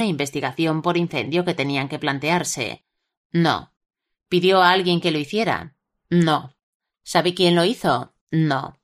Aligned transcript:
Investigación 0.00 0.82
por 0.82 0.96
incendio 0.96 1.44
que 1.44 1.54
tenían 1.54 1.88
que 1.88 1.98
plantearse. 1.98 2.84
No. 3.30 3.72
¿Pidió 4.28 4.62
a 4.62 4.70
alguien 4.70 5.00
que 5.00 5.10
lo 5.10 5.18
hiciera? 5.18 5.76
No. 6.08 6.54
¿Sabe 7.02 7.34
quién 7.34 7.54
lo 7.54 7.64
hizo? 7.64 8.14
No. 8.30 8.78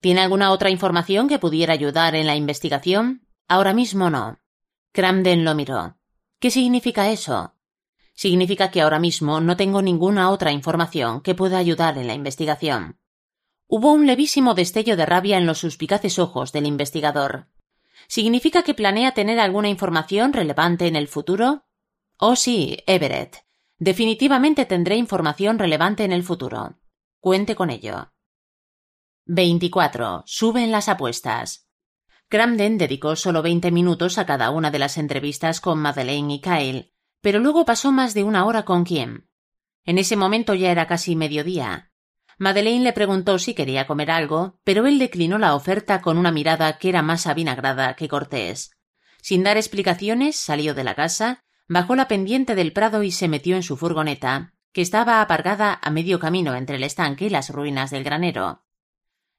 ¿Tiene 0.00 0.20
alguna 0.20 0.52
otra 0.52 0.70
información 0.70 1.28
que 1.28 1.38
pudiera 1.38 1.72
ayudar 1.72 2.14
en 2.14 2.26
la 2.26 2.36
investigación? 2.36 3.26
Ahora 3.48 3.74
mismo 3.74 4.08
no. 4.08 4.38
Cramden 4.92 5.44
lo 5.44 5.54
miró. 5.54 5.98
¿Qué 6.38 6.50
significa 6.50 7.10
eso? 7.10 7.54
Significa 8.14 8.70
que 8.70 8.80
ahora 8.80 8.98
mismo 8.98 9.40
no 9.40 9.56
tengo 9.56 9.82
ninguna 9.82 10.30
otra 10.30 10.52
información 10.52 11.20
que 11.20 11.34
pueda 11.34 11.58
ayudar 11.58 11.98
en 11.98 12.06
la 12.06 12.14
investigación. 12.14 12.98
Hubo 13.68 13.92
un 13.92 14.06
levísimo 14.06 14.54
destello 14.54 14.96
de 14.96 15.04
rabia 15.04 15.36
en 15.38 15.46
los 15.46 15.58
suspicaces 15.58 16.18
ojos 16.18 16.52
del 16.52 16.66
investigador. 16.66 17.48
¿Significa 18.08 18.62
que 18.62 18.74
planea 18.74 19.12
tener 19.12 19.40
alguna 19.40 19.68
información 19.68 20.32
relevante 20.32 20.86
en 20.86 20.96
el 20.96 21.08
futuro? 21.08 21.66
Oh 22.18 22.36
sí, 22.36 22.78
Everett. 22.86 23.44
Definitivamente 23.78 24.64
tendré 24.64 24.96
información 24.96 25.58
relevante 25.58 26.04
en 26.04 26.12
el 26.12 26.22
futuro. 26.22 26.78
Cuente 27.20 27.54
con 27.54 27.70
ello. 27.70 28.12
24. 29.26 30.22
Suben 30.26 30.70
las 30.70 30.88
apuestas. 30.88 31.68
Cramden 32.28 32.78
dedicó 32.78 33.16
solo 33.16 33.42
veinte 33.42 33.70
minutos 33.70 34.18
a 34.18 34.26
cada 34.26 34.50
una 34.50 34.70
de 34.70 34.78
las 34.78 34.98
entrevistas 34.98 35.60
con 35.60 35.78
Madeleine 35.78 36.34
y 36.34 36.40
Kyle, 36.40 36.92
pero 37.20 37.38
luego 37.38 37.64
pasó 37.64 37.92
más 37.92 38.14
de 38.14 38.24
una 38.24 38.46
hora 38.46 38.64
con 38.64 38.84
Kim. 38.84 39.26
En 39.84 39.98
ese 39.98 40.16
momento 40.16 40.54
ya 40.54 40.70
era 40.70 40.86
casi 40.86 41.16
mediodía. 41.16 41.92
Madeleine 42.38 42.84
le 42.84 42.92
preguntó 42.92 43.38
si 43.38 43.54
quería 43.54 43.86
comer 43.86 44.10
algo, 44.10 44.58
pero 44.62 44.86
él 44.86 44.98
declinó 44.98 45.38
la 45.38 45.54
oferta 45.54 46.02
con 46.02 46.18
una 46.18 46.32
mirada 46.32 46.76
que 46.78 46.90
era 46.90 47.00
más 47.00 47.26
avinagrada 47.26 47.96
que 47.96 48.08
cortés. 48.08 48.72
Sin 49.22 49.42
dar 49.42 49.56
explicaciones, 49.56 50.36
salió 50.36 50.74
de 50.74 50.84
la 50.84 50.94
casa, 50.94 51.44
bajó 51.66 51.96
la 51.96 52.08
pendiente 52.08 52.54
del 52.54 52.72
prado 52.72 53.02
y 53.02 53.10
se 53.10 53.28
metió 53.28 53.56
en 53.56 53.62
su 53.62 53.76
furgoneta, 53.76 54.52
que 54.72 54.82
estaba 54.82 55.22
apargada 55.22 55.78
a 55.82 55.90
medio 55.90 56.20
camino 56.20 56.54
entre 56.54 56.76
el 56.76 56.84
estanque 56.84 57.26
y 57.26 57.30
las 57.30 57.48
ruinas 57.48 57.90
del 57.90 58.04
granero. 58.04 58.64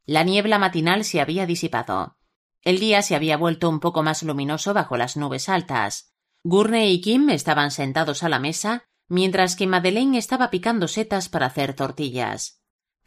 La 0.06 0.24
niebla 0.24 0.58
matinal 0.58 1.04
se 1.04 1.22
había 1.22 1.46
disipado. 1.46 2.18
El 2.64 2.80
día 2.80 3.04
se 3.04 3.16
había 3.16 3.38
vuelto 3.38 3.70
un 3.70 3.80
poco 3.80 4.02
más 4.02 4.24
luminoso 4.24 4.74
bajo 4.74 4.98
las 4.98 5.16
nubes 5.16 5.50
altas. 5.50 6.14
Gurney 6.44 6.94
y 6.94 7.02
Kim 7.02 7.30
estaban 7.30 7.70
sentados 7.70 8.24
a 8.24 8.30
la 8.30 8.40
mesa, 8.40 8.86
mientras 9.08 9.56
que 9.56 9.68
Madeleine 9.68 10.18
estaba 10.18 10.50
picando 10.50 10.88
setas 10.88 11.30
para 11.30 11.46
hacer 11.46 11.76
tortillas. 11.76 12.57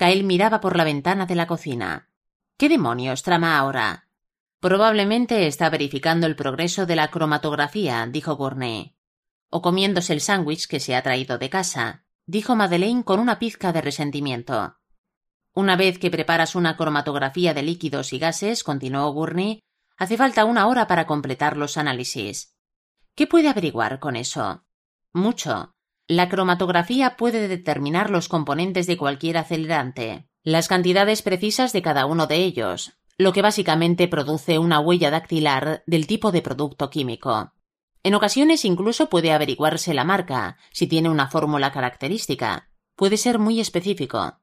Kyle 0.00 0.24
miraba 0.24 0.62
por 0.62 0.78
la 0.78 0.84
ventana 0.84 1.26
de 1.26 1.34
la 1.34 1.46
cocina. 1.46 2.08
¿Qué 2.56 2.70
demonios 2.70 3.22
trama 3.22 3.58
ahora? 3.58 4.08
Probablemente 4.58 5.46
está 5.46 5.68
verificando 5.68 6.26
el 6.26 6.36
progreso 6.36 6.86
de 6.86 6.96
la 6.96 7.10
cromatografía, 7.10 8.06
dijo 8.06 8.34
Gurney. 8.34 8.96
O 9.50 9.60
comiéndose 9.60 10.14
el 10.14 10.22
sándwich 10.22 10.68
que 10.68 10.80
se 10.80 10.96
ha 10.96 11.02
traído 11.02 11.36
de 11.36 11.50
casa, 11.50 12.06
dijo 12.24 12.56
Madeleine 12.56 13.04
con 13.04 13.20
una 13.20 13.38
pizca 13.38 13.74
de 13.74 13.82
resentimiento. 13.82 14.78
Una 15.52 15.76
vez 15.76 15.98
que 15.98 16.10
preparas 16.10 16.54
una 16.54 16.78
cromatografía 16.78 17.52
de 17.52 17.62
líquidos 17.62 18.14
y 18.14 18.18
gases, 18.18 18.64
continuó 18.64 19.12
Gurney, 19.12 19.60
hace 19.98 20.16
falta 20.16 20.46
una 20.46 20.66
hora 20.66 20.86
para 20.86 21.06
completar 21.06 21.58
los 21.58 21.76
análisis. 21.76 22.56
¿Qué 23.14 23.26
puede 23.26 23.50
averiguar 23.50 23.98
con 23.98 24.16
eso? 24.16 24.64
Mucho. 25.12 25.74
La 26.10 26.28
cromatografía 26.28 27.16
puede 27.16 27.46
determinar 27.46 28.10
los 28.10 28.26
componentes 28.26 28.88
de 28.88 28.96
cualquier 28.96 29.36
acelerante, 29.36 30.26
las 30.42 30.66
cantidades 30.66 31.22
precisas 31.22 31.72
de 31.72 31.82
cada 31.82 32.04
uno 32.04 32.26
de 32.26 32.38
ellos, 32.38 32.94
lo 33.16 33.32
que 33.32 33.42
básicamente 33.42 34.08
produce 34.08 34.58
una 34.58 34.80
huella 34.80 35.12
dactilar 35.12 35.84
del 35.86 36.08
tipo 36.08 36.32
de 36.32 36.42
producto 36.42 36.90
químico. 36.90 37.52
En 38.02 38.16
ocasiones 38.16 38.64
incluso 38.64 39.08
puede 39.08 39.30
averiguarse 39.30 39.94
la 39.94 40.02
marca, 40.02 40.56
si 40.72 40.88
tiene 40.88 41.08
una 41.08 41.28
fórmula 41.28 41.70
característica. 41.70 42.68
Puede 42.96 43.16
ser 43.16 43.38
muy 43.38 43.60
específico. 43.60 44.40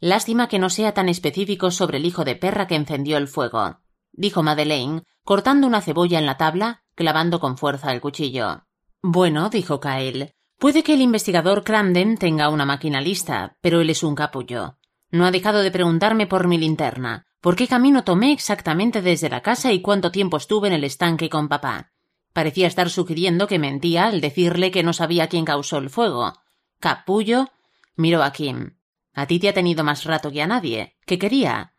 Lástima 0.00 0.48
que 0.48 0.58
no 0.58 0.70
sea 0.70 0.94
tan 0.94 1.10
específico 1.10 1.70
sobre 1.70 1.98
el 1.98 2.06
hijo 2.06 2.24
de 2.24 2.34
perra 2.34 2.66
que 2.66 2.76
encendió 2.76 3.18
el 3.18 3.28
fuego, 3.28 3.82
dijo 4.12 4.42
Madeleine, 4.42 5.02
cortando 5.22 5.66
una 5.66 5.82
cebolla 5.82 6.18
en 6.18 6.24
la 6.24 6.38
tabla, 6.38 6.82
clavando 6.94 7.40
con 7.40 7.58
fuerza 7.58 7.92
el 7.92 8.00
cuchillo. 8.00 8.64
Bueno, 9.02 9.50
dijo 9.50 9.80
Kyle, 9.80 10.34
Puede 10.58 10.82
que 10.82 10.94
el 10.94 11.02
investigador 11.02 11.62
Cramden 11.62 12.16
tenga 12.16 12.48
una 12.48 12.66
máquina 12.66 13.00
lista, 13.00 13.56
pero 13.60 13.80
él 13.80 13.90
es 13.90 14.02
un 14.02 14.16
capullo. 14.16 14.76
No 15.10 15.24
ha 15.24 15.30
dejado 15.30 15.60
de 15.60 15.70
preguntarme 15.70 16.26
por 16.26 16.48
mi 16.48 16.58
linterna, 16.58 17.26
por 17.40 17.54
qué 17.54 17.68
camino 17.68 18.02
tomé 18.02 18.32
exactamente 18.32 19.00
desde 19.00 19.30
la 19.30 19.40
casa 19.40 19.72
y 19.72 19.80
cuánto 19.80 20.10
tiempo 20.10 20.36
estuve 20.36 20.66
en 20.66 20.74
el 20.74 20.82
estanque 20.82 21.30
con 21.30 21.48
papá. 21.48 21.92
Parecía 22.32 22.66
estar 22.66 22.90
sugiriendo 22.90 23.46
que 23.46 23.60
mentía 23.60 24.06
al 24.06 24.20
decirle 24.20 24.72
que 24.72 24.82
no 24.82 24.92
sabía 24.92 25.28
quién 25.28 25.44
causó 25.44 25.78
el 25.78 25.90
fuego. 25.90 26.34
Capullo. 26.80 27.48
Miró 27.94 28.24
a 28.24 28.32
Kim. 28.32 28.76
A 29.14 29.26
ti 29.26 29.38
te 29.38 29.48
ha 29.48 29.54
tenido 29.54 29.84
más 29.84 30.04
rato 30.04 30.32
que 30.32 30.42
a 30.42 30.48
nadie. 30.48 30.96
¿Qué 31.06 31.18
quería? 31.18 31.74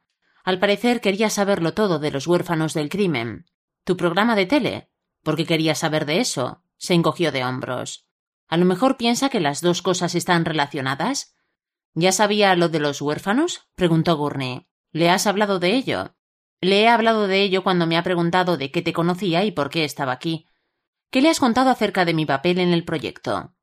Al 0.45 0.57
parecer 0.57 1.01
quería 1.01 1.29
saberlo 1.29 1.73
todo 1.73 2.00
de 2.00 2.12
los 2.12 2.28
huérfanos 2.28 2.73
del 2.73 2.88
crimen. 2.88 3.45
¿Tu 3.84 3.97
programa 3.97 4.38
de 4.38 4.45
tele? 4.45 4.89
¿Por 5.22 5.35
qué 5.35 5.45
quería 5.45 5.75
saber 5.75 6.06
de 6.06 6.22
eso? 6.22 6.63
Se 6.78 6.94
encogió 6.94 7.34
de 7.34 7.44
hombros. 7.44 8.09
A 8.50 8.58
lo 8.58 8.66
mejor 8.66 8.98
piensa 8.98 9.30
que 9.30 9.40
las 9.40 9.62
dos 9.62 9.82
cosas 9.82 10.16
están 10.16 10.44
relacionadas. 10.44 11.36
¿Ya 11.94 12.12
sabía 12.12 12.56
lo 12.56 12.68
de 12.68 12.80
los 12.80 13.02
huérfanos? 13.02 13.70
preguntó 13.76 14.18
Gurney. 14.18 14.68
¿Le 14.92 15.10
has 15.10 15.28
hablado 15.28 15.60
de 15.60 15.76
ello? 15.76 16.16
Le 16.60 16.82
he 16.82 16.88
hablado 16.88 17.28
de 17.28 17.44
ello 17.44 17.64
cuando 17.64 17.86
me 17.86 17.96
ha 17.96 18.04
preguntado 18.04 18.58
de 18.58 18.72
qué 18.72 18.82
te 18.82 18.92
conocía 18.92 19.46
y 19.46 19.52
por 19.52 19.70
qué 19.70 19.86
estaba 19.86 20.12
aquí. 20.12 20.48
¿Qué 21.12 21.22
le 21.22 21.30
has 21.30 21.40
contado 21.40 21.70
acerca 21.70 22.06
de 22.06 22.16
mi 22.16 22.26
papel 22.26 22.60
en 22.60 22.74
el 22.74 22.84
proyecto? 22.84 23.54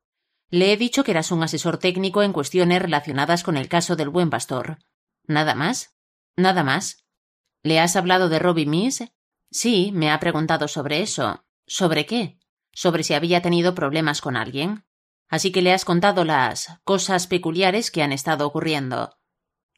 Le 0.50 0.72
he 0.72 0.76
dicho 0.76 1.02
que 1.02 1.10
eras 1.10 1.32
un 1.32 1.42
asesor 1.42 1.78
técnico 1.78 2.22
en 2.22 2.32
cuestiones 2.32 2.80
relacionadas 2.80 3.42
con 3.42 3.56
el 3.56 3.68
caso 3.68 3.96
del 3.96 4.08
buen 4.08 4.30
pastor. 4.30 4.78
¿Nada 5.24 5.56
más? 5.56 5.96
¿Nada 6.36 6.62
más? 6.62 7.04
¿Le 7.62 7.80
has 7.80 7.96
hablado 7.96 8.28
de 8.28 8.38
Robbie 8.38 8.66
Miss? 8.66 9.04
Sí, 9.50 9.90
me 9.92 10.10
ha 10.12 10.20
preguntado 10.20 10.68
sobre 10.68 11.02
eso. 11.02 11.44
¿Sobre 11.66 12.06
qué? 12.06 12.38
Sobre 12.76 13.04
si 13.04 13.14
había 13.14 13.40
tenido 13.40 13.74
problemas 13.74 14.20
con 14.20 14.36
alguien. 14.36 14.84
Así 15.30 15.50
que 15.50 15.62
le 15.62 15.72
has 15.72 15.86
contado 15.86 16.26
las 16.26 16.78
cosas 16.84 17.26
peculiares 17.26 17.90
que 17.90 18.02
han 18.02 18.12
estado 18.12 18.46
ocurriendo. 18.46 19.16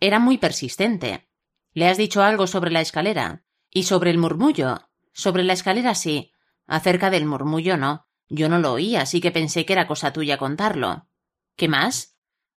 Era 0.00 0.18
muy 0.18 0.36
persistente. 0.36 1.30
¿Le 1.72 1.86
has 1.86 1.96
dicho 1.96 2.24
algo 2.24 2.48
sobre 2.48 2.72
la 2.72 2.80
escalera? 2.80 3.44
¿Y 3.70 3.84
sobre 3.84 4.10
el 4.10 4.18
murmullo? 4.18 4.90
Sobre 5.12 5.44
la 5.44 5.52
escalera 5.52 5.94
sí. 5.94 6.32
Acerca 6.66 7.08
del 7.08 7.24
murmullo 7.24 7.76
no. 7.76 8.08
Yo 8.28 8.48
no 8.48 8.58
lo 8.58 8.72
oí, 8.72 8.96
así 8.96 9.20
que 9.20 9.30
pensé 9.30 9.64
que 9.64 9.74
era 9.74 9.86
cosa 9.86 10.12
tuya 10.12 10.36
contarlo. 10.36 11.06
¿Qué 11.54 11.68
más? 11.68 12.16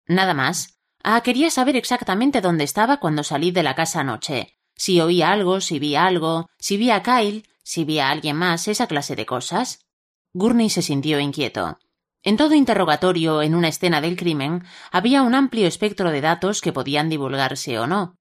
Nada 0.07 0.35
más. 0.35 0.79
Ah, 1.03 1.21
quería 1.23 1.51
saber 1.51 1.75
exactamente 1.75 2.41
dónde 2.41 2.63
estaba 2.63 2.99
cuando 3.01 3.25
salí 3.25 3.51
de 3.51 3.65
la 3.65 3.75
casa 3.75 4.01
anoche. 4.01 4.57
Si 4.77 5.01
oí 5.01 5.21
algo, 5.21 5.61
si 5.61 5.81
vi 5.81 5.97
algo, 5.97 6.47
si 6.59 6.77
vi 6.77 6.93
a 6.93 7.03
Kyle, 7.03 7.43
si 7.65 7.85
vi 7.85 7.99
a 7.99 8.11
alguien 8.11 8.37
más, 8.37 8.69
esa 8.69 8.87
clase 8.87 9.17
de 9.17 9.27
cosas. 9.27 9.88
Gurney 10.35 10.71
se 10.71 10.83
sintió 10.83 11.19
inquieto. 11.21 11.79
En 12.23 12.37
todo 12.37 12.55
interrogatorio 12.55 13.43
en 13.43 13.55
una 13.55 13.69
escena 13.69 14.01
del 14.01 14.17
crimen 14.17 14.65
había 14.91 15.23
un 15.23 15.35
amplio 15.35 15.67
espectro 15.67 16.11
de 16.11 16.21
datos 16.21 16.61
que 16.61 16.73
podían 16.73 17.09
divulgarse 17.09 17.79
o 17.79 17.87
no. 17.87 18.17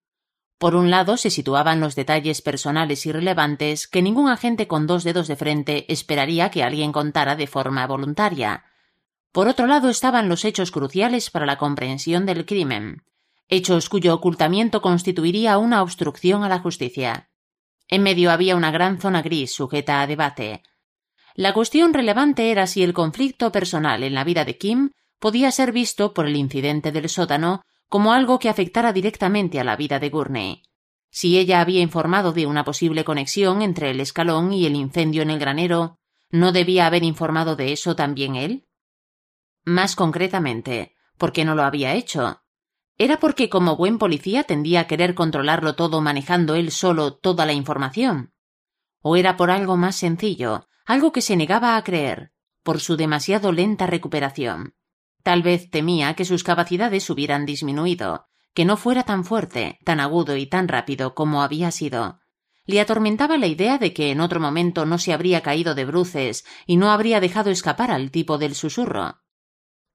Por 0.57 0.75
un 0.75 0.89
lado 0.89 1.17
se 1.17 1.29
situaban 1.29 1.79
los 1.79 1.95
detalles 1.95 2.41
personales 2.41 3.05
y 3.05 3.11
relevantes 3.11 3.87
que 3.87 4.01
ningún 4.01 4.29
agente 4.29 4.67
con 4.67 4.87
dos 4.87 5.03
dedos 5.03 5.27
de 5.27 5.35
frente 5.35 5.91
esperaría 5.91 6.49
que 6.49 6.63
alguien 6.63 6.91
contara 6.91 7.35
de 7.35 7.47
forma 7.47 7.85
voluntaria. 7.85 8.65
Por 9.31 9.47
otro 9.47 9.67
lado 9.67 9.89
estaban 9.89 10.29
los 10.29 10.45
hechos 10.45 10.71
cruciales 10.71 11.29
para 11.29 11.45
la 11.45 11.57
comprensión 11.57 12.25
del 12.25 12.45
crimen, 12.45 13.03
hechos 13.49 13.89
cuyo 13.89 14.15
ocultamiento 14.15 14.81
constituiría 14.81 15.57
una 15.57 15.83
obstrucción 15.83 16.43
a 16.43 16.49
la 16.49 16.59
justicia. 16.59 17.29
En 17.87 18.01
medio 18.01 18.31
había 18.31 18.55
una 18.55 18.71
gran 18.71 18.99
zona 18.99 19.21
gris 19.21 19.53
sujeta 19.53 20.01
a 20.01 20.07
debate, 20.07 20.63
la 21.37 21.53
cuestión 21.53 21.93
relevante 21.93 22.51
era 22.51 22.67
si 22.67 22.83
el 22.83 22.93
conflicto 22.93 23.53
personal 23.53 24.03
en 24.03 24.13
la 24.13 24.25
vida 24.25 24.43
de 24.43 24.57
Kim 24.57 24.91
podía 25.17 25.49
ser 25.51 25.71
visto 25.71 26.13
por 26.13 26.27
el 26.27 26.35
incidente 26.35 26.91
del 26.91 27.07
sótano 27.07 27.61
como 27.87 28.11
algo 28.11 28.37
que 28.37 28.49
afectara 28.49 28.91
directamente 28.91 29.61
a 29.61 29.63
la 29.63 29.77
vida 29.77 29.99
de 29.99 30.09
Gurney. 30.09 30.63
Si 31.09 31.37
ella 31.37 31.61
había 31.61 31.79
informado 31.79 32.33
de 32.33 32.45
una 32.45 32.65
posible 32.65 33.05
conexión 33.05 33.61
entre 33.61 33.91
el 33.91 34.01
escalón 34.01 34.51
y 34.51 34.65
el 34.65 34.75
incendio 34.75 35.21
en 35.21 35.29
el 35.29 35.39
granero, 35.39 35.97
¿No 36.29 36.51
debía 36.51 36.87
haber 36.87 37.03
informado 37.03 37.55
de 37.55 37.71
eso 37.71 37.95
también 37.95 38.35
él? 38.35 38.67
Más 39.63 39.95
concretamente, 39.95 40.95
¿por 41.17 41.31
qué 41.31 41.45
no 41.45 41.55
lo 41.55 41.63
había 41.63 41.93
hecho? 41.93 42.41
¿Era 42.97 43.19
porque 43.19 43.49
como 43.49 43.77
buen 43.77 43.97
policía 43.97 44.43
tendía 44.43 44.81
a 44.81 44.87
querer 44.87 45.15
controlarlo 45.15 45.75
todo 45.75 46.01
manejando 46.01 46.55
él 46.55 46.71
solo 46.71 47.13
toda 47.13 47.45
la 47.45 47.53
información? 47.53 48.33
¿O 49.01 49.15
era 49.15 49.37
por 49.37 49.51
algo 49.51 49.77
más 49.77 49.95
sencillo, 49.95 50.67
algo 50.87 51.11
que 51.11 51.21
se 51.21 51.35
negaba 51.35 51.75
a 51.75 51.83
creer, 51.83 52.31
por 52.63 52.79
su 52.79 52.97
demasiado 52.97 53.51
lenta 53.51 53.85
recuperación? 53.85 54.73
Tal 55.21 55.43
vez 55.43 55.69
temía 55.69 56.15
que 56.15 56.25
sus 56.25 56.43
capacidades 56.43 57.09
hubieran 57.09 57.45
disminuido, 57.45 58.27
que 58.53 58.65
no 58.65 58.77
fuera 58.77 59.03
tan 59.03 59.25
fuerte, 59.25 59.77
tan 59.83 59.99
agudo 59.99 60.37
y 60.37 60.47
tan 60.47 60.67
rápido 60.67 61.13
como 61.13 61.43
había 61.43 61.69
sido. 61.71 62.21
Le 62.65 62.81
atormentaba 62.81 63.37
la 63.37 63.47
idea 63.47 63.77
de 63.77 63.93
que 63.93 64.11
en 64.11 64.21
otro 64.21 64.39
momento 64.39 64.85
no 64.85 64.97
se 64.97 65.13
habría 65.13 65.41
caído 65.41 65.75
de 65.75 65.85
bruces 65.85 66.45
y 66.65 66.77
no 66.77 66.89
habría 66.89 67.19
dejado 67.19 67.51
escapar 67.51 67.91
al 67.91 68.09
tipo 68.09 68.37
del 68.37 68.55
susurro. 68.55 69.21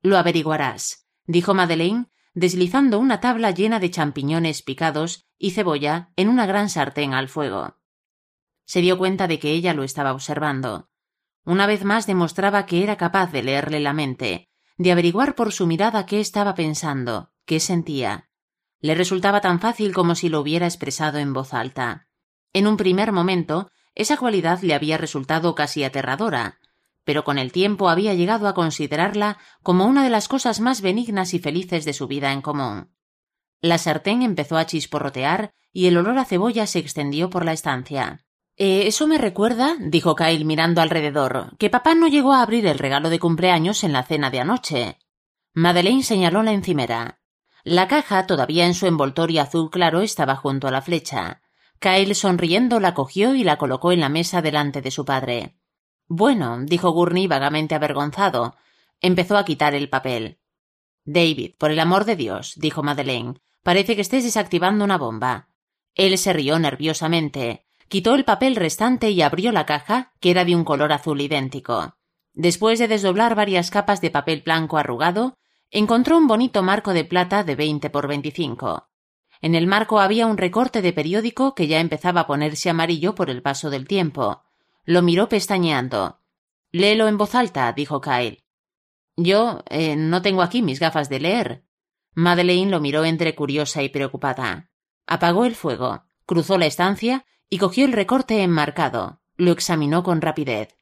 Lo 0.03 0.17
averiguarás, 0.19 1.07
dijo 1.27 1.55
Madeleine, 1.55 2.07
deslizando 2.35 2.99
una 2.99 3.21
tabla 3.21 3.51
llena 3.51 3.81
de 3.81 3.91
champiñones 3.91 4.63
picados 4.63 5.27
y 5.39 5.51
cebolla 5.51 6.13
en 6.17 6.29
una 6.29 6.47
gran 6.47 6.69
sartén 6.69 7.15
al 7.15 7.29
fuego. 7.29 7.82
Se 8.73 8.81
dio 8.81 8.97
cuenta 8.97 9.29
de 9.29 9.39
que 9.39 9.51
ella 9.51 9.75
lo 9.75 9.83
estaba 9.83 10.15
observando. 10.15 10.89
Una 11.45 11.67
vez 11.67 11.85
más 11.85 12.07
demostraba 12.07 12.65
que 12.65 12.83
era 12.83 12.97
capaz 12.97 13.31
de 13.31 13.43
leerle 13.43 13.81
la 13.81 13.93
mente, 13.93 14.49
de 14.79 14.93
averiguar 14.93 15.35
por 15.35 15.53
su 15.53 15.67
mirada 15.67 16.07
qué 16.07 16.21
estaba 16.21 16.55
pensando, 16.55 17.35
qué 17.45 17.61
sentía. 17.61 18.31
Le 18.81 18.95
resultaba 18.95 19.43
tan 19.43 19.61
fácil 19.61 19.93
como 19.93 20.15
si 20.15 20.31
lo 20.31 20.41
hubiera 20.41 20.65
expresado 20.65 21.19
en 21.19 21.35
voz 21.35 21.53
alta. 21.53 22.09
En 22.55 22.67
un 22.67 22.79
primer 22.79 23.13
momento, 23.13 23.71
esa 23.95 24.17
cualidad 24.17 24.63
le 24.63 24.73
había 24.73 24.97
resultado 24.97 25.55
casi 25.55 25.85
aterradora, 25.85 26.59
pero 27.05 27.25
con 27.25 27.37
el 27.37 27.53
tiempo 27.53 27.91
había 27.91 28.15
llegado 28.15 28.49
a 28.49 28.55
considerarla 28.55 29.37
como 29.63 29.85
una 29.85 30.03
de 30.03 30.09
las 30.09 30.29
cosas 30.29 30.61
más 30.61 30.81
benignas 30.81 31.35
y 31.35 31.41
felices 31.41 31.85
de 31.85 31.93
su 31.93 32.07
vida 32.07 32.33
en 32.33 32.41
común. 32.41 32.91
La 33.61 33.77
sartén 33.77 34.23
empezó 34.23 34.57
a 34.57 34.65
chisporrotear 34.65 35.53
y 35.75 35.89
el 35.89 35.99
olor 35.99 36.17
a 36.17 36.25
cebolla 36.25 36.67
se 36.67 36.79
extendió 36.79 37.29
por 37.29 37.45
la 37.45 37.53
estancia. 37.53 38.25
Eh, 38.57 38.87
eso 38.87 39.07
me 39.07 39.19
recuerda, 39.19 39.77
dijo 39.79 40.15
Kyle 40.15 40.45
mirando 40.45 40.83
alrededor, 40.83 41.57
que 41.59 41.71
papá 41.71 41.95
no 41.95 42.07
llegó 42.09 42.33
a 42.33 42.43
abrir 42.43 42.67
el 42.67 42.79
regalo 42.79 43.09
de 43.09 43.19
cumpleaños 43.19 43.83
en 43.83 43.93
la 43.93 44.03
cena 44.03 44.31
de 44.31 44.41
anoche. 44.41 44.99
Madeleine 45.55 46.03
señaló 46.03 46.43
la 46.43 46.53
encimera. 46.53 47.21
La 47.65 47.89
caja, 47.89 48.27
todavía 48.27 48.67
en 48.67 48.75
su 48.75 48.87
envoltorio 48.87 49.43
azul 49.43 49.71
claro, 49.71 50.01
estaba 50.01 50.37
junto 50.37 50.69
a 50.69 50.71
la 50.71 50.83
flecha. 50.83 51.43
Kyle, 51.79 52.15
sonriendo, 52.15 52.81
la 52.81 52.95
cogió 52.95 53.35
y 53.35 53.45
la 53.45 53.57
colocó 53.57 53.93
en 53.93 54.01
la 54.01 54.09
mesa 54.09 54.43
delante 54.43 54.83
de 54.83 54.91
su 54.91 55.05
padre. 55.05 55.57
Bueno, 56.07 56.59
dijo 56.63 56.91
Gurney 56.91 57.27
vagamente 57.27 57.75
avergonzado. 57.75 58.57
Empezó 59.01 59.37
a 59.37 59.45
quitar 59.45 59.75
el 59.75 59.89
papel. 59.89 60.39
David, 61.05 61.55
por 61.59 61.71
el 61.71 61.81
amor 61.81 62.05
de 62.05 62.17
Dios, 62.17 62.55
dijo 62.57 62.83
Madeleine, 62.83 63.35
parece 63.63 63.97
que 63.97 64.03
estés 64.03 64.25
desactivando 64.25 64.85
una 64.85 64.99
bomba. 64.99 65.49
Él 65.95 66.17
se 66.19 66.33
rió 66.33 66.59
nerviosamente, 66.59 67.67
quitó 67.93 68.15
el 68.15 68.25
papel 68.25 68.57
restante 68.57 69.11
y 69.11 69.21
abrió 69.21 69.53
la 69.53 69.67
caja, 69.67 70.15
que 70.19 70.31
era 70.31 70.47
de 70.47 70.57
un 70.57 70.65
color 70.65 70.95
azul 70.95 71.21
idéntico. 71.21 71.99
Después 72.33 72.79
de 72.79 72.89
desdoblar 72.89 73.35
varias 73.35 73.71
capas 73.71 74.01
de 74.01 74.11
papel 74.11 74.41
blanco 74.41 74.79
arrugado, 74.79 75.37
encontró 75.71 76.17
un 76.17 76.27
bonito 76.27 76.63
marco 76.63 76.95
de 76.95 77.05
plata 77.05 77.45
de 77.45 77.55
veinte 77.55 77.91
por 77.91 78.09
veinticinco. 78.09 78.89
En 79.43 79.55
el 79.55 79.67
marco 79.67 80.01
había 80.01 80.27
un 80.27 80.39
recorte 80.39 80.81
de 80.81 80.95
periódico 80.95 81.55
que 81.55 81.67
ya 81.67 81.81
empezaba 81.81 82.23
a 82.23 82.27
ponerse 82.27 82.71
amarillo 82.71 83.15
por 83.15 83.29
el 83.29 83.43
paso 83.43 83.69
del 83.69 83.87
tiempo. 83.87 84.43
Lo 84.87 85.03
miró 85.03 85.29
pestañeando. 85.29 86.19
Léelo 86.71 87.09
en 87.09 87.19
voz 87.19 87.35
alta, 87.35 87.71
dijo 87.75 88.01
Kyle. 88.01 88.43
Yo 89.17 89.65
eh, 89.69 89.97
no 89.97 90.23
tengo 90.23 90.41
aquí 90.41 90.63
mis 90.63 90.81
gafas 90.81 91.11
de 91.11 91.21
leer. 91.21 91.65
Madeleine 92.15 92.71
lo 92.71 92.81
miró 92.81 93.05
entre 93.05 93.35
curiosa 93.35 93.83
y 93.83 93.91
preocupada. 93.91 94.71
Apagó 95.07 95.45
el 95.45 95.55
fuego, 95.55 96.05
cruzó 96.25 96.57
la 96.57 96.65
estancia 96.65 97.27
y 97.53 97.59
cogió 97.59 97.85
el 97.85 97.93
recorte 97.93 98.43
enmarcado. 98.43 99.21
Lo 99.37 99.53
examinó 99.53 100.03
con 100.03 100.23
rapidez. 100.23 100.75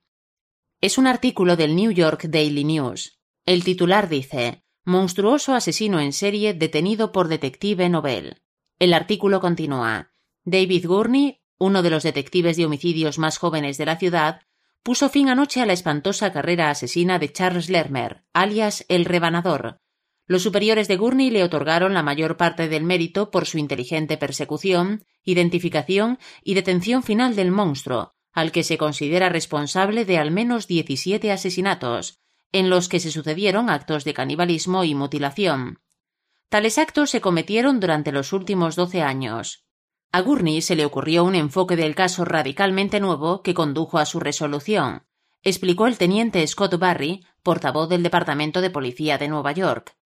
Es 0.80 0.98
un 0.98 1.08
artículo 1.08 1.56
del 1.56 1.74
New 1.74 1.90
York 1.90 2.26
Daily 2.28 2.62
News. 2.62 3.18
El 3.44 3.64
titular 3.64 4.08
dice 4.08 4.62
Monstruoso 4.84 5.52
asesino 5.52 5.98
en 5.98 6.12
serie 6.12 6.54
detenido 6.54 7.10
por 7.10 7.26
detective 7.26 7.88
Nobel. 7.88 8.40
El 8.78 8.94
artículo 8.94 9.40
continúa. 9.40 10.12
David 10.44 10.86
Gurney, 10.86 11.40
uno 11.58 11.82
de 11.82 11.90
los 11.90 12.04
detectives 12.04 12.56
de 12.56 12.66
homicidios 12.66 13.18
más 13.18 13.38
jóvenes 13.38 13.76
de 13.76 13.86
la 13.86 13.96
ciudad, 13.96 14.42
puso 14.84 15.08
fin 15.08 15.28
anoche 15.28 15.60
a 15.60 15.66
la 15.66 15.72
espantosa 15.72 16.32
carrera 16.32 16.70
asesina 16.70 17.18
de 17.18 17.32
Charles 17.32 17.68
Lermer, 17.68 18.22
alias 18.32 18.84
el 18.88 19.06
Rebanador. 19.06 19.80
Los 20.30 20.44
superiores 20.44 20.86
de 20.86 20.96
Gurney 20.96 21.28
le 21.28 21.42
otorgaron 21.42 21.92
la 21.92 22.04
mayor 22.04 22.36
parte 22.36 22.68
del 22.68 22.84
mérito 22.84 23.32
por 23.32 23.46
su 23.46 23.58
inteligente 23.58 24.16
persecución, 24.16 25.04
identificación 25.24 26.20
y 26.44 26.54
detención 26.54 27.02
final 27.02 27.34
del 27.34 27.50
monstruo, 27.50 28.14
al 28.32 28.52
que 28.52 28.62
se 28.62 28.78
considera 28.78 29.28
responsable 29.28 30.04
de 30.04 30.18
al 30.18 30.30
menos 30.30 30.68
diecisiete 30.68 31.32
asesinatos, 31.32 32.20
en 32.52 32.70
los 32.70 32.88
que 32.88 33.00
se 33.00 33.10
sucedieron 33.10 33.68
actos 33.68 34.04
de 34.04 34.14
canibalismo 34.14 34.84
y 34.84 34.94
mutilación. 34.94 35.80
Tales 36.48 36.78
actos 36.78 37.10
se 37.10 37.20
cometieron 37.20 37.80
durante 37.80 38.12
los 38.12 38.32
últimos 38.32 38.76
doce 38.76 39.02
años. 39.02 39.64
A 40.12 40.20
Gurney 40.20 40.62
se 40.62 40.76
le 40.76 40.84
ocurrió 40.84 41.24
un 41.24 41.34
enfoque 41.34 41.74
del 41.74 41.96
caso 41.96 42.24
radicalmente 42.24 43.00
nuevo 43.00 43.42
que 43.42 43.52
condujo 43.52 43.98
a 43.98 44.06
su 44.06 44.20
resolución, 44.20 45.02
explicó 45.42 45.88
el 45.88 45.98
teniente 45.98 46.46
Scott 46.46 46.78
Barry, 46.78 47.26
portavoz 47.42 47.88
del 47.88 48.04
Departamento 48.04 48.60
de 48.60 48.70
Policía 48.70 49.18
de 49.18 49.26
Nueva 49.26 49.50
York. 49.50 49.96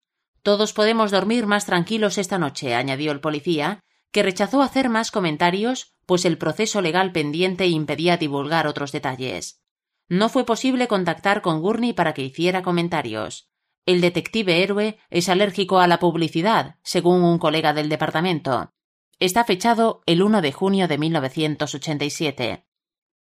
Todos 0.44 0.74
podemos 0.74 1.10
dormir 1.10 1.46
más 1.46 1.64
tranquilos 1.64 2.18
esta 2.18 2.38
noche, 2.38 2.74
añadió 2.74 3.12
el 3.12 3.20
policía, 3.20 3.80
que 4.12 4.22
rechazó 4.22 4.60
hacer 4.60 4.90
más 4.90 5.10
comentarios, 5.10 5.94
pues 6.04 6.26
el 6.26 6.36
proceso 6.36 6.82
legal 6.82 7.12
pendiente 7.12 7.66
impedía 7.66 8.18
divulgar 8.18 8.66
otros 8.66 8.92
detalles. 8.92 9.62
No 10.06 10.28
fue 10.28 10.44
posible 10.44 10.86
contactar 10.86 11.40
con 11.40 11.62
Gurney 11.62 11.94
para 11.94 12.12
que 12.12 12.22
hiciera 12.22 12.62
comentarios. 12.62 13.48
El 13.86 14.02
detective 14.02 14.62
héroe 14.62 14.98
es 15.08 15.30
alérgico 15.30 15.78
a 15.78 15.86
la 15.86 15.98
publicidad, 15.98 16.76
según 16.82 17.22
un 17.22 17.38
colega 17.38 17.72
del 17.72 17.88
departamento. 17.88 18.70
Está 19.18 19.44
fechado 19.44 20.02
el 20.04 20.22
1 20.22 20.42
de 20.42 20.52
junio 20.52 20.88
de 20.88 20.98
1987. 20.98 22.66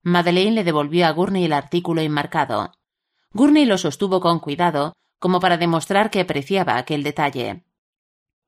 Madeleine 0.02 0.50
le 0.50 0.64
devolvió 0.64 1.06
a 1.06 1.12
Gurney 1.12 1.44
el 1.44 1.52
artículo 1.52 2.00
enmarcado. 2.00 2.72
Gurney 3.31 3.67
lo 3.67 3.78
sostuvo 3.78 4.20
con 4.20 4.41
cuidado, 4.41 4.94
como 5.18 5.40
para 5.40 5.56
demostrar 5.56 6.10
que 6.10 6.20
apreciaba 6.20 6.76
aquel 6.76 7.02
detalle. 7.02 7.64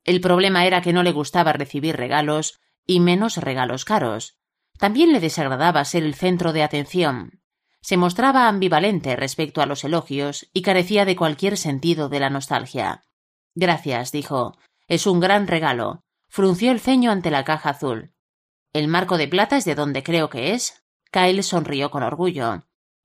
El 0.04 0.20
problema 0.20 0.66
era 0.66 0.82
que 0.82 0.92
no 0.92 1.02
le 1.02 1.12
gustaba 1.12 1.52
recibir 1.52 1.96
regalos, 1.96 2.60
y 2.86 3.00
menos 3.00 3.36
regalos 3.36 3.84
caros. 3.84 4.38
También 4.78 5.12
le 5.12 5.20
desagradaba 5.20 5.84
ser 5.84 6.04
el 6.04 6.14
centro 6.14 6.52
de 6.52 6.62
atención. 6.62 7.40
Se 7.80 7.96
mostraba 7.96 8.48
ambivalente 8.48 9.16
respecto 9.16 9.62
a 9.62 9.66
los 9.66 9.84
elogios 9.84 10.48
y 10.52 10.62
carecía 10.62 11.04
de 11.04 11.16
cualquier 11.16 11.56
sentido 11.56 12.08
de 12.08 12.20
la 12.20 12.30
nostalgia. 12.30 13.04
Gracias, 13.54 14.12
dijo. 14.12 14.56
Es 14.88 15.06
un 15.06 15.20
gran 15.20 15.46
regalo. 15.46 16.02
Frunció 16.28 16.72
el 16.72 16.80
ceño 16.80 17.10
ante 17.10 17.30
la 17.30 17.44
caja 17.44 17.70
azul. 17.70 18.12
¿El 18.72 18.88
marco 18.88 19.16
de 19.16 19.28
plata 19.28 19.56
es 19.56 19.64
de 19.64 19.74
donde 19.74 20.02
creo 20.02 20.28
que 20.28 20.52
es? 20.52 20.84
Kyle 21.10 21.42
sonrió 21.42 21.90
con 21.90 22.02
orgullo. 22.02 22.64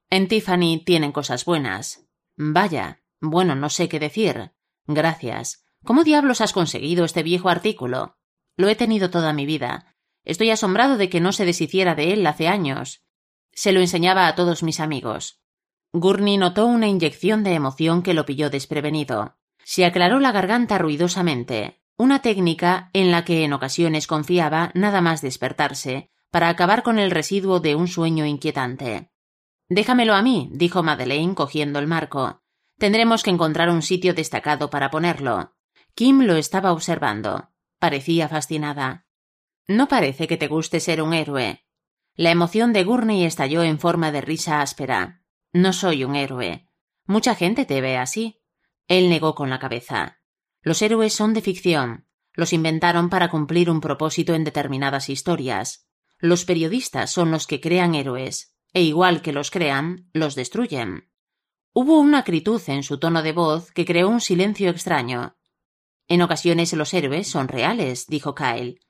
En 0.10 0.28
Tiffany 0.28 0.84
tienen 0.84 1.12
cosas 1.12 1.46
buenas. 1.46 2.06
Vaya. 2.36 3.01
Bueno, 3.22 3.56
no 3.56 3.70
sé 3.70 3.88
qué 3.88 4.00
decir. 4.00 4.52
Gracias. 4.88 5.66
¿Cómo 5.86 6.04
diablos 6.04 6.42
has 6.42 6.54
conseguido 6.54 7.06
este 7.06 7.24
viejo 7.24 7.50
artículo? 7.50 8.18
Lo 8.58 8.68
he 8.68 8.76
tenido 8.76 9.10
toda 9.10 9.32
mi 9.32 9.46
vida. 9.46 9.96
Estoy 10.24 10.50
asombrado 10.50 10.98
de 10.98 11.10
que 11.10 11.22
no 11.22 11.32
se 11.32 11.46
deshiciera 11.46 11.96
de 11.96 12.14
él 12.14 12.26
hace 12.28 12.48
años. 12.48 13.04
Se 13.54 13.72
lo 13.72 13.80
enseñaba 13.80 14.28
a 14.28 14.36
todos 14.36 14.64
mis 14.64 14.80
amigos. 14.80 15.40
Gurney 15.94 16.38
notó 16.38 16.68
una 16.68 16.88
inyección 16.88 17.44
de 17.44 17.54
emoción 17.54 18.02
que 18.02 18.14
lo 18.14 18.26
pilló 18.26 18.50
desprevenido. 18.50 19.38
Se 19.64 19.86
aclaró 19.86 20.20
la 20.20 20.32
garganta 20.32 20.78
ruidosamente, 20.78 21.82
una 21.98 22.22
técnica 22.22 22.90
en 22.94 23.12
la 23.12 23.26
que 23.26 23.44
en 23.44 23.54
ocasiones 23.54 24.08
confiaba 24.08 24.72
nada 24.74 25.02
más 25.02 25.22
despertarse, 25.22 26.10
para 26.32 26.50
acabar 26.50 26.82
con 26.82 26.98
el 26.98 27.12
residuo 27.12 27.60
de 27.60 27.76
un 27.76 27.88
sueño 27.88 28.26
inquietante. 28.26 29.12
Déjamelo 29.70 30.16
a 30.16 30.22
mí, 30.22 30.50
dijo 30.52 30.82
Madeleine 30.82 31.36
cogiendo 31.36 31.80
el 31.80 31.88
marco. 31.88 32.41
Tendremos 32.82 33.22
que 33.22 33.30
encontrar 33.30 33.70
un 33.70 33.84
sitio 33.84 34.16
destacado 34.16 34.72
para 34.72 34.90
ponerlo. 34.90 35.54
Kim 35.94 36.24
lo 36.24 36.36
estaba 36.36 36.72
observando. 36.72 37.52
Parecía 37.78 38.28
fascinada. 38.28 39.06
No 39.68 39.88
parece 39.88 40.28
que 40.28 40.36
te 40.36 40.48
guste 40.48 40.80
ser 40.80 41.04
un 41.04 41.14
héroe. 41.14 41.64
La 42.16 42.32
emoción 42.32 42.74
de 42.74 42.84
Gurney 42.84 43.24
estalló 43.24 43.62
en 43.62 43.78
forma 43.78 44.12
de 44.12 44.22
risa 44.22 44.62
áspera. 44.62 45.22
No 45.54 45.74
soy 45.74 46.04
un 46.04 46.16
héroe. 46.16 46.68
Mucha 47.06 47.36
gente 47.36 47.66
te 47.66 47.82
ve 47.82 47.98
así. 47.98 48.42
Él 48.88 49.12
negó 49.12 49.36
con 49.36 49.52
la 49.52 49.60
cabeza. 49.60 50.18
Los 50.64 50.82
héroes 50.82 51.14
son 51.14 51.36
de 51.36 51.42
ficción. 51.42 52.08
Los 52.34 52.52
inventaron 52.52 53.12
para 53.12 53.30
cumplir 53.30 53.70
un 53.70 53.80
propósito 53.80 54.34
en 54.34 54.44
determinadas 54.44 55.08
historias. 55.08 55.88
Los 56.18 56.46
periodistas 56.46 57.12
son 57.12 57.30
los 57.30 57.46
que 57.46 57.62
crean 57.62 57.94
héroes. 57.94 58.56
e 58.74 58.82
igual 58.82 59.22
que 59.22 59.34
los 59.34 59.52
crean, 59.52 60.10
los 60.14 60.34
destruyen. 60.34 61.11
Hubo 61.74 62.00
una 62.00 62.20
acritud 62.20 62.62
en 62.68 62.84
su 62.84 63.00
tono 63.00 63.24
de 63.24 63.32
voz 63.32 63.72
que 63.72 63.86
creó 63.86 64.10
un 64.10 64.20
silencio 64.20 64.70
extraño. 64.70 65.38
En 66.10 66.22
ocasiones 66.22 66.74
los 66.74 66.94
héroes 66.94 67.30
son 67.30 67.48
reales, 67.48 68.08
dijo 68.08 68.36
Kyle. 68.36 68.82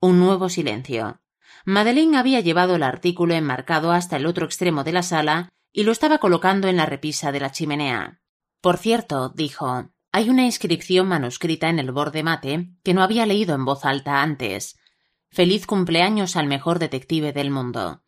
Un 0.00 0.20
nuevo 0.20 0.50
silencio. 0.50 1.22
Madeleine 1.64 2.18
había 2.18 2.40
llevado 2.40 2.76
el 2.76 2.82
artículo 2.82 3.34
enmarcado 3.34 3.90
hasta 3.90 4.16
el 4.16 4.26
otro 4.26 4.44
extremo 4.44 4.84
de 4.84 4.92
la 4.92 5.02
sala 5.02 5.48
y 5.72 5.84
lo 5.84 5.92
estaba 5.92 6.18
colocando 6.18 6.68
en 6.68 6.76
la 6.76 6.84
repisa 6.84 7.32
de 7.32 7.40
la 7.40 7.52
chimenea. 7.52 8.20
Por 8.60 8.76
cierto, 8.76 9.30
dijo, 9.30 9.88
hay 10.12 10.28
una 10.28 10.44
inscripción 10.44 11.08
manuscrita 11.08 11.70
en 11.70 11.78
el 11.78 11.90
borde 11.90 12.22
mate 12.22 12.68
que 12.84 12.92
no 12.92 13.02
había 13.02 13.24
leído 13.24 13.54
en 13.54 13.64
voz 13.64 13.86
alta 13.86 14.22
antes. 14.22 14.78
Feliz 15.30 15.66
cumpleaños 15.66 16.36
al 16.36 16.46
mejor 16.46 16.78
detective 16.78 17.32
del 17.32 17.50
mundo. 17.50 18.02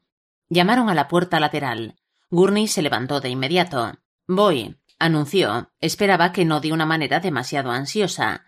Llamaron 0.50 0.90
a 0.90 0.94
la 0.94 1.08
puerta 1.08 1.40
lateral. 1.40 1.97
Gurney 2.30 2.68
se 2.68 2.82
levantó 2.82 3.20
de 3.20 3.30
inmediato. 3.30 3.99
Voy, 4.28 4.76
anunció. 4.99 5.73
Esperaba 5.80 6.32
que 6.32 6.44
no 6.44 6.61
de 6.61 6.73
una 6.73 6.85
manera 6.85 7.18
demasiado 7.18 7.70
ansiosa. 7.70 8.44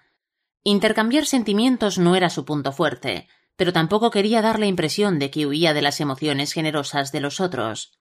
Intercambiar 0.62 1.24
sentimientos 1.24 1.96
no 1.96 2.16
era 2.16 2.28
su 2.28 2.44
punto 2.44 2.70
fuerte, 2.70 3.28
pero 3.56 3.72
tampoco 3.72 4.10
quería 4.10 4.42
dar 4.42 4.60
la 4.60 4.66
impresión 4.66 5.18
de 5.18 5.30
que 5.30 5.46
huía 5.46 5.72
de 5.72 5.80
las 5.80 6.00
emociones 6.02 6.52
generosas 6.52 7.12
de 7.12 7.20
los 7.20 7.40
otros. 7.40 7.98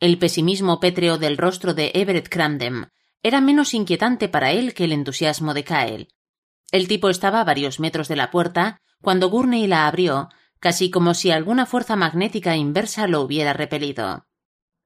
El 0.00 0.18
pesimismo 0.18 0.80
pétreo 0.80 1.16
del 1.16 1.38
rostro 1.38 1.74
de 1.74 1.92
Everett 1.94 2.28
Cramden 2.28 2.88
era 3.22 3.40
menos 3.40 3.72
inquietante 3.72 4.28
para 4.28 4.50
él 4.50 4.74
que 4.74 4.82
el 4.84 4.92
entusiasmo 4.92 5.54
de 5.54 5.62
Kyle. 5.62 6.08
El 6.72 6.88
tipo 6.88 7.08
estaba 7.08 7.40
a 7.40 7.44
varios 7.44 7.78
metros 7.78 8.08
de 8.08 8.16
la 8.16 8.32
puerta 8.32 8.80
cuando 9.00 9.30
Gurney 9.30 9.68
la 9.68 9.86
abrió, 9.86 10.28
casi 10.58 10.90
como 10.90 11.14
si 11.14 11.30
alguna 11.30 11.66
fuerza 11.66 11.94
magnética 11.94 12.56
inversa 12.56 13.06
lo 13.06 13.20
hubiera 13.20 13.52
repelido. 13.52 14.26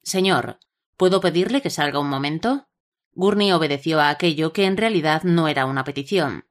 Señor, 0.03 0.59
¿puedo 0.97 1.21
pedirle 1.21 1.63
que 1.63 1.71
salga 1.71 1.99
un 1.99 2.09
momento? 2.09 2.69
Gurney 3.13 3.53
obedeció 3.53 4.01
a 4.01 4.11
aquello 4.11 4.53
que 4.53 4.65
en 4.65 4.77
realidad 4.77 5.23
no 5.23 5.49
era 5.49 5.67
una 5.67 5.85
petición. 5.85 6.47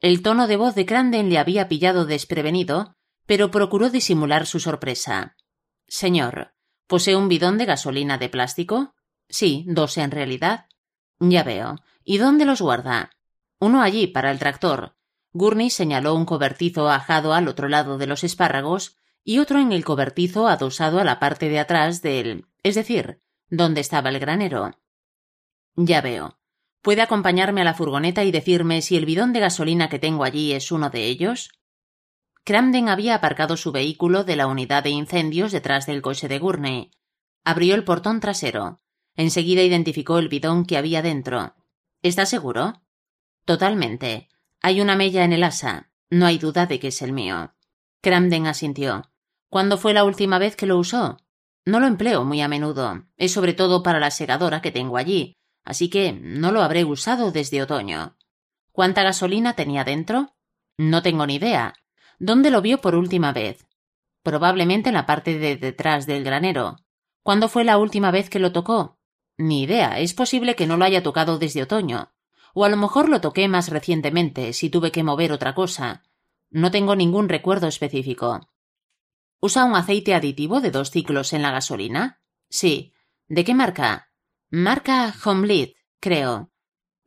El 0.00 0.22
tono 0.22 0.46
de 0.46 0.56
voz 0.56 0.74
de 0.74 0.86
Crandon 0.86 1.28
le 1.28 1.38
había 1.38 1.68
pillado 1.68 2.06
desprevenido, 2.06 2.96
pero 3.26 3.50
procuró 3.50 3.90
disimular 3.90 4.46
su 4.46 4.60
sorpresa. 4.60 5.36
Señor, 5.86 6.54
¿posee 6.86 7.16
un 7.16 7.28
bidón 7.28 7.58
de 7.58 7.66
gasolina 7.66 8.16
de 8.16 8.28
plástico? 8.28 8.94
Sí, 9.28 9.64
dos 9.68 9.98
en 9.98 10.10
realidad. 10.10 10.66
Ya 11.18 11.42
veo. 11.42 11.76
¿Y 12.04 12.18
dónde 12.18 12.44
los 12.44 12.62
guarda? 12.62 13.10
Uno 13.58 13.82
allí, 13.82 14.06
para 14.06 14.30
el 14.30 14.38
tractor. 14.38 14.94
Gurney 15.32 15.68
señaló 15.68 16.14
un 16.14 16.24
cobertizo 16.24 16.88
ajado 16.88 17.34
al 17.34 17.48
otro 17.48 17.68
lado 17.68 17.98
de 17.98 18.06
los 18.06 18.24
espárragos 18.24 18.96
y 19.24 19.40
otro 19.40 19.60
en 19.60 19.72
el 19.72 19.84
cobertizo 19.84 20.48
adosado 20.48 21.00
a 21.00 21.04
la 21.04 21.18
parte 21.18 21.48
de 21.48 21.58
atrás 21.58 22.00
del. 22.00 22.46
es 22.62 22.76
decir, 22.76 23.20
donde 23.50 23.80
estaba 23.80 24.10
el 24.10 24.18
granero. 24.18 24.72
Ya 25.76 26.00
veo. 26.00 26.38
¿Puede 26.82 27.02
acompañarme 27.02 27.60
a 27.60 27.64
la 27.64 27.74
furgoneta 27.74 28.24
y 28.24 28.30
decirme 28.30 28.82
si 28.82 28.96
el 28.96 29.06
bidón 29.06 29.32
de 29.32 29.40
gasolina 29.40 29.88
que 29.88 29.98
tengo 29.98 30.24
allí 30.24 30.52
es 30.52 30.70
uno 30.70 30.90
de 30.90 31.04
ellos? 31.04 31.50
Cramden 32.44 32.88
había 32.88 33.14
aparcado 33.14 33.56
su 33.56 33.72
vehículo 33.72 34.24
de 34.24 34.36
la 34.36 34.46
unidad 34.46 34.82
de 34.82 34.90
incendios 34.90 35.52
detrás 35.52 35.86
del 35.86 36.00
coche 36.02 36.28
de 36.28 36.38
Gurney. 36.38 36.90
Abrió 37.44 37.74
el 37.74 37.84
portón 37.84 38.20
trasero. 38.20 38.80
Enseguida 39.16 39.62
identificó 39.62 40.18
el 40.18 40.28
bidón 40.28 40.64
que 40.64 40.76
había 40.76 41.02
dentro. 41.02 41.54
¿Está 42.02 42.24
seguro? 42.24 42.80
Totalmente. 43.44 44.28
Hay 44.60 44.80
una 44.80 44.96
mella 44.96 45.24
en 45.24 45.32
el 45.32 45.44
asa. 45.44 45.90
No 46.10 46.26
hay 46.26 46.38
duda 46.38 46.66
de 46.66 46.78
que 46.78 46.88
es 46.88 47.02
el 47.02 47.12
mío. 47.12 47.54
Cramden 48.00 48.46
asintió. 48.46 49.10
¿Cuándo 49.50 49.76
fue 49.76 49.92
la 49.92 50.04
última 50.04 50.38
vez 50.38 50.56
que 50.56 50.66
lo 50.66 50.78
usó? 50.78 51.18
No 51.68 51.80
lo 51.80 51.86
empleo 51.86 52.24
muy 52.24 52.40
a 52.40 52.48
menudo. 52.48 53.04
Es 53.18 53.32
sobre 53.32 53.52
todo 53.52 53.82
para 53.82 54.00
la 54.00 54.10
segadora 54.10 54.62
que 54.62 54.70
tengo 54.70 54.96
allí, 54.96 55.36
así 55.64 55.90
que 55.90 56.14
no 56.14 56.50
lo 56.50 56.62
habré 56.62 56.82
usado 56.82 57.30
desde 57.30 57.60
otoño. 57.60 58.16
¿Cuánta 58.72 59.02
gasolina 59.02 59.52
tenía 59.52 59.84
dentro? 59.84 60.34
No 60.78 61.02
tengo 61.02 61.26
ni 61.26 61.34
idea. 61.34 61.74
¿Dónde 62.18 62.50
lo 62.50 62.62
vio 62.62 62.80
por 62.80 62.94
última 62.94 63.34
vez? 63.34 63.66
Probablemente 64.22 64.88
en 64.88 64.94
la 64.94 65.04
parte 65.04 65.38
de 65.38 65.58
detrás 65.58 66.06
del 66.06 66.24
granero. 66.24 66.78
¿Cuándo 67.22 67.50
fue 67.50 67.64
la 67.64 67.76
última 67.76 68.10
vez 68.10 68.30
que 68.30 68.38
lo 68.38 68.50
tocó? 68.50 68.96
Ni 69.36 69.64
idea. 69.64 69.98
Es 69.98 70.14
posible 70.14 70.56
que 70.56 70.66
no 70.66 70.78
lo 70.78 70.86
haya 70.86 71.02
tocado 71.02 71.38
desde 71.38 71.64
otoño. 71.64 72.14
O 72.54 72.64
a 72.64 72.70
lo 72.70 72.78
mejor 72.78 73.10
lo 73.10 73.20
toqué 73.20 73.46
más 73.46 73.68
recientemente, 73.68 74.54
si 74.54 74.70
tuve 74.70 74.90
que 74.90 75.04
mover 75.04 75.32
otra 75.32 75.54
cosa. 75.54 76.02
No 76.48 76.70
tengo 76.70 76.96
ningún 76.96 77.28
recuerdo 77.28 77.66
específico. 77.66 78.48
¿Usa 79.40 79.64
un 79.64 79.76
aceite 79.76 80.14
aditivo 80.14 80.60
de 80.60 80.72
dos 80.72 80.90
ciclos 80.90 81.32
en 81.32 81.42
la 81.42 81.52
gasolina? 81.52 82.20
Sí. 82.50 82.92
¿De 83.28 83.44
qué 83.44 83.54
marca? 83.54 84.10
Marca 84.50 85.14
Homelit, 85.24 85.76
creo. 86.00 86.50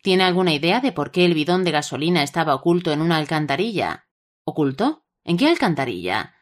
¿Tiene 0.02 0.24
alguna 0.24 0.54
idea 0.54 0.80
de 0.80 0.92
por 0.92 1.12
qué 1.12 1.26
el 1.26 1.34
bidón 1.34 1.64
de 1.64 1.72
gasolina 1.72 2.24
estaba 2.24 2.56
oculto 2.56 2.92
en 2.92 3.02
una 3.02 3.18
alcantarilla? 3.18 4.08
¿Oculto? 4.46 5.06
¿En 5.24 5.38
qué 5.38 5.48
alcantarilla? 5.48 6.36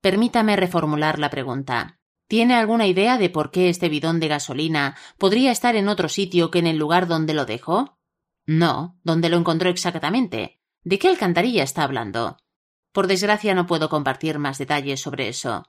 Permítame 0.00 0.56
reformular 0.56 1.18
la 1.18 1.30
pregunta. 1.30 2.00
¿Tiene 2.26 2.54
alguna 2.54 2.86
idea 2.86 3.16
de 3.16 3.30
por 3.30 3.50
qué 3.50 3.68
este 3.68 3.88
bidón 3.88 4.20
de 4.20 4.28
gasolina 4.28 4.96
podría 5.18 5.52
estar 5.52 5.76
en 5.76 5.88
otro 5.88 6.08
sitio 6.08 6.50
que 6.50 6.58
en 6.58 6.66
el 6.66 6.76
lugar 6.76 7.06
donde 7.06 7.32
lo 7.32 7.46
dejó? 7.46 7.98
No, 8.44 8.98
¿dónde 9.04 9.28
lo 9.28 9.36
encontró 9.36 9.70
exactamente? 9.70 10.60
¿De 10.82 10.98
qué 10.98 11.08
alcantarilla 11.08 11.62
está 11.62 11.84
hablando? 11.84 12.38
Por 12.98 13.06
desgracia 13.06 13.54
no 13.54 13.68
puedo 13.68 13.88
compartir 13.88 14.40
más 14.40 14.58
detalles 14.58 15.00
sobre 15.00 15.28
eso. 15.28 15.68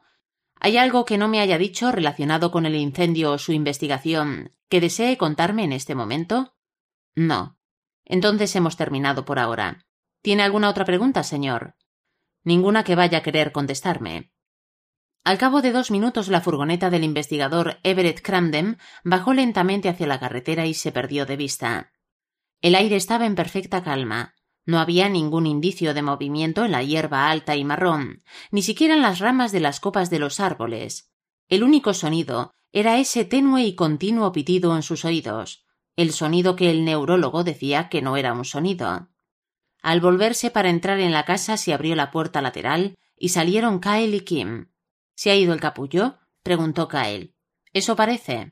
¿Hay 0.60 0.78
algo 0.78 1.06
que 1.06 1.20
no 1.20 1.28
me 1.28 1.40
haya 1.40 1.60
dicho 1.60 1.92
relacionado 1.92 2.50
con 2.50 2.66
el 2.66 2.74
incendio 2.74 3.34
o 3.34 3.38
su 3.38 3.52
investigación 3.52 4.56
que 4.68 4.82
desee 4.82 5.16
contarme 5.16 5.64
en 5.64 5.72
este 5.72 5.94
momento? 5.94 6.56
No. 7.14 7.60
Entonces 8.04 8.56
hemos 8.56 8.78
terminado 8.78 9.26
por 9.26 9.38
ahora. 9.38 9.86
¿Tiene 10.24 10.42
alguna 10.42 10.72
otra 10.72 10.86
pregunta, 10.86 11.22
señor? 11.22 11.76
Ninguna 12.44 12.84
que 12.84 12.96
vaya 12.96 13.20
a 13.20 13.22
querer 13.22 13.52
contestarme. 13.52 14.32
Al 15.24 15.38
cabo 15.38 15.62
de 15.62 15.72
dos 15.72 15.92
minutos 15.92 16.30
la 16.30 16.42
furgoneta 16.42 16.90
del 16.90 17.04
investigador 17.04 17.78
Everett 17.84 18.24
Cramden 18.24 18.80
bajó 19.04 19.34
lentamente 19.34 19.88
hacia 19.88 20.08
la 20.08 20.20
carretera 20.20 20.66
y 20.66 20.74
se 20.74 20.92
perdió 20.92 21.28
de 21.28 21.38
vista. 21.38 21.92
El 22.60 22.74
aire 22.74 22.96
estaba 22.96 23.28
en 23.28 23.36
perfecta 23.36 23.84
calma. 23.84 24.34
No 24.70 24.78
había 24.80 25.10
ningún 25.10 25.48
indicio 25.48 25.96
de 25.96 26.04
movimiento 26.04 26.64
en 26.64 26.74
la 26.74 26.84
hierba 26.84 27.32
alta 27.32 27.56
y 27.56 27.66
marrón, 27.66 28.22
ni 28.52 28.62
siquiera 28.62 28.94
en 28.94 29.02
las 29.02 29.18
ramas 29.18 29.52
de 29.52 29.60
las 29.60 29.80
copas 29.80 30.12
de 30.12 30.20
los 30.20 30.40
árboles. 30.40 31.12
El 31.48 31.64
único 31.64 31.96
sonido 31.96 32.54
era 32.72 33.00
ese 33.00 33.26
tenue 33.26 33.64
y 33.64 33.74
continuo 33.74 34.32
pitido 34.32 34.76
en 34.76 34.84
sus 34.84 35.06
oídos, 35.06 35.66
el 35.96 36.14
sonido 36.14 36.56
que 36.56 36.70
el 36.70 36.86
neurólogo 36.86 37.44
decía 37.44 37.90
que 37.90 38.04
no 38.04 38.16
era 38.16 38.32
un 38.32 38.46
sonido. 38.46 39.10
Al 39.82 40.02
volverse 40.02 40.52
para 40.52 40.70
entrar 40.70 41.00
en 41.00 41.14
la 41.14 41.26
casa 41.26 41.58
se 41.58 41.74
abrió 41.74 41.96
la 41.96 42.12
puerta 42.12 42.40
lateral 42.40 42.96
y 43.18 43.30
salieron 43.30 43.80
Kyle 43.80 44.14
y 44.14 44.20
Kim. 44.20 44.68
¿Se 45.16 45.32
ha 45.32 45.36
ido 45.36 45.54
el 45.54 45.60
capullo? 45.60 46.20
preguntó 46.44 46.88
Kyle. 46.88 47.34
Eso 47.74 47.96
parece. 47.96 48.52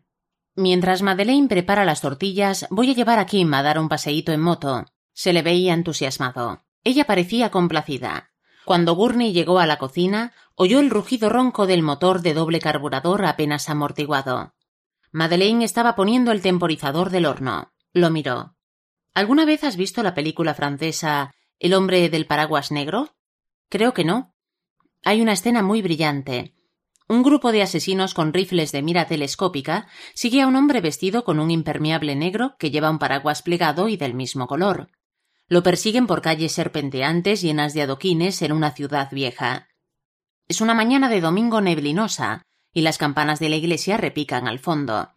Mientras 0.56 1.04
Madeleine 1.04 1.48
prepara 1.48 1.86
las 1.86 2.02
tortillas, 2.02 2.66
voy 2.72 2.90
a 2.90 2.96
llevar 2.96 3.20
a 3.20 3.28
Kim 3.28 3.54
a 3.54 3.62
dar 3.62 3.78
un 3.78 3.88
paseíto 3.88 4.32
en 4.32 4.42
moto. 4.42 4.84
Se 5.18 5.34
le 5.34 5.42
veía 5.42 5.74
entusiasmado. 5.74 6.64
Ella 6.84 7.06
parecía 7.08 7.50
complacida. 7.50 8.30
Cuando 8.66 8.94
Gurney 8.94 9.34
llegó 9.34 9.58
a 9.58 9.66
la 9.66 9.80
cocina, 9.80 10.32
oyó 10.54 10.80
el 10.80 10.92
rugido 10.92 11.30
ronco 11.30 11.66
del 11.66 11.82
motor 11.82 12.22
de 12.22 12.36
doble 12.36 12.60
carburador 12.60 13.26
apenas 13.26 13.68
amortiguado. 13.68 14.54
Madeleine 15.12 15.66
estaba 15.66 15.96
poniendo 15.96 16.32
el 16.32 16.44
temporizador 16.44 17.10
del 17.10 17.26
horno. 17.26 17.74
Lo 17.94 18.12
miró. 18.12 18.58
¿Alguna 19.16 19.46
vez 19.46 19.64
has 19.64 19.76
visto 19.76 20.04
la 20.04 20.14
película 20.14 20.54
francesa 20.54 21.34
El 21.58 21.74
hombre 21.74 22.10
del 22.10 22.28
paraguas 22.28 22.72
negro? 22.72 23.16
Creo 23.70 23.96
que 23.96 24.06
no. 24.06 24.36
Hay 25.04 25.22
una 25.22 25.34
escena 25.34 25.64
muy 25.64 25.82
brillante. 25.82 26.54
Un 27.08 27.24
grupo 27.24 27.52
de 27.52 27.64
asesinos 27.64 28.14
con 28.14 28.34
rifles 28.34 28.72
de 28.72 28.84
mira 28.84 29.08
telescópica 29.08 29.88
sigue 30.14 30.44
a 30.44 30.48
un 30.48 30.56
hombre 30.56 30.80
vestido 30.80 31.24
con 31.24 31.40
un 31.40 31.50
impermeable 31.50 32.16
negro 32.16 32.56
que 32.60 32.70
lleva 32.70 32.92
un 32.92 33.00
paraguas 33.00 33.42
plegado 33.42 33.90
y 33.90 33.98
del 33.98 34.14
mismo 34.14 34.46
color. 34.46 34.92
Lo 35.50 35.64
persiguen 35.64 36.08
por 36.08 36.22
calles 36.22 36.52
serpenteantes 36.52 37.42
llenas 37.42 37.74
de 37.74 37.84
adoquines 37.84 38.42
en 38.42 38.52
una 38.52 38.72
ciudad 38.72 39.10
vieja. 39.12 39.70
Es 40.48 40.60
una 40.60 40.74
mañana 40.74 41.08
de 41.08 41.22
domingo 41.22 41.62
neblinosa 41.62 42.44
y 42.74 42.82
las 42.82 42.98
campanas 42.98 43.40
de 43.40 43.50
la 43.50 43.56
iglesia 43.56 43.96
repican 43.96 44.48
al 44.48 44.60
fondo. 44.60 45.14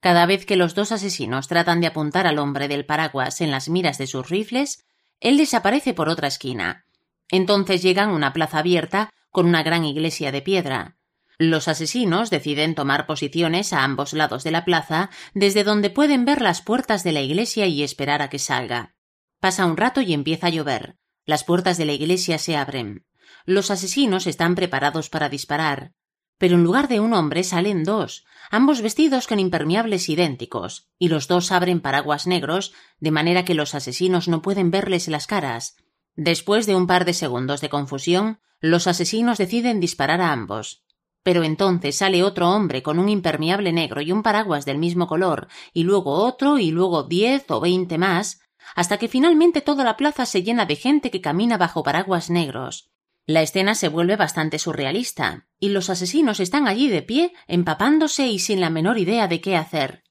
Cada 0.00 0.24
vez 0.26 0.46
que 0.46 0.56
los 0.56 0.74
dos 0.74 0.92
asesinos 0.92 1.48
tratan 1.48 1.80
de 1.80 1.88
apuntar 1.88 2.26
al 2.26 2.38
hombre 2.38 2.68
del 2.68 2.86
paraguas 2.86 3.40
en 3.40 3.50
las 3.50 3.68
miras 3.68 3.98
de 3.98 4.06
sus 4.06 4.28
rifles, 4.28 4.84
él 5.20 5.36
desaparece 5.36 5.94
por 5.94 6.08
otra 6.08 6.28
esquina. 6.28 6.84
Entonces 7.28 7.82
llegan 7.82 8.10
a 8.10 8.14
una 8.14 8.32
plaza 8.32 8.58
abierta 8.58 9.10
con 9.30 9.46
una 9.46 9.62
gran 9.62 9.84
iglesia 9.84 10.30
de 10.30 10.42
piedra. 10.42 10.96
Los 11.38 11.66
asesinos 11.66 12.30
deciden 12.30 12.76
tomar 12.76 13.06
posiciones 13.06 13.72
a 13.72 13.82
ambos 13.82 14.12
lados 14.12 14.44
de 14.44 14.52
la 14.52 14.64
plaza, 14.64 15.10
desde 15.34 15.64
donde 15.64 15.90
pueden 15.90 16.24
ver 16.24 16.40
las 16.40 16.62
puertas 16.62 17.02
de 17.02 17.12
la 17.12 17.20
iglesia 17.20 17.66
y 17.66 17.82
esperar 17.82 18.22
a 18.22 18.28
que 18.28 18.38
salga. 18.38 18.94
Pasa 19.42 19.66
un 19.66 19.76
rato 19.76 20.00
y 20.00 20.12
empieza 20.12 20.46
a 20.46 20.50
llover. 20.50 20.98
Las 21.26 21.42
puertas 21.42 21.76
de 21.76 21.84
la 21.84 21.94
iglesia 21.94 22.38
se 22.38 22.56
abren. 22.56 23.06
Los 23.44 23.72
asesinos 23.72 24.28
están 24.28 24.54
preparados 24.54 25.10
para 25.10 25.28
disparar. 25.28 25.94
Pero 26.38 26.54
en 26.54 26.62
lugar 26.62 26.86
de 26.86 27.00
un 27.00 27.12
hombre 27.12 27.42
salen 27.42 27.82
dos, 27.82 28.24
ambos 28.52 28.82
vestidos 28.82 29.26
con 29.26 29.40
impermeables 29.40 30.08
idénticos, 30.08 30.86
y 30.96 31.08
los 31.08 31.26
dos 31.26 31.50
abren 31.50 31.80
paraguas 31.80 32.28
negros, 32.28 32.72
de 33.00 33.10
manera 33.10 33.44
que 33.44 33.54
los 33.54 33.74
asesinos 33.74 34.28
no 34.28 34.42
pueden 34.42 34.70
verles 34.70 35.08
las 35.08 35.26
caras. 35.26 35.74
Después 36.14 36.66
de 36.66 36.76
un 36.76 36.86
par 36.86 37.04
de 37.04 37.12
segundos 37.12 37.60
de 37.60 37.68
confusión, 37.68 38.38
los 38.60 38.86
asesinos 38.86 39.38
deciden 39.38 39.80
disparar 39.80 40.20
a 40.20 40.30
ambos. 40.30 40.84
Pero 41.24 41.42
entonces 41.42 41.96
sale 41.96 42.22
otro 42.22 42.48
hombre 42.48 42.84
con 42.84 43.00
un 43.00 43.08
impermeable 43.08 43.72
negro 43.72 44.02
y 44.02 44.12
un 44.12 44.22
paraguas 44.22 44.64
del 44.66 44.78
mismo 44.78 45.08
color, 45.08 45.48
y 45.72 45.82
luego 45.82 46.12
otro, 46.12 46.60
y 46.60 46.70
luego 46.70 47.02
diez 47.02 47.50
o 47.50 47.60
veinte 47.60 47.98
más, 47.98 48.38
hasta 48.74 48.98
que 48.98 49.08
finalmente 49.08 49.60
toda 49.60 49.84
la 49.84 49.96
plaza 49.96 50.26
se 50.26 50.42
llena 50.42 50.66
de 50.66 50.76
gente 50.76 51.10
que 51.10 51.20
camina 51.20 51.58
bajo 51.58 51.82
paraguas 51.82 52.30
negros. 52.30 52.90
La 53.26 53.42
escena 53.42 53.74
se 53.74 53.88
vuelve 53.88 54.16
bastante 54.16 54.58
surrealista, 54.58 55.46
y 55.60 55.68
los 55.68 55.90
asesinos 55.90 56.40
están 56.40 56.66
allí 56.66 56.88
de 56.88 57.02
pie, 57.02 57.32
empapándose 57.46 58.26
y 58.26 58.38
sin 58.38 58.60
la 58.60 58.70
menor 58.70 58.98
idea 58.98 59.28
de 59.28 59.40
qué 59.40 59.56
hacer. 59.56 60.02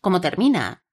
¿Cómo 0.00 0.20
termina? 0.20 0.84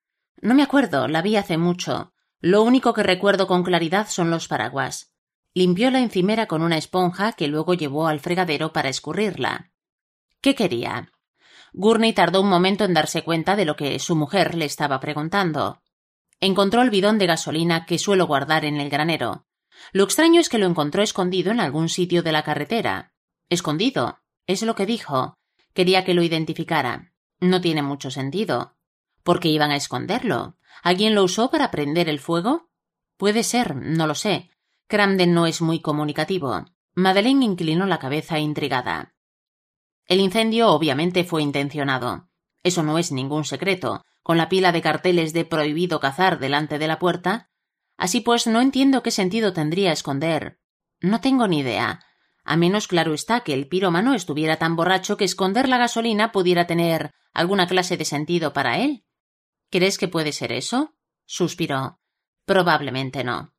No 0.42 0.54
me 0.54 0.64
acuerdo, 0.64 1.08
la 1.08 1.22
vi 1.22 1.38
hace 1.38 1.58
mucho. 1.58 2.14
Lo 2.42 2.64
único 2.64 2.94
que 2.94 3.04
recuerdo 3.04 3.48
con 3.48 3.64
claridad 3.64 4.08
son 4.10 4.30
los 4.30 4.48
paraguas. 4.48 5.14
Limpió 5.54 5.90
la 5.92 6.00
encimera 6.00 6.48
con 6.48 6.62
una 6.62 6.78
esponja 6.78 7.32
que 7.32 7.48
luego 7.48 7.74
llevó 7.74 8.08
al 8.08 8.20
fregadero 8.20 8.74
para 8.74 8.90
escurrirla. 8.90 9.72
¿Qué 10.42 10.54
quería? 10.54 11.12
Gurney 11.72 12.14
tardó 12.14 12.42
un 12.42 12.50
momento 12.50 12.84
en 12.84 12.94
darse 12.94 13.24
cuenta 13.24 13.56
de 13.56 13.66
lo 13.66 13.76
que 13.76 13.98
su 14.00 14.16
mujer 14.16 14.56
le 14.56 14.66
estaba 14.66 15.00
preguntando. 15.00 15.82
Encontró 16.40 16.82
el 16.82 16.90
bidón 16.90 17.18
de 17.18 17.28
gasolina 17.28 17.86
que 17.86 17.98
suelo 17.98 18.28
guardar 18.28 18.66
en 18.66 18.80
el 18.80 18.90
granero. 18.90 19.46
Lo 19.92 20.04
extraño 20.04 20.40
es 20.40 20.50
que 20.50 20.58
lo 20.58 20.66
encontró 20.66 21.02
escondido 21.02 21.52
en 21.52 21.60
algún 21.60 21.90
sitio 21.90 22.24
de 22.24 22.32
la 22.32 22.44
carretera. 22.44 23.14
Escondido. 23.50 24.20
Es 24.48 24.62
lo 24.62 24.76
que 24.76 24.86
dijo. 24.86 25.38
Quería 25.74 26.06
que 26.06 26.14
lo 26.14 26.24
identificara. 26.24 27.14
No 27.40 27.62
tiene 27.62 27.82
mucho 27.82 28.12
sentido. 28.12 28.76
¿Por 29.24 29.40
qué 29.40 29.50
iban 29.50 29.72
a 29.72 29.76
esconderlo? 29.76 30.58
¿Alguien 30.84 31.16
lo 31.16 31.24
usó 31.24 31.50
para 31.50 31.72
prender 31.72 32.10
el 32.10 32.20
fuego? 32.20 32.70
Puede 33.18 33.44
ser, 33.44 33.76
no 33.76 34.08
lo 34.08 34.16
sé. 34.16 34.52
Cramden 34.88 35.34
no 35.34 35.48
es 35.48 35.62
muy 35.62 35.82
comunicativo. 35.82 36.66
Madeleine 36.94 37.44
inclinó 37.44 37.86
la 37.88 38.00
cabeza 38.00 38.40
intrigada. 38.40 39.16
El 40.06 40.20
incendio 40.20 40.70
obviamente 40.70 41.24
fue 41.24 41.42
intencionado. 41.42 42.30
Eso 42.66 42.84
no 42.84 42.98
es 42.98 43.14
ningún 43.14 43.46
secreto. 43.46 44.04
Con 44.24 44.38
la 44.38 44.50
pila 44.50 44.74
de 44.74 44.82
carteles 44.82 45.32
de 45.32 45.46
prohibido 45.46 46.02
cazar 46.02 46.40
delante 46.40 46.80
de 46.80 46.88
la 46.88 47.00
puerta, 47.00 47.50
Así 47.98 48.22
pues, 48.22 48.48
no 48.48 48.62
entiendo 48.62 49.04
qué 49.04 49.12
sentido 49.12 49.54
tendría 49.54 49.92
esconder. 49.92 50.60
No 51.00 51.22
tengo 51.22 51.48
ni 51.48 51.60
idea. 51.60 52.02
A 52.44 52.58
menos 52.58 52.88
claro 52.88 53.14
está 53.14 53.42
que 53.42 53.54
el 53.54 53.68
pirómano 53.68 54.14
estuviera 54.14 54.58
tan 54.58 54.76
borracho 54.76 55.18
que 55.18 55.26
esconder 55.26 55.68
la 55.68 55.78
gasolina 55.78 56.32
pudiera 56.32 56.68
tener 56.68 57.12
alguna 57.34 57.68
clase 57.68 57.98
de 57.98 58.06
sentido 58.06 58.54
para 58.54 58.80
él. 58.80 59.06
¿Crees 59.72 59.98
que 59.98 60.08
puede 60.08 60.32
ser 60.32 60.52
eso? 60.52 60.96
suspiró. 61.26 62.00
Probablemente 62.46 63.24
no. 63.24 63.54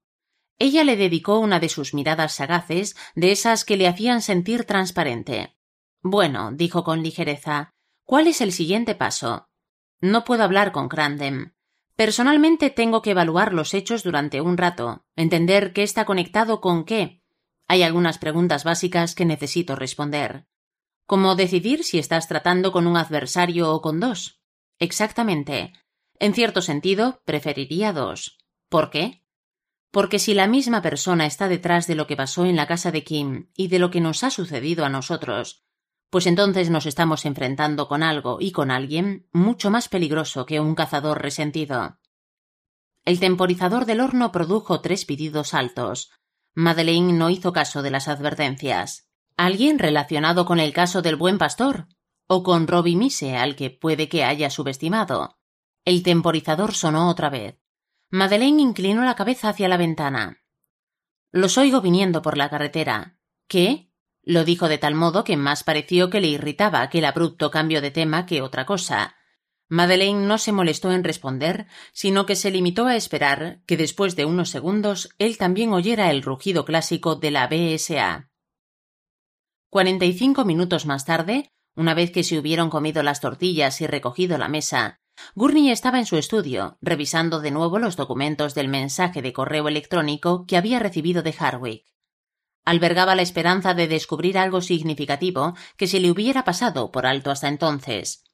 Ella 0.59 0.85
le 0.85 0.97
dedicó 0.97 1.39
una 1.39 1.61
de 1.61 1.69
sus 1.69 1.93
miradas 1.93 2.35
sagaces, 2.35 2.97
de 3.15 3.33
esas 3.33 3.65
que 3.65 3.77
le 3.77 3.89
hacían 3.89 4.23
sentir 4.23 4.65
transparente. 4.65 5.57
Bueno, 6.03 6.53
dijo 6.53 6.85
con 6.85 7.03
ligereza, 7.03 7.75
¿cuál 8.07 8.27
es 8.29 8.41
el 8.41 8.53
siguiente 8.53 8.95
paso? 8.95 9.51
No 10.01 10.25
puedo 10.25 10.43
hablar 10.43 10.73
con 10.73 10.89
Crandem. 10.89 11.53
Personalmente 11.97 12.71
tengo 12.71 13.03
que 13.03 13.11
evaluar 13.11 13.53
los 13.53 13.75
hechos 13.75 14.03
durante 14.03 14.41
un 14.41 14.57
rato, 14.57 15.05
entender 15.17 15.73
qué 15.73 15.83
está 15.83 16.05
conectado 16.05 16.61
con 16.61 16.85
qué. 16.85 17.23
Hay 17.69 17.83
algunas 17.83 18.19
preguntas 18.19 18.65
básicas 18.65 19.15
que 19.15 19.25
necesito 19.25 19.77
responder. 19.77 20.47
¿Cómo 21.07 21.37
decidir 21.37 21.85
si 21.85 21.99
estás 21.99 22.29
tratando 22.29 22.73
con 22.73 22.87
un 22.87 22.97
adversario 22.97 23.73
o 23.73 23.81
con 23.81 24.01
dos? 24.01 24.41
Exactamente. 24.79 25.73
En 26.19 26.35
cierto 26.35 26.63
sentido, 26.63 27.23
preferiría 27.25 27.93
dos. 27.93 28.39
¿Por 28.69 28.91
qué? 28.91 29.23
Porque 29.91 30.19
si 30.19 30.35
la 30.35 30.47
misma 30.47 30.83
persona 30.83 31.27
está 31.27 31.49
detrás 31.49 31.87
de 31.87 31.95
lo 31.95 32.07
que 32.07 32.17
pasó 32.17 32.45
en 32.45 32.57
la 32.57 32.67
casa 32.67 32.91
de 32.91 33.05
Kim 33.05 33.51
y 33.55 33.69
de 33.69 33.79
lo 33.79 33.91
que 33.91 34.01
nos 34.01 34.25
ha 34.25 34.31
sucedido 34.31 34.85
a 34.85 34.89
nosotros, 34.89 35.66
pues 36.11 36.27
entonces 36.27 36.71
nos 36.71 36.87
estamos 36.87 37.25
enfrentando 37.25 37.89
con 37.89 38.03
algo 38.03 38.39
y 38.41 38.53
con 38.53 38.71
alguien 38.71 39.29
mucho 39.33 39.71
más 39.71 39.89
peligroso 39.89 40.47
que 40.47 40.61
un 40.61 40.75
cazador 40.75 41.21
resentido. 41.21 41.99
El 43.05 43.21
temporizador 43.21 43.87
del 43.87 44.01
horno 44.01 44.33
produjo 44.33 44.81
tres 44.81 45.05
pedidos 45.05 45.55
altos. 45.55 46.11
Madeleine 46.55 47.13
no 47.13 47.31
hizo 47.31 47.53
caso 47.53 47.83
de 47.83 47.91
las 47.91 48.09
advertencias. 48.09 49.09
¿Alguien 49.37 49.79
relacionado 49.79 50.47
con 50.47 50.59
el 50.59 50.73
caso 50.73 51.03
del 51.03 51.17
buen 51.17 51.39
pastor? 51.39 51.89
¿O 52.27 52.43
con 52.43 52.67
Robbie 52.67 52.97
Mise, 52.97 53.37
al 53.37 53.55
que 53.55 53.71
puede 53.71 54.09
que 54.09 54.25
haya 54.25 54.51
subestimado? 54.51 55.39
El 55.85 56.03
temporizador 56.03 56.75
sonó 56.75 57.09
otra 57.09 57.31
vez. 57.31 57.61
Madeleine 58.11 58.63
inclinó 58.63 59.05
la 59.05 59.15
cabeza 59.15 59.51
hacia 59.51 59.69
la 59.69 59.77
ventana. 59.77 60.43
Los 61.31 61.59
oigo 61.59 61.81
viniendo 61.81 62.23
por 62.23 62.37
la 62.37 62.49
carretera. 62.49 63.19
¿Qué? 63.47 63.86
Lo 64.29 64.45
dijo 64.45 64.69
de 64.69 64.77
tal 64.77 64.97
modo 64.97 65.23
que 65.23 65.37
más 65.37 65.63
pareció 65.63 66.11
que 66.11 66.21
le 66.21 66.27
irritaba 66.27 66.83
aquel 66.83 67.05
abrupto 67.05 67.53
cambio 67.53 67.81
de 67.81 67.93
tema 67.93 68.27
que 68.27 68.43
otra 68.43 68.67
cosa. 68.67 69.15
Madeleine 69.69 70.27
no 70.27 70.39
se 70.39 70.51
molestó 70.51 70.91
en 70.91 71.05
responder, 71.05 71.69
sino 71.93 72.27
que 72.27 72.35
se 72.35 72.51
limitó 72.51 72.87
a 72.87 72.97
esperar 72.97 73.63
que 73.67 73.77
después 73.77 74.17
de 74.17 74.25
unos 74.25 74.51
segundos 74.51 75.11
él 75.19 75.39
también 75.39 75.73
oyera 75.73 76.11
el 76.11 76.23
rugido 76.23 76.65
clásico 76.65 77.15
de 77.15 77.31
la 77.31 77.47
BSA. 77.47 78.29
Cuarenta 79.71 80.05
y 80.05 80.13
cinco 80.13 80.45
minutos 80.45 80.87
más 80.87 81.05
tarde, 81.05 81.53
una 81.77 81.95
vez 81.95 82.11
que 82.11 82.25
se 82.25 82.37
hubieron 82.37 82.69
comido 82.69 83.05
las 83.05 83.21
tortillas 83.21 83.81
y 83.81 83.87
recogido 83.87 84.39
la 84.39 84.49
mesa, 84.49 84.99
Gurney 85.37 85.71
estaba 85.71 86.01
en 86.01 86.07
su 86.07 86.17
estudio, 86.17 86.79
revisando 86.81 87.39
de 87.39 87.53
nuevo 87.53 87.79
los 87.79 87.95
documentos 87.95 88.57
del 88.57 88.67
mensaje 88.67 89.23
de 89.23 89.33
correo 89.33 89.69
electrónico 89.69 90.47
que 90.47 90.57
había 90.57 90.81
recibido 90.81 91.23
de 91.23 91.35
Harwick 91.39 91.96
albergaba 92.67 93.15
la 93.15 93.23
esperanza 93.23 93.73
de 93.73 93.87
descubrir 93.89 94.37
algo 94.37 94.61
significativo 94.61 95.55
que 95.79 95.87
se 95.87 96.01
le 96.01 96.11
hubiera 96.11 96.45
pasado 96.45 96.91
por 96.91 97.07
alto 97.07 97.31
hasta 97.31 97.49
entonces. 97.49 98.25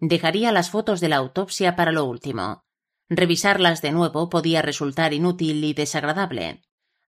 Dejaría 0.00 0.50
las 0.50 0.70
fotos 0.70 1.00
de 1.00 1.10
la 1.10 1.16
autopsia 1.16 1.76
para 1.76 1.92
lo 1.92 2.06
último. 2.06 2.64
Revisarlas 3.08 3.82
de 3.82 3.92
nuevo 3.92 4.30
podía 4.30 4.62
resultar 4.62 5.12
inútil 5.12 5.62
y 5.62 5.74
desagradable. 5.74 6.62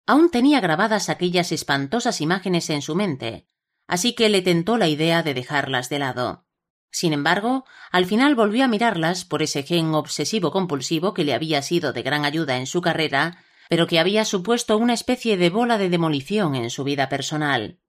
Aún 0.06 0.30
tenía 0.30 0.60
grabadas 0.60 1.08
aquellas 1.08 1.50
espantosas 1.52 2.20
imágenes 2.20 2.68
en 2.68 2.82
su 2.82 2.94
mente, 2.94 3.48
así 3.88 4.14
que 4.14 4.28
le 4.28 4.42
tentó 4.42 4.76
la 4.76 4.86
idea 4.86 5.22
de 5.22 5.32
dejarlas 5.32 5.88
de 5.88 5.98
lado. 5.98 6.46
Sin 6.90 7.14
embargo, 7.14 7.64
al 7.90 8.04
final 8.04 8.34
volvió 8.34 8.62
a 8.64 8.68
mirarlas 8.68 9.24
por 9.24 9.42
ese 9.42 9.62
gen 9.62 9.94
obsesivo 9.94 10.52
compulsivo 10.52 11.14
que 11.14 11.24
le 11.24 11.32
había 11.32 11.62
sido 11.62 11.94
de 11.94 12.02
gran 12.02 12.26
ayuda 12.26 12.58
en 12.58 12.66
su 12.66 12.82
carrera 12.82 13.42
pero 13.74 13.88
que 13.88 13.98
había 13.98 14.24
supuesto 14.24 14.78
una 14.78 14.92
especie 14.92 15.36
de 15.36 15.50
bola 15.50 15.78
de 15.78 15.88
demolición 15.88 16.54
en 16.54 16.70
su 16.70 16.84
vida 16.84 17.08
personal. 17.08 17.80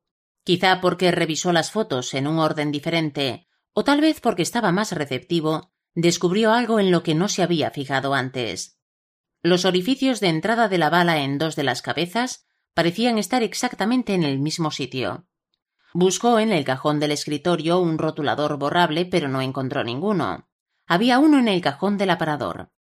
Quizá 0.43 0.81
porque 0.81 1.11
revisó 1.11 1.53
las 1.53 1.69
fotos 1.69 2.15
en 2.15 2.25
un 2.25 2.39
orden 2.39 2.71
diferente, 2.71 3.47
o 3.71 3.83
tal 3.83 4.01
vez 4.01 4.19
porque 4.19 4.41
estaba 4.41 4.71
más 4.71 4.93
receptivo, 4.93 5.71
descubrió 5.93 6.53
algo 6.53 6.79
en 6.79 6.89
lo 6.89 7.03
que 7.03 7.13
no 7.13 7.27
se 7.27 7.43
había 7.43 7.69
fijado 7.69 8.15
antes. 8.15 8.79
Los 9.43 9.63
orificios 9.63 10.21
de 10.21 10.29
entrada 10.29 10.69
de 10.69 10.79
la 10.79 10.89
bala 10.89 11.21
en 11.21 11.37
dos 11.37 11.55
de 11.55 11.61
las 11.61 11.83
cabezas 11.83 12.47
parecían 12.73 13.19
estar 13.19 13.43
exactamente 13.43 14.15
en 14.15 14.23
el 14.23 14.39
mismo 14.39 14.71
sitio. 14.71 15.27
Buscó 15.93 16.39
en 16.39 16.51
el 16.51 16.65
cajón 16.65 16.99
del 16.99 17.11
escritorio 17.11 17.77
un 17.77 17.99
rotulador 17.99 18.57
borrable, 18.57 19.05
pero 19.05 19.27
no 19.27 19.39
encontró 19.39 19.83
ninguno. 19.83 20.49
Había 20.87 21.19
uno 21.19 21.37
en 21.37 21.47
el 21.47 21.61
cajón 21.61 21.99
del 21.99 22.09
aparador. 22.09 22.71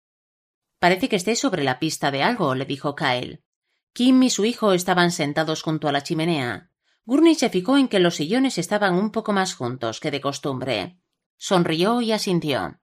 Parece 0.85 1.09
que 1.09 1.15
esté 1.15 1.35
sobre 1.35 1.63
la 1.63 1.79
pista 1.79 2.11
de 2.11 2.21
algo, 2.21 2.53
le 2.53 2.63
dijo 2.63 2.93
Kyle. 2.93 3.43
Kim 3.91 4.21
y 4.21 4.29
su 4.29 4.45
hijo 4.45 4.71
estaban 4.71 5.09
sentados 5.09 5.63
junto 5.63 5.87
a 5.87 5.91
la 5.91 6.03
chimenea. 6.03 6.69
Gurney 7.05 7.33
se 7.33 7.49
fijó 7.49 7.75
en 7.75 7.87
que 7.87 7.97
los 7.97 8.13
sillones 8.13 8.59
estaban 8.59 8.93
un 8.93 9.09
poco 9.09 9.33
más 9.33 9.55
juntos 9.55 9.99
que 9.99 10.11
de 10.11 10.21
costumbre. 10.21 10.99
Sonrió 11.37 12.01
y 12.01 12.11
asintió. 12.11 12.81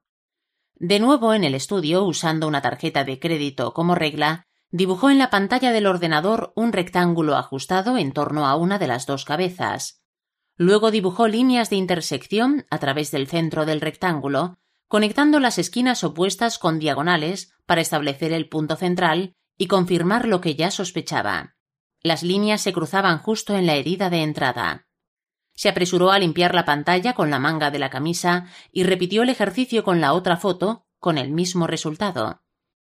De 0.75 0.99
nuevo 0.99 1.33
en 1.33 1.45
el 1.45 1.55
estudio, 1.55 2.03
usando 2.03 2.49
una 2.49 2.61
tarjeta 2.61 3.05
de 3.05 3.21
crédito 3.21 3.73
como 3.73 3.95
regla, 3.95 4.49
dibujó 4.73 5.09
en 5.09 5.19
la 5.19 5.31
pantalla 5.31 5.71
del 5.71 5.87
ordenador 5.87 6.53
un 6.57 6.73
rectángulo 6.73 7.37
ajustado 7.37 7.99
en 7.99 8.11
torno 8.11 8.49
a 8.49 8.57
una 8.57 8.81
de 8.81 8.89
las 8.89 9.07
dos 9.07 9.25
cabezas. 9.25 10.03
Luego 10.57 10.91
dibujó 10.91 11.29
líneas 11.29 11.71
de 11.71 11.77
intersección 11.77 12.67
a 12.69 12.81
través 12.81 13.13
del 13.13 13.29
centro 13.29 13.65
del 13.65 13.81
rectángulo, 13.81 14.59
conectando 14.93 15.41
las 15.41 15.57
esquinas 15.57 16.05
opuestas 16.05 16.59
con 16.59 16.79
diagonales 16.79 17.55
para 17.65 17.81
establecer 17.81 18.31
el 18.35 18.51
punto 18.51 18.77
central 18.77 19.33
y 19.57 19.67
confirmar 19.67 20.29
lo 20.29 20.43
que 20.43 20.55
ya 20.55 20.71
sospechaba. 20.71 21.57
Las 22.03 22.23
líneas 22.23 22.61
se 22.61 22.75
cruzaban 22.75 23.17
justo 23.17 23.57
en 23.57 23.65
la 23.65 23.77
herida 23.77 24.11
de 24.11 24.23
entrada. 24.23 24.87
Se 25.55 25.71
apresuró 25.71 26.11
a 26.11 26.19
limpiar 26.19 26.55
la 26.55 26.67
pantalla 26.67 27.15
con 27.15 27.31
la 27.31 27.39
manga 27.39 27.71
de 27.71 27.79
la 27.79 27.89
camisa 27.89 28.49
y 28.71 28.83
repitió 28.83 29.23
el 29.23 29.31
ejercicio 29.31 29.83
con 29.83 30.03
la 30.03 30.13
otra 30.13 30.37
foto, 30.37 30.85
con 30.99 31.17
el 31.17 31.31
mismo 31.31 31.67
resultado. 31.67 32.43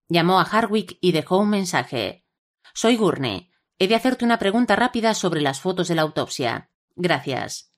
Llamó 0.09 0.39
a 0.39 0.43
Harwick 0.43 0.97
y 1.01 1.11
dejó 1.11 1.37
un 1.37 1.51
mensaje. 1.51 2.25
Soy 2.73 2.95
Gurney. 2.95 3.51
He 3.77 3.87
de 3.87 3.93
hacerte 3.93 4.25
una 4.25 4.39
pregunta 4.39 4.75
rápida 4.75 5.13
sobre 5.13 5.41
las 5.41 5.59
fotos 5.59 5.87
de 5.87 5.93
la 5.93 6.01
autopsia. 6.01 6.71
Gracias. 6.95 7.70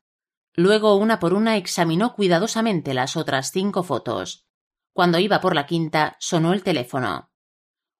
Luego, 0.55 0.95
una 0.95 1.19
por 1.19 1.33
una, 1.33 1.57
examinó 1.57 2.13
cuidadosamente 2.13 2.93
las 2.93 3.17
otras 3.17 3.51
cinco 3.51 3.83
fotos. 3.83 4.47
Cuando 4.93 5.17
iba 5.17 5.41
por 5.41 5.55
la 5.55 5.65
quinta, 5.65 6.15
sonó 6.19 6.53
el 6.53 6.61
teléfono. 6.61 7.31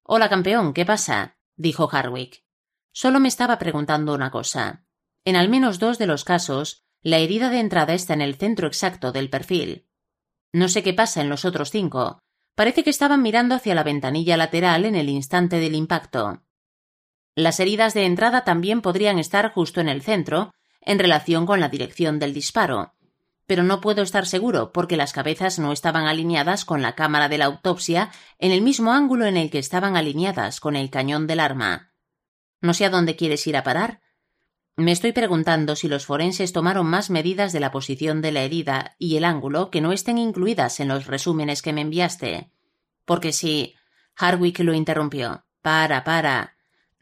Hola, 0.03 0.29
campeón, 0.29 0.73
¿qué 0.73 0.85
pasa? 0.85 1.37
dijo 1.55 1.89
Harwick. 1.91 2.43
Solo 2.91 3.19
me 3.19 3.27
estaba 3.27 3.57
preguntando 3.57 4.13
una 4.13 4.29
cosa. 4.29 4.85
En 5.25 5.35
al 5.35 5.49
menos 5.49 5.79
dos 5.79 5.97
de 5.97 6.05
los 6.05 6.23
casos, 6.23 6.85
la 7.01 7.17
herida 7.17 7.49
de 7.49 7.59
entrada 7.59 7.93
está 7.93 8.13
en 8.13 8.21
el 8.21 8.35
centro 8.35 8.67
exacto 8.67 9.11
del 9.11 9.29
perfil. 9.29 9.87
No 10.51 10.69
sé 10.69 10.83
qué 10.83 10.93
pasa 10.93 11.21
en 11.21 11.29
los 11.29 11.45
otros 11.45 11.71
cinco. 11.71 12.19
Parece 12.55 12.83
que 12.83 12.91
estaban 12.91 13.23
mirando 13.23 13.55
hacia 13.55 13.73
la 13.73 13.83
ventanilla 13.83 14.37
lateral 14.37 14.85
en 14.85 14.95
el 14.95 15.09
instante 15.09 15.59
del 15.59 15.73
impacto. 15.73 16.43
Las 17.35 17.59
heridas 17.59 17.95
de 17.95 18.05
entrada 18.05 18.43
también 18.43 18.81
podrían 18.81 19.17
estar 19.17 19.51
justo 19.51 19.81
en 19.81 19.89
el 19.89 20.03
centro, 20.03 20.51
en 20.85 20.99
relación 20.99 21.45
con 21.45 21.59
la 21.59 21.69
dirección 21.69 22.19
del 22.19 22.33
disparo. 22.33 22.93
Pero 23.45 23.63
no 23.63 23.81
puedo 23.81 24.01
estar 24.01 24.25
seguro 24.25 24.71
porque 24.71 24.97
las 24.97 25.11
cabezas 25.11 25.59
no 25.59 25.71
estaban 25.71 26.05
alineadas 26.05 26.65
con 26.65 26.81
la 26.81 26.95
cámara 26.95 27.27
de 27.29 27.37
la 27.37 27.45
autopsia 27.45 28.11
en 28.39 28.51
el 28.51 28.61
mismo 28.61 28.93
ángulo 28.93 29.25
en 29.25 29.37
el 29.37 29.49
que 29.49 29.59
estaban 29.59 29.97
alineadas 29.97 30.59
con 30.59 30.75
el 30.75 30.89
cañón 30.89 31.27
del 31.27 31.39
arma. 31.39 31.91
No 32.61 32.73
sé 32.73 32.85
a 32.85 32.89
dónde 32.89 33.15
quieres 33.15 33.45
ir 33.45 33.57
a 33.57 33.63
parar. 33.63 34.01
Me 34.75 34.91
estoy 34.91 35.11
preguntando 35.11 35.75
si 35.75 35.87
los 35.87 36.05
forenses 36.05 36.53
tomaron 36.53 36.87
más 36.87 37.09
medidas 37.09 37.53
de 37.53 37.59
la 37.59 37.71
posición 37.71 38.21
de 38.21 38.31
la 38.31 38.41
herida 38.41 38.95
y 38.97 39.17
el 39.17 39.25
ángulo 39.25 39.69
que 39.69 39.81
no 39.81 39.91
estén 39.91 40.17
incluidas 40.17 40.79
en 40.79 40.87
los 40.87 41.05
resúmenes 41.05 41.61
que 41.61 41.73
me 41.73 41.81
enviaste. 41.81 42.49
Porque 43.05 43.33
si. 43.33 43.75
Harwick 44.15 44.59
lo 44.59 44.73
interrumpió. 44.73 45.45
Para, 45.61 46.03
para. 46.03 46.55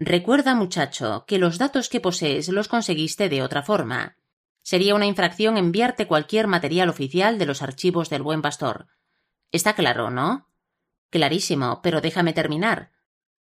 Recuerda, 0.04 0.56
muchacho, 0.56 1.26
que 1.28 1.38
los 1.38 1.60
datos 1.60 1.88
que 1.88 2.00
posees 2.00 2.50
los 2.50 2.68
conseguiste 2.68 3.30
de 3.30 3.44
otra 3.44 3.62
forma. 3.62 4.18
Sería 4.64 4.96
una 4.96 5.06
infracción 5.06 5.58
enviarte 5.58 6.08
cualquier 6.08 6.48
material 6.48 6.90
oficial 6.90 7.38
de 7.38 7.46
los 7.46 7.62
archivos 7.62 8.10
del 8.10 8.24
buen 8.24 8.42
pastor. 8.42 8.88
Está 9.52 9.76
claro, 9.76 10.10
¿no? 10.10 10.50
Clarísimo, 11.12 11.82
pero 11.84 12.02
déjame 12.02 12.34
terminar. 12.34 12.90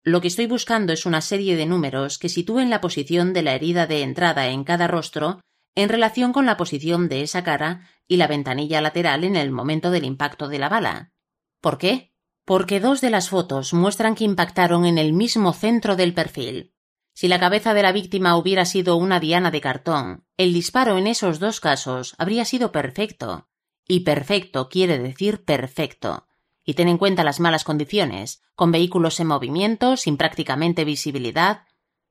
Lo 0.02 0.22
que 0.22 0.28
estoy 0.28 0.46
buscando 0.46 0.94
es 0.94 1.04
una 1.04 1.20
serie 1.20 1.56
de 1.56 1.66
números 1.66 2.18
que 2.18 2.30
sitúen 2.30 2.70
la 2.70 2.80
posición 2.80 3.34
de 3.34 3.42
la 3.42 3.54
herida 3.54 3.86
de 3.86 4.00
entrada 4.00 4.46
en 4.46 4.64
cada 4.64 4.86
rostro 4.86 5.40
en 5.74 5.90
relación 5.90 6.32
con 6.32 6.46
la 6.46 6.56
posición 6.56 7.10
de 7.10 7.20
esa 7.20 7.44
cara 7.44 7.86
y 8.08 8.16
la 8.16 8.28
ventanilla 8.28 8.80
lateral 8.80 9.24
en 9.24 9.36
el 9.36 9.50
momento 9.50 9.90
del 9.90 10.06
impacto 10.06 10.48
de 10.48 10.58
la 10.58 10.70
bala. 10.70 11.12
¿Por 11.60 11.76
qué? 11.76 12.14
Porque 12.46 12.78
dos 12.78 13.00
de 13.00 13.10
las 13.10 13.28
fotos 13.28 13.74
muestran 13.74 14.14
que 14.14 14.22
impactaron 14.22 14.86
en 14.86 14.98
el 14.98 15.12
mismo 15.12 15.52
centro 15.52 15.96
del 15.96 16.14
perfil. 16.14 16.72
Si 17.12 17.26
la 17.26 17.40
cabeza 17.40 17.74
de 17.74 17.82
la 17.82 17.90
víctima 17.90 18.36
hubiera 18.36 18.64
sido 18.64 18.96
una 18.96 19.18
diana 19.18 19.50
de 19.50 19.60
cartón, 19.60 20.24
el 20.36 20.52
disparo 20.52 20.96
en 20.96 21.08
esos 21.08 21.40
dos 21.40 21.58
casos 21.58 22.14
habría 22.18 22.44
sido 22.44 22.70
perfecto. 22.70 23.48
Y 23.88 24.00
perfecto 24.00 24.68
quiere 24.68 24.98
decir 24.98 25.44
perfecto. 25.44 26.28
Y 26.64 26.74
ten 26.74 26.86
en 26.88 26.98
cuenta 26.98 27.24
las 27.24 27.40
malas 27.40 27.64
condiciones, 27.64 28.42
con 28.54 28.70
vehículos 28.70 29.18
en 29.18 29.26
movimiento, 29.26 29.96
sin 29.96 30.16
prácticamente 30.16 30.84
visibilidad. 30.84 31.62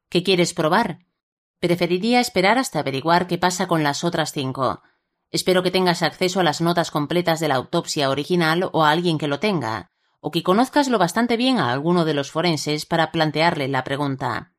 ¿Qué 0.09 0.21
quieres 0.21 0.53
probar? 0.53 0.99
Preferiría 1.61 2.19
esperar 2.19 2.57
hasta 2.57 2.79
averiguar 2.79 3.27
qué 3.27 3.37
pasa 3.37 3.67
con 3.67 3.83
las 3.83 4.03
otras 4.03 4.33
cinco. 4.33 4.81
Espero 5.31 5.63
que 5.63 5.71
tengas 5.71 6.03
acceso 6.03 6.41
a 6.41 6.43
las 6.43 6.59
notas 6.59 6.91
completas 6.91 7.39
de 7.39 7.47
la 7.47 7.55
autopsia 7.55 8.09
original 8.09 8.69
o 8.73 8.83
a 8.83 8.91
alguien 8.91 9.17
que 9.17 9.27
lo 9.27 9.39
tenga 9.39 9.91
o 10.19 10.31
que 10.31 10.43
conozcas 10.43 10.87
lo 10.87 10.97
bastante 10.97 11.37
bien 11.37 11.59
a 11.59 11.71
alguno 11.71 12.05
de 12.05 12.13
los 12.13 12.31
forenses 12.31 12.85
para 12.85 13.11
plantearle 13.11 13.67
la 13.67 13.83
pregunta 13.83 14.55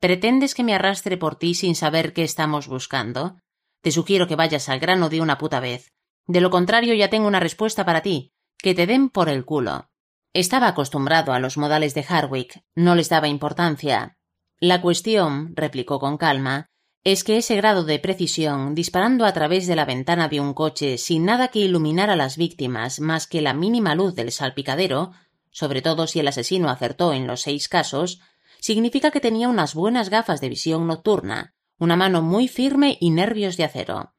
¿Pretendes 0.00 0.54
que 0.54 0.62
me 0.62 0.74
arrastre 0.74 1.16
por 1.16 1.36
ti 1.36 1.54
sin 1.54 1.74
saber 1.74 2.12
qué 2.12 2.22
estamos 2.22 2.68
buscando? 2.68 3.40
Te 3.82 3.90
sugiero 3.90 4.28
que 4.28 4.36
vayas 4.36 4.68
al 4.68 4.78
grano 4.78 5.08
de 5.08 5.20
una 5.20 5.38
puta 5.38 5.58
vez. 5.58 5.92
De 6.26 6.40
lo 6.40 6.50
contrario 6.50 6.94
ya 6.94 7.10
tengo 7.10 7.26
una 7.26 7.40
respuesta 7.40 7.84
para 7.84 8.00
ti. 8.00 8.32
Que 8.58 8.74
te 8.74 8.86
den 8.86 9.08
por 9.08 9.28
el 9.28 9.44
culo. 9.44 9.90
Estaba 10.32 10.68
acostumbrado 10.68 11.32
a 11.32 11.40
los 11.40 11.56
modales 11.56 11.94
de 11.94 12.04
Harwick. 12.08 12.62
No 12.76 12.94
les 12.94 13.08
daba 13.08 13.26
importancia. 13.26 14.16
La 14.60 14.80
cuestión, 14.80 15.52
replicó 15.56 15.98
con 15.98 16.16
calma, 16.16 16.70
es 17.12 17.24
que 17.24 17.38
ese 17.38 17.56
grado 17.56 17.84
de 17.84 17.98
precisión, 17.98 18.74
disparando 18.74 19.24
a 19.24 19.32
través 19.32 19.66
de 19.66 19.76
la 19.76 19.84
ventana 19.84 20.28
de 20.28 20.40
un 20.40 20.52
coche 20.52 20.98
sin 20.98 21.24
nada 21.24 21.48
que 21.48 21.60
iluminar 21.60 22.10
a 22.10 22.16
las 22.16 22.36
víctimas 22.36 23.00
más 23.00 23.26
que 23.26 23.40
la 23.40 23.54
mínima 23.54 23.94
luz 23.94 24.14
del 24.14 24.30
salpicadero, 24.30 25.12
sobre 25.50 25.80
todo 25.80 26.06
si 26.06 26.20
el 26.20 26.28
asesino 26.28 26.68
acertó 26.68 27.12
en 27.12 27.26
los 27.26 27.40
seis 27.40 27.68
casos, 27.68 28.20
significa 28.60 29.10
que 29.10 29.20
tenía 29.20 29.48
unas 29.48 29.74
buenas 29.74 30.10
gafas 30.10 30.40
de 30.40 30.48
visión 30.48 30.86
nocturna, 30.86 31.54
una 31.78 31.96
mano 31.96 32.20
muy 32.20 32.46
firme 32.46 32.98
y 33.00 33.10
nervios 33.10 33.56
de 33.56 33.64
acero. 33.64 34.14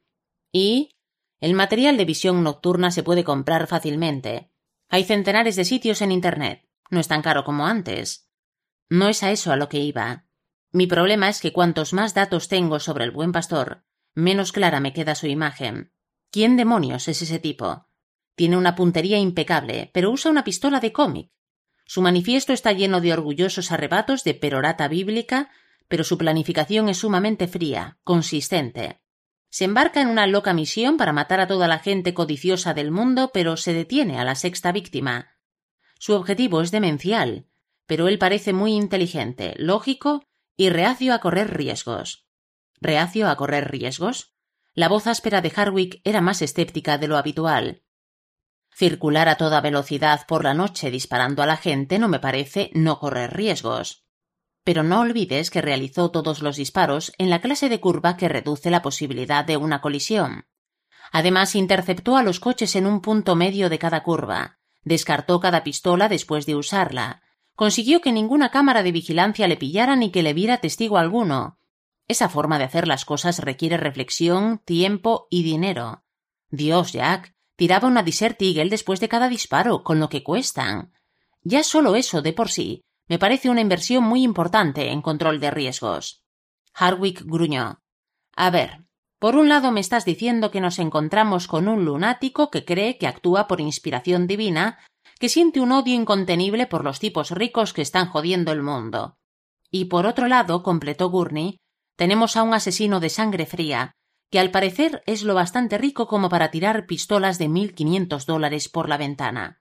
Y 0.50 0.96
el 1.40 1.54
material 1.54 1.96
de 1.96 2.04
visión 2.04 2.42
nocturna 2.42 2.90
se 2.90 3.02
puede 3.02 3.24
comprar 3.24 3.66
fácilmente. 3.66 4.50
Hay 4.88 5.04
centenares 5.04 5.54
de 5.54 5.64
sitios 5.64 6.02
en 6.02 6.12
Internet. 6.12 6.66
No 6.90 6.98
es 6.98 7.08
tan 7.08 7.22
caro 7.22 7.44
como 7.44 7.66
antes. 7.66 8.28
No 8.88 9.08
es 9.08 9.22
a 9.22 9.30
eso 9.30 9.52
a 9.52 9.56
lo 9.56 9.68
que 9.68 9.78
iba. 9.78 10.24
Mi 10.72 10.86
problema 10.86 11.28
es 11.28 11.40
que 11.40 11.52
cuantos 11.52 11.92
más 11.92 12.14
datos 12.14 12.48
tengo 12.48 12.78
sobre 12.78 13.04
el 13.04 13.10
buen 13.10 13.32
pastor, 13.32 13.82
menos 14.14 14.52
clara 14.52 14.78
me 14.78 14.92
queda 14.92 15.16
su 15.16 15.26
imagen. 15.26 15.92
¿Quién 16.30 16.56
demonios 16.56 17.08
es 17.08 17.22
ese 17.22 17.40
tipo? 17.40 17.88
Tiene 18.36 18.56
una 18.56 18.76
puntería 18.76 19.18
impecable, 19.18 19.90
pero 19.92 20.12
usa 20.12 20.30
una 20.30 20.44
pistola 20.44 20.78
de 20.78 20.92
cómic. 20.92 21.32
Su 21.86 22.02
manifiesto 22.02 22.52
está 22.52 22.70
lleno 22.70 23.00
de 23.00 23.12
orgullosos 23.12 23.72
arrebatos 23.72 24.22
de 24.22 24.34
perorata 24.34 24.86
bíblica, 24.86 25.50
pero 25.88 26.04
su 26.04 26.16
planificación 26.16 26.88
es 26.88 26.98
sumamente 26.98 27.48
fría, 27.48 27.98
consistente. 28.04 29.00
Se 29.48 29.64
embarca 29.64 30.00
en 30.00 30.06
una 30.06 30.28
loca 30.28 30.54
misión 30.54 30.96
para 30.96 31.12
matar 31.12 31.40
a 31.40 31.48
toda 31.48 31.66
la 31.66 31.80
gente 31.80 32.14
codiciosa 32.14 32.74
del 32.74 32.92
mundo, 32.92 33.32
pero 33.34 33.56
se 33.56 33.72
detiene 33.72 34.20
a 34.20 34.24
la 34.24 34.36
sexta 34.36 34.70
víctima. 34.70 35.36
Su 35.98 36.14
objetivo 36.14 36.60
es 36.60 36.70
demencial, 36.70 37.48
pero 37.86 38.06
él 38.06 38.18
parece 38.18 38.52
muy 38.52 38.74
inteligente, 38.74 39.54
lógico 39.58 40.29
y 40.60 40.68
reacio 40.68 41.14
a 41.14 41.20
correr 41.20 41.56
riesgos. 41.56 42.26
¿Reacio 42.82 43.30
a 43.30 43.36
correr 43.36 43.70
riesgos? 43.70 44.34
La 44.74 44.88
voz 44.88 45.06
áspera 45.06 45.40
de 45.40 45.50
Harwick 45.56 46.02
era 46.04 46.20
más 46.20 46.42
escéptica 46.42 46.98
de 46.98 47.08
lo 47.08 47.16
habitual. 47.16 47.82
Circular 48.70 49.30
a 49.30 49.36
toda 49.36 49.62
velocidad 49.62 50.26
por 50.28 50.44
la 50.44 50.52
noche 50.52 50.90
disparando 50.90 51.42
a 51.42 51.46
la 51.46 51.56
gente 51.56 51.98
no 51.98 52.08
me 52.08 52.18
parece 52.18 52.70
no 52.74 52.98
correr 52.98 53.32
riesgos. 53.32 54.04
Pero 54.62 54.82
no 54.82 55.00
olvides 55.00 55.48
que 55.48 55.62
realizó 55.62 56.10
todos 56.10 56.42
los 56.42 56.56
disparos 56.56 57.14
en 57.16 57.30
la 57.30 57.40
clase 57.40 57.70
de 57.70 57.80
curva 57.80 58.18
que 58.18 58.28
reduce 58.28 58.70
la 58.70 58.82
posibilidad 58.82 59.46
de 59.46 59.56
una 59.56 59.80
colisión. 59.80 60.44
Además, 61.10 61.54
interceptó 61.54 62.18
a 62.18 62.22
los 62.22 62.38
coches 62.38 62.76
en 62.76 62.84
un 62.84 63.00
punto 63.00 63.34
medio 63.34 63.70
de 63.70 63.78
cada 63.78 64.02
curva, 64.02 64.58
descartó 64.82 65.40
cada 65.40 65.64
pistola 65.64 66.10
después 66.10 66.44
de 66.44 66.54
usarla, 66.54 67.22
consiguió 67.60 68.00
que 68.00 68.10
ninguna 68.10 68.50
cámara 68.50 68.82
de 68.82 68.90
vigilancia 68.90 69.46
le 69.46 69.58
pillara 69.58 69.94
ni 69.94 70.10
que 70.10 70.22
le 70.22 70.32
viera 70.32 70.62
testigo 70.62 70.96
alguno. 70.96 71.58
Esa 72.08 72.30
forma 72.30 72.56
de 72.56 72.64
hacer 72.64 72.88
las 72.88 73.04
cosas 73.04 73.38
requiere 73.40 73.76
reflexión, 73.76 74.62
tiempo 74.64 75.26
y 75.28 75.42
dinero. 75.42 76.02
Dios, 76.48 76.94
Jack, 76.94 77.36
tiraba 77.56 77.86
una 77.86 78.02
Desert 78.02 78.40
después 78.40 78.98
de 78.98 79.10
cada 79.10 79.28
disparo, 79.28 79.84
con 79.84 80.00
lo 80.00 80.08
que 80.08 80.22
cuestan. 80.22 80.94
Ya 81.42 81.62
solo 81.62 81.96
eso 81.96 82.22
de 82.22 82.32
por 82.32 82.48
sí 82.48 82.80
me 83.08 83.18
parece 83.18 83.50
una 83.50 83.60
inversión 83.60 84.04
muy 84.04 84.22
importante 84.22 84.90
en 84.90 85.02
control 85.02 85.38
de 85.38 85.50
riesgos. 85.50 86.24
Harwick 86.72 87.24
gruñó. 87.26 87.82
A 88.34 88.48
ver, 88.48 88.86
por 89.18 89.36
un 89.36 89.50
lado 89.50 89.70
me 89.70 89.80
estás 89.80 90.06
diciendo 90.06 90.50
que 90.50 90.62
nos 90.62 90.78
encontramos 90.78 91.46
con 91.46 91.68
un 91.68 91.84
lunático 91.84 92.50
que 92.50 92.64
cree 92.64 92.96
que 92.96 93.06
actúa 93.06 93.46
por 93.46 93.60
inspiración 93.60 94.26
divina 94.26 94.78
que 95.20 95.28
siente 95.28 95.60
un 95.60 95.70
odio 95.70 95.94
incontenible 95.94 96.66
por 96.66 96.82
los 96.82 96.98
tipos 96.98 97.30
ricos 97.30 97.74
que 97.74 97.82
están 97.82 98.08
jodiendo 98.08 98.52
el 98.52 98.62
mundo. 98.62 99.18
Y 99.70 99.84
por 99.84 100.06
otro 100.06 100.28
lado, 100.28 100.62
completó 100.62 101.10
Gurney, 101.10 101.60
tenemos 101.94 102.38
a 102.38 102.42
un 102.42 102.54
asesino 102.54 103.00
de 103.00 103.10
sangre 103.10 103.44
fría, 103.44 103.92
que 104.30 104.40
al 104.40 104.50
parecer 104.50 105.02
es 105.04 105.22
lo 105.22 105.34
bastante 105.34 105.76
rico 105.76 106.06
como 106.06 106.30
para 106.30 106.50
tirar 106.50 106.86
pistolas 106.86 107.38
de 107.38 107.48
mil 107.50 107.74
quinientos 107.74 108.24
dólares 108.24 108.70
por 108.70 108.88
la 108.88 108.96
ventana. 108.96 109.60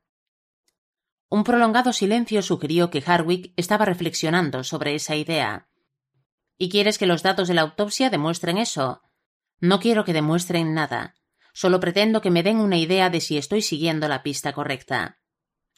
Un 1.27 1.43
prolongado 1.43 1.91
silencio 1.91 2.41
sugirió 2.41 2.89
que 2.89 3.03
Harwick 3.05 3.53
estaba 3.57 3.83
reflexionando 3.83 4.63
sobre 4.63 4.95
esa 4.95 5.17
idea. 5.17 5.67
¿Y 6.57 6.69
quieres 6.69 6.97
que 6.97 7.05
los 7.05 7.21
datos 7.21 7.49
de 7.49 7.55
la 7.55 7.61
autopsia 7.61 8.09
demuestren 8.09 8.57
eso? 8.57 9.01
No 9.59 9.81
quiero 9.81 10.05
que 10.05 10.13
demuestren 10.13 10.73
nada. 10.73 11.15
Solo 11.51 11.81
pretendo 11.81 12.21
que 12.21 12.31
me 12.31 12.43
den 12.43 12.59
una 12.59 12.77
idea 12.77 13.09
de 13.09 13.19
si 13.19 13.37
estoy 13.37 13.61
siguiendo 13.61 14.07
la 14.07 14.23
pista 14.23 14.53
correcta. 14.53 15.18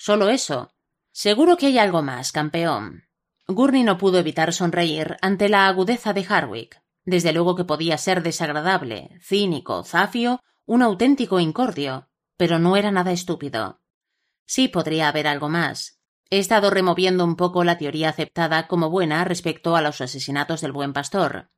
Solo 0.03 0.29
eso. 0.29 0.73
Seguro 1.11 1.57
que 1.57 1.67
hay 1.67 1.77
algo 1.77 2.01
más, 2.01 2.31
campeón. 2.31 3.03
Gurney 3.47 3.83
no 3.83 3.99
pudo 3.99 4.17
evitar 4.17 4.51
sonreír 4.51 5.15
ante 5.21 5.47
la 5.47 5.67
agudeza 5.67 6.11
de 6.11 6.25
Harwick. 6.27 6.81
Desde 7.05 7.31
luego 7.31 7.55
que 7.55 7.65
podía 7.65 7.99
ser 7.99 8.23
desagradable, 8.23 9.11
cínico, 9.21 9.83
zafio, 9.83 10.41
un 10.65 10.81
auténtico 10.81 11.39
incordio, 11.39 12.09
pero 12.35 12.57
no 12.57 12.77
era 12.77 12.89
nada 12.89 13.11
estúpido. 13.11 13.79
Sí 14.47 14.69
podría 14.69 15.07
haber 15.07 15.27
algo 15.27 15.49
más. 15.49 16.01
He 16.31 16.39
estado 16.39 16.71
removiendo 16.71 17.23
un 17.23 17.35
poco 17.35 17.63
la 17.63 17.77
teoría 17.77 18.09
aceptada 18.09 18.67
como 18.67 18.89
buena 18.89 19.23
respecto 19.23 19.75
a 19.75 19.83
los 19.83 20.01
asesinatos 20.01 20.61
del 20.61 20.71
buen 20.71 20.93
pastor. 20.93 21.51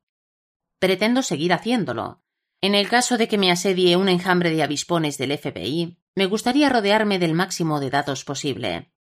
Pretendo 0.78 1.22
seguir 1.22 1.54
haciéndolo. 1.54 2.22
En 2.60 2.74
el 2.74 2.90
caso 2.90 3.16
de 3.16 3.26
que 3.26 3.38
me 3.38 3.50
asedie 3.50 3.96
un 3.96 4.10
enjambre 4.10 4.50
de 4.50 4.62
avispones 4.62 5.16
del 5.16 5.32
FBI, 5.38 5.96
me 6.14 6.26
gustaría 6.26 6.68
rodearme 6.68 7.18
del 7.18 7.34
máximo 7.34 7.80
de 7.80 7.90
datos 7.90 8.24
posible. 8.24 8.92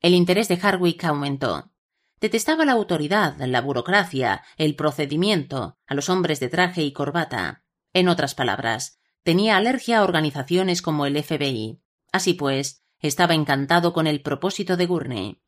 El 0.00 0.14
interés 0.14 0.48
de 0.48 0.56
Hardwick 0.56 1.04
aumentó. 1.04 1.72
Detestaba 2.20 2.64
la 2.64 2.72
autoridad, 2.72 3.36
la 3.38 3.60
burocracia, 3.60 4.42
el 4.56 4.74
procedimiento, 4.74 5.78
a 5.86 5.94
los 5.94 6.08
hombres 6.08 6.40
de 6.40 6.48
traje 6.48 6.82
y 6.82 6.92
corbata. 6.92 7.64
En 7.92 8.08
otras 8.08 8.34
palabras, 8.34 8.98
tenía 9.22 9.56
alergia 9.56 9.98
a 9.98 10.04
organizaciones 10.04 10.80
como 10.80 11.04
el 11.04 11.22
FBI. 11.22 11.82
Así 12.10 12.34
pues, 12.34 12.84
estaba 13.00 13.34
encantado 13.34 13.92
con 13.92 14.06
el 14.06 14.22
propósito 14.22 14.76
de 14.76 14.86
Gurney. 14.86 15.42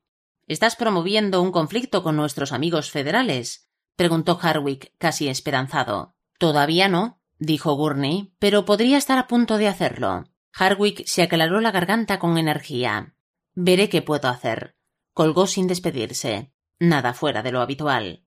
¿Estás 0.47 0.77
promoviendo 0.77 1.41
un 1.41 1.53
conflicto 1.53 2.03
con 2.03 2.17
nuestros 2.17 2.53
amigos 2.53 2.91
federales? 2.91 3.71
preguntó 3.97 4.39
Harwick, 4.41 4.93
casi 4.99 5.29
esperanzado. 5.29 6.15
Todavía 6.39 6.89
no, 6.89 7.21
dijo 7.39 7.75
Gurney, 7.75 8.35
pero 8.39 8.65
podría 8.65 8.99
estar 8.99 9.19
a 9.19 9.27
punto 9.27 9.59
de 9.59 9.69
hacerlo. 9.69 10.25
Harwick 10.55 11.07
se 11.07 11.23
aclaró 11.23 11.61
la 11.61 11.71
garganta 11.71 12.19
con 12.19 12.39
energía. 12.39 13.15
Veré 13.55 13.89
qué 13.89 14.03
puedo 14.03 14.29
hacer. 14.29 14.77
Colgó 15.13 15.47
sin 15.47 15.67
despedirse. 15.67 16.53
Nada 16.79 17.13
fuera 17.15 17.43
de 17.43 17.53
lo 17.53 17.61
habitual. 17.61 18.25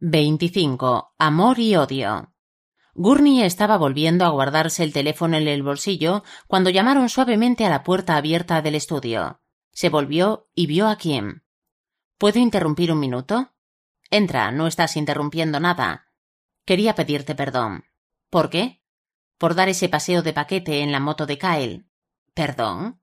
25. 0.00 1.14
Amor 1.18 1.58
y 1.58 1.76
odio. 1.76 2.34
Gurney 2.94 3.42
estaba 3.42 3.76
volviendo 3.76 4.24
a 4.24 4.30
guardarse 4.30 4.82
el 4.82 4.92
teléfono 4.92 5.36
en 5.36 5.46
el 5.46 5.62
bolsillo 5.62 6.24
cuando 6.46 6.70
llamaron 6.70 7.08
suavemente 7.08 7.64
a 7.64 7.70
la 7.70 7.84
puerta 7.84 8.16
abierta 8.16 8.60
del 8.60 8.74
estudio. 8.74 9.40
Se 9.72 9.88
volvió 9.88 10.48
y 10.54 10.66
vio 10.66 10.88
a 10.88 10.96
Kim. 10.98 11.42
¿Puedo 12.18 12.40
interrumpir 12.40 12.90
un 12.90 12.98
minuto? 12.98 13.54
Entra, 14.10 14.50
no 14.50 14.66
estás 14.66 14.96
interrumpiendo 14.96 15.60
nada. 15.60 16.08
Quería 16.64 16.94
pedirte 16.94 17.34
perdón. 17.34 17.84
¿Por 18.30 18.50
qué? 18.50 18.77
Por 19.38 19.54
dar 19.54 19.68
ese 19.68 19.88
paseo 19.88 20.22
de 20.22 20.32
paquete 20.32 20.80
en 20.80 20.92
la 20.92 21.00
moto 21.00 21.24
de 21.24 21.38
Kyle. 21.38 21.86
¿Perdón? 22.34 23.00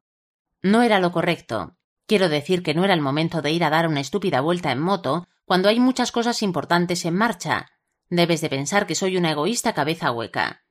No 0.62 0.82
era 0.82 1.00
lo 1.00 1.12
correcto. 1.12 1.78
Quiero 2.06 2.30
decir 2.30 2.62
que 2.62 2.74
no 2.74 2.84
era 2.84 2.94
el 2.94 3.02
momento 3.02 3.42
de 3.42 3.52
ir 3.52 3.64
a 3.64 3.70
dar 3.70 3.88
una 3.88 4.02
estúpida 4.02 4.42
vuelta 4.42 4.72
en 4.72 4.80
moto 4.80 5.28
cuando 5.46 5.70
hay 5.70 5.80
muchas 5.80 6.12
cosas 6.12 6.44
importantes 6.44 7.06
en 7.06 7.16
marcha. 7.16 7.68
Debes 8.10 8.42
de 8.42 8.50
pensar 8.50 8.86
que 8.86 8.96
soy 8.96 9.18
una 9.18 9.32
egoísta 9.32 9.74
cabeza 9.74 10.12
hueca. 10.12 10.64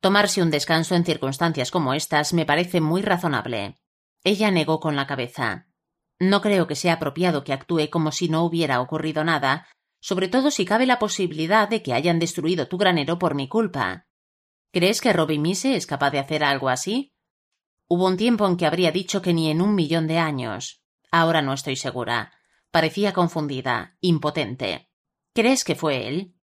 Tomarse 0.00 0.42
un 0.42 0.50
descanso 0.50 0.94
en 0.94 1.04
circunstancias 1.04 1.70
como 1.70 1.94
estas 1.94 2.32
me 2.32 2.44
parece 2.44 2.80
muy 2.80 3.02
razonable. 3.02 3.78
Ella 4.22 4.50
negó 4.50 4.80
con 4.80 4.96
la 4.96 5.06
cabeza. 5.06 5.66
No 6.18 6.40
creo 6.40 6.66
que 6.66 6.76
sea 6.76 6.94
apropiado 6.94 7.42
que 7.42 7.52
actúe 7.52 7.88
como 7.90 8.12
si 8.12 8.28
no 8.28 8.42
hubiera 8.44 8.80
ocurrido 8.80 9.24
nada, 9.24 9.66
sobre 10.00 10.28
todo 10.28 10.50
si 10.50 10.64
cabe 10.64 10.86
la 10.86 10.98
posibilidad 10.98 11.68
de 11.68 11.82
que 11.82 11.94
hayan 11.94 12.18
destruido 12.18 12.68
tu 12.68 12.78
granero 12.78 13.18
por 13.18 13.34
mi 13.34 13.48
culpa. 13.48 14.06
¿Crees 14.76 15.00
que 15.00 15.14
Robbie 15.14 15.38
Mise 15.38 15.74
es 15.74 15.86
capaz 15.86 16.10
de 16.10 16.18
hacer 16.18 16.44
algo 16.44 16.68
así? 16.68 17.14
Hubo 17.88 18.04
un 18.04 18.18
tiempo 18.18 18.46
en 18.46 18.58
que 18.58 18.66
habría 18.66 18.92
dicho 18.92 19.22
que 19.22 19.32
ni 19.32 19.50
en 19.50 19.62
un 19.62 19.74
millón 19.74 20.06
de 20.06 20.18
años. 20.18 20.82
Ahora 21.10 21.40
no 21.40 21.54
estoy 21.54 21.76
segura. 21.76 22.34
Parecía 22.70 23.14
confundida, 23.14 23.96
impotente. 24.02 24.90
¿Crees 25.32 25.64
que 25.64 25.76
fue 25.76 26.06
él? 26.06 26.34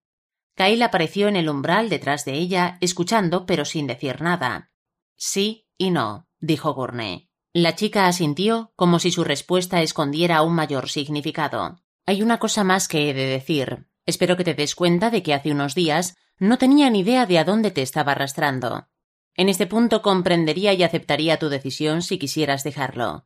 Kyle 0.55 0.81
apareció 0.81 1.27
en 1.27 1.35
el 1.35 1.47
umbral 1.47 1.89
detrás 1.89 2.25
de 2.25 2.33
ella, 2.33 2.79
escuchando, 2.81 3.45
pero 3.45 3.65
sin 3.65 3.85
decir 3.85 4.19
nada. 4.23 4.71
Sí 5.15 5.67
y 5.77 5.91
no, 5.91 6.27
dijo 6.39 6.73
Gurney. 6.73 7.29
La 7.53 7.75
chica 7.75 8.07
asintió 8.07 8.73
como 8.75 8.97
si 8.97 9.11
su 9.11 9.23
respuesta 9.23 9.83
escondiera 9.83 10.41
un 10.41 10.55
mayor 10.55 10.89
significado. 10.89 11.83
Hay 12.07 12.23
una 12.23 12.39
cosa 12.39 12.63
más 12.63 12.87
que 12.87 13.11
he 13.11 13.13
de 13.13 13.27
decir. 13.27 13.85
Espero 14.07 14.37
que 14.37 14.43
te 14.43 14.55
des 14.55 14.73
cuenta 14.73 15.11
de 15.11 15.21
que 15.21 15.35
hace 15.35 15.51
unos 15.51 15.75
días 15.75 16.17
no 16.43 16.57
tenía 16.57 16.89
ni 16.89 16.99
idea 16.99 17.25
de 17.25 17.39
a 17.39 17.45
dónde 17.45 17.71
te 17.71 17.81
estaba 17.81 18.11
arrastrando. 18.11 18.89
En 19.33 19.47
este 19.47 19.65
punto 19.65 20.01
comprendería 20.01 20.73
y 20.73 20.83
aceptaría 20.83 21.39
tu 21.39 21.47
decisión 21.47 22.01
si 22.01 22.19
quisieras 22.19 22.65
dejarlo. 22.65 23.25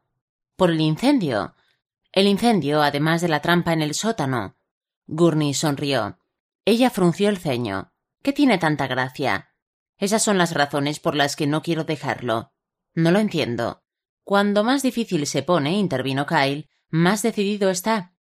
Por 0.55 0.69
el 0.69 0.79
incendio. 0.81 1.55
El 2.11 2.27
incendio, 2.27 2.83
además 2.83 3.21
de 3.21 3.29
la 3.29 3.41
trampa 3.41 3.73
en 3.73 3.81
el 3.81 3.95
sótano. 3.95 4.55
Gurney 5.07 5.55
sonrió. 5.55 6.19
Ella 6.63 6.91
frunció 6.91 7.29
el 7.29 7.39
ceño. 7.39 7.91
¿Qué 8.21 8.33
tiene 8.33 8.59
tanta 8.59 8.85
gracia? 8.85 9.51
Esas 9.97 10.21
son 10.21 10.37
las 10.37 10.53
razones 10.53 10.99
por 10.99 11.15
las 11.15 11.35
que 11.35 11.47
no 11.47 11.63
quiero 11.63 11.85
dejarlo. 11.85 12.53
No 12.93 13.09
lo 13.09 13.17
entiendo. 13.17 13.81
Cuando 14.23 14.63
más 14.63 14.83
difícil 14.83 15.25
se 15.25 15.41
pone, 15.41 15.71
intervino 15.71 16.27
Kyle, 16.27 16.69
más 16.89 17.23
decidido 17.23 17.71
está. 17.71 18.13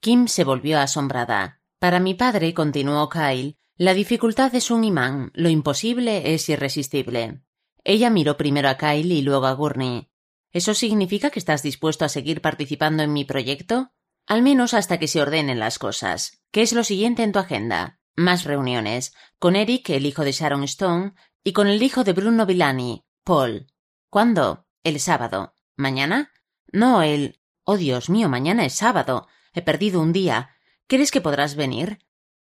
Kim 0.00 0.28
se 0.28 0.44
volvió 0.44 0.78
asombrada. 0.78 1.62
Para 1.78 2.00
mi 2.00 2.12
padre, 2.12 2.52
continuó 2.52 3.08
Kyle, 3.08 3.56
la 3.76 3.94
dificultad 3.94 4.54
es 4.54 4.70
un 4.70 4.84
imán, 4.84 5.30
lo 5.34 5.48
imposible 5.48 6.34
es 6.34 6.48
irresistible. 6.48 7.42
Ella 7.84 8.10
miró 8.10 8.36
primero 8.36 8.68
a 8.68 8.76
Kyle 8.76 9.10
y 9.10 9.22
luego 9.22 9.46
a 9.46 9.52
Gurney. 9.52 10.08
¿Eso 10.52 10.74
significa 10.74 11.30
que 11.30 11.38
estás 11.38 11.62
dispuesto 11.62 12.04
a 12.04 12.10
seguir 12.10 12.42
participando 12.42 13.02
en 13.02 13.12
mi 13.12 13.24
proyecto? 13.24 13.92
Al 14.26 14.42
menos 14.42 14.74
hasta 14.74 14.98
que 14.98 15.08
se 15.08 15.22
ordenen 15.22 15.58
las 15.58 15.78
cosas. 15.78 16.42
¿Qué 16.50 16.62
es 16.62 16.72
lo 16.74 16.84
siguiente 16.84 17.22
en 17.22 17.32
tu 17.32 17.38
agenda? 17.38 17.98
Más 18.14 18.44
reuniones. 18.44 19.14
Con 19.38 19.56
Eric, 19.56 19.88
el 19.90 20.06
hijo 20.06 20.22
de 20.22 20.32
Sharon 20.32 20.64
Stone, 20.64 21.14
y 21.42 21.52
con 21.52 21.66
el 21.66 21.82
hijo 21.82 22.04
de 22.04 22.12
Bruno 22.12 22.46
Villani, 22.46 23.04
Paul. 23.24 23.66
¿Cuándo? 24.10 24.66
El 24.84 25.00
sábado. 25.00 25.56
¿Mañana? 25.76 26.30
No, 26.70 27.02
el. 27.02 27.40
Oh, 27.64 27.78
Dios 27.78 28.10
mío, 28.10 28.28
mañana 28.28 28.64
es 28.66 28.74
sábado. 28.74 29.26
He 29.54 29.62
perdido 29.62 30.00
un 30.00 30.12
día. 30.12 30.50
¿Crees 30.86 31.10
que 31.10 31.20
podrás 31.20 31.56
venir? 31.56 31.98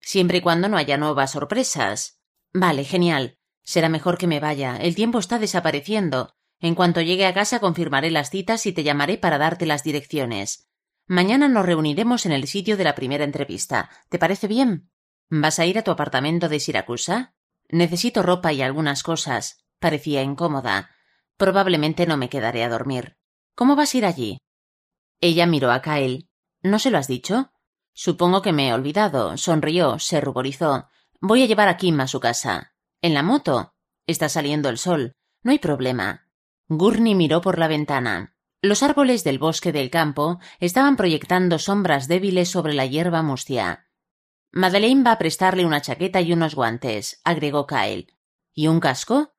Siempre 0.00 0.38
y 0.38 0.40
cuando 0.40 0.68
no 0.68 0.76
haya 0.76 0.96
nuevas 0.96 1.32
sorpresas. 1.32 2.20
Vale, 2.52 2.84
genial. 2.84 3.38
Será 3.62 3.88
mejor 3.88 4.18
que 4.18 4.26
me 4.26 4.40
vaya. 4.40 4.76
El 4.76 4.94
tiempo 4.94 5.18
está 5.18 5.38
desapareciendo. 5.38 6.34
En 6.58 6.74
cuanto 6.74 7.00
llegue 7.00 7.26
a 7.26 7.34
casa 7.34 7.60
confirmaré 7.60 8.10
las 8.10 8.30
citas 8.30 8.66
y 8.66 8.72
te 8.72 8.82
llamaré 8.82 9.18
para 9.18 9.38
darte 9.38 9.66
las 9.66 9.82
direcciones. 9.82 10.68
Mañana 11.06 11.48
nos 11.48 11.66
reuniremos 11.66 12.26
en 12.26 12.32
el 12.32 12.46
sitio 12.46 12.76
de 12.76 12.84
la 12.84 12.94
primera 12.94 13.24
entrevista. 13.24 13.90
¿Te 14.08 14.18
parece 14.18 14.46
bien? 14.46 14.90
¿Vas 15.28 15.58
a 15.58 15.66
ir 15.66 15.78
a 15.78 15.82
tu 15.82 15.90
apartamento 15.90 16.48
de 16.48 16.60
Siracusa? 16.60 17.34
Necesito 17.68 18.22
ropa 18.22 18.52
y 18.52 18.62
algunas 18.62 19.02
cosas. 19.02 19.64
Parecía 19.78 20.22
incómoda. 20.22 20.90
Probablemente 21.36 22.06
no 22.06 22.16
me 22.16 22.28
quedaré 22.28 22.64
a 22.64 22.68
dormir. 22.68 23.16
¿Cómo 23.54 23.76
vas 23.76 23.94
a 23.94 23.98
ir 23.98 24.04
allí? 24.04 24.38
Ella 25.20 25.46
miró 25.46 25.70
a 25.70 25.82
Kyle. 25.82 26.28
¿No 26.62 26.78
se 26.78 26.90
lo 26.90 26.98
has 26.98 27.08
dicho? 27.08 27.52
Supongo 27.92 28.42
que 28.42 28.52
me 28.52 28.68
he 28.68 28.72
olvidado. 28.72 29.36
Sonrió, 29.36 29.98
se 29.98 30.20
ruborizó. 30.20 30.88
Voy 31.20 31.42
a 31.42 31.46
llevar 31.46 31.68
a 31.68 31.76
Kim 31.76 32.00
a 32.00 32.06
su 32.06 32.20
casa. 32.20 32.74
¿En 33.02 33.14
la 33.14 33.22
moto? 33.22 33.74
Está 34.06 34.28
saliendo 34.28 34.68
el 34.68 34.78
sol. 34.78 35.12
No 35.42 35.52
hay 35.52 35.58
problema. 35.58 36.28
Gurney 36.68 37.14
miró 37.14 37.40
por 37.40 37.58
la 37.58 37.68
ventana. 37.68 38.34
Los 38.62 38.82
árboles 38.82 39.24
del 39.24 39.38
bosque 39.38 39.72
del 39.72 39.90
campo 39.90 40.38
estaban 40.58 40.96
proyectando 40.96 41.58
sombras 41.58 42.08
débiles 42.08 42.50
sobre 42.50 42.74
la 42.74 42.86
hierba 42.86 43.22
mustia. 43.22 43.88
Madeleine 44.52 45.04
va 45.04 45.12
a 45.12 45.18
prestarle 45.18 45.64
una 45.64 45.80
chaqueta 45.80 46.20
y 46.20 46.32
unos 46.32 46.54
guantes, 46.56 47.20
agregó 47.22 47.66
Kyle. 47.66 48.18
¿Y 48.52 48.66
un 48.66 48.80
casco? 48.80 49.32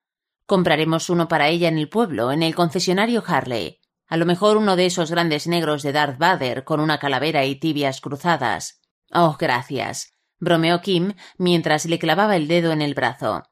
Compraremos 0.46 1.10
uno 1.10 1.28
para 1.28 1.50
ella 1.50 1.68
en 1.68 1.78
el 1.78 1.90
pueblo, 1.90 2.32
en 2.32 2.44
el 2.44 2.56
concesionario 2.56 3.24
Harley. 3.26 3.81
A 4.12 4.18
lo 4.18 4.26
mejor 4.26 4.58
uno 4.58 4.76
de 4.76 4.88
esos 4.88 5.10
grandes 5.10 5.48
negros 5.48 5.84
de 5.84 5.94
Darth 5.94 6.18
Vader 6.18 6.66
con 6.66 6.82
una 6.82 7.00
calavera 7.00 7.46
y 7.46 7.56
tibias 7.56 8.02
cruzadas. 8.02 8.82
Oh, 9.10 9.38
gracias. 9.40 10.16
bromeó 10.38 10.82
Kim 10.82 11.14
mientras 11.38 11.86
le 11.86 11.98
clavaba 11.98 12.36
el 12.36 12.50
dedo 12.50 12.74
en 12.74 12.82
el 12.82 12.94
brazo. 12.94 13.44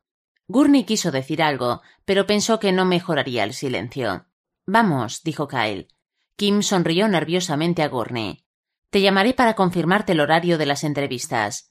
Gurney 0.49 0.83
quiso 0.83 1.11
decir 1.11 1.41
algo, 1.41 1.81
pero 2.03 2.27
pensó 2.27 2.59
que 2.59 2.73
no 2.73 2.83
mejoraría 2.83 3.45
el 3.45 3.53
silencio. 3.53 4.25
Vamos, 4.67 5.23
dijo 5.23 5.47
Kyle. 5.47 5.87
Kim 6.35 6.61
sonrió 6.61 7.07
nerviosamente 7.07 7.81
a 7.81 7.87
Gurney. 7.87 8.43
Te 8.89 8.99
llamaré 8.99 9.33
para 9.33 9.53
confirmarte 9.53 10.11
el 10.11 10.19
horario 10.19 10.57
de 10.57 10.65
las 10.65 10.83
entrevistas. 10.83 11.69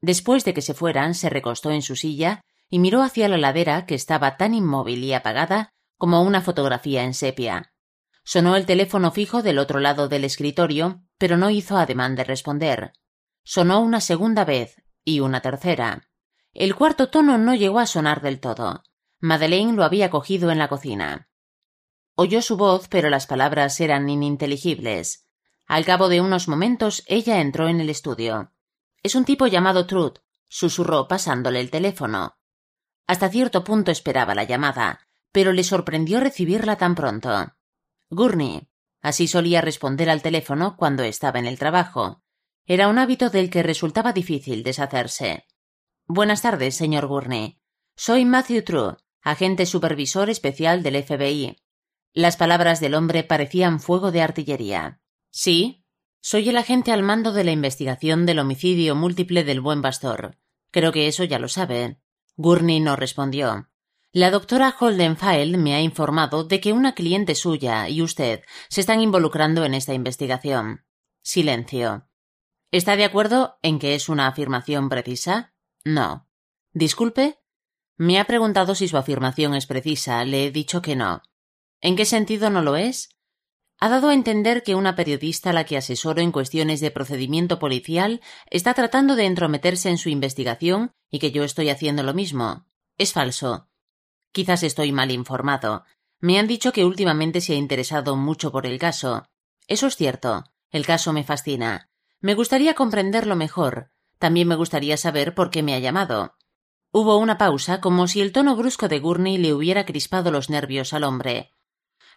Después 0.00 0.46
de 0.46 0.54
que 0.54 0.62
se 0.62 0.72
fueran, 0.72 1.12
se 1.12 1.28
recostó 1.28 1.72
en 1.72 1.82
su 1.82 1.94
silla 1.94 2.40
y 2.70 2.78
miró 2.78 3.02
hacia 3.02 3.28
la 3.28 3.36
ladera 3.36 3.84
que 3.84 3.96
estaba 3.96 4.38
tan 4.38 4.54
inmóvil 4.54 5.04
y 5.04 5.12
apagada 5.12 5.74
como 5.98 6.22
una 6.22 6.40
fotografía 6.40 7.04
en 7.04 7.12
sepia. 7.12 7.74
Sonó 8.24 8.56
el 8.56 8.66
teléfono 8.66 9.10
fijo 9.10 9.42
del 9.42 9.58
otro 9.58 9.80
lado 9.80 10.08
del 10.08 10.24
escritorio, 10.24 11.02
pero 11.18 11.36
no 11.36 11.50
hizo 11.50 11.76
ademán 11.76 12.16
de 12.16 12.24
responder. 12.24 12.92
Sonó 13.44 13.80
una 13.80 14.00
segunda 14.00 14.44
vez 14.44 14.82
y 15.04 15.20
una 15.20 15.40
tercera. 15.40 16.08
El 16.52 16.74
cuarto 16.74 17.08
tono 17.08 17.38
no 17.38 17.54
llegó 17.54 17.78
a 17.78 17.86
sonar 17.86 18.20
del 18.22 18.40
todo. 18.40 18.82
Madeleine 19.20 19.74
lo 19.74 19.84
había 19.84 20.10
cogido 20.10 20.50
en 20.50 20.58
la 20.58 20.68
cocina. 20.68 21.28
Oyó 22.14 22.42
su 22.42 22.56
voz, 22.56 22.88
pero 22.88 23.08
las 23.10 23.26
palabras 23.26 23.80
eran 23.80 24.08
ininteligibles. 24.08 25.26
Al 25.66 25.84
cabo 25.84 26.08
de 26.08 26.20
unos 26.20 26.48
momentos 26.48 27.04
ella 27.06 27.40
entró 27.40 27.68
en 27.68 27.80
el 27.80 27.90
estudio. 27.90 28.52
Es 29.02 29.14
un 29.14 29.24
tipo 29.24 29.46
llamado 29.46 29.86
Truth, 29.86 30.18
susurró 30.48 31.08
pasándole 31.08 31.60
el 31.60 31.70
teléfono. 31.70 32.36
Hasta 33.06 33.28
cierto 33.28 33.64
punto 33.64 33.90
esperaba 33.90 34.34
la 34.34 34.44
llamada, 34.44 35.08
pero 35.32 35.52
le 35.52 35.64
sorprendió 35.64 36.20
recibirla 36.20 36.76
tan 36.76 36.94
pronto. 36.94 37.54
Gurney. 38.10 38.68
Así 39.00 39.28
solía 39.28 39.60
responder 39.60 40.10
al 40.10 40.20
teléfono 40.20 40.76
cuando 40.76 41.04
estaba 41.04 41.38
en 41.38 41.46
el 41.46 41.58
trabajo. 41.58 42.22
Era 42.66 42.88
un 42.88 42.98
hábito 42.98 43.30
del 43.30 43.50
que 43.50 43.62
resultaba 43.62 44.12
difícil 44.12 44.64
deshacerse. 44.64 45.46
Buenas 46.06 46.42
tardes, 46.42 46.74
señor 46.74 47.06
Gurney. 47.06 47.60
Soy 47.94 48.24
Matthew 48.24 48.64
True, 48.64 48.96
agente 49.22 49.64
supervisor 49.64 50.28
especial 50.28 50.82
del 50.82 51.02
FBI. 51.02 51.56
Las 52.12 52.36
palabras 52.36 52.80
del 52.80 52.94
hombre 52.94 53.22
parecían 53.22 53.78
fuego 53.78 54.10
de 54.10 54.22
artillería. 54.22 55.00
Sí, 55.30 55.86
soy 56.20 56.48
el 56.48 56.56
agente 56.56 56.90
al 56.90 57.04
mando 57.04 57.32
de 57.32 57.44
la 57.44 57.52
investigación 57.52 58.26
del 58.26 58.40
homicidio 58.40 58.96
múltiple 58.96 59.44
del 59.44 59.60
buen 59.60 59.82
pastor. 59.82 60.36
Creo 60.72 60.90
que 60.90 61.06
eso 61.06 61.22
ya 61.22 61.38
lo 61.38 61.48
sabe. 61.48 62.00
Gurney 62.36 62.80
no 62.80 62.96
respondió. 62.96 63.69
La 64.12 64.32
doctora 64.32 64.74
Holdenfeld 64.76 65.56
me 65.56 65.76
ha 65.76 65.80
informado 65.80 66.42
de 66.42 66.60
que 66.60 66.72
una 66.72 66.96
cliente 66.96 67.36
suya 67.36 67.88
y 67.88 68.02
usted 68.02 68.42
se 68.68 68.80
están 68.80 69.00
involucrando 69.00 69.64
en 69.64 69.72
esta 69.72 69.94
investigación. 69.94 70.84
Silencio. 71.22 72.08
¿Está 72.72 72.96
de 72.96 73.04
acuerdo 73.04 73.60
en 73.62 73.78
que 73.78 73.94
es 73.94 74.08
una 74.08 74.26
afirmación 74.26 74.88
precisa? 74.88 75.54
No. 75.84 76.28
Disculpe. 76.72 77.38
Me 77.96 78.18
ha 78.18 78.24
preguntado 78.24 78.74
si 78.74 78.88
su 78.88 78.96
afirmación 78.96 79.54
es 79.54 79.66
precisa. 79.66 80.24
Le 80.24 80.46
he 80.46 80.50
dicho 80.50 80.82
que 80.82 80.96
no. 80.96 81.22
¿En 81.80 81.94
qué 81.94 82.04
sentido 82.04 82.50
no 82.50 82.62
lo 82.62 82.74
es? 82.74 83.10
Ha 83.78 83.90
dado 83.90 84.08
a 84.08 84.14
entender 84.14 84.64
que 84.64 84.74
una 84.74 84.96
periodista 84.96 85.50
a 85.50 85.52
la 85.52 85.64
que 85.64 85.76
asesoro 85.76 86.20
en 86.20 86.32
cuestiones 86.32 86.80
de 86.80 86.90
procedimiento 86.90 87.60
policial 87.60 88.20
está 88.50 88.74
tratando 88.74 89.14
de 89.14 89.26
entrometerse 89.26 89.88
en 89.88 89.98
su 89.98 90.08
investigación 90.08 90.90
y 91.12 91.20
que 91.20 91.30
yo 91.30 91.44
estoy 91.44 91.70
haciendo 91.70 92.02
lo 92.02 92.12
mismo. 92.12 92.66
Es 92.98 93.12
falso. 93.12 93.69
Quizás 94.32 94.62
estoy 94.62 94.92
mal 94.92 95.10
informado. 95.10 95.84
Me 96.20 96.38
han 96.38 96.46
dicho 96.46 96.72
que 96.72 96.84
últimamente 96.84 97.40
se 97.40 97.54
ha 97.54 97.56
interesado 97.56 98.16
mucho 98.16 98.52
por 98.52 98.66
el 98.66 98.78
caso. 98.78 99.28
Eso 99.66 99.86
es 99.86 99.96
cierto. 99.96 100.44
El 100.70 100.86
caso 100.86 101.12
me 101.12 101.24
fascina. 101.24 101.90
Me 102.20 102.34
gustaría 102.34 102.74
comprenderlo 102.74 103.34
mejor. 103.34 103.90
También 104.18 104.46
me 104.46 104.54
gustaría 104.54 104.96
saber 104.96 105.34
por 105.34 105.50
qué 105.50 105.62
me 105.62 105.74
ha 105.74 105.78
llamado. 105.78 106.36
Hubo 106.92 107.16
una 107.16 107.38
pausa, 107.38 107.80
como 107.80 108.06
si 108.06 108.20
el 108.20 108.32
tono 108.32 108.56
brusco 108.56 108.88
de 108.88 108.98
Gurney 108.98 109.38
le 109.38 109.54
hubiera 109.54 109.86
crispado 109.86 110.30
los 110.30 110.50
nervios 110.50 110.92
al 110.92 111.04
hombre. 111.04 111.54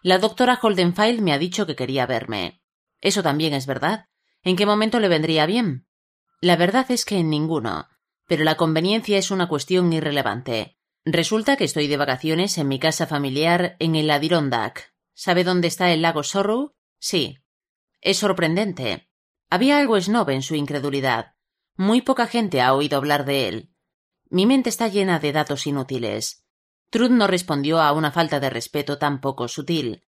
La 0.02 0.18
doctora 0.18 0.58
Holdenfeld 0.60 1.20
me 1.20 1.32
ha 1.32 1.38
dicho 1.38 1.64
que 1.64 1.76
quería 1.76 2.06
verme. 2.06 2.60
Eso 3.00 3.22
también 3.22 3.54
es 3.54 3.66
verdad. 3.66 4.08
¿En 4.42 4.56
qué 4.56 4.66
momento 4.66 5.00
le 5.00 5.08
vendría 5.08 5.46
bien? 5.46 5.86
La 6.40 6.56
verdad 6.56 6.90
es 6.90 7.04
que 7.04 7.16
en 7.16 7.30
ninguno. 7.30 7.88
Pero 8.26 8.44
la 8.44 8.56
conveniencia 8.56 9.16
es 9.16 9.30
una 9.30 9.48
cuestión 9.48 9.92
irrelevante. 9.92 10.76
Resulta 11.06 11.56
que 11.56 11.64
estoy 11.64 11.86
de 11.86 11.98
vacaciones 11.98 12.56
en 12.56 12.68
mi 12.68 12.78
casa 12.78 13.06
familiar 13.06 13.76
en 13.78 13.94
el 13.94 14.10
Adirondack. 14.10 14.94
¿Sabe 15.12 15.44
dónde 15.44 15.68
está 15.68 15.92
el 15.92 16.00
lago 16.00 16.22
Sorrow? 16.22 16.74
Sí. 16.98 17.38
Es 18.00 18.18
sorprendente. 18.18 19.10
Había 19.50 19.78
algo 19.78 20.00
snob 20.00 20.30
en 20.30 20.40
su 20.40 20.54
incredulidad. 20.54 21.34
Muy 21.76 22.00
poca 22.00 22.26
gente 22.26 22.62
ha 22.62 22.72
oído 22.72 22.96
hablar 22.96 23.26
de 23.26 23.48
él. 23.48 23.74
Mi 24.30 24.46
mente 24.46 24.70
está 24.70 24.88
llena 24.88 25.18
de 25.18 25.32
datos 25.32 25.66
inútiles. 25.66 26.46
Trud 26.88 27.10
no 27.10 27.26
respondió 27.26 27.80
a 27.82 27.92
una 27.92 28.10
falta 28.10 28.40
de 28.40 28.48
respeto 28.48 28.96
tan 28.98 29.20
poco 29.20 29.46
sutil. 29.48 30.06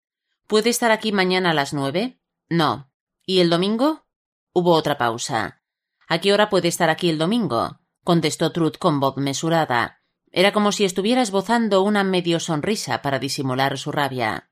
¿Puede 0.48 0.70
estar 0.70 0.90
aquí 0.90 1.12
mañana 1.12 1.50
a 1.50 1.54
las 1.54 1.72
nueve? 1.72 2.20
No. 2.48 2.90
¿Y 3.24 3.38
el 3.38 3.48
domingo? 3.48 4.06
Hubo 4.52 4.72
otra 4.72 4.98
pausa. 4.98 5.62
¿A 6.08 6.20
qué 6.20 6.32
hora 6.32 6.50
puede 6.50 6.66
estar 6.66 6.90
aquí 6.90 7.08
el 7.08 7.18
domingo? 7.18 7.80
contestó 8.02 8.50
Trud 8.50 8.74
con 8.74 8.98
voz 8.98 9.16
mesurada. 9.18 9.99
Era 10.30 10.52
como 10.52 10.72
si 10.72 10.84
estuviera 10.84 11.22
esbozando 11.22 11.82
una 11.82 12.04
medio 12.04 12.40
sonrisa 12.40 13.02
para 13.02 13.18
disimular 13.18 13.76
su 13.78 13.90
rabia. 13.90 14.50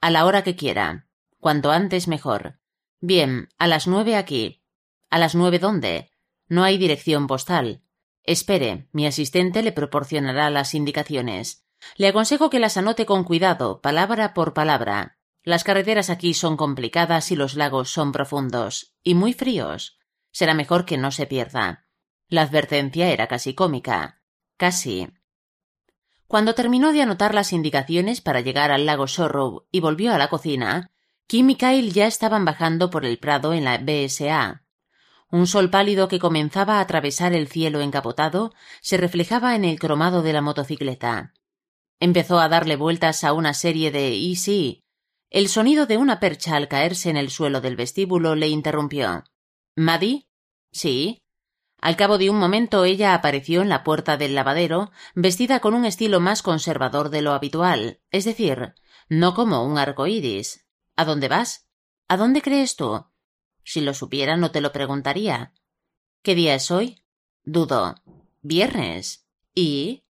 A 0.00 0.10
la 0.10 0.24
hora 0.24 0.42
que 0.42 0.56
quiera. 0.56 1.08
Cuanto 1.40 1.72
antes 1.72 2.06
mejor. 2.06 2.58
Bien, 3.00 3.48
a 3.58 3.66
las 3.66 3.86
nueve 3.86 4.16
aquí. 4.16 4.62
¿A 5.08 5.18
las 5.18 5.34
nueve 5.34 5.58
dónde? 5.58 6.10
No 6.48 6.64
hay 6.64 6.78
dirección 6.78 7.26
postal. 7.26 7.82
Espere, 8.22 8.88
mi 8.92 9.06
asistente 9.06 9.62
le 9.62 9.72
proporcionará 9.72 10.50
las 10.50 10.74
indicaciones. 10.74 11.64
Le 11.96 12.08
aconsejo 12.08 12.50
que 12.50 12.60
las 12.60 12.76
anote 12.76 13.06
con 13.06 13.24
cuidado, 13.24 13.80
palabra 13.80 14.34
por 14.34 14.52
palabra. 14.52 15.18
Las 15.42 15.64
carreteras 15.64 16.10
aquí 16.10 16.34
son 16.34 16.56
complicadas 16.56 17.30
y 17.32 17.36
los 17.36 17.54
lagos 17.54 17.90
son 17.90 18.12
profundos 18.12 18.94
y 19.02 19.14
muy 19.14 19.32
fríos. 19.32 19.98
Será 20.30 20.54
mejor 20.54 20.84
que 20.84 20.98
no 20.98 21.10
se 21.10 21.26
pierda. 21.26 21.86
La 22.28 22.42
advertencia 22.42 23.10
era 23.10 23.26
casi 23.26 23.54
cómica. 23.54 24.19
Casi. 24.60 25.08
Cuando 26.26 26.54
terminó 26.54 26.92
de 26.92 27.00
anotar 27.00 27.32
las 27.32 27.54
indicaciones 27.54 28.20
para 28.20 28.42
llegar 28.42 28.70
al 28.70 28.84
lago 28.84 29.06
Sorrow 29.06 29.66
y 29.72 29.80
volvió 29.80 30.12
a 30.12 30.18
la 30.18 30.28
cocina, 30.28 30.90
Kim 31.26 31.48
y 31.48 31.54
Kyle 31.54 31.90
ya 31.94 32.06
estaban 32.06 32.44
bajando 32.44 32.90
por 32.90 33.06
el 33.06 33.18
prado 33.18 33.54
en 33.54 33.64
la 33.64 33.78
BSA. 33.78 34.66
Un 35.30 35.46
sol 35.46 35.70
pálido 35.70 36.08
que 36.08 36.18
comenzaba 36.18 36.76
a 36.76 36.80
atravesar 36.82 37.32
el 37.32 37.48
cielo 37.48 37.80
encapotado 37.80 38.52
se 38.82 38.98
reflejaba 38.98 39.54
en 39.54 39.64
el 39.64 39.78
cromado 39.78 40.20
de 40.20 40.34
la 40.34 40.42
motocicleta. 40.42 41.32
Empezó 41.98 42.38
a 42.38 42.50
darle 42.50 42.76
vueltas 42.76 43.24
a 43.24 43.32
una 43.32 43.54
serie 43.54 43.90
de 43.90 44.10
y 44.10 44.36
sí. 44.36 44.84
El 45.30 45.48
sonido 45.48 45.86
de 45.86 45.96
una 45.96 46.20
percha 46.20 46.56
al 46.56 46.68
caerse 46.68 47.08
en 47.08 47.16
el 47.16 47.30
suelo 47.30 47.62
del 47.62 47.76
vestíbulo 47.76 48.34
le 48.34 48.48
interrumpió. 48.48 49.24
¿Maddie? 49.74 50.28
Sí. 50.70 51.19
Al 51.80 51.96
cabo 51.96 52.18
de 52.18 52.28
un 52.28 52.38
momento 52.38 52.84
ella 52.84 53.14
apareció 53.14 53.62
en 53.62 53.68
la 53.68 53.84
puerta 53.84 54.16
del 54.16 54.34
lavadero, 54.34 54.90
vestida 55.14 55.60
con 55.60 55.74
un 55.74 55.86
estilo 55.86 56.20
más 56.20 56.42
conservador 56.42 57.08
de 57.08 57.22
lo 57.22 57.32
habitual, 57.32 58.00
es 58.10 58.24
decir, 58.24 58.74
no 59.08 59.34
como 59.34 59.64
un 59.64 59.78
arco 59.78 60.06
iris. 60.06 60.66
¿A 60.96 61.04
dónde 61.04 61.28
vas? 61.28 61.66
¿A 62.08 62.16
dónde 62.16 62.42
crees 62.42 62.76
tú? 62.76 63.06
Si 63.64 63.80
lo 63.80 63.94
supiera 63.94 64.36
no 64.36 64.50
te 64.50 64.60
lo 64.60 64.72
preguntaría. 64.72 65.54
¿Qué 66.22 66.34
día 66.34 66.54
es 66.54 66.70
hoy? 66.70 67.02
Dudo. 67.44 67.94
Viernes. 68.42 69.26
¿Y? 69.54 70.04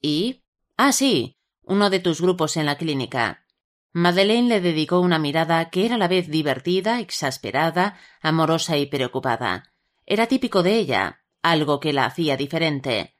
¿Y? 0.00 0.42
Ah, 0.76 0.92
sí. 0.92 1.38
Uno 1.62 1.90
de 1.90 2.00
tus 2.00 2.20
grupos 2.20 2.56
en 2.56 2.66
la 2.66 2.76
clínica. 2.76 3.46
Madeleine 3.92 4.48
le 4.48 4.60
dedicó 4.60 5.00
una 5.00 5.18
mirada 5.18 5.70
que 5.70 5.86
era 5.86 5.94
a 5.94 5.98
la 5.98 6.08
vez 6.08 6.28
divertida, 6.28 6.98
exasperada, 7.00 7.98
amorosa 8.20 8.76
y 8.78 8.86
preocupada. 8.86 9.71
Era 10.12 10.26
típico 10.26 10.62
de 10.62 10.74
ella, 10.74 11.24
algo 11.40 11.80
que 11.80 11.94
la 11.94 12.04
hacía 12.04 12.36
diferente. 12.36 13.16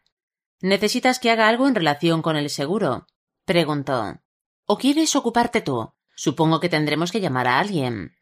¿Necesitas 0.61 1.19
que 1.19 1.31
haga 1.31 1.49
algo 1.49 1.67
en 1.67 1.75
relación 1.75 2.21
con 2.21 2.37
el 2.37 2.51
seguro? 2.51 3.07
preguntó. 3.47 4.21
¿O 4.67 4.77
quieres 4.77 5.17
ocuparte 5.17 5.63
tú? 5.63 5.95
Supongo 6.15 6.61
que 6.61 6.69
tendremos 6.69 7.11
que 7.11 7.23
llamar 7.23 7.49
a 7.49 7.61
alguien. 7.61 8.13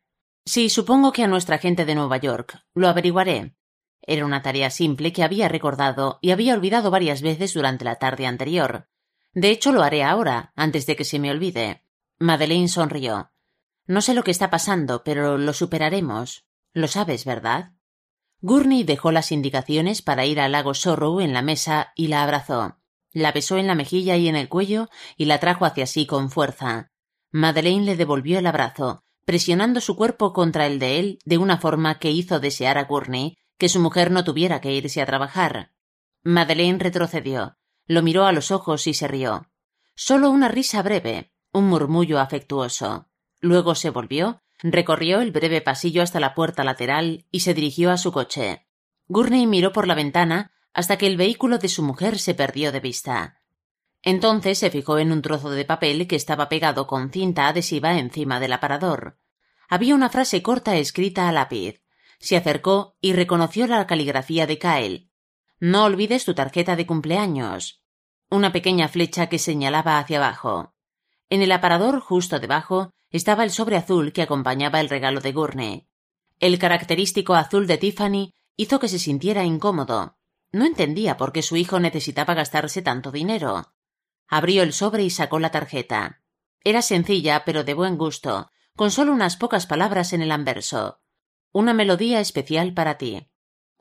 Sí, 0.44 0.68
supongo 0.68 1.11
que 1.11 1.24
a 1.24 1.26
nuestra 1.26 1.59
gente 1.59 1.85
de 1.85 1.96
Nueva 1.96 2.18
York. 2.18 2.62
Lo 2.72 2.87
averiguaré. 2.87 3.56
Era 4.02 4.24
una 4.24 4.40
tarea 4.40 4.70
simple 4.70 5.12
que 5.12 5.24
había 5.24 5.48
recordado 5.48 6.20
y 6.22 6.30
había 6.30 6.54
olvidado 6.54 6.92
varias 6.92 7.22
veces 7.22 7.52
durante 7.52 7.85
la 7.85 7.96
tarde 7.96 8.28
anterior. 8.28 8.88
De 9.33 9.50
hecho, 9.50 9.72
lo 9.72 9.83
haré 9.83 10.04
ahora, 10.04 10.52
antes 10.54 10.87
de 10.87 10.94
que 10.94 11.04
se 11.04 11.18
me 11.18 11.33
olvide. 11.33 11.83
Madeleine 12.20 12.68
sonrió. 12.68 13.33
No 13.88 14.00
sé 14.00 14.14
lo 14.14 14.22
que 14.22 14.30
está 14.30 14.48
pasando, 14.48 15.02
pero 15.02 15.38
lo 15.38 15.54
superaremos. 15.54 16.46
Lo 16.72 16.87
sabes, 16.87 17.24
¿verdad? 17.24 17.72
Gurney 18.42 18.85
dejó 18.85 19.12
las 19.12 19.33
indicaciones 19.33 20.00
para 20.00 20.24
ir 20.24 20.40
al 20.40 20.53
lago 20.53 20.72
Sorrow 20.72 21.20
en 21.20 21.33
la 21.33 21.42
mesa 21.42 21.92
y 21.94 22.09
la 22.09 22.22
abrazó. 22.22 22.79
La 23.12 23.33
besó 23.33 23.59
en 23.59 23.66
la 23.66 23.74
mejilla 23.74 24.16
y 24.16 24.29
en 24.29 24.37
el 24.37 24.48
cuello 24.48 24.88
y 25.16 25.26
la 25.26 25.40
trajo 25.40 25.64
hacia 25.64 25.87
sí 25.87 26.07
con 26.07 26.31
fuerza. 26.31 26.90
Madeleine 27.33 27.85
le 27.85 27.96
devolvió 27.96 28.38
el 28.38 28.46
abrazo, 28.46 29.05
presionando 29.24 29.81
su 29.81 29.94
cuerpo 29.94 30.33
contra 30.33 30.66
el 30.66 30.79
de 30.79 30.98
él 30.98 31.18
de 31.24 31.38
una 31.38 31.59
forma 31.59 31.98
que 31.98 32.11
hizo 32.11 32.40
desear 32.40 32.79
a 32.79 32.85
Gurney 32.85 33.37
que 33.59 33.68
su 33.68 33.79
mujer 33.79 34.11
no 34.11 34.24
tuviera 34.24 34.61
que 34.61 34.72
irse 34.72 35.03
a 35.03 35.07
trabajar. 35.07 35.72
Madeleine 36.22 36.79
retrocedió, 36.79 37.59
lo 37.87 38.03
miró 38.03 38.24
a 38.24 38.33
los 38.33 38.50
ojos 38.50 38.87
y 38.87 38.94
se 38.94 39.07
rió. 39.07 39.50
Solo 39.94 40.31
una 40.31 40.48
risa 40.48 40.83
breve, 40.83 41.33
un 41.53 41.68
murmullo 41.68 42.18
afectuoso. 42.18 43.09
Luego 43.40 43.74
se 43.74 43.90
volvió 43.90 44.42
Recorrió 44.62 45.20
el 45.20 45.33
breve 45.33 45.61
pasillo 45.61 46.03
hasta 46.03 46.20
la 46.20 46.35
puerta 46.35 46.64
lateral 46.64 47.27
y 47.31 47.40
se 47.40 47.55
dirigió 47.55 47.90
a 47.90 47.96
su 47.96 48.12
coche. 48.12 48.66
Gurney 49.09 49.46
miró 49.46 49.73
por 49.73 49.88
la 49.88 49.94
ventana 49.94 50.53
hasta 50.73 50.99
que 50.99 51.07
el 51.07 51.16
vehículo 51.16 51.59
de 51.59 51.69
su 51.69 51.83
mujer 51.83 52.19
se 52.19 52.35
perdió 52.35 52.71
de 52.71 52.81
vista. 52.81 53.40
Entonces 54.02 54.58
se 54.58 54.71
fijó 54.71 54.98
en 54.98 55.13
un 55.13 55.23
trozo 55.23 55.50
de 55.50 55.65
papel 55.65 56.06
que 56.06 56.17
estaba 56.17 56.48
pegado 56.48 56.87
con 56.87 57.11
cinta 57.11 57.48
adhesiva 57.48 57.98
encima 57.98 58.40
del 58.40 58.52
aparador. 58.52 59.19
Había 59.69 59.94
una 59.94 60.08
frase 60.08 60.42
corta 60.42 60.77
escrita 60.77 61.29
a 61.29 61.33
lápiz. 61.33 61.83
Se 62.19 62.37
acercó 62.37 62.96
y 63.00 63.13
reconoció 63.13 63.67
la 63.67 63.87
caligrafía 63.87 64.46
de 64.46 64.58
Kyle. 64.58 65.11
No 65.58 65.85
olvides 65.85 66.25
tu 66.25 66.35
tarjeta 66.35 66.77
de 66.77 66.87
cumpleaños. 66.87 67.83
Una 68.31 68.52
pequeña 68.52 68.88
flecha 68.88 69.29
que 69.29 69.38
señalaba 69.38 69.98
hacia 69.98 70.19
abajo. 70.19 70.75
En 71.31 71.42
el 71.42 71.52
aparador, 71.52 72.00
justo 72.00 72.40
debajo, 72.40 72.92
estaba 73.10 73.44
el 73.44 73.52
sobre 73.52 73.76
azul 73.76 74.12
que 74.12 74.22
acompañaba 74.22 74.81
el 74.81 74.88
regalo 74.88 75.20
de 75.20 75.33
Gurney. 75.33 75.87
El 76.40 76.58
característico 76.58 77.35
azul 77.35 77.68
de 77.68 77.78
Tiffany 77.78 78.33
hizo 78.56 78.81
que 78.81 78.88
se 78.88 78.98
sintiera 78.98 79.44
incómodo. 79.44 80.16
No 80.50 80.64
entendía 80.64 81.16
por 81.16 81.33
qué 81.33 81.42
su 81.42 81.56
hijo 81.56 81.78
necesitaba 81.78 82.35
gastarse 82.35 82.83
tanto 82.83 83.12
dinero. 83.12 83.72
Abrió 84.26 84.64
el 84.64 84.72
sobre 84.72 85.04
y 85.04 85.10
sacó 85.10 85.38
la 85.38 85.52
tarjeta. 85.52 86.20
Era 86.64 86.83
sencilla, 86.83 87.44
pero 87.44 87.62
de 87.62 87.74
buen 87.74 87.96
gusto, 87.96 88.50
con 88.76 88.90
solo 88.90 89.12
unas 89.12 89.37
pocas 89.37 89.66
palabras 89.66 90.12
en 90.12 90.22
el 90.22 90.33
anverso. 90.33 91.00
Una 91.52 91.74
melodía 91.74 92.20
especial 92.20 92.74
para 92.74 92.98
ti. 92.98 93.28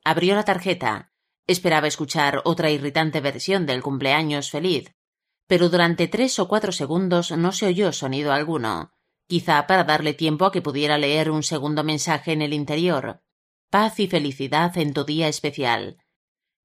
Abrió 0.04 0.36
la 0.36 0.44
tarjeta. 0.44 1.12
Esperaba 1.48 1.88
escuchar 1.88 2.42
otra 2.46 2.70
irritante 2.70 3.22
versión 3.22 3.66
del 3.66 3.82
cumpleaños 3.82 4.52
feliz, 4.52 4.94
pero 5.50 5.68
durante 5.70 6.08
tres 6.08 6.38
o 6.38 6.48
cuatro 6.48 6.72
segundos 6.72 7.32
no 7.32 7.52
se 7.52 7.66
oyó 7.66 7.92
sonido 7.92 8.32
alguno, 8.32 8.94
quizá 9.26 9.66
para 9.66 9.84
darle 9.84 10.14
tiempo 10.14 10.46
a 10.46 10.52
que 10.52 10.62
pudiera 10.62 11.00
leer 11.00 11.32
un 11.32 11.42
segundo 11.42 11.84
mensaje 11.84 12.34
en 12.34 12.44
el 12.44 12.54
interior. 12.54 13.24
Paz 13.72 14.00
y 14.00 14.08
felicidad 14.08 14.78
en 14.78 14.94
tu 14.94 15.06
día 15.06 15.28
especial. 15.28 15.98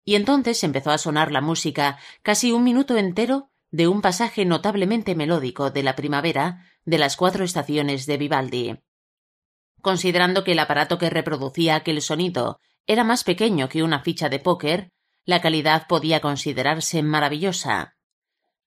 Y 0.04 0.16
entonces 0.16 0.62
empezó 0.64 0.90
a 0.90 0.98
sonar 0.98 1.32
la 1.32 1.40
música, 1.40 1.98
casi 2.22 2.52
un 2.52 2.62
minuto 2.62 2.98
entero, 2.98 3.50
de 3.70 3.88
un 3.88 4.02
pasaje 4.02 4.44
notablemente 4.44 5.14
melódico 5.14 5.70
de 5.70 5.82
la 5.82 5.96
primavera 5.96 6.66
de 6.84 6.98
las 6.98 7.16
cuatro 7.16 7.42
estaciones 7.42 8.04
de 8.04 8.18
Vivaldi. 8.18 8.80
Considerando 9.80 10.44
que 10.44 10.52
el 10.52 10.58
aparato 10.58 10.98
que 10.98 11.08
reproducía 11.08 11.76
aquel 11.76 12.02
sonido 12.02 12.60
era 12.86 13.02
más 13.02 13.24
pequeño 13.24 13.70
que 13.70 13.82
una 13.82 14.00
ficha 14.00 14.28
de 14.28 14.40
póker, 14.40 14.92
la 15.24 15.40
calidad 15.40 15.86
podía 15.88 16.20
considerarse 16.20 17.02
maravillosa. 17.02 17.93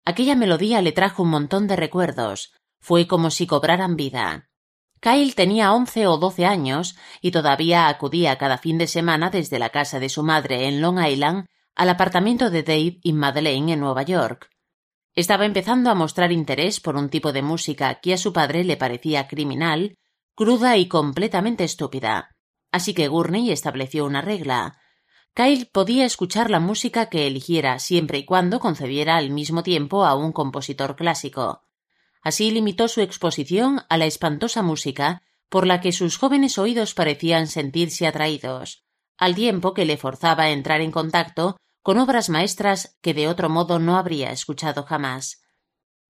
Aquella 0.08 0.36
melodía 0.36 0.82
le 0.82 0.94
trajo 0.94 1.24
un 1.24 1.32
montón 1.32 1.68
de 1.68 1.76
recuerdos. 1.76 2.54
Fue 2.80 3.08
como 3.08 3.30
si 3.30 3.46
cobraran 3.46 3.98
vida. 3.98 4.48
Kyle 5.02 5.36
tenía 5.36 5.74
once 5.74 6.08
o 6.08 6.16
doce 6.18 6.46
años 6.46 6.96
y 7.20 7.32
todavía 7.32 7.90
acudía 7.90 8.38
cada 8.38 8.58
fin 8.58 8.78
de 8.78 8.88
semana 8.88 9.30
desde 9.30 9.60
la 9.60 9.70
casa 9.70 10.00
de 10.00 10.08
su 10.08 10.24
madre 10.24 10.70
en 10.70 10.80
Long 10.80 11.06
Island 11.06 11.46
al 11.76 11.90
apartamento 11.90 12.50
de 12.50 12.64
Dave 12.64 13.00
y 13.04 13.12
Madeleine 13.12 13.74
en 13.74 13.82
Nueva 13.82 14.04
York. 14.04 14.50
Estaba 15.14 15.46
empezando 15.46 15.90
a 15.90 15.96
mostrar 15.96 16.32
interés 16.32 16.80
por 16.80 16.96
un 16.96 17.10
tipo 17.10 17.34
de 17.34 17.42
música 17.42 17.96
que 17.96 18.14
a 18.14 18.18
su 18.18 18.32
padre 18.32 18.64
le 18.64 18.78
parecía 18.78 19.28
criminal, 19.28 19.98
cruda 20.36 20.78
y 20.78 20.88
completamente 20.88 21.66
estúpida. 21.66 22.30
Así 22.72 22.94
que 22.94 23.10
Gurney 23.10 23.52
estableció 23.52 24.06
una 24.06 24.22
regla. 24.22 24.78
Kyle 25.38 25.68
podía 25.68 26.04
escuchar 26.04 26.50
la 26.50 26.60
música 26.60 27.10
que 27.10 27.28
eligiera 27.28 27.78
siempre 27.78 28.18
y 28.18 28.26
cuando 28.26 28.60
concediera 28.60 29.18
al 29.18 29.30
mismo 29.30 29.62
tiempo 29.62 30.04
a 30.04 30.16
un 30.16 30.32
compositor 30.32 30.96
clásico. 30.96 31.62
Así 32.24 32.50
limitó 32.50 32.88
su 32.88 33.02
exposición 33.02 33.82
a 33.88 33.98
la 33.98 34.08
espantosa 34.08 34.64
música 34.64 35.22
por 35.48 35.68
la 35.68 35.80
que 35.80 35.92
sus 35.92 36.18
jóvenes 36.18 36.58
oídos 36.58 36.96
parecían 36.96 37.46
sentirse 37.46 38.08
atraídos, 38.08 38.84
al 39.16 39.36
tiempo 39.36 39.76
que 39.76 39.86
le 39.86 39.98
forzaba 39.98 40.46
a 40.46 40.50
entrar 40.50 40.82
en 40.82 40.90
contacto 40.90 41.60
con 41.84 42.00
obras 42.00 42.30
maestras 42.30 42.98
que 43.04 43.14
de 43.14 43.28
otro 43.28 43.48
modo 43.48 43.78
no 43.78 43.96
habría 43.96 44.32
escuchado 44.32 44.86
jamás. 44.86 45.44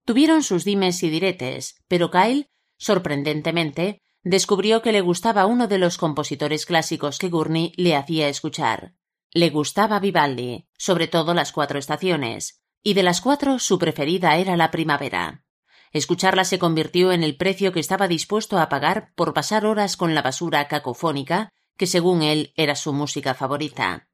Tuvieron 0.06 0.42
sus 0.42 0.64
dimes 0.64 1.02
y 1.02 1.10
diretes, 1.10 1.84
pero 1.86 2.10
Kyle, 2.10 2.48
sorprendentemente, 2.78 4.00
descubrió 4.22 4.80
que 4.80 4.92
le 4.92 5.02
gustaba 5.02 5.44
uno 5.44 5.68
de 5.68 5.76
los 5.76 5.98
compositores 5.98 6.64
clásicos 6.64 7.18
que 7.18 7.28
Gurney 7.28 7.74
le 7.76 7.94
hacía 7.94 8.30
escuchar. 8.30 8.94
Le 9.32 9.50
gustaba 9.50 10.00
Vivaldi, 10.00 10.66
sobre 10.78 11.06
todo 11.06 11.34
las 11.34 11.52
cuatro 11.52 11.78
estaciones, 11.78 12.62
y 12.82 12.94
de 12.94 13.02
las 13.02 13.20
cuatro 13.20 13.58
su 13.58 13.78
preferida 13.78 14.36
era 14.36 14.56
la 14.56 14.70
primavera. 14.70 15.44
Escucharla 15.92 16.44
se 16.44 16.58
convirtió 16.58 17.12
en 17.12 17.22
el 17.22 17.36
precio 17.36 17.72
que 17.72 17.80
estaba 17.80 18.08
dispuesto 18.08 18.58
a 18.58 18.68
pagar 18.68 19.12
por 19.14 19.34
pasar 19.34 19.66
horas 19.66 19.96
con 19.96 20.14
la 20.14 20.22
basura 20.22 20.66
cacofónica, 20.68 21.52
que 21.76 21.86
según 21.86 22.22
él 22.22 22.52
era 22.56 22.74
su 22.74 22.92
música 22.92 23.34
favorita. 23.34 24.08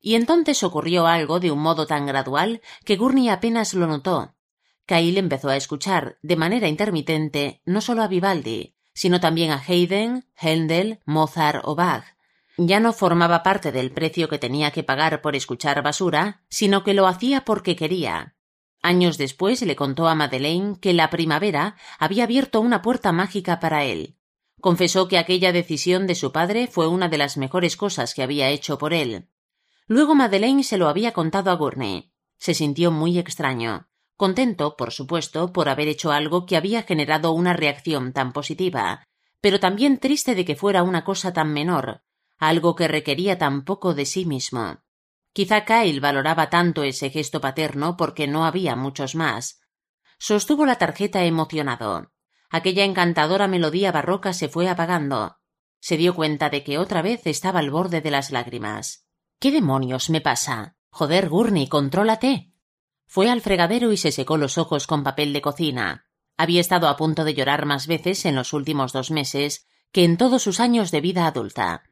Y 0.00 0.14
entonces 0.14 0.62
ocurrió 0.62 1.06
algo 1.06 1.40
de 1.40 1.50
un 1.50 1.60
modo 1.60 1.86
tan 1.86 2.06
gradual 2.06 2.62
que 2.84 2.96
Gurney 2.96 3.28
apenas 3.28 3.74
lo 3.74 3.86
notó. 3.86 4.34
Kyle 4.86 5.18
empezó 5.18 5.50
a 5.50 5.56
escuchar, 5.56 6.18
de 6.22 6.36
manera 6.36 6.68
intermitente, 6.68 7.60
no 7.64 7.80
solo 7.80 8.02
a 8.02 8.08
Vivaldi, 8.08 8.74
sino 8.92 9.20
también 9.20 9.50
a 9.50 9.62
Haydn, 9.66 10.26
Händel, 10.36 11.00
Mozart 11.04 11.62
o 11.64 11.74
Bach. 11.74 12.04
Ya 12.62 12.78
no 12.78 12.92
formaba 12.92 13.42
parte 13.42 13.72
del 13.72 13.90
precio 13.90 14.28
que 14.28 14.38
tenía 14.38 14.70
que 14.70 14.82
pagar 14.82 15.22
por 15.22 15.34
escuchar 15.34 15.82
basura, 15.82 16.42
sino 16.50 16.84
que 16.84 16.92
lo 16.92 17.06
hacía 17.06 17.46
porque 17.46 17.74
quería. 17.74 18.34
Años 18.82 19.16
después 19.16 19.62
le 19.62 19.76
contó 19.76 20.08
a 20.08 20.14
Madeleine 20.14 20.76
que 20.78 20.92
la 20.92 21.08
primavera 21.08 21.76
había 21.98 22.24
abierto 22.24 22.60
una 22.60 22.82
puerta 22.82 23.12
mágica 23.12 23.60
para 23.60 23.84
él. 23.84 24.18
Confesó 24.60 25.08
que 25.08 25.16
aquella 25.16 25.52
decisión 25.52 26.06
de 26.06 26.14
su 26.14 26.32
padre 26.32 26.66
fue 26.66 26.86
una 26.86 27.08
de 27.08 27.16
las 27.16 27.38
mejores 27.38 27.78
cosas 27.78 28.12
que 28.12 28.22
había 28.22 28.50
hecho 28.50 28.76
por 28.76 28.92
él. 28.92 29.30
Luego 29.86 30.14
Madeleine 30.14 30.62
se 30.62 30.76
lo 30.76 30.90
había 30.90 31.12
contado 31.12 31.50
a 31.50 31.54
Gournay. 31.54 32.12
Se 32.36 32.52
sintió 32.52 32.90
muy 32.90 33.18
extraño 33.18 33.86
contento, 34.18 34.76
por 34.76 34.92
supuesto, 34.92 35.50
por 35.50 35.70
haber 35.70 35.88
hecho 35.88 36.12
algo 36.12 36.44
que 36.44 36.58
había 36.58 36.82
generado 36.82 37.32
una 37.32 37.54
reacción 37.54 38.12
tan 38.12 38.34
positiva, 38.34 39.08
pero 39.40 39.58
también 39.60 39.96
triste 39.96 40.34
de 40.34 40.44
que 40.44 40.56
fuera 40.56 40.82
una 40.82 41.04
cosa 41.04 41.32
tan 41.32 41.54
menor, 41.54 42.02
algo 42.40 42.74
que 42.74 42.88
requería 42.88 43.38
tan 43.38 43.64
poco 43.64 43.94
de 43.94 44.06
sí 44.06 44.24
mismo. 44.24 44.82
Quizá 45.32 45.64
Kyle 45.64 46.00
valoraba 46.00 46.50
tanto 46.50 46.82
ese 46.82 47.10
gesto 47.10 47.40
paterno 47.40 47.96
porque 47.96 48.26
no 48.26 48.44
había 48.44 48.74
muchos 48.74 49.14
más. 49.14 49.60
Sostuvo 50.18 50.66
la 50.66 50.76
tarjeta 50.76 51.22
emocionado. 51.24 52.12
Aquella 52.50 52.84
encantadora 52.84 53.46
melodía 53.46 53.92
barroca 53.92 54.32
se 54.32 54.48
fue 54.48 54.68
apagando. 54.68 55.36
Se 55.80 55.96
dio 55.96 56.14
cuenta 56.14 56.50
de 56.50 56.64
que 56.64 56.78
otra 56.78 57.02
vez 57.02 57.26
estaba 57.26 57.60
al 57.60 57.70
borde 57.70 58.00
de 58.00 58.10
las 58.10 58.32
lágrimas. 58.32 59.06
¿Qué 59.38 59.52
demonios 59.52 60.10
me 60.10 60.20
pasa? 60.20 60.76
Joder, 60.90 61.28
Gurney, 61.28 61.68
contrólate. 61.68 62.52
Fue 63.06 63.30
al 63.30 63.40
fregadero 63.40 63.92
y 63.92 63.96
se 63.96 64.12
secó 64.12 64.36
los 64.36 64.58
ojos 64.58 64.86
con 64.86 65.04
papel 65.04 65.32
de 65.32 65.42
cocina. 65.42 66.06
Había 66.36 66.60
estado 66.60 66.88
a 66.88 66.96
punto 66.96 67.24
de 67.24 67.34
llorar 67.34 67.66
más 67.66 67.86
veces 67.86 68.24
en 68.24 68.34
los 68.34 68.52
últimos 68.52 68.92
dos 68.92 69.10
meses 69.10 69.66
que 69.92 70.04
en 70.04 70.16
todos 70.16 70.42
sus 70.42 70.58
años 70.58 70.90
de 70.90 71.00
vida 71.00 71.26
adulta. 71.26 71.89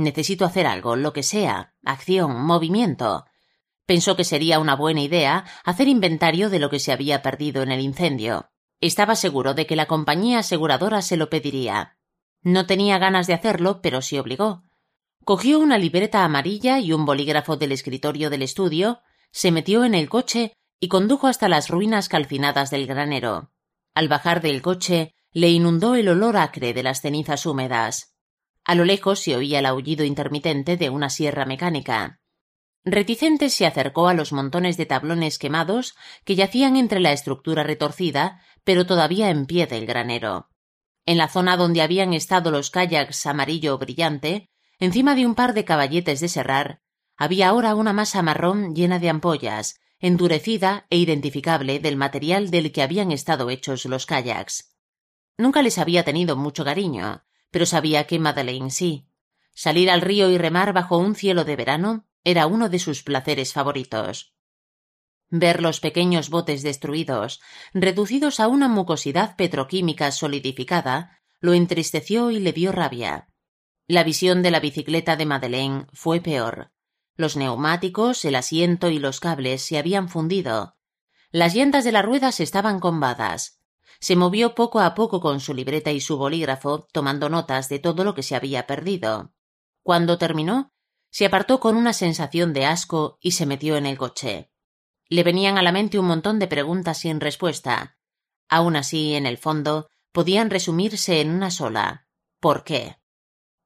Necesito 0.00 0.46
hacer 0.46 0.66
algo, 0.66 0.96
lo 0.96 1.12
que 1.12 1.22
sea, 1.22 1.74
acción, 1.84 2.40
movimiento. 2.40 3.26
Pensó 3.84 4.16
que 4.16 4.24
sería 4.24 4.58
una 4.58 4.74
buena 4.74 5.02
idea 5.02 5.44
hacer 5.62 5.88
inventario 5.88 6.48
de 6.48 6.58
lo 6.58 6.70
que 6.70 6.78
se 6.78 6.90
había 6.90 7.20
perdido 7.20 7.62
en 7.62 7.70
el 7.70 7.80
incendio. 7.80 8.50
Estaba 8.80 9.14
seguro 9.14 9.52
de 9.52 9.66
que 9.66 9.76
la 9.76 9.84
compañía 9.84 10.38
aseguradora 10.38 11.02
se 11.02 11.18
lo 11.18 11.28
pediría. 11.28 11.98
No 12.40 12.64
tenía 12.64 12.96
ganas 12.96 13.26
de 13.26 13.34
hacerlo, 13.34 13.82
pero 13.82 14.00
se 14.00 14.18
obligó. 14.18 14.62
Cogió 15.26 15.58
una 15.58 15.76
libreta 15.76 16.24
amarilla 16.24 16.78
y 16.78 16.94
un 16.94 17.04
bolígrafo 17.04 17.58
del 17.58 17.72
escritorio 17.72 18.30
del 18.30 18.40
estudio 18.40 19.02
se 19.32 19.52
metió 19.52 19.84
en 19.84 19.94
el 19.94 20.08
coche 20.08 20.54
y 20.80 20.88
condujo 20.88 21.26
hasta 21.26 21.50
las 21.50 21.68
ruinas 21.68 22.08
calcinadas 22.08 22.70
del 22.70 22.86
granero. 22.86 23.52
Al 23.92 24.08
bajar 24.08 24.40
del 24.40 24.62
coche 24.62 25.14
le 25.30 25.50
inundó 25.50 25.94
el 25.94 26.08
olor 26.08 26.38
acre 26.38 26.72
de 26.72 26.84
las 26.84 27.02
cenizas 27.02 27.44
húmedas. 27.44 28.14
A 28.64 28.74
lo 28.74 28.84
lejos 28.84 29.20
se 29.20 29.36
oía 29.36 29.58
el 29.60 29.66
aullido 29.66 30.04
intermitente 30.04 30.76
de 30.76 30.90
una 30.90 31.10
sierra 31.10 31.46
mecánica. 31.46 32.20
Reticente 32.84 33.50
se 33.50 33.66
acercó 33.66 34.08
a 34.08 34.14
los 34.14 34.32
montones 34.32 34.76
de 34.76 34.86
tablones 34.86 35.38
quemados 35.38 35.94
que 36.24 36.34
yacían 36.34 36.76
entre 36.76 37.00
la 37.00 37.12
estructura 37.12 37.62
retorcida, 37.62 38.40
pero 38.64 38.86
todavía 38.86 39.30
en 39.30 39.46
pie 39.46 39.66
del 39.66 39.86
granero. 39.86 40.48
En 41.04 41.18
la 41.18 41.28
zona 41.28 41.56
donde 41.56 41.82
habían 41.82 42.14
estado 42.14 42.50
los 42.50 42.70
kayaks 42.70 43.26
amarillo 43.26 43.76
brillante, 43.78 44.48
encima 44.78 45.14
de 45.14 45.26
un 45.26 45.34
par 45.34 45.52
de 45.54 45.64
caballetes 45.64 46.20
de 46.20 46.28
serrar, 46.28 46.80
había 47.16 47.48
ahora 47.48 47.74
una 47.74 47.92
masa 47.92 48.22
marrón 48.22 48.74
llena 48.74 48.98
de 48.98 49.10
ampollas, 49.10 49.78
endurecida 49.98 50.86
e 50.88 50.96
identificable 50.96 51.80
del 51.80 51.96
material 51.96 52.50
del 52.50 52.72
que 52.72 52.82
habían 52.82 53.12
estado 53.12 53.50
hechos 53.50 53.84
los 53.84 54.06
kayaks. 54.06 54.74
Nunca 55.36 55.60
les 55.60 55.76
había 55.76 56.04
tenido 56.04 56.36
mucho 56.36 56.64
cariño, 56.64 57.24
pero 57.50 57.66
sabía 57.66 58.06
que 58.06 58.18
Madeleine 58.18 58.70
sí. 58.70 59.06
Salir 59.54 59.90
al 59.90 60.00
río 60.00 60.30
y 60.30 60.38
remar 60.38 60.72
bajo 60.72 60.98
un 60.98 61.14
cielo 61.14 61.44
de 61.44 61.56
verano 61.56 62.06
era 62.24 62.46
uno 62.46 62.68
de 62.68 62.78
sus 62.78 63.02
placeres 63.02 63.52
favoritos. 63.52 64.34
Ver 65.28 65.62
los 65.62 65.80
pequeños 65.80 66.28
botes 66.28 66.62
destruidos, 66.62 67.40
reducidos 67.72 68.40
a 68.40 68.48
una 68.48 68.68
mucosidad 68.68 69.36
petroquímica 69.36 70.10
solidificada, 70.10 71.20
lo 71.40 71.54
entristeció 71.54 72.30
y 72.30 72.40
le 72.40 72.52
dio 72.52 72.72
rabia. 72.72 73.28
La 73.86 74.04
visión 74.04 74.42
de 74.42 74.50
la 74.50 74.60
bicicleta 74.60 75.16
de 75.16 75.26
Madeleine 75.26 75.86
fue 75.92 76.20
peor. 76.20 76.72
Los 77.16 77.36
neumáticos, 77.36 78.24
el 78.24 78.34
asiento 78.34 78.88
y 78.88 78.98
los 78.98 79.20
cables 79.20 79.62
se 79.62 79.78
habían 79.78 80.08
fundido. 80.08 80.76
Las 81.30 81.54
llantas 81.54 81.84
de 81.84 81.92
las 81.92 82.04
ruedas 82.04 82.40
estaban 82.40 82.80
combadas. 82.80 83.59
Se 84.00 84.16
movió 84.16 84.54
poco 84.54 84.80
a 84.80 84.94
poco 84.94 85.20
con 85.20 85.40
su 85.40 85.52
libreta 85.52 85.92
y 85.92 86.00
su 86.00 86.16
bolígrafo, 86.16 86.88
tomando 86.92 87.28
notas 87.28 87.68
de 87.68 87.78
todo 87.78 88.02
lo 88.02 88.14
que 88.14 88.22
se 88.22 88.34
había 88.34 88.66
perdido. 88.66 89.34
Cuando 89.82 90.16
terminó, 90.16 90.72
se 91.10 91.26
apartó 91.26 91.60
con 91.60 91.76
una 91.76 91.92
sensación 91.92 92.52
de 92.52 92.64
asco 92.64 93.18
y 93.20 93.32
se 93.32 93.44
metió 93.44 93.76
en 93.76 93.84
el 93.84 93.98
coche. 93.98 94.50
Le 95.08 95.22
venían 95.22 95.58
a 95.58 95.62
la 95.62 95.72
mente 95.72 95.98
un 95.98 96.06
montón 96.06 96.38
de 96.38 96.46
preguntas 96.46 96.98
sin 96.98 97.20
respuesta. 97.20 97.98
Aun 98.48 98.76
así, 98.76 99.14
en 99.14 99.26
el 99.26 99.38
fondo, 99.38 99.88
podían 100.12 100.50
resumirse 100.50 101.20
en 101.20 101.30
una 101.30 101.50
sola. 101.50 102.06
¿Por 102.40 102.64
qué? 102.64 102.96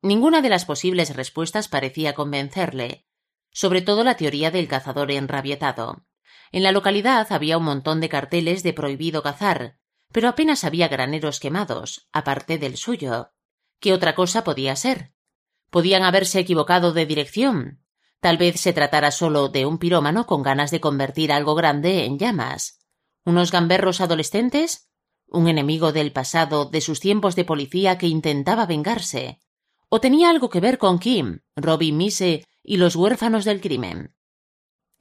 Ninguna 0.02 0.42
de 0.42 0.48
las 0.48 0.64
posibles 0.64 1.14
respuestas 1.14 1.68
parecía 1.68 2.14
convencerle, 2.14 3.06
sobre 3.52 3.82
todo 3.82 4.04
la 4.04 4.16
teoría 4.16 4.50
del 4.50 4.68
cazador 4.68 5.10
enrabietado. 5.10 6.04
En 6.50 6.62
la 6.62 6.72
localidad 6.72 7.26
había 7.30 7.56
un 7.56 7.64
montón 7.64 8.00
de 8.00 8.08
carteles 8.08 8.62
de 8.62 8.72
prohibido 8.72 9.22
cazar, 9.22 9.78
pero 10.14 10.28
apenas 10.28 10.62
había 10.62 10.86
graneros 10.86 11.40
quemados, 11.40 12.06
aparte 12.12 12.56
del 12.56 12.76
suyo. 12.76 13.32
¿Qué 13.80 13.92
otra 13.92 14.14
cosa 14.14 14.44
podía 14.44 14.76
ser? 14.76 15.12
¿Podían 15.70 16.04
haberse 16.04 16.38
equivocado 16.38 16.92
de 16.92 17.04
dirección? 17.04 17.82
Tal 18.20 18.38
vez 18.38 18.60
se 18.60 18.72
tratara 18.72 19.10
solo 19.10 19.48
de 19.48 19.66
un 19.66 19.78
pirómano 19.78 20.24
con 20.24 20.44
ganas 20.44 20.70
de 20.70 20.80
convertir 20.80 21.32
algo 21.32 21.56
grande 21.56 22.04
en 22.04 22.16
llamas. 22.16 22.78
¿Unos 23.24 23.50
gamberros 23.50 24.00
adolescentes? 24.00 24.88
¿Un 25.26 25.48
enemigo 25.48 25.90
del 25.90 26.12
pasado 26.12 26.66
de 26.66 26.80
sus 26.80 27.00
tiempos 27.00 27.34
de 27.34 27.44
policía 27.44 27.98
que 27.98 28.06
intentaba 28.06 28.66
vengarse? 28.66 29.40
¿O 29.88 30.00
tenía 30.00 30.30
algo 30.30 30.48
que 30.48 30.60
ver 30.60 30.78
con 30.78 31.00
Kim, 31.00 31.40
Robbie 31.56 31.90
Mise 31.90 32.46
y 32.62 32.76
los 32.76 32.94
huérfanos 32.94 33.44
del 33.44 33.60
crimen? 33.60 34.14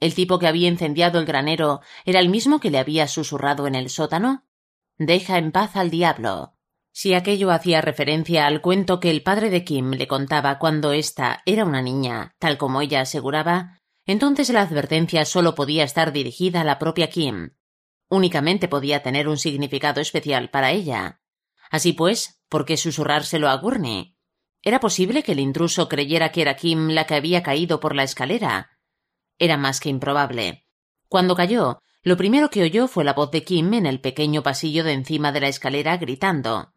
¿El 0.00 0.12
tipo 0.12 0.40
que 0.40 0.48
había 0.48 0.66
incendiado 0.66 1.20
el 1.20 1.24
granero 1.24 1.82
era 2.04 2.18
el 2.18 2.30
mismo 2.30 2.58
que 2.58 2.72
le 2.72 2.78
había 2.78 3.06
susurrado 3.06 3.68
en 3.68 3.76
el 3.76 3.90
sótano? 3.90 4.44
Deja 4.98 5.38
en 5.38 5.50
paz 5.50 5.74
al 5.74 5.90
diablo. 5.90 6.54
Si 6.92 7.14
aquello 7.14 7.50
hacía 7.50 7.80
referencia 7.80 8.46
al 8.46 8.60
cuento 8.60 9.00
que 9.00 9.10
el 9.10 9.24
padre 9.24 9.50
de 9.50 9.64
Kim 9.64 9.90
le 9.90 10.06
contaba 10.06 10.60
cuando 10.60 10.92
ésta 10.92 11.42
era 11.44 11.64
una 11.64 11.82
niña, 11.82 12.36
tal 12.38 12.56
como 12.56 12.80
ella 12.80 13.00
aseguraba, 13.00 13.80
entonces 14.06 14.50
la 14.50 14.60
advertencia 14.62 15.24
solo 15.24 15.56
podía 15.56 15.82
estar 15.82 16.12
dirigida 16.12 16.60
a 16.60 16.64
la 16.64 16.78
propia 16.78 17.10
Kim. 17.10 17.56
Únicamente 18.08 18.68
podía 18.68 19.02
tener 19.02 19.26
un 19.26 19.38
significado 19.38 20.00
especial 20.00 20.50
para 20.50 20.70
ella. 20.70 21.20
Así 21.70 21.92
pues, 21.92 22.40
¿por 22.48 22.64
qué 22.64 22.76
susurrárselo 22.76 23.48
a 23.48 23.56
Gurney? 23.56 24.16
¿Era 24.62 24.78
posible 24.78 25.24
que 25.24 25.32
el 25.32 25.40
intruso 25.40 25.88
creyera 25.88 26.30
que 26.30 26.42
era 26.42 26.54
Kim 26.54 26.90
la 26.90 27.04
que 27.04 27.14
había 27.14 27.42
caído 27.42 27.80
por 27.80 27.96
la 27.96 28.04
escalera? 28.04 28.78
Era 29.38 29.56
más 29.56 29.80
que 29.80 29.88
improbable. 29.88 30.68
Cuando 31.08 31.34
cayó, 31.34 31.80
lo 32.04 32.16
primero 32.16 32.50
que 32.50 32.62
oyó 32.62 32.86
fue 32.86 33.02
la 33.02 33.14
voz 33.14 33.30
de 33.32 33.42
Kim 33.42 33.74
en 33.74 33.86
el 33.86 34.00
pequeño 34.00 34.42
pasillo 34.42 34.84
de 34.84 34.92
encima 34.92 35.32
de 35.32 35.40
la 35.40 35.48
escalera 35.48 35.96
gritando 35.96 36.74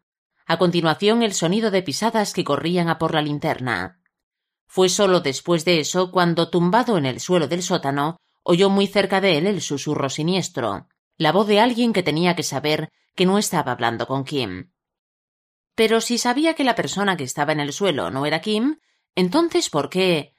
a 0.48 0.56
continuación 0.56 1.22
el 1.22 1.34
sonido 1.34 1.70
de 1.70 1.82
pisadas 1.82 2.32
que 2.32 2.42
corrían 2.42 2.88
a 2.88 2.98
por 2.98 3.12
la 3.12 3.20
linterna. 3.20 4.00
Fue 4.66 4.88
solo 4.88 5.20
después 5.20 5.66
de 5.66 5.78
eso 5.78 6.10
cuando, 6.10 6.48
tumbado 6.48 6.96
en 6.96 7.04
el 7.04 7.20
suelo 7.20 7.48
del 7.48 7.62
sótano, 7.62 8.16
oyó 8.42 8.70
muy 8.70 8.86
cerca 8.86 9.20
de 9.20 9.36
él 9.36 9.46
el 9.46 9.60
susurro 9.60 10.08
siniestro, 10.08 10.88
la 11.18 11.32
voz 11.32 11.46
de 11.48 11.60
alguien 11.60 11.92
que 11.92 12.02
tenía 12.02 12.34
que 12.34 12.42
saber 12.42 12.90
que 13.14 13.26
no 13.26 13.36
estaba 13.36 13.72
hablando 13.72 14.06
con 14.06 14.24
Kim. 14.24 14.72
Pero 15.74 16.00
si 16.00 16.16
sabía 16.16 16.54
que 16.54 16.64
la 16.64 16.74
persona 16.74 17.18
que 17.18 17.24
estaba 17.24 17.52
en 17.52 17.60
el 17.60 17.74
suelo 17.74 18.10
no 18.10 18.24
era 18.24 18.40
Kim, 18.40 18.78
entonces 19.14 19.68
¿por 19.68 19.90
qué? 19.90 20.34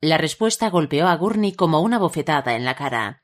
La 0.00 0.18
respuesta 0.18 0.70
golpeó 0.70 1.06
a 1.06 1.14
Gurney 1.14 1.52
como 1.52 1.82
una 1.82 2.00
bofetada 2.00 2.56
en 2.56 2.64
la 2.64 2.74
cara. 2.74 3.21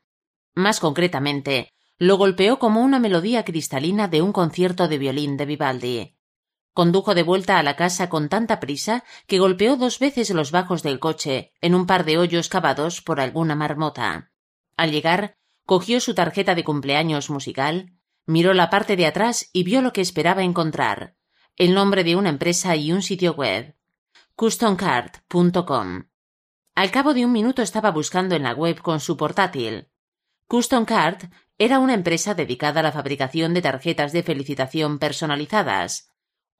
Más 0.58 0.80
concretamente, 0.80 1.72
lo 1.98 2.16
golpeó 2.16 2.58
como 2.58 2.82
una 2.82 2.98
melodía 2.98 3.44
cristalina 3.44 4.08
de 4.08 4.22
un 4.22 4.32
concierto 4.32 4.88
de 4.88 4.98
violín 4.98 5.36
de 5.36 5.46
Vivaldi. 5.46 6.16
Condujo 6.74 7.14
de 7.14 7.22
vuelta 7.22 7.60
a 7.60 7.62
la 7.62 7.76
casa 7.76 8.08
con 8.08 8.28
tanta 8.28 8.58
prisa 8.58 9.04
que 9.28 9.38
golpeó 9.38 9.76
dos 9.76 10.00
veces 10.00 10.30
los 10.30 10.50
bajos 10.50 10.82
del 10.82 10.98
coche 10.98 11.52
en 11.60 11.76
un 11.76 11.86
par 11.86 12.04
de 12.04 12.18
hoyos 12.18 12.48
cavados 12.48 13.02
por 13.02 13.20
alguna 13.20 13.54
marmota. 13.54 14.32
Al 14.76 14.90
llegar, 14.90 15.36
cogió 15.64 16.00
su 16.00 16.12
tarjeta 16.16 16.56
de 16.56 16.64
cumpleaños 16.64 17.30
musical, 17.30 17.92
miró 18.26 18.52
la 18.52 18.68
parte 18.68 18.96
de 18.96 19.06
atrás 19.06 19.50
y 19.52 19.62
vio 19.62 19.80
lo 19.80 19.92
que 19.92 20.00
esperaba 20.00 20.42
encontrar 20.42 21.14
el 21.54 21.72
nombre 21.72 22.02
de 22.02 22.16
una 22.16 22.30
empresa 22.30 22.74
y 22.74 22.90
un 22.90 23.02
sitio 23.02 23.32
web 23.34 23.76
customcard.com. 24.34 26.08
Al 26.74 26.90
cabo 26.90 27.14
de 27.14 27.24
un 27.24 27.30
minuto 27.30 27.62
estaba 27.62 27.92
buscando 27.92 28.34
en 28.34 28.42
la 28.42 28.54
web 28.54 28.82
con 28.82 28.98
su 28.98 29.16
portátil. 29.16 29.86
Custom 30.48 30.86
Card 30.86 31.30
era 31.58 31.78
una 31.78 31.94
empresa 31.94 32.34
dedicada 32.34 32.80
a 32.80 32.82
la 32.82 32.92
fabricación 32.92 33.54
de 33.54 33.62
tarjetas 33.62 34.12
de 34.12 34.22
felicitación 34.22 34.98
personalizadas, 34.98 36.08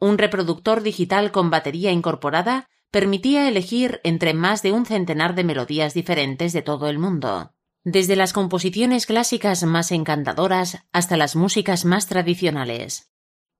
un 0.00 0.16
reproductor 0.16 0.82
digital 0.82 1.32
con 1.32 1.50
batería 1.50 1.90
incorporada 1.90 2.68
permitía 2.90 3.48
elegir 3.48 4.00
entre 4.04 4.32
más 4.32 4.62
de 4.62 4.72
un 4.72 4.86
centenar 4.86 5.34
de 5.34 5.42
melodías 5.42 5.92
diferentes 5.92 6.52
de 6.52 6.62
todo 6.62 6.88
el 6.88 6.98
mundo, 6.98 7.52
desde 7.82 8.14
las 8.14 8.32
composiciones 8.32 9.06
clásicas 9.06 9.64
más 9.64 9.90
encantadoras 9.90 10.84
hasta 10.92 11.16
las 11.16 11.34
músicas 11.34 11.84
más 11.84 12.06
tradicionales. 12.06 13.10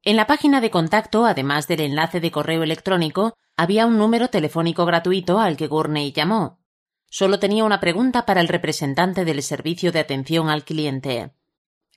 En 0.05 0.16
la 0.16 0.26
página 0.29 0.61
de 0.61 0.70
contacto, 0.70 1.26
además 1.26 1.66
del 1.66 1.81
enlace 1.81 2.20
de 2.20 2.31
correo 2.31 2.62
electrónico, 2.62 3.35
había 3.57 3.85
un 3.87 3.99
número 3.99 4.29
telefónico 4.29 4.87
gratuito 4.87 5.41
al 5.41 5.57
que 5.57 5.66
Gurney 5.66 6.12
llamó. 6.12 6.61
Solo 7.11 7.38
tenía 7.38 7.64
una 7.64 7.80
pregunta 7.80 8.26
para 8.26 8.40
el 8.40 8.48
representante 8.48 9.24
del 9.24 9.42
servicio 9.42 9.92
de 9.92 10.00
atención 10.00 10.50
al 10.50 10.64
cliente. 10.64 11.32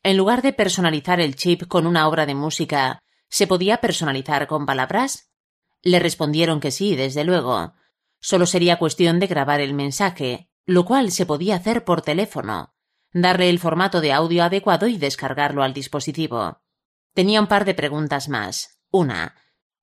En 0.03 0.17
lugar 0.17 0.41
de 0.41 0.53
personalizar 0.53 1.19
el 1.19 1.35
chip 1.35 1.67
con 1.67 1.85
una 1.85 2.07
obra 2.07 2.25
de 2.25 2.35
música 2.35 3.01
¿Se 3.31 3.47
podía 3.47 3.77
personalizar 3.77 4.45
con 4.45 4.65
palabras? 4.65 5.31
Le 5.81 5.99
respondieron 5.99 6.59
que 6.59 6.69
sí, 6.69 6.97
desde 6.97 7.23
luego. 7.23 7.73
Solo 8.19 8.45
sería 8.45 8.77
cuestión 8.77 9.21
de 9.21 9.27
grabar 9.27 9.61
el 9.61 9.73
mensaje, 9.73 10.49
lo 10.65 10.83
cual 10.83 11.11
se 11.11 11.25
podía 11.25 11.55
hacer 11.55 11.85
por 11.85 12.01
teléfono, 12.01 12.73
darle 13.13 13.49
el 13.49 13.57
formato 13.57 14.01
de 14.01 14.11
audio 14.11 14.43
adecuado 14.43 14.85
y 14.87 14.97
descargarlo 14.97 15.63
al 15.63 15.73
dispositivo. 15.73 16.61
Tenía 17.13 17.39
un 17.39 17.47
par 17.47 17.63
de 17.63 17.73
preguntas 17.73 18.27
más. 18.27 18.81
Una. 18.91 19.33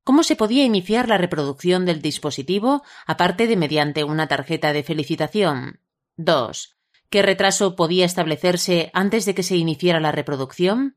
¿Cómo 0.09 0.23
se 0.23 0.37
podía 0.37 0.65
iniciar 0.65 1.07
la 1.07 1.19
reproducción 1.19 1.85
del 1.85 2.01
dispositivo 2.01 2.83
aparte 3.07 3.47
de 3.47 3.57
mediante 3.59 4.05
una 4.05 4.27
tarjeta 4.27 4.73
de 4.73 4.83
felicitación? 4.83 5.81
Dos. 6.17 6.79
¿Qué 7.11 7.21
retraso 7.21 7.77
podía 7.77 8.07
establecerse 8.07 8.91
antes 8.95 9.27
de 9.27 9.35
que 9.35 9.43
se 9.43 9.57
iniciara 9.57 10.01
la 10.01 10.11
reproducción? 10.11 10.97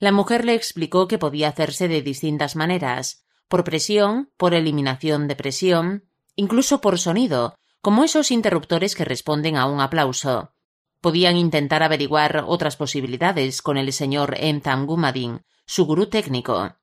La 0.00 0.10
mujer 0.10 0.44
le 0.44 0.54
explicó 0.54 1.06
que 1.06 1.18
podía 1.18 1.50
hacerse 1.50 1.86
de 1.86 2.02
distintas 2.02 2.56
maneras, 2.56 3.24
por 3.46 3.62
presión, 3.62 4.32
por 4.36 4.54
eliminación 4.54 5.28
de 5.28 5.36
presión, 5.36 6.08
incluso 6.34 6.80
por 6.80 6.98
sonido, 6.98 7.54
como 7.80 8.02
esos 8.02 8.32
interruptores 8.32 8.96
que 8.96 9.04
responden 9.04 9.56
a 9.56 9.66
un 9.66 9.80
aplauso. 9.80 10.52
Podían 11.00 11.36
intentar 11.36 11.84
averiguar 11.84 12.42
otras 12.48 12.74
posibilidades 12.74 13.62
con 13.62 13.76
el 13.76 13.92
señor 13.92 14.34
Entham 14.36 14.86
Gumadin, 14.86 15.42
su 15.64 15.86
gurú 15.86 16.06
técnico. 16.06 16.74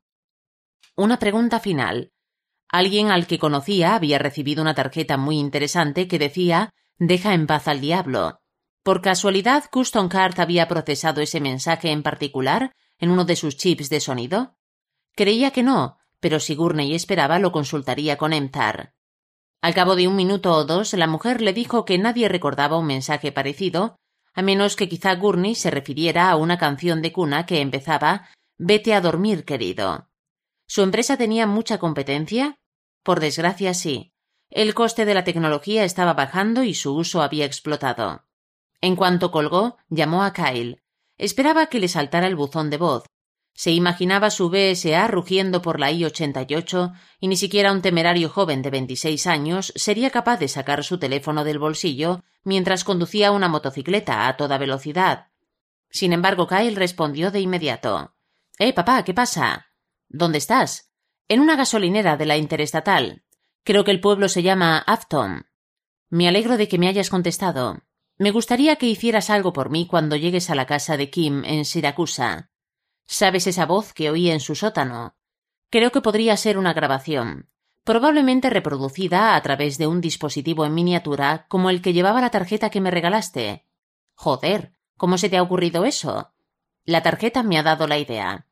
Una 1.02 1.18
pregunta 1.18 1.62
final. 1.62 2.12
Alguien 2.68 3.10
al 3.10 3.26
que 3.26 3.40
conocía 3.40 3.96
había 3.96 4.20
recibido 4.20 4.62
una 4.62 4.76
tarjeta 4.76 5.16
muy 5.16 5.38
interesante 5.38 6.10
que 6.10 6.20
decía 6.20 6.74
Deja 6.98 7.34
en 7.34 7.48
paz 7.48 7.70
al 7.70 7.80
diablo. 7.80 8.42
¿Por 8.84 9.02
casualidad 9.02 9.64
Custom 9.72 10.10
Card 10.10 10.38
había 10.42 10.68
procesado 10.68 11.22
ese 11.22 11.40
mensaje 11.40 11.92
en 11.92 12.04
particular 12.04 12.76
en 12.98 13.12
uno 13.12 13.24
de 13.24 13.38
sus 13.38 13.56
chips 13.56 13.90
de 13.90 14.02
sonido? 14.02 14.58
Creía 15.16 15.52
que 15.52 15.64
no, 15.64 16.00
pero 16.20 16.42
si 16.42 16.56
Gurney 16.56 16.94
esperaba 16.94 17.40
lo 17.40 17.54
consultaría 17.54 18.18
con 18.18 18.34
Emtar. 18.34 18.94
Al 19.62 19.74
cabo 19.74 19.96
de 19.96 20.06
un 20.06 20.18
minuto 20.18 20.52
o 20.52 20.66
dos, 20.66 20.94
la 20.96 21.08
mujer 21.08 21.40
le 21.40 21.54
dijo 21.54 21.86
que 21.86 21.98
nadie 21.98 22.28
recordaba 22.28 22.78
un 22.78 22.88
mensaje 22.88 23.32
parecido, 23.32 23.96
a 24.34 24.42
menos 24.42 24.76
que 24.76 24.90
quizá 24.90 25.16
Gurney 25.16 25.56
se 25.56 25.72
refiriera 25.72 26.30
a 26.30 26.36
una 26.36 26.58
canción 26.58 27.02
de 27.02 27.14
cuna 27.14 27.46
que 27.46 27.62
empezaba 27.62 28.28
Vete 28.58 28.94
a 28.94 29.00
dormir, 29.00 29.46
querido. 29.46 30.09
¿Su 30.70 30.84
empresa 30.84 31.18
tenía 31.18 31.48
mucha 31.48 31.80
competencia? 31.80 32.60
Por 33.02 33.20
desgracia, 33.20 33.74
sí. 33.74 34.14
El 34.52 34.76
coste 34.76 35.06
de 35.06 35.16
la 35.16 35.24
tecnología 35.24 35.84
estaba 35.84 36.14
bajando 36.14 36.64
y 36.64 36.76
su 36.76 36.96
uso 36.96 37.24
había 37.24 37.46
explotado. 37.46 38.28
En 38.80 38.96
cuanto 38.96 39.32
colgó, 39.32 39.78
llamó 39.90 40.24
a 40.24 40.32
Kyle. 40.32 40.84
Esperaba 41.18 41.66
que 41.66 41.80
le 41.80 41.88
saltara 41.88 42.28
el 42.28 42.36
buzón 42.36 42.70
de 42.70 42.78
voz. 42.78 43.08
Se 43.56 43.72
imaginaba 43.72 44.30
su 44.30 44.52
BSA 44.52 45.08
rugiendo 45.08 45.64
por 45.64 45.80
la 45.80 45.92
I-88 45.92 46.94
y 47.20 47.30
ni 47.30 47.36
siquiera 47.36 47.72
un 47.72 47.82
temerario 47.82 48.30
joven 48.30 48.62
de 48.62 48.70
veintiséis 48.70 49.26
años 49.26 49.74
sería 49.76 50.12
capaz 50.12 50.38
de 50.38 50.50
sacar 50.50 50.84
su 50.84 51.00
teléfono 51.00 51.44
del 51.46 51.58
bolsillo 51.58 52.24
mientras 52.44 52.84
conducía 52.84 53.32
una 53.32 53.48
motocicleta 53.48 54.28
a 54.28 54.38
toda 54.38 54.60
velocidad. 54.60 55.30
Sin 55.90 56.14
embargo, 56.14 56.46
Kyle 56.46 56.76
respondió 56.76 57.32
de 57.32 57.40
inmediato. 57.40 58.14
Eh, 58.60 58.72
papá, 58.72 59.04
¿qué 59.04 59.16
pasa? 59.16 59.69
¿Dónde 60.10 60.40
estás? 60.40 60.92
En 61.28 61.40
una 61.40 61.56
gasolinera 61.56 62.18
de 62.18 62.26
la 62.26 62.38
Interestatal. 62.38 63.24
Creo 63.64 63.84
que 63.84 63.92
el 63.92 64.02
pueblo 64.02 64.28
se 64.28 64.42
llama 64.42 64.80
Afton. 64.80 65.46
Me 66.10 66.28
alegro 66.28 66.58
de 66.58 66.68
que 66.68 66.80
me 66.80 66.88
hayas 66.88 67.12
contestado. 67.12 67.84
Me 68.18 68.32
gustaría 68.32 68.76
que 68.78 68.88
hicieras 68.88 69.30
algo 69.30 69.54
por 69.54 69.70
mí 69.70 69.86
cuando 69.86 70.16
llegues 70.16 70.50
a 70.50 70.56
la 70.56 70.66
casa 70.66 70.98
de 70.98 71.12
Kim 71.12 71.46
en 71.46 71.64
Siracusa. 71.66 72.50
¿Sabes 73.06 73.46
esa 73.46 73.68
voz 73.68 73.94
que 73.94 74.10
oí 74.10 74.32
en 74.32 74.40
su 74.40 74.56
sótano? 74.56 75.16
Creo 75.70 75.92
que 75.92 76.02
podría 76.02 76.36
ser 76.36 76.58
una 76.58 76.74
grabación, 76.74 77.52
probablemente 77.84 78.50
reproducida 78.50 79.36
a 79.36 79.42
través 79.44 79.78
de 79.78 79.86
un 79.86 80.02
dispositivo 80.02 80.66
en 80.66 80.74
miniatura 80.74 81.46
como 81.48 81.70
el 81.70 81.84
que 81.84 81.94
llevaba 81.94 82.22
la 82.22 82.32
tarjeta 82.32 82.72
que 82.72 82.82
me 82.82 82.92
regalaste. 82.92 83.68
Joder, 84.16 84.74
¿cómo 84.98 85.20
se 85.20 85.30
te 85.30 85.38
ha 85.38 85.44
ocurrido 85.44 85.86
eso? 85.86 86.34
La 86.86 87.04
tarjeta 87.04 87.44
me 87.44 87.60
ha 87.60 87.64
dado 87.64 87.86
la 87.86 88.00
idea. 88.00 88.49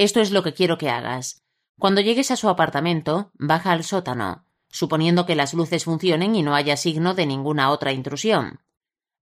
Esto 0.00 0.22
es 0.22 0.30
lo 0.30 0.42
que 0.42 0.54
quiero 0.54 0.78
que 0.78 0.88
hagas. 0.88 1.44
Cuando 1.78 2.00
llegues 2.00 2.30
a 2.30 2.36
su 2.36 2.48
apartamento, 2.48 3.32
baja 3.34 3.70
al 3.70 3.84
sótano, 3.84 4.46
suponiendo 4.70 5.26
que 5.26 5.34
las 5.34 5.52
luces 5.52 5.84
funcionen 5.84 6.34
y 6.34 6.42
no 6.42 6.54
haya 6.54 6.78
signo 6.78 7.12
de 7.12 7.26
ninguna 7.26 7.70
otra 7.70 7.92
intrusión. 7.92 8.60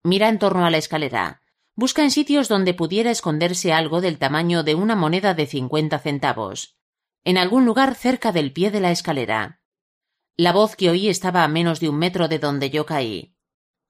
Mira 0.03 0.27
en 0.27 0.37
torno 0.37 0.65
a 0.65 0.69
la 0.69 0.75
escalera. 0.75 1.39
Busca 1.77 2.03
en 2.03 2.11
sitios 2.11 2.49
donde 2.49 2.73
pudiera 2.73 3.09
esconderse 3.09 3.71
algo 3.71 4.01
del 4.01 4.17
tamaño 4.17 4.63
de 4.63 4.75
una 4.75 4.97
moneda 4.97 5.33
de 5.33 5.45
cincuenta 5.45 5.97
centavos. 5.97 6.75
En 7.23 7.37
algún 7.37 7.63
lugar 7.63 7.95
cerca 7.95 8.33
del 8.33 8.51
pie 8.51 8.69
de 8.69 8.81
la 8.81 8.91
escalera. 8.91 9.61
La 10.35 10.51
voz 10.51 10.75
que 10.75 10.89
oí 10.89 11.07
estaba 11.07 11.45
a 11.45 11.47
menos 11.47 11.79
de 11.79 11.87
un 11.87 11.95
metro 11.95 12.27
de 12.27 12.39
donde 12.39 12.69
yo 12.69 12.85
caí. 12.85 13.33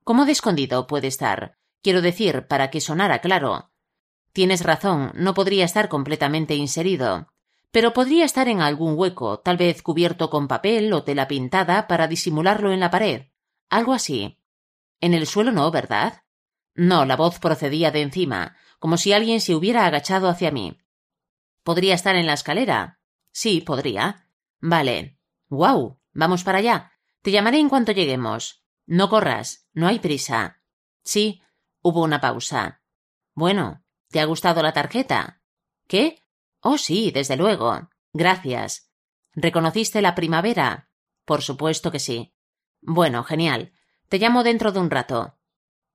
¿Cómo 0.04 0.26
de 0.26 0.34
escondido 0.34 0.86
puede 0.86 1.08
estar? 1.08 1.58
Quiero 1.82 2.04
decir, 2.04 2.46
para 2.46 2.70
que 2.70 2.80
sonara 2.80 3.22
claro. 3.22 3.72
Tienes 4.36 4.64
razón, 4.64 5.14
no 5.16 5.34
podría 5.34 5.64
estar 5.64 5.88
completamente 5.88 6.56
inserido, 6.56 7.30
pero 7.72 7.94
podría 7.94 8.26
estar 8.26 8.50
en 8.50 8.60
algún 8.60 8.96
hueco, 8.98 9.40
tal 9.40 9.56
vez 9.56 9.82
cubierto 9.82 10.30
con 10.30 10.50
papel 10.50 10.92
o 10.92 11.06
tela 11.06 11.30
pintada 11.30 11.88
para 11.88 12.10
disimularlo 12.10 12.74
en 12.74 12.82
la 12.82 12.92
pared. 12.92 13.28
Algo 13.70 13.94
así. 13.94 14.38
En 15.00 15.14
el 15.14 15.26
suelo 15.26 15.54
no, 15.54 15.72
¿verdad? 15.72 16.24
No, 16.74 17.06
la 17.06 17.16
voz 17.16 17.40
procedía 17.40 17.92
de 17.92 18.02
encima, 18.02 18.58
como 18.78 18.98
si 18.98 19.14
alguien 19.14 19.40
se 19.40 19.56
hubiera 19.56 19.86
agachado 19.86 20.28
hacia 20.28 20.52
mí. 20.52 20.82
¿Podría 21.64 21.96
estar 21.96 22.18
en 22.18 22.26
la 22.26 22.34
escalera? 22.34 23.00
Sí, 23.32 23.62
podría. 23.62 24.28
Vale. 24.60 25.18
¡Guau! 25.48 26.02
Vamos 26.12 26.44
para 26.44 26.58
allá. 26.58 26.92
Te 27.22 27.32
llamaré 27.32 27.60
en 27.60 27.70
cuanto 27.70 27.94
lleguemos. 27.94 28.66
No 28.86 29.08
corras, 29.08 29.70
no 29.72 29.88
hay 29.88 30.00
prisa. 30.00 30.62
Sí, 31.06 31.42
hubo 31.82 32.04
una 32.04 32.20
pausa. 32.20 32.82
Bueno, 33.34 33.85
¿te 34.16 34.22
ha 34.22 34.26
gustado 34.26 34.64
la 34.64 34.72
tarjeta? 34.72 35.42
¿Qué? 35.90 36.24
Oh, 36.62 36.78
sí, 36.78 37.12
desde 37.12 37.36
luego. 37.36 37.90
Gracias. 38.14 38.90
¿Reconociste 39.34 40.02
la 40.02 40.16
primavera? 40.16 40.88
Por 41.26 41.42
supuesto 41.42 41.92
que 41.92 42.00
sí. 42.00 42.34
Bueno, 42.80 43.26
genial. 43.26 43.74
Te 44.08 44.18
llamo 44.18 44.46
dentro 44.46 44.72
de 44.72 44.80
un 44.80 44.90
rato. 44.90 45.38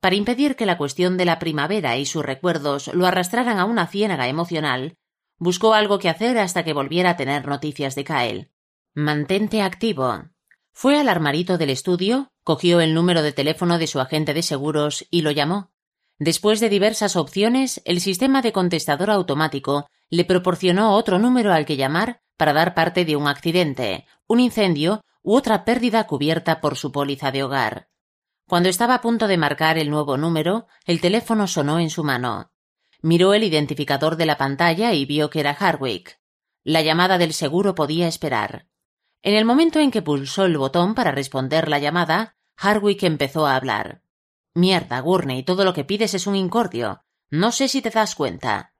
Para 0.01 0.17
impedir 0.17 0.55
que 0.55 0.67
la 0.67 0.77
cuestión 0.77 1.17
de 1.17 1.25
la 1.25 1.39
primavera 1.39 1.97
y 1.97 2.05
sus 2.05 2.23
recuerdos 2.23 2.89
lo 2.89 3.07
arrastraran 3.07 3.59
a 3.59 3.65
una 3.65 3.87
ciénaga 3.87 4.29
emocional, 4.29 4.99
buscó 5.39 5.73
algo 5.73 5.99
que 5.99 6.11
hacer 6.11 6.37
hasta 6.37 6.63
que 6.63 6.75
volviera 6.75 7.13
a 7.13 7.17
tener 7.17 7.49
noticias 7.49 7.95
de 7.95 8.05
Kyle. 8.05 8.53
Mantente 8.93 9.63
activo. 9.63 10.25
Fue 10.73 11.01
al 11.01 11.09
armarito 11.09 11.57
del 11.57 11.71
estudio, 11.71 12.35
cogió 12.45 12.83
el 12.83 12.93
número 12.93 13.23
de 13.23 13.33
teléfono 13.33 13.79
de 13.79 13.87
su 13.87 13.99
agente 13.99 14.35
de 14.35 14.43
seguros 14.43 15.07
y 15.11 15.23
lo 15.23 15.31
llamó. 15.31 15.70
Después 16.21 16.61
de 16.61 16.69
diversas 16.69 17.17
opciones, 17.17 17.81
el 17.87 18.03
sistema 18.03 18.43
de 18.43 18.53
contestador 18.53 19.11
automático 19.11 19.87
le 20.11 20.27
proporcionó 20.27 20.95
otro 20.95 21.19
número 21.19 21.51
al 21.51 21.65
que 21.65 21.79
llamar 21.79 22.21
para 22.37 22.53
dar 22.53 22.75
parte 22.75 23.07
de 23.07 23.17
un 23.17 23.27
accidente, 23.27 24.05
un 24.27 24.39
incendio 24.39 25.03
u 25.23 25.35
otra 25.35 25.65
pérdida 25.65 26.07
cubierta 26.07 26.61
por 26.61 26.77
su 26.77 26.93
póliza 26.93 27.31
de 27.31 27.43
hogar. 27.43 27.89
Cuando 28.47 28.69
estaba 28.69 28.97
a 28.97 29.01
punto 29.01 29.29
de 29.29 29.39
marcar 29.39 29.79
el 29.79 29.89
nuevo 29.89 30.19
número, 30.19 30.67
el 30.85 31.01
teléfono 31.01 31.47
sonó 31.47 31.79
en 31.79 31.89
su 31.89 32.05
mano. 32.05 32.53
Miró 33.01 33.33
el 33.33 33.43
identificador 33.43 34.17
de 34.17 34.27
la 34.27 34.37
pantalla 34.37 34.93
y 34.93 35.07
vio 35.07 35.31
que 35.31 35.41
era 35.41 35.55
Hardwick. 35.55 36.21
La 36.65 36.83
llamada 36.83 37.17
del 37.17 37.33
seguro 37.33 37.75
podía 37.75 38.09
esperar. 38.09 38.67
En 39.23 39.37
el 39.37 39.47
momento 39.47 39.79
en 39.79 39.91
que 39.91 40.03
pulsó 40.03 40.45
el 40.45 40.59
botón 40.59 40.95
para 40.95 41.13
responder 41.13 41.69
la 41.69 41.79
llamada, 41.79 42.37
Hardwick 42.59 43.05
empezó 43.05 43.47
a 43.47 43.57
hablar. 43.57 44.03
Mierda, 44.55 45.01
Gurney, 45.01 45.43
todo 45.43 45.65
lo 45.65 45.73
que 45.73 45.85
pides 45.85 46.15
es 46.15 46.27
un 46.27 46.37
incordio. 46.37 47.05
No 47.31 47.53
sé 47.53 47.69
si 47.69 47.83
te 47.83 47.91
das 47.91 48.15
cuenta. 48.15 48.75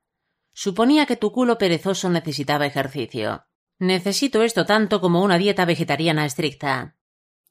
Suponía 0.53 1.07
que 1.07 1.17
tu 1.17 1.31
culo 1.33 1.59
perezoso 1.59 2.11
necesitaba 2.11 2.67
ejercicio. 2.67 3.47
Necesito 3.79 4.43
esto 4.43 4.67
tanto 4.67 5.01
como 5.01 5.23
una 5.23 5.39
dieta 5.39 5.65
vegetariana 5.65 6.27
estricta. 6.27 6.97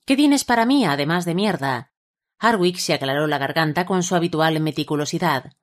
¿Qué 0.06 0.16
tienes 0.16 0.44
para 0.44 0.66
mí, 0.66 0.86
además 0.86 1.26
de 1.26 1.36
mierda? 1.36 1.94
Hardwick 2.38 2.78
se 2.78 2.94
aclaró 2.94 3.28
la 3.28 3.38
garganta 3.38 3.86
con 3.86 4.04
su 4.04 4.16
habitual 4.16 4.60
meticulosidad. 4.60 5.54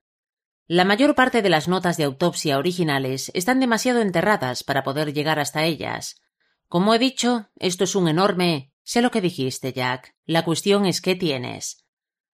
La 0.66 0.84
mayor 0.84 1.14
parte 1.14 1.42
de 1.42 1.48
las 1.48 1.68
notas 1.68 1.96
de 1.96 2.04
autopsia 2.04 2.58
originales 2.58 3.30
están 3.34 3.60
demasiado 3.60 4.00
enterradas 4.00 4.64
para 4.64 4.82
poder 4.82 5.12
llegar 5.12 5.38
hasta 5.38 5.64
ellas. 5.64 6.20
Como 6.68 6.94
he 6.94 6.98
dicho, 6.98 7.48
esto 7.56 7.84
es 7.84 7.94
un 7.94 8.08
enorme. 8.08 8.72
Sé 8.82 9.02
lo 9.02 9.10
que 9.10 9.20
dijiste, 9.20 9.72
Jack. 9.72 10.16
La 10.24 10.44
cuestión 10.44 10.86
es 10.86 11.00
qué 11.00 11.14
tienes. 11.14 11.85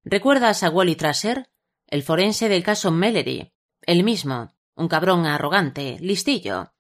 ¿Recuerdas 0.03 0.63
a 0.63 0.69
Wally 0.69 0.95
Trasser? 0.95 1.49
El 1.87 2.03
forense 2.03 2.49
del 2.49 2.63
caso 2.63 2.91
Mellery. 2.91 3.53
El 3.81 4.03
mismo. 4.03 4.53
Un 4.75 4.87
cabrón 4.87 5.25
arrogante, 5.25 5.97
listillo 5.99 6.71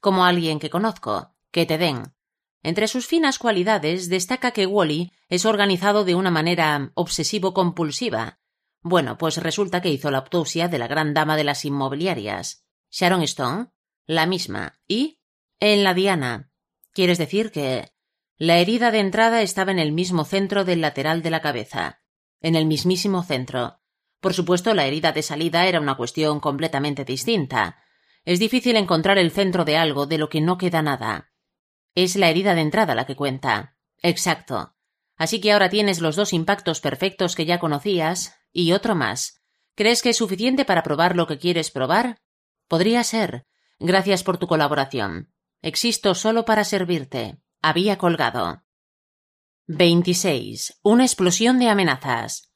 como 0.00 0.24
alguien 0.24 0.58
que 0.58 0.70
conozco, 0.70 1.34
que 1.52 1.66
te 1.66 1.78
den. 1.78 2.14
Entre 2.62 2.88
sus 2.88 3.06
finas 3.06 3.38
cualidades 3.38 4.08
destaca 4.08 4.50
que 4.50 4.66
Wally 4.66 5.12
es 5.28 5.46
organizado 5.46 6.04
de 6.04 6.14
una 6.14 6.30
manera 6.30 6.90
obsesivo-compulsiva. 6.94 8.40
Bueno, 8.82 9.18
pues 9.18 9.36
resulta 9.36 9.80
que 9.80 9.90
hizo 9.90 10.10
la 10.10 10.18
autopsia 10.18 10.68
de 10.68 10.78
la 10.78 10.88
gran 10.88 11.14
dama 11.14 11.36
de 11.36 11.44
las 11.44 11.64
inmobiliarias. 11.64 12.64
Sharon 12.90 13.22
Stone, 13.22 13.68
la 14.06 14.26
misma. 14.26 14.80
¿Y? 14.88 15.20
En 15.58 15.84
la 15.84 15.94
Diana. 15.94 16.50
¿Quieres 16.92 17.18
decir 17.18 17.52
que 17.52 17.92
la 18.36 18.58
herida 18.58 18.90
de 18.90 19.00
entrada 19.00 19.42
estaba 19.42 19.70
en 19.70 19.78
el 19.78 19.92
mismo 19.92 20.24
centro 20.24 20.64
del 20.64 20.80
lateral 20.80 21.22
de 21.22 21.30
la 21.30 21.40
cabeza? 21.40 21.99
En 22.40 22.54
el 22.54 22.66
mismísimo 22.66 23.22
centro. 23.22 23.80
Por 24.20 24.34
supuesto, 24.34 24.74
la 24.74 24.86
herida 24.86 25.12
de 25.12 25.22
salida 25.22 25.66
era 25.66 25.80
una 25.80 25.96
cuestión 25.96 26.40
completamente 26.40 27.04
distinta. 27.04 27.82
Es 28.24 28.38
difícil 28.38 28.76
encontrar 28.76 29.18
el 29.18 29.30
centro 29.30 29.64
de 29.64 29.76
algo 29.76 30.06
de 30.06 30.18
lo 30.18 30.28
que 30.28 30.40
no 30.40 30.58
queda 30.58 30.82
nada. 30.82 31.32
Es 31.94 32.16
la 32.16 32.28
herida 32.28 32.54
de 32.54 32.60
entrada 32.60 32.94
la 32.94 33.06
que 33.06 33.16
cuenta. 33.16 33.76
Exacto. 34.02 34.74
Así 35.16 35.40
que 35.40 35.52
ahora 35.52 35.68
tienes 35.68 36.00
los 36.00 36.16
dos 36.16 36.32
impactos 36.32 36.80
perfectos 36.80 37.34
que 37.34 37.44
ya 37.44 37.58
conocías 37.58 38.38
y 38.52 38.72
otro 38.72 38.94
más. 38.94 39.42
¿Crees 39.74 40.02
que 40.02 40.10
es 40.10 40.16
suficiente 40.16 40.64
para 40.64 40.82
probar 40.82 41.16
lo 41.16 41.26
que 41.26 41.38
quieres 41.38 41.70
probar? 41.70 42.20
Podría 42.68 43.04
ser. 43.04 43.46
Gracias 43.78 44.22
por 44.22 44.38
tu 44.38 44.46
colaboración. 44.46 45.32
Existo 45.62 46.14
solo 46.14 46.44
para 46.44 46.64
servirte. 46.64 47.38
Había 47.62 47.98
colgado. 47.98 48.62
26. 49.72 50.80
Una 50.82 51.04
explosión 51.04 51.60
de 51.60 51.68
amenazas. 51.68 52.50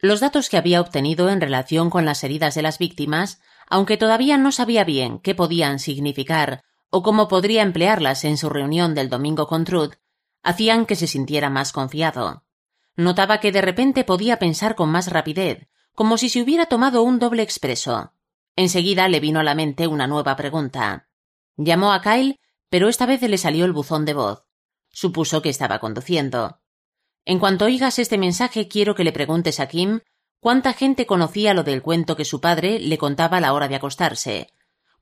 Los 0.00 0.18
datos 0.18 0.48
que 0.48 0.56
había 0.56 0.80
obtenido 0.80 1.30
en 1.30 1.40
relación 1.40 1.90
con 1.90 2.04
las 2.04 2.24
heridas 2.24 2.56
de 2.56 2.62
las 2.62 2.78
víctimas 2.78 3.40
aunque 3.68 3.96
todavía 3.96 4.36
no 4.36 4.50
sabía 4.50 4.82
bien 4.82 5.20
qué 5.20 5.36
podían 5.36 5.78
significar 5.78 6.64
o 6.90 7.04
cómo 7.04 7.28
podría 7.28 7.62
emplearlas 7.62 8.24
en 8.24 8.36
su 8.36 8.48
reunión 8.48 8.96
del 8.96 9.08
domingo 9.08 9.46
con 9.46 9.64
Truth, 9.64 9.94
hacían 10.42 10.86
que 10.86 10.96
se 10.96 11.06
sintiera 11.06 11.50
más 11.50 11.70
confiado. 11.70 12.44
Notaba 12.96 13.38
que 13.38 13.52
de 13.52 13.62
repente 13.62 14.02
podía 14.02 14.40
pensar 14.40 14.74
con 14.74 14.90
más 14.90 15.06
rapidez, 15.06 15.68
como 15.94 16.18
si 16.18 16.28
se 16.28 16.42
hubiera 16.42 16.66
tomado 16.66 17.04
un 17.04 17.20
doble 17.20 17.44
expreso. 17.44 18.12
Enseguida 18.56 19.08
le 19.08 19.20
vino 19.20 19.38
a 19.38 19.44
la 19.44 19.54
mente 19.54 19.86
una 19.86 20.08
nueva 20.08 20.34
pregunta. 20.34 21.08
Llamó 21.56 21.92
a 21.92 22.02
Kyle, 22.02 22.40
pero 22.68 22.88
esta 22.88 23.06
vez 23.06 23.22
le 23.22 23.38
salió 23.38 23.66
el 23.66 23.72
buzón 23.72 24.04
de 24.04 24.14
voz. 24.14 24.49
Supuso 24.92 25.42
que 25.42 25.48
estaba 25.48 25.78
conduciendo. 25.78 26.60
En 27.24 27.38
cuanto 27.38 27.66
oigas 27.66 27.98
este 27.98 28.18
mensaje, 28.18 28.68
quiero 28.68 28.94
que 28.94 29.04
le 29.04 29.12
preguntes 29.12 29.60
a 29.60 29.68
Kim 29.68 30.00
¿Cuánta 30.40 30.72
gente 30.72 31.04
conocía 31.04 31.52
lo 31.52 31.64
del 31.64 31.82
cuento 31.82 32.16
que 32.16 32.24
su 32.24 32.40
padre 32.40 32.80
le 32.80 32.96
contaba 32.96 33.36
a 33.36 33.40
la 33.40 33.52
hora 33.52 33.68
de 33.68 33.74
acostarse? 33.74 34.48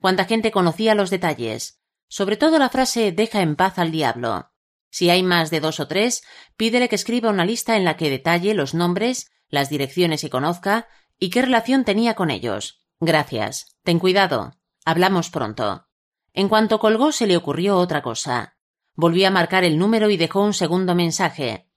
¿Cuánta 0.00 0.24
gente 0.24 0.50
conocía 0.50 0.96
los 0.96 1.10
detalles? 1.10 1.80
Sobre 2.08 2.36
todo 2.36 2.58
la 2.58 2.70
frase 2.70 3.12
deja 3.12 3.40
en 3.40 3.54
paz 3.54 3.78
al 3.78 3.92
diablo. 3.92 4.50
Si 4.90 5.10
hay 5.10 5.22
más 5.22 5.50
de 5.50 5.60
dos 5.60 5.78
o 5.78 5.86
tres, 5.86 6.24
pídele 6.56 6.88
que 6.88 6.96
escriba 6.96 7.30
una 7.30 7.44
lista 7.44 7.76
en 7.76 7.84
la 7.84 7.96
que 7.96 8.10
detalle 8.10 8.52
los 8.54 8.74
nombres, 8.74 9.30
las 9.48 9.70
direcciones 9.70 10.22
que 10.22 10.30
conozca 10.30 10.88
y 11.20 11.30
qué 11.30 11.42
relación 11.42 11.84
tenía 11.84 12.14
con 12.14 12.32
ellos. 12.32 12.80
Gracias. 12.98 13.76
Ten 13.84 14.00
cuidado. 14.00 14.54
Hablamos 14.84 15.30
pronto. 15.30 15.86
En 16.32 16.48
cuanto 16.48 16.80
colgó 16.80 17.12
se 17.12 17.28
le 17.28 17.36
ocurrió 17.36 17.76
otra 17.76 18.02
cosa. 18.02 18.57
Volvió 19.00 19.28
a 19.28 19.30
marcar 19.30 19.62
el 19.62 19.78
número 19.78 20.10
y 20.10 20.16
dejó 20.16 20.42
un 20.42 20.52
segundo 20.52 20.96
mensaje. 20.96 21.68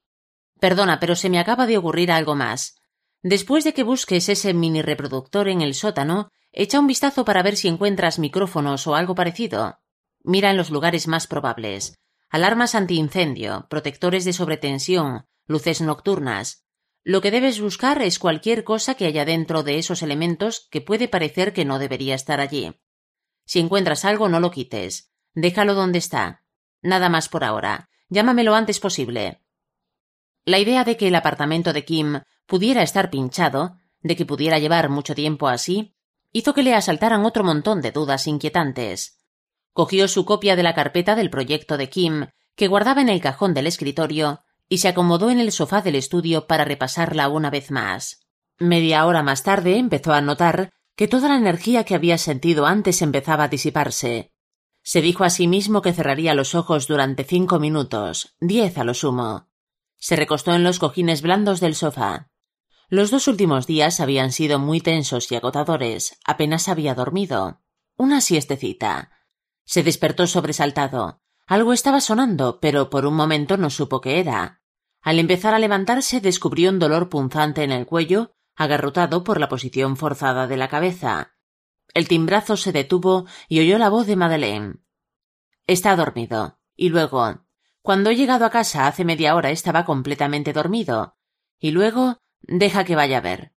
Perdona, 0.59 0.99
pero 0.99 1.15
se 1.15 1.29
me 1.29 1.37
acaba 1.37 1.67
de 1.67 1.77
ocurrir 1.77 2.11
algo 2.11 2.33
más. 2.33 2.81
Después 3.21 3.63
de 3.63 3.75
que 3.75 3.83
busques 3.83 4.27
ese 4.27 4.55
mini 4.55 4.81
reproductor 4.81 5.47
en 5.47 5.61
el 5.61 5.75
sótano, 5.75 6.31
echa 6.51 6.79
un 6.79 6.87
vistazo 6.87 7.23
para 7.23 7.43
ver 7.43 7.57
si 7.57 7.67
encuentras 7.67 8.17
micrófonos 8.17 8.87
o 8.87 8.95
algo 8.95 9.13
parecido. 9.13 9.77
Mira 10.23 10.49
en 10.49 10.57
los 10.57 10.71
lugares 10.71 11.07
más 11.07 11.27
probables. 11.27 11.99
Alarmas 12.31 12.73
antiincendio, 12.73 13.67
protectores 13.69 14.25
de 14.25 14.33
sobretensión, 14.33 15.27
luces 15.45 15.79
nocturnas. 15.79 16.65
Lo 17.03 17.21
que 17.21 17.29
debes 17.29 17.61
buscar 17.61 18.01
es 18.01 18.17
cualquier 18.17 18.63
cosa 18.63 18.95
que 18.95 19.05
haya 19.05 19.25
dentro 19.25 19.61
de 19.61 19.77
esos 19.77 20.01
elementos 20.01 20.67
que 20.71 20.81
puede 20.81 21.07
parecer 21.07 21.53
que 21.53 21.65
no 21.65 21.77
debería 21.77 22.15
estar 22.15 22.39
allí. 22.39 22.81
Si 23.45 23.59
encuentras 23.59 24.05
algo, 24.05 24.27
no 24.27 24.39
lo 24.39 24.49
quites. 24.49 25.13
Déjalo 25.35 25.75
donde 25.75 25.99
está. 25.99 26.40
Nada 26.81 27.09
más 27.09 27.29
por 27.29 27.43
ahora. 27.43 27.89
Llámame 28.09 28.43
lo 28.43 28.55
antes 28.55 28.79
posible. 28.79 29.41
La 30.43 30.59
idea 30.59 30.83
de 30.83 30.97
que 30.97 31.07
el 31.07 31.15
apartamento 31.15 31.71
de 31.73 31.85
Kim 31.85 32.21
pudiera 32.45 32.81
estar 32.81 33.09
pinchado, 33.09 33.77
de 34.01 34.15
que 34.15 34.25
pudiera 34.25 34.59
llevar 34.59 34.89
mucho 34.89 35.15
tiempo 35.15 35.47
así, 35.47 35.95
hizo 36.31 36.53
que 36.53 36.63
le 36.63 36.73
asaltaran 36.73 37.25
otro 37.25 37.43
montón 37.43 37.81
de 37.81 37.91
dudas 37.91 38.27
inquietantes. 38.27 39.19
Cogió 39.73 40.07
su 40.07 40.25
copia 40.25 40.55
de 40.55 40.63
la 40.63 40.73
carpeta 40.73 41.15
del 41.15 41.29
proyecto 41.29 41.77
de 41.77 41.89
Kim, 41.89 42.27
que 42.55 42.67
guardaba 42.67 43.01
en 43.01 43.09
el 43.09 43.21
cajón 43.21 43.53
del 43.53 43.67
escritorio, 43.67 44.43
y 44.67 44.79
se 44.79 44.87
acomodó 44.87 45.29
en 45.29 45.39
el 45.39 45.51
sofá 45.51 45.81
del 45.81 45.95
estudio 45.95 46.47
para 46.47 46.65
repasarla 46.65 47.29
una 47.29 47.49
vez 47.49 47.71
más. 47.71 48.21
Media 48.57 49.05
hora 49.05 49.23
más 49.23 49.43
tarde 49.43 49.77
empezó 49.77 50.13
a 50.13 50.21
notar 50.21 50.71
que 50.95 51.07
toda 51.07 51.29
la 51.29 51.35
energía 51.35 51.83
que 51.83 51.95
había 51.95 52.17
sentido 52.17 52.65
antes 52.65 53.01
empezaba 53.01 53.45
a 53.45 53.47
disiparse. 53.47 54.31
Se 54.83 55.01
dijo 55.01 55.23
a 55.23 55.29
sí 55.29 55.47
mismo 55.47 55.81
que 55.81 55.93
cerraría 55.93 56.33
los 56.33 56.55
ojos 56.55 56.87
durante 56.87 57.23
cinco 57.23 57.59
minutos, 57.59 58.35
diez 58.39 58.77
a 58.77 58.83
lo 58.83 58.93
sumo. 58.93 59.47
Se 59.97 60.15
recostó 60.15 60.53
en 60.53 60.63
los 60.63 60.79
cojines 60.79 61.21
blandos 61.21 61.59
del 61.59 61.75
sofá. 61.75 62.29
Los 62.89 63.11
dos 63.11 63.27
últimos 63.27 63.67
días 63.67 63.99
habían 63.99 64.31
sido 64.31 64.59
muy 64.59 64.81
tensos 64.81 65.31
y 65.31 65.35
agotadores. 65.35 66.17
Apenas 66.25 66.67
había 66.67 66.95
dormido. 66.95 67.61
Una 67.95 68.19
siestecita. 68.19 69.11
Se 69.63 69.83
despertó 69.83 70.27
sobresaltado. 70.27 71.21
Algo 71.45 71.71
estaba 71.71 72.01
sonando, 72.01 72.59
pero 72.59 72.89
por 72.89 73.05
un 73.05 73.13
momento 73.13 73.57
no 73.57 73.69
supo 73.69 74.01
qué 74.01 74.19
era. 74.19 74.61
Al 75.01 75.19
empezar 75.19 75.53
a 75.53 75.59
levantarse 75.59 76.19
descubrió 76.19 76.69
un 76.69 76.79
dolor 76.79 77.09
punzante 77.09 77.63
en 77.63 77.71
el 77.71 77.85
cuello, 77.85 78.33
agarrotado 78.55 79.23
por 79.23 79.39
la 79.39 79.49
posición 79.49 79.97
forzada 79.97 80.47
de 80.47 80.57
la 80.57 80.67
cabeza. 80.67 81.35
El 81.93 82.07
timbrazo 82.07 82.57
se 82.57 82.71
detuvo 82.71 83.25
y 83.47 83.59
oyó 83.59 83.77
la 83.77 83.89
voz 83.89 84.07
de 84.07 84.15
Madeleine. 84.15 84.75
Está 85.67 85.95
dormido. 85.95 86.59
Y 86.75 86.89
luego, 86.89 87.45
cuando 87.81 88.09
he 88.09 88.15
llegado 88.15 88.45
a 88.45 88.49
casa 88.49 88.87
hace 88.87 89.05
media 89.05 89.35
hora 89.35 89.51
estaba 89.51 89.85
completamente 89.85 90.53
dormido. 90.53 91.17
Y 91.59 91.71
luego 91.71 92.21
Deja 92.41 92.83
que 92.83 92.95
vaya 92.95 93.17
a 93.17 93.21
ver. 93.21 93.53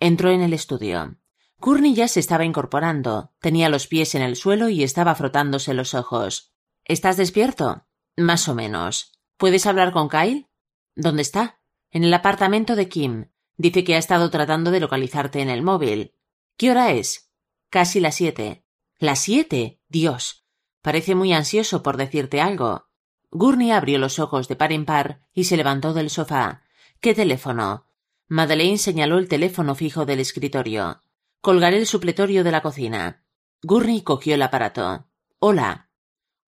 Entró 0.00 0.30
en 0.30 0.42
el 0.42 0.52
estudio. 0.52 1.18
Courtney 1.60 1.94
ya 1.94 2.06
se 2.08 2.20
estaba 2.20 2.44
incorporando. 2.44 3.32
Tenía 3.40 3.68
los 3.68 3.88
pies 3.88 4.14
en 4.14 4.22
el 4.22 4.36
suelo 4.36 4.68
y 4.68 4.84
estaba 4.84 5.14
frotándose 5.14 5.74
los 5.74 5.94
ojos. 5.94 6.54
¿Estás 6.84 7.16
despierto? 7.16 7.86
Más 8.16 8.48
o 8.48 8.54
menos. 8.54 9.12
¿Puedes 9.36 9.66
hablar 9.66 9.92
con 9.92 10.08
Kyle? 10.08 10.48
¿Dónde 10.94 11.22
está? 11.22 11.60
En 11.90 12.04
el 12.04 12.14
apartamento 12.14 12.76
de 12.76 12.88
Kim. 12.88 13.30
Dice 13.56 13.82
que 13.82 13.96
ha 13.96 13.98
estado 13.98 14.30
tratando 14.30 14.70
de 14.70 14.80
localizarte 14.80 15.40
en 15.40 15.50
el 15.50 15.62
móvil. 15.62 16.14
¿Qué 16.56 16.70
hora 16.70 16.92
es? 16.92 17.27
Casi 17.70 18.00
las 18.00 18.14
siete. 18.14 18.64
¿Las 18.98 19.18
siete? 19.20 19.80
Dios. 19.88 20.46
Parece 20.80 21.14
muy 21.14 21.32
ansioso 21.32 21.82
por 21.82 21.96
decirte 21.96 22.40
algo. 22.40 22.88
Gurney 23.30 23.72
abrió 23.72 23.98
los 23.98 24.18
ojos 24.18 24.48
de 24.48 24.56
par 24.56 24.72
en 24.72 24.86
par 24.86 25.20
y 25.34 25.44
se 25.44 25.56
levantó 25.56 25.92
del 25.92 26.08
sofá. 26.08 26.62
¿Qué 27.00 27.14
teléfono? 27.14 27.86
Madeleine 28.26 28.78
señaló 28.78 29.18
el 29.18 29.28
teléfono 29.28 29.74
fijo 29.74 30.06
del 30.06 30.20
escritorio. 30.20 31.02
Colgaré 31.40 31.76
el 31.76 31.86
supletorio 31.86 32.42
de 32.42 32.52
la 32.52 32.62
cocina. 32.62 33.24
Gurney 33.62 34.02
cogió 34.02 34.34
el 34.34 34.42
aparato. 34.42 35.06
Hola. 35.38 35.90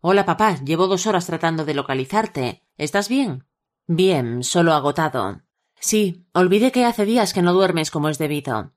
Hola, 0.01 0.25
papá. 0.25 0.57
Llevo 0.65 0.87
dos 0.87 1.07
horas 1.07 1.27
tratando 1.27 1.67
de 1.67 1.75
localizarte. 1.75 2.65
¿Estás 2.79 3.09
bien? 3.11 3.47
Bien, 3.87 4.43
solo 4.43 4.73
agotado. 4.73 5.43
Sí, 5.79 6.27
olvidé 6.33 6.73
que 6.73 6.87
hace 6.87 7.05
días 7.05 7.35
que 7.35 7.43
no 7.43 7.53
duermes 7.53 7.91
como 7.91 8.09
es 8.09 8.19
debido. 8.19 8.73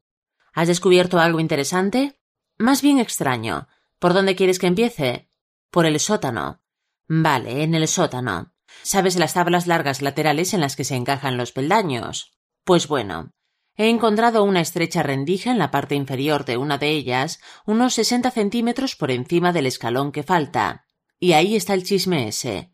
¿Has 0.53 0.67
descubierto 0.67 1.19
algo 1.19 1.39
interesante? 1.39 2.19
Más 2.57 2.81
bien 2.81 2.99
extraño. 2.99 3.67
¿Por 3.99 4.13
dónde 4.13 4.35
quieres 4.35 4.59
que 4.59 4.67
empiece? 4.67 5.29
Por 5.71 5.85
el 5.85 5.99
sótano. 5.99 6.61
Vale, 7.07 7.63
en 7.63 7.75
el 7.75 7.87
sótano. 7.87 8.53
¿Sabes 8.81 9.15
las 9.17 9.33
tablas 9.33 9.67
largas 9.67 10.01
laterales 10.01 10.53
en 10.53 10.61
las 10.61 10.75
que 10.75 10.83
se 10.83 10.95
encajan 10.95 11.37
los 11.37 11.51
peldaños? 11.51 12.37
Pues 12.63 12.87
bueno, 12.87 13.33
he 13.75 13.89
encontrado 13.89 14.43
una 14.43 14.61
estrecha 14.61 15.03
rendija 15.03 15.51
en 15.51 15.57
la 15.57 15.71
parte 15.71 15.95
inferior 15.95 16.45
de 16.45 16.57
una 16.57 16.77
de 16.77 16.89
ellas, 16.89 17.39
unos 17.65 17.93
sesenta 17.93 18.31
centímetros 18.31 18.95
por 18.95 19.11
encima 19.11 19.51
del 19.51 19.65
escalón 19.65 20.11
que 20.11 20.23
falta. 20.23 20.85
Y 21.19 21.33
ahí 21.33 21.55
está 21.55 21.73
el 21.73 21.83
chisme 21.83 22.27
ese. 22.27 22.73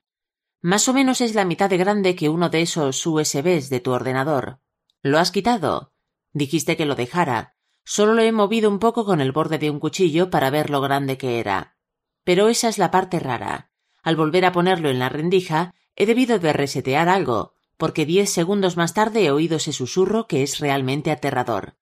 Más 0.62 0.88
o 0.90 0.94
menos 0.94 1.22
es 1.22 1.36
la 1.36 1.46
mitad 1.46 1.70
de 1.70 1.78
grande 1.78 2.16
que 2.16 2.30
uno 2.30 2.50
de 2.50 2.62
esos 2.62 3.06
USBs 3.06 3.70
de 3.70 3.80
tu 3.80 3.92
ordenador. 3.92 4.60
¿Lo 5.02 5.20
has 5.20 5.32
quitado? 5.32 5.94
Dijiste 6.34 6.76
que 6.76 6.86
lo 6.86 6.96
dejara. 6.96 7.56
Solo 7.84 8.14
lo 8.14 8.22
he 8.22 8.32
movido 8.32 8.70
un 8.70 8.80
poco 8.80 9.06
con 9.06 9.22
el 9.22 9.32
borde 9.32 9.58
de 9.58 9.70
un 9.70 9.80
cuchillo 9.80 10.30
para 10.30 10.50
ver 10.50 10.70
lo 10.70 10.82
grande 10.82 11.18
que 11.18 11.40
era. 11.40 11.78
Pero 12.24 12.50
esa 12.50 12.70
es 12.70 12.78
la 12.78 12.92
parte 12.92 13.20
rara. 13.20 13.72
Al 14.04 14.16
volver 14.16 14.46
a 14.46 14.52
ponerlo 14.52 14.90
en 14.90 15.00
la 15.00 15.10
rendija, 15.10 15.74
he 15.96 16.06
debido 16.06 16.40
de 16.40 16.54
resetear 16.54 17.10
algo, 17.10 17.54
porque 17.78 18.06
diez 18.06 18.30
segundos 18.30 18.78
más 18.78 18.94
tarde 18.94 19.26
he 19.26 19.32
oído 19.32 19.58
ese 19.58 19.74
susurro 19.74 20.28
que 20.28 20.44
es 20.44 20.60
realmente 20.60 21.12
aterrador. 21.12 21.78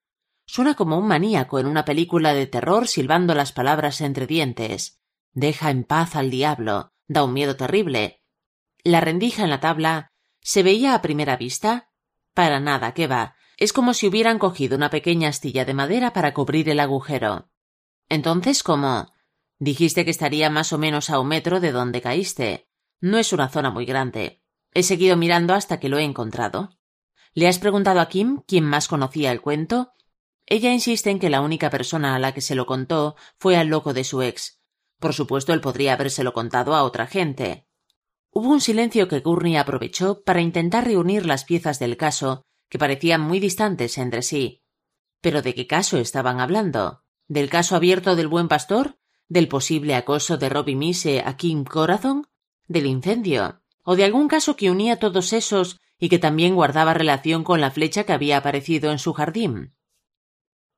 Suena 0.45 0.75
como 0.75 0.97
un 0.97 1.07
maníaco 1.07 1.59
en 1.59 1.65
una 1.65 1.85
película 1.85 2.33
de 2.33 2.47
terror 2.47 2.87
silbando 2.87 3.35
las 3.35 3.51
palabras 3.51 3.99
entre 4.01 4.27
dientes. 4.27 5.01
Deja 5.33 5.69
en 5.69 5.83
paz 5.83 6.15
al 6.15 6.29
diablo. 6.29 6.93
Da 7.07 7.23
un 7.23 7.33
miedo 7.33 7.55
terrible. 7.55 8.21
La 8.83 9.01
rendija 9.01 9.43
en 9.43 9.49
la 9.49 9.59
tabla 9.59 10.11
se 10.41 10.63
veía 10.63 10.93
a 10.93 11.01
primera 11.01 11.35
vista. 11.35 11.89
Para 12.33 12.59
nada, 12.59 12.93
qué 12.93 13.07
va. 13.07 13.36
Es 13.57 13.73
como 13.73 13.95
si 13.95 14.07
hubieran 14.07 14.37
cogido 14.37 14.77
una 14.77 14.91
pequeña 14.91 15.29
astilla 15.29 15.65
de 15.65 15.73
madera 15.73 16.13
para 16.13 16.33
cubrir 16.33 16.69
el 16.69 16.79
agujero. 16.79 17.49
Entonces, 18.07 18.61
¿cómo? 18.61 19.11
Dijiste 19.57 20.05
que 20.05 20.11
estaría 20.11 20.51
más 20.51 20.71
o 20.73 20.77
menos 20.77 21.09
a 21.09 21.19
un 21.19 21.27
metro 21.27 21.59
de 21.59 21.71
donde 21.71 22.01
caíste. 22.01 22.69
No 23.01 23.17
es 23.17 23.33
una 23.33 23.49
zona 23.49 23.71
muy 23.71 23.85
grande. 23.85 24.43
He 24.75 24.83
seguido 24.83 25.17
mirando 25.17 25.55
hasta 25.55 25.79
que 25.79 25.89
lo 25.89 25.97
he 25.97 26.03
encontrado. 26.03 26.77
¿Le 27.33 27.47
has 27.47 27.57
preguntado 27.57 27.99
a 27.99 28.07
Kim 28.07 28.43
quién 28.47 28.63
más 28.63 28.87
conocía 28.87 29.31
el 29.31 29.41
cuento? 29.41 29.91
Ella 30.45 30.71
insiste 30.71 31.09
en 31.09 31.19
que 31.19 31.31
la 31.31 31.41
única 31.41 31.71
persona 31.71 32.15
a 32.15 32.19
la 32.19 32.33
que 32.33 32.41
se 32.41 32.53
lo 32.53 32.67
contó 32.67 33.15
fue 33.39 33.57
al 33.57 33.67
loco 33.67 33.93
de 33.93 34.03
su 34.03 34.21
ex. 34.21 34.61
Por 34.99 35.13
supuesto, 35.13 35.51
él 35.53 35.61
podría 35.61 35.93
habérselo 35.93 36.31
contado 36.31 36.75
a 36.75 36.83
otra 36.83 37.07
gente. 37.07 37.67
Hubo 38.29 38.49
un 38.49 38.61
silencio 38.61 39.07
que 39.07 39.19
Gurney 39.19 39.57
aprovechó 39.57 40.23
para 40.23 40.41
intentar 40.41 40.85
reunir 40.85 41.25
las 41.25 41.43
piezas 41.43 41.79
del 41.79 41.97
caso, 41.97 42.43
que 42.69 42.79
parecían 42.79 43.21
muy 43.21 43.39
distantes 43.39 43.97
entre 43.97 44.21
sí. 44.21 44.63
¿Pero 45.21 45.41
de 45.41 45.53
qué 45.53 45.67
caso 45.67 45.97
estaban 45.97 46.39
hablando? 46.39 47.03
¿Del 47.27 47.49
caso 47.49 47.75
abierto 47.75 48.15
del 48.15 48.27
buen 48.27 48.47
pastor? 48.47 48.97
¿Del 49.27 49.47
posible 49.47 49.95
acoso 49.95 50.37
de 50.37 50.49
Robbie 50.49 50.75
Mise 50.75 51.21
a 51.25 51.35
Kim 51.37 51.63
Corazon? 51.63 52.27
¿Del 52.67 52.85
incendio? 52.85 53.61
o 53.89 53.95
de 53.95 54.03
algún 54.03 54.27
caso 54.27 54.57
que 54.57 54.69
unía 54.69 54.99
todos 54.99 55.31
esos 55.31 55.79
y 55.97 56.09
que 56.09 56.19
también 56.19 56.55
guardaba 56.55 56.93
relación 56.93 57.45
con 57.45 57.61
la 57.61 57.71
flecha 57.71 58.03
que 58.03 58.11
había 58.11 58.35
aparecido 58.35 58.91
en 58.91 58.99
su 58.99 59.13
jardín. 59.13 59.77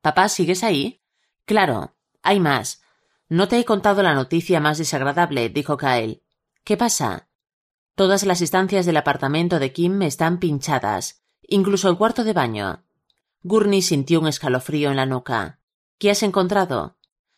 Papá, 0.01 0.29
¿sigues 0.29 0.63
ahí? 0.63 1.01
Claro, 1.45 1.95
hay 2.21 2.39
más. 2.39 2.83
No 3.27 3.47
te 3.47 3.57
he 3.57 3.65
contado 3.65 4.03
la 4.03 4.13
noticia 4.13 4.59
más 4.59 4.77
desagradable, 4.77 5.49
dijo 5.49 5.75
Kyle. 5.75 6.21
¿Qué 6.63 6.77
pasa? 6.77 7.29
Todas 7.95 8.27
las 8.27 8.41
estancias 8.41 8.85
del 8.85 8.97
apartamento 8.97 9.57
de 9.57 9.73
Kim 9.73 10.03
están 10.03 10.37
pinchadas, 10.37 11.23
incluso 11.49 11.89
el 11.89 11.97
cuarto 11.97 12.23
de 12.23 12.33
baño. 12.33 12.83
Gurney 13.43 13.81
sintió 13.81 14.19
un 14.19 14.27
escalofrío 14.27 14.89
en 14.89 14.95
la 14.95 15.05
nuca. 15.05 15.59
¿Qué 15.97 16.11
has 16.11 16.23
encontrado? 16.23 16.97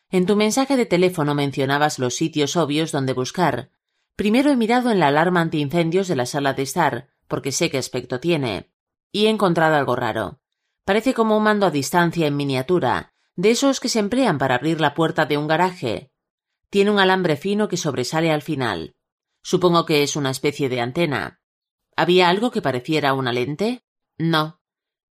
En 0.10 0.26
tu 0.26 0.36
mensaje 0.36 0.78
de 0.78 0.86
teléfono 0.86 1.36
mencionabas 1.36 2.00
los 2.00 2.16
sitios 2.16 2.56
obvios 2.56 2.92
donde 2.92 3.14
buscar, 3.14 3.72
Primero 4.22 4.52
he 4.52 4.56
mirado 4.56 4.92
en 4.92 5.00
la 5.00 5.08
alarma 5.08 5.42
antiincendios 5.42 6.08
de 6.08 6.16
la 6.16 6.26
sala 6.26 6.54
de 6.54 6.62
estar, 6.64 7.10
porque 7.28 7.52
sé 7.52 7.72
qué 7.72 7.78
aspecto 7.80 8.20
tiene. 8.20 8.72
Y 9.12 9.26
he 9.26 9.30
encontrado 9.30 9.76
algo 9.76 9.96
raro. 9.96 10.40
Parece 10.86 11.14
como 11.14 11.38
un 11.38 11.44
mando 11.44 11.66
a 11.66 11.72
distancia 11.72 12.28
en 12.28 12.36
miniatura, 12.36 13.14
de 13.36 13.50
esos 13.52 13.80
que 13.80 13.90
se 13.90 13.98
emplean 13.98 14.38
para 14.38 14.56
abrir 14.56 14.80
la 14.80 14.94
puerta 14.94 15.26
de 15.26 15.38
un 15.38 15.48
garaje. 15.48 16.12
Tiene 16.70 16.92
un 16.92 17.00
alambre 17.00 17.36
fino 17.36 17.68
que 17.68 17.78
sobresale 17.78 18.32
al 18.32 18.42
final. 18.42 18.96
Supongo 19.42 19.86
que 19.86 20.04
es 20.04 20.16
una 20.16 20.30
especie 20.30 20.70
de 20.70 20.82
antena. 20.82 21.42
¿Había 21.96 22.30
algo 22.30 22.52
que 22.52 22.62
pareciera 22.62 23.14
una 23.14 23.34
lente? 23.34 23.84
No. 24.22 24.62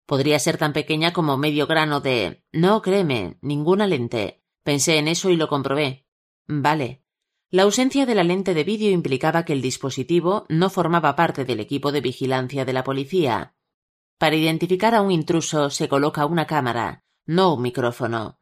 Podría 0.04 0.38
ser 0.38 0.58
tan 0.58 0.74
pequeña 0.74 1.14
como 1.14 1.38
medio 1.38 1.66
grano 1.66 2.00
de. 2.00 2.44
No, 2.52 2.82
créeme, 2.82 3.38
ninguna 3.40 3.86
lente. 3.86 4.44
Pensé 4.62 4.98
en 4.98 5.08
eso 5.08 5.30
y 5.30 5.36
lo 5.36 5.48
comprobé. 5.48 6.06
Vale. 6.46 7.04
La 7.50 7.62
ausencia 7.62 8.04
de 8.04 8.14
la 8.14 8.24
lente 8.24 8.52
de 8.52 8.64
vídeo 8.64 8.90
implicaba 8.90 9.46
que 9.46 9.54
el 9.54 9.62
dispositivo 9.62 10.44
no 10.50 10.68
formaba 10.68 11.16
parte 11.16 11.46
del 11.46 11.60
equipo 11.60 11.90
de 11.90 12.02
vigilancia 12.02 12.66
de 12.66 12.74
la 12.74 12.84
policía. 12.84 13.56
Para 14.18 14.36
identificar 14.36 14.94
a 14.94 15.00
un 15.00 15.10
intruso 15.10 15.70
se 15.70 15.88
coloca 15.88 16.26
una 16.26 16.46
cámara, 16.46 17.04
no 17.24 17.54
un 17.54 17.62
micrófono. 17.62 18.38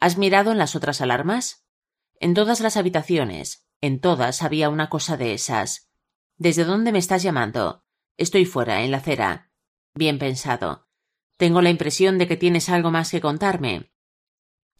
¿Has 0.00 0.18
mirado 0.18 0.50
en 0.50 0.58
las 0.58 0.74
otras 0.74 1.00
alarmas? 1.00 1.64
En 2.18 2.34
todas 2.34 2.60
las 2.60 2.76
habitaciones, 2.76 3.68
en 3.80 4.00
todas 4.00 4.42
había 4.42 4.68
una 4.68 4.88
cosa 4.88 5.16
de 5.16 5.32
esas. 5.34 5.92
¿Desde 6.38 6.64
dónde 6.64 6.90
me 6.90 6.98
estás 6.98 7.22
llamando? 7.22 7.84
Estoy 8.16 8.46
fuera, 8.46 8.82
en 8.82 8.90
la 8.90 8.96
acera. 8.96 9.51
Bien 9.94 10.18
pensado. 10.18 10.88
Tengo 11.36 11.60
la 11.60 11.70
impresión 11.70 12.18
de 12.18 12.26
que 12.26 12.36
tienes 12.36 12.68
algo 12.68 12.90
más 12.90 13.10
que 13.10 13.20
contarme. 13.20 13.92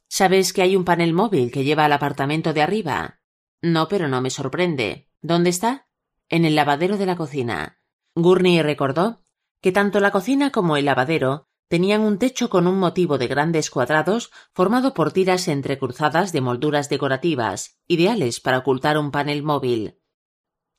¿Sabes 0.09 0.53
que 0.53 0.63
hay 0.63 0.77
un 0.77 0.85
panel 0.85 1.13
móvil 1.13 1.51
que 1.51 1.65
lleva 1.65 1.85
al 1.85 1.93
apartamento 1.93 2.53
de 2.53 2.63
arriba? 2.63 3.21
No, 3.61 3.89
pero 3.89 4.09
no 4.09 4.21
me 4.21 4.31
sorprende. 4.31 5.09
¿Dónde 5.21 5.51
está? 5.51 5.89
En 6.29 6.45
el 6.45 6.55
lavadero 6.55 6.99
de 6.99 7.07
la 7.07 7.17
cocina. 7.17 7.81
Gurney 8.15 8.63
recordó 8.63 9.25
que 9.61 9.73
tanto 9.73 10.01
la 10.01 10.11
cocina 10.11 10.51
como 10.51 10.77
el 10.77 10.85
lavadero 10.85 11.49
tenían 11.69 12.03
un 12.03 12.19
techo 12.19 12.51
con 12.51 12.67
un 12.67 12.79
motivo 12.79 13.17
de 13.17 13.29
grandes 13.29 13.71
cuadrados 13.71 14.31
formado 14.53 14.93
por 14.93 15.13
tiras 15.13 15.49
entrecruzadas 15.49 16.33
de 16.33 16.41
molduras 16.43 16.89
decorativas, 16.91 17.79
ideales 17.87 18.41
para 18.41 18.59
ocultar 18.59 18.99
un 18.99 19.11
panel 19.11 19.43
móvil. 19.43 19.99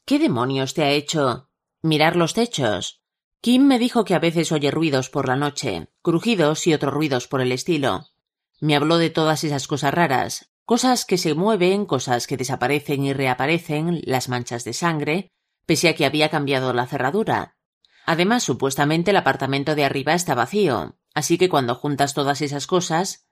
¿Qué 0.05 0.19
demonios 0.19 0.73
te 0.73 0.83
ha 0.83 0.91
hecho? 0.91 1.49
Mirar 1.81 2.15
los 2.15 2.33
techos. 2.33 3.02
Kim 3.43 3.67
me 3.67 3.77
dijo 3.77 4.05
que 4.05 4.15
a 4.15 4.19
veces 4.19 4.51
oye 4.51 4.71
ruidos 4.71 5.11
por 5.11 5.27
la 5.27 5.35
noche, 5.35 5.89
crujidos 6.01 6.65
y 6.65 6.73
otros 6.73 6.93
ruidos 6.93 7.27
por 7.27 7.41
el 7.41 7.51
estilo. 7.51 8.07
Me 8.59 8.75
habló 8.75 8.97
de 8.97 9.11
todas 9.11 9.43
esas 9.43 9.67
cosas 9.67 9.93
raras, 9.93 10.53
Cosas 10.65 11.03
que 11.03 11.17
se 11.17 11.33
mueven, 11.33 11.85
cosas 11.85 12.25
que 12.25 12.37
desaparecen 12.37 13.03
y 13.03 13.11
reaparecen, 13.11 13.99
las 14.05 14.29
manchas 14.29 14.63
de 14.63 14.71
sangre, 14.71 15.33
pese 15.65 15.89
a 15.89 15.95
que 15.95 16.05
había 16.05 16.29
cambiado 16.29 16.71
la 16.71 16.87
cerradura. 16.87 17.57
Además, 18.05 18.43
supuestamente 18.43 19.11
el 19.11 19.17
apartamento 19.17 19.75
de 19.75 19.83
arriba 19.83 20.13
está 20.13 20.35
vacío. 20.35 20.97
Así 21.13 21.37
que 21.37 21.49
cuando 21.49 21.75
juntas 21.75 22.13
todas 22.13 22.41
esas 22.41 22.65
cosas. 22.65 23.27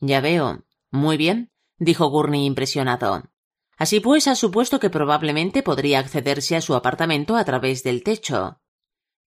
Ya 0.00 0.20
veo. 0.20 0.64
Muy 0.90 1.16
bien, 1.16 1.50
dijo 1.78 2.08
Gurney 2.08 2.46
impresionado. 2.46 3.24
Así 3.76 3.98
pues, 3.98 4.28
ha 4.28 4.36
supuesto 4.36 4.78
que 4.78 4.90
probablemente 4.90 5.64
podría 5.64 5.98
accederse 5.98 6.56
a 6.56 6.60
su 6.60 6.74
apartamento 6.74 7.36
a 7.36 7.44
través 7.44 7.82
del 7.82 8.04
techo. 8.04 8.60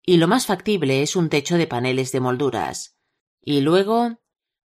Y 0.09 0.17
lo 0.17 0.27
más 0.27 0.47
factible 0.47 1.03
es 1.03 1.17
un 1.17 1.29
techo 1.29 1.59
de 1.59 1.67
paneles 1.67 2.13
de 2.13 2.21
molduras. 2.21 2.97
Y 3.43 3.61
luego. 3.61 4.23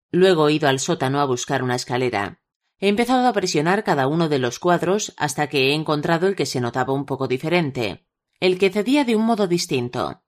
Luego 0.10 0.48
he 0.48 0.54
ido 0.54 0.70
al 0.70 0.80
sótano 0.80 1.20
a 1.20 1.26
buscar 1.26 1.64
una 1.64 1.76
escalera. 1.76 2.40
He 2.80 2.88
empezado 2.88 3.28
a 3.28 3.34
presionar 3.34 3.84
cada 3.84 4.08
uno 4.08 4.30
de 4.30 4.40
los 4.40 4.58
cuadros 4.60 5.14
hasta 5.18 5.50
que 5.50 5.68
he 5.68 5.74
encontrado 5.74 6.28
el 6.28 6.38
que 6.38 6.46
se 6.46 6.62
notaba 6.62 6.94
un 6.94 7.06
poco 7.06 7.28
diferente, 7.28 8.08
el 8.40 8.58
que 8.58 8.70
cedía 8.70 9.04
de 9.04 9.18
un 9.18 9.26
modo 9.26 9.48
distinto. 9.48 10.24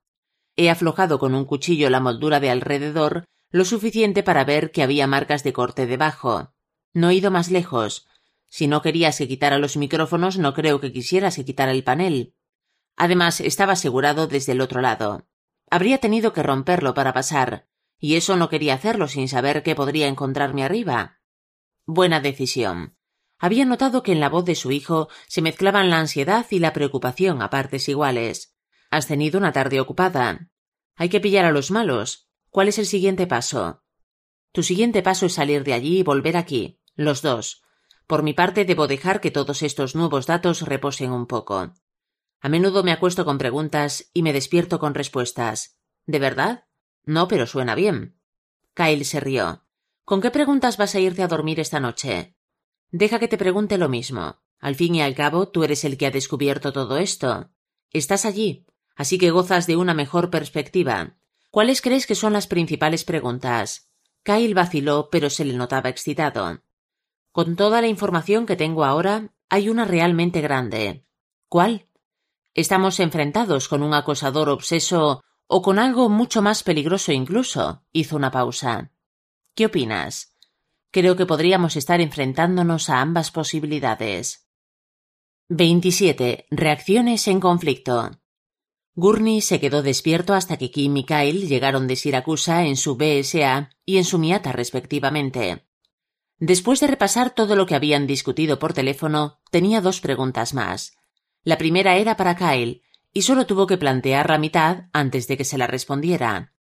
He 0.54 0.68
aflojado 0.68 1.18
con 1.18 1.34
un 1.34 1.46
cuchillo 1.46 1.88
la 1.88 2.00
moldura 2.00 2.38
de 2.38 2.50
alrededor 2.50 3.24
lo 3.50 3.64
suficiente 3.64 4.22
para 4.22 4.44
ver 4.44 4.70
que 4.70 4.82
había 4.82 5.06
marcas 5.06 5.42
de 5.42 5.54
corte 5.54 5.86
debajo. 5.86 6.52
No 6.92 7.08
he 7.08 7.14
ido 7.14 7.30
más 7.30 7.50
lejos. 7.50 8.06
Si 8.50 8.66
no 8.66 8.82
querías 8.82 9.16
que 9.16 9.28
quitara 9.28 9.56
los 9.56 9.78
micrófonos, 9.78 10.36
no 10.36 10.52
creo 10.52 10.78
que 10.78 10.92
quisieras 10.92 11.36
que 11.36 11.46
quitara 11.46 11.72
el 11.72 11.84
panel. 11.84 12.34
Además, 12.96 13.40
estaba 13.40 13.74
asegurado 13.74 14.26
desde 14.26 14.52
el 14.52 14.60
otro 14.60 14.80
lado. 14.80 15.26
Habría 15.70 15.98
tenido 15.98 16.32
que 16.32 16.42
romperlo 16.42 16.94
para 16.94 17.12
pasar, 17.12 17.68
y 17.98 18.16
eso 18.16 18.36
no 18.36 18.48
quería 18.48 18.74
hacerlo 18.74 19.08
sin 19.08 19.28
saber 19.28 19.62
qué 19.62 19.74
podría 19.74 20.06
encontrarme 20.06 20.64
arriba. 20.64 21.20
Buena 21.84 22.20
decisión. 22.20 22.96
Había 23.38 23.64
notado 23.64 24.02
que 24.02 24.12
en 24.12 24.20
la 24.20 24.28
voz 24.28 24.44
de 24.44 24.54
su 24.54 24.72
hijo 24.72 25.08
se 25.28 25.42
mezclaban 25.42 25.90
la 25.90 25.98
ansiedad 25.98 26.46
y 26.50 26.58
la 26.58 26.72
preocupación 26.72 27.42
a 27.42 27.50
partes 27.50 27.88
iguales. 27.88 28.56
Has 28.90 29.06
tenido 29.06 29.38
una 29.38 29.52
tarde 29.52 29.80
ocupada. 29.80 30.48
Hay 30.94 31.10
que 31.10 31.20
pillar 31.20 31.44
a 31.44 31.52
los 31.52 31.70
malos. 31.70 32.30
¿Cuál 32.48 32.68
es 32.68 32.78
el 32.78 32.86
siguiente 32.86 33.26
paso? 33.26 33.82
Tu 34.52 34.62
siguiente 34.62 35.02
paso 35.02 35.26
es 35.26 35.34
salir 35.34 35.64
de 35.64 35.74
allí 35.74 35.98
y 35.98 36.02
volver 36.02 36.38
aquí, 36.38 36.80
los 36.94 37.20
dos. 37.20 37.62
Por 38.06 38.22
mi 38.22 38.32
parte 38.32 38.64
debo 38.64 38.86
dejar 38.86 39.20
que 39.20 39.30
todos 39.30 39.62
estos 39.62 39.94
nuevos 39.94 40.26
datos 40.26 40.62
reposen 40.62 41.12
un 41.12 41.26
poco. 41.26 41.74
A 42.40 42.48
menudo 42.48 42.82
me 42.82 42.92
acuesto 42.92 43.24
con 43.24 43.38
preguntas 43.38 44.10
y 44.12 44.22
me 44.22 44.32
despierto 44.32 44.78
con 44.78 44.94
respuestas. 44.94 45.78
¿De 46.06 46.18
verdad? 46.18 46.66
No, 47.04 47.28
pero 47.28 47.46
suena 47.46 47.74
bien. 47.74 48.18
Kyle 48.74 49.04
se 49.04 49.20
rió. 49.20 49.64
¿Con 50.04 50.20
qué 50.20 50.30
preguntas 50.30 50.76
vas 50.76 50.94
a 50.94 51.00
irte 51.00 51.22
a 51.22 51.28
dormir 51.28 51.58
esta 51.60 51.80
noche? 51.80 52.36
Deja 52.90 53.18
que 53.18 53.28
te 53.28 53.38
pregunte 53.38 53.78
lo 53.78 53.88
mismo. 53.88 54.40
Al 54.58 54.74
fin 54.74 54.94
y 54.94 55.02
al 55.02 55.14
cabo, 55.14 55.48
tú 55.48 55.64
eres 55.64 55.84
el 55.84 55.96
que 55.96 56.06
ha 56.06 56.10
descubierto 56.10 56.72
todo 56.72 56.96
esto. 56.98 57.50
Estás 57.90 58.24
allí, 58.24 58.66
así 58.94 59.18
que 59.18 59.30
gozas 59.30 59.66
de 59.66 59.76
una 59.76 59.94
mejor 59.94 60.30
perspectiva. 60.30 61.16
¿Cuáles 61.50 61.80
crees 61.80 62.06
que 62.06 62.14
son 62.14 62.32
las 62.32 62.46
principales 62.46 63.04
preguntas? 63.04 63.90
Kyle 64.22 64.54
vaciló, 64.54 65.08
pero 65.10 65.30
se 65.30 65.44
le 65.44 65.54
notaba 65.54 65.88
excitado. 65.88 66.62
Con 67.32 67.56
toda 67.56 67.80
la 67.80 67.86
información 67.86 68.46
que 68.46 68.56
tengo 68.56 68.84
ahora, 68.84 69.32
hay 69.48 69.68
una 69.68 69.84
realmente 69.84 70.40
grande. 70.40 71.06
¿Cuál? 71.48 71.85
Estamos 72.56 73.00
enfrentados 73.00 73.68
con 73.68 73.82
un 73.82 73.92
acosador 73.92 74.48
obseso 74.48 75.22
o 75.46 75.60
con 75.60 75.78
algo 75.78 76.08
mucho 76.08 76.40
más 76.40 76.62
peligroso 76.62 77.12
incluso. 77.12 77.84
Hizo 77.92 78.16
una 78.16 78.30
pausa. 78.30 78.92
¿Qué 79.54 79.66
opinas? 79.66 80.34
Creo 80.90 81.16
que 81.16 81.26
podríamos 81.26 81.76
estar 81.76 82.00
enfrentándonos 82.00 82.88
a 82.88 83.02
ambas 83.02 83.30
posibilidades. 83.30 84.48
27. 85.50 86.46
Reacciones 86.50 87.28
en 87.28 87.40
conflicto. 87.40 88.12
Gurney 88.94 89.42
se 89.42 89.60
quedó 89.60 89.82
despierto 89.82 90.32
hasta 90.32 90.56
que 90.56 90.70
Kim 90.70 90.96
y 90.96 91.04
Kyle 91.04 91.46
llegaron 91.46 91.86
de 91.86 91.96
Siracusa 91.96 92.64
en 92.64 92.78
su 92.78 92.96
BSA 92.96 93.68
y 93.84 93.98
en 93.98 94.04
su 94.04 94.18
Miata 94.18 94.52
respectivamente. 94.52 95.66
Después 96.38 96.80
de 96.80 96.86
repasar 96.86 97.34
todo 97.34 97.54
lo 97.54 97.66
que 97.66 97.74
habían 97.74 98.06
discutido 98.06 98.58
por 98.58 98.72
teléfono, 98.72 99.40
tenía 99.50 99.82
dos 99.82 100.00
preguntas 100.00 100.54
más. 100.54 100.96
La 101.46 101.58
primera 101.58 101.96
era 101.96 102.16
para 102.16 102.34
Kyle, 102.34 102.82
y 103.12 103.22
solo 103.22 103.46
tuvo 103.46 103.68
que 103.68 103.78
plantear 103.78 104.30
la 104.30 104.36
mitad 104.36 104.86
antes 104.92 105.28
de 105.28 105.36
que 105.36 105.44
se 105.44 105.56
la 105.56 105.68
respondiera. 105.68 106.52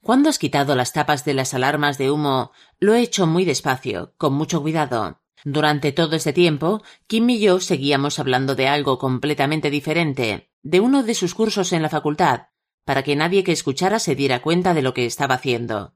¿Cuándo 0.00 0.30
has 0.30 0.38
quitado 0.38 0.74
las 0.74 0.94
tapas 0.94 1.26
de 1.26 1.34
las 1.34 1.52
alarmas 1.52 1.98
de 1.98 2.10
humo? 2.10 2.50
Lo 2.78 2.94
he 2.94 3.02
hecho 3.02 3.26
muy 3.26 3.44
despacio, 3.44 4.14
con 4.16 4.32
mucho 4.32 4.62
cuidado. 4.62 5.20
Durante 5.44 5.92
todo 5.92 6.16
este 6.16 6.32
tiempo, 6.32 6.82
Kim 7.06 7.28
y 7.28 7.40
yo 7.40 7.60
seguíamos 7.60 8.18
hablando 8.18 8.54
de 8.54 8.68
algo 8.68 8.98
completamente 8.98 9.68
diferente, 9.68 10.50
de 10.62 10.80
uno 10.80 11.02
de 11.02 11.14
sus 11.14 11.34
cursos 11.34 11.74
en 11.74 11.82
la 11.82 11.90
facultad, 11.90 12.46
para 12.86 13.02
que 13.02 13.16
nadie 13.16 13.44
que 13.44 13.52
escuchara 13.52 13.98
se 13.98 14.14
diera 14.14 14.40
cuenta 14.40 14.72
de 14.72 14.80
lo 14.80 14.94
que 14.94 15.04
estaba 15.04 15.34
haciendo. 15.34 15.94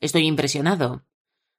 Estoy 0.00 0.26
impresionado. 0.26 1.06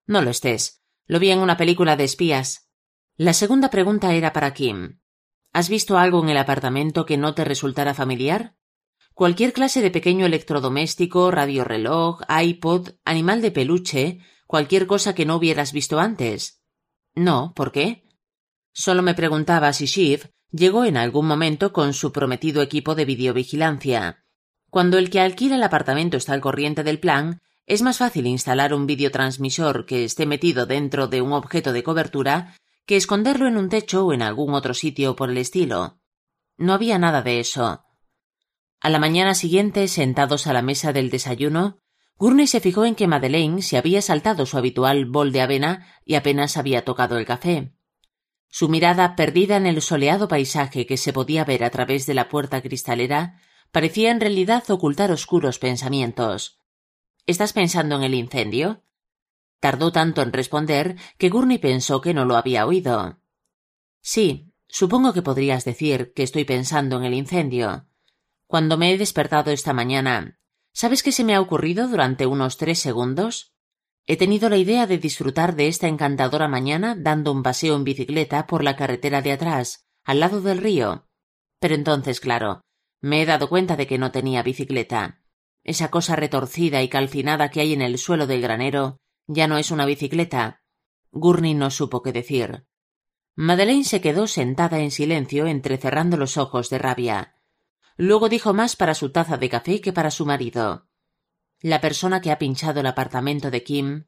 No 0.05 0.21
lo 0.21 0.29
estés. 0.29 0.83
Lo 1.07 1.19
vi 1.19 1.31
en 1.31 1.39
una 1.39 1.57
película 1.57 1.95
de 1.95 2.03
espías. 2.03 2.69
La 3.17 3.33
segunda 3.33 3.71
pregunta 3.71 4.13
era 4.13 4.33
para 4.33 4.53
Kim. 4.53 4.99
¿Has 5.55 5.69
visto 5.69 5.97
algo 5.97 6.21
en 6.21 6.27
el 6.27 6.35
apartamento 6.35 7.05
que 7.05 7.15
no 7.15 7.33
te 7.33 7.45
resultara 7.45 7.93
familiar? 7.93 8.57
Cualquier 9.13 9.53
clase 9.53 9.81
de 9.81 9.89
pequeño 9.89 10.25
electrodoméstico, 10.25 11.31
radioreloj, 11.31 12.23
iPod, 12.27 12.89
animal 13.05 13.41
de 13.41 13.51
peluche, 13.51 14.19
cualquier 14.47 14.85
cosa 14.85 15.15
que 15.15 15.25
no 15.25 15.37
hubieras 15.37 15.71
visto 15.71 15.97
antes. 15.97 16.61
No, 17.13 17.53
¿por 17.55 17.71
qué? 17.71 18.03
Solo 18.73 19.01
me 19.01 19.13
preguntaba 19.13 19.71
si 19.71 19.85
Shiv 19.85 20.29
llegó 20.51 20.83
en 20.83 20.97
algún 20.97 21.25
momento 21.25 21.71
con 21.71 21.93
su 21.93 22.11
prometido 22.11 22.61
equipo 22.61 22.93
de 22.93 23.05
videovigilancia. 23.05 24.25
Cuando 24.69 24.97
el 24.97 25.09
que 25.09 25.21
alquila 25.21 25.55
el 25.55 25.63
apartamento 25.63 26.17
está 26.17 26.33
al 26.33 26.41
corriente 26.41 26.83
del 26.83 26.99
plan, 26.99 27.41
es 27.65 27.81
más 27.81 27.99
fácil 27.99 28.27
instalar 28.27 28.73
un 28.73 28.87
videotransmisor 28.87 29.85
que 29.85 30.03
esté 30.03 30.25
metido 30.25 30.65
dentro 30.65 31.07
de 31.07 31.21
un 31.21 31.31
objeto 31.31 31.71
de 31.71 31.81
cobertura 31.81 32.57
que 32.85 32.95
esconderlo 32.95 33.47
en 33.47 33.57
un 33.57 33.69
techo 33.69 34.05
o 34.05 34.13
en 34.13 34.21
algún 34.21 34.53
otro 34.53 34.73
sitio 34.73 35.15
por 35.15 35.29
el 35.29 35.37
estilo. 35.37 35.99
No 36.57 36.73
había 36.73 36.97
nada 36.99 37.21
de 37.21 37.39
eso. 37.39 37.85
A 38.79 38.89
la 38.89 38.99
mañana 38.99 39.33
siguiente, 39.33 39.87
sentados 39.87 40.47
a 40.47 40.53
la 40.53 40.61
mesa 40.61 40.93
del 40.93 41.09
desayuno, 41.09 41.79
Gurney 42.17 42.47
se 42.47 42.61
fijó 42.61 42.85
en 42.85 42.95
que 42.95 43.07
Madeleine 43.07 43.61
se 43.61 43.77
había 43.77 44.01
saltado 44.01 44.45
su 44.45 44.57
habitual 44.57 45.05
bol 45.05 45.31
de 45.31 45.41
avena 45.41 45.87
y 46.05 46.15
apenas 46.15 46.55
había 46.55 46.85
tocado 46.85 47.17
el 47.17 47.25
café. 47.25 47.73
Su 48.47 48.69
mirada, 48.69 49.17
perdida 49.17 49.57
en 49.57 49.65
el 49.65 49.81
soleado 49.81 50.29
paisaje 50.29 50.85
que 50.85 50.95
se 50.95 51.11
podía 51.11 51.43
ver 51.43 51.63
a 51.63 51.71
través 51.71 52.05
de 52.05 52.13
la 52.13 52.29
puerta 52.29 52.61
cristalera, 52.61 53.41
parecía 53.71 54.11
en 54.11 54.21
realidad 54.21 54.63
ocultar 54.69 55.11
oscuros 55.11 55.59
pensamientos. 55.59 56.61
¿Estás 57.25 57.51
pensando 57.51 57.97
en 57.97 58.03
el 58.03 58.13
incendio? 58.13 58.83
Tardó 59.65 59.91
tanto 59.91 60.21
en 60.21 60.31
responder 60.31 60.95
que 61.17 61.29
Gurney 61.29 61.57
pensó 61.57 61.99
que 61.99 62.13
no 62.13 62.23
lo 62.23 62.37
había 62.37 62.67
oído. 62.67 63.19
Sí, 63.99 64.53
supongo 64.67 65.11
que 65.11 65.23
podrías 65.23 65.65
decir 65.65 66.13
que 66.13 66.21
estoy 66.21 66.45
pensando 66.45 66.97
en 66.97 67.03
el 67.03 67.15
incendio. 67.15 67.87
Cuando 68.45 68.77
me 68.77 68.93
he 68.93 68.97
despertado 68.99 69.49
esta 69.49 69.73
mañana, 69.73 70.37
¿sabes 70.71 71.01
qué 71.01 71.11
se 71.11 71.23
me 71.23 71.33
ha 71.33 71.41
ocurrido 71.41 71.87
durante 71.87 72.27
unos 72.27 72.57
tres 72.57 72.77
segundos? 72.77 73.55
He 74.05 74.17
tenido 74.17 74.49
la 74.49 74.57
idea 74.57 74.85
de 74.85 74.99
disfrutar 74.99 75.55
de 75.55 75.67
esta 75.67 75.87
encantadora 75.87 76.47
mañana 76.47 76.95
dando 76.95 77.31
un 77.31 77.41
paseo 77.41 77.75
en 77.75 77.85
bicicleta 77.85 78.45
por 78.45 78.63
la 78.63 78.75
carretera 78.75 79.23
de 79.23 79.31
atrás, 79.31 79.87
al 80.03 80.19
lado 80.19 80.41
del 80.41 80.59
río. 80.59 81.07
Pero 81.59 81.73
entonces, 81.73 82.19
claro, 82.19 82.61
me 83.01 83.23
he 83.23 83.25
dado 83.25 83.49
cuenta 83.49 83.75
de 83.75 83.87
que 83.87 83.97
no 83.97 84.11
tenía 84.11 84.43
bicicleta. 84.43 85.23
Esa 85.63 85.89
cosa 85.89 86.15
retorcida 86.15 86.83
y 86.83 86.87
calcinada 86.87 87.49
que 87.49 87.61
hay 87.61 87.73
en 87.73 87.81
el 87.81 87.97
suelo 87.97 88.27
del 88.27 88.41
granero 88.41 88.99
ya 89.27 89.47
no 89.47 89.57
es 89.57 89.71
una 89.71 89.85
bicicleta. 89.85 90.63
Gurney 91.11 91.53
no 91.53 91.71
supo 91.71 92.01
qué 92.01 92.11
decir. 92.11 92.67
Madeleine 93.35 93.83
se 93.83 94.01
quedó 94.01 94.27
sentada 94.27 94.79
en 94.79 94.91
silencio, 94.91 95.45
entrecerrando 95.47 96.17
los 96.17 96.37
ojos 96.37 96.69
de 96.69 96.77
rabia. 96.77 97.35
Luego 97.97 98.29
dijo 98.29 98.53
más 98.53 98.75
para 98.75 98.95
su 98.95 99.11
taza 99.11 99.37
de 99.37 99.49
café 99.49 99.81
que 99.81 99.93
para 99.93 100.11
su 100.11 100.25
marido. 100.25 100.87
La 101.61 101.81
persona 101.81 102.21
que 102.21 102.31
ha 102.31 102.37
pinchado 102.37 102.81
el 102.81 102.87
apartamento 102.87 103.51
de 103.51 103.63
Kim. 103.63 104.05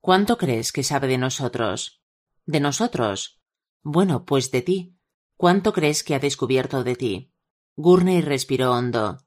¿Cuánto 0.00 0.38
crees 0.38 0.72
que 0.72 0.82
sabe 0.82 1.08
de 1.08 1.18
nosotros? 1.18 2.02
¿De 2.44 2.60
nosotros? 2.60 3.40
Bueno, 3.82 4.24
pues 4.24 4.50
de 4.50 4.62
ti. 4.62 4.96
¿Cuánto 5.36 5.72
crees 5.72 6.02
que 6.02 6.14
ha 6.14 6.18
descubierto 6.18 6.82
de 6.82 6.96
ti? 6.96 7.32
Gurney 7.76 8.22
respiró 8.22 8.72
hondo. 8.72 9.18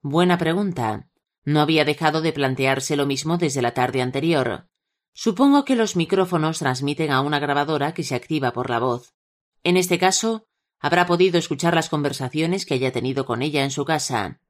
Buena 0.00 0.38
pregunta. 0.38 1.08
No 1.44 1.60
había 1.60 1.84
dejado 1.84 2.20
de 2.20 2.32
plantearse 2.32 2.96
lo 2.96 3.06
mismo 3.06 3.38
desde 3.38 3.62
la 3.62 3.74
tarde 3.74 4.02
anterior. 4.02 4.68
Supongo 5.14 5.64
que 5.64 5.76
los 5.76 5.96
micrófonos 5.96 6.58
transmiten 6.58 7.10
a 7.10 7.20
una 7.20 7.38
grabadora 7.38 7.94
que 7.94 8.02
se 8.02 8.14
activa 8.14 8.52
por 8.52 8.70
la 8.70 8.78
voz. 8.78 9.14
En 9.62 9.76
este 9.76 9.98
caso, 9.98 10.46
habrá 10.78 11.06
podido 11.06 11.38
escuchar 11.38 11.74
las 11.74 11.88
conversaciones 11.88 12.66
que 12.66 12.74
haya 12.74 12.92
tenido 12.92 13.26
con 13.26 13.42
ella 13.42 13.62
en 13.62 13.70
su 13.70 13.84
casa. 13.84 14.40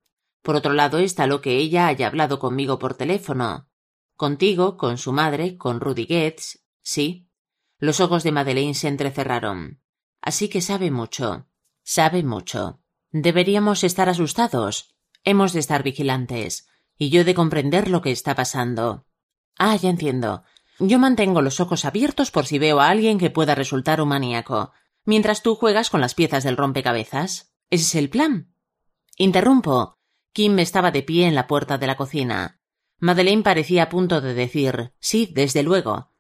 Por 0.43 0.57
otro 0.57 0.73
lado 0.73 0.99
está 0.99 1.27
lo 1.27 1.41
que 1.41 1.57
ella 1.59 1.87
haya 1.87 2.07
hablado 2.07 2.39
conmigo 2.39 2.79
por 2.79 2.95
teléfono. 2.95 3.69
Contigo, 4.17 4.77
con 4.77 4.99
su 4.99 5.13
madre, 5.13 5.57
con 5.57 5.81
Rudy 5.81 6.07
Getz. 6.07 6.65
Sí. 6.83 7.29
Los 7.79 8.01
ojos 8.01 8.23
de 8.23 8.33
Madeleine 8.33 8.75
se 8.75 8.89
entrecerraron. 8.89 9.81
Así 10.21 10.49
que 10.49 10.61
sabe 10.61 10.91
mucho. 10.91 11.49
Sabe 11.83 12.23
mucho. 12.23 12.81
Deberíamos 13.11 13.83
estar 13.85 14.09
asustados. 14.09 14.95
Hemos 15.25 15.53
de 15.53 15.61
estar 15.61 15.83
vigilantes. 15.83 16.69
y 16.99 17.11
yo 17.11 17.25
de 17.25 17.35
comprender 17.35 17.89
lo 17.89 18.01
que 18.01 18.13
está 18.13 18.37
pasando. 18.37 19.07
Ah, 19.59 19.77
ya 19.77 19.91
entiendo. 19.91 20.45
Yo 20.79 20.99
mantengo 20.99 21.43
los 21.43 21.61
ojos 21.61 21.85
abiertos 21.85 22.31
por 22.31 22.47
si 22.47 22.59
veo 22.59 22.81
a 22.81 22.89
alguien 22.89 23.19
que 23.19 23.31
pueda 23.31 23.55
resultar 23.55 24.01
un 24.01 24.09
maníaco, 24.09 24.73
mientras 25.05 25.43
tú 25.43 25.55
juegas 25.55 25.91
con 25.91 26.01
las 26.01 26.15
piezas 26.15 26.45
del 26.45 26.57
rompecabezas. 26.57 27.55
¿Ese 27.71 27.85
es 27.85 27.95
el 27.95 28.11
plan? 28.11 28.55
Interrumpo. 29.17 29.99
Kim 30.33 30.59
estaba 30.59 30.91
de 30.91 31.03
pie 31.03 31.27
en 31.27 31.35
la 31.35 31.47
puerta 31.47 31.79
de 31.79 31.87
la 31.87 31.97
cocina. 31.97 32.61
Madeleine 32.99 33.43
parecía 33.43 33.85
a 33.85 33.89
punto 33.89 34.21
de 34.21 34.35
decir 34.35 34.95
sí, 34.99 35.31
desde 35.33 35.63
luego. 35.63 36.13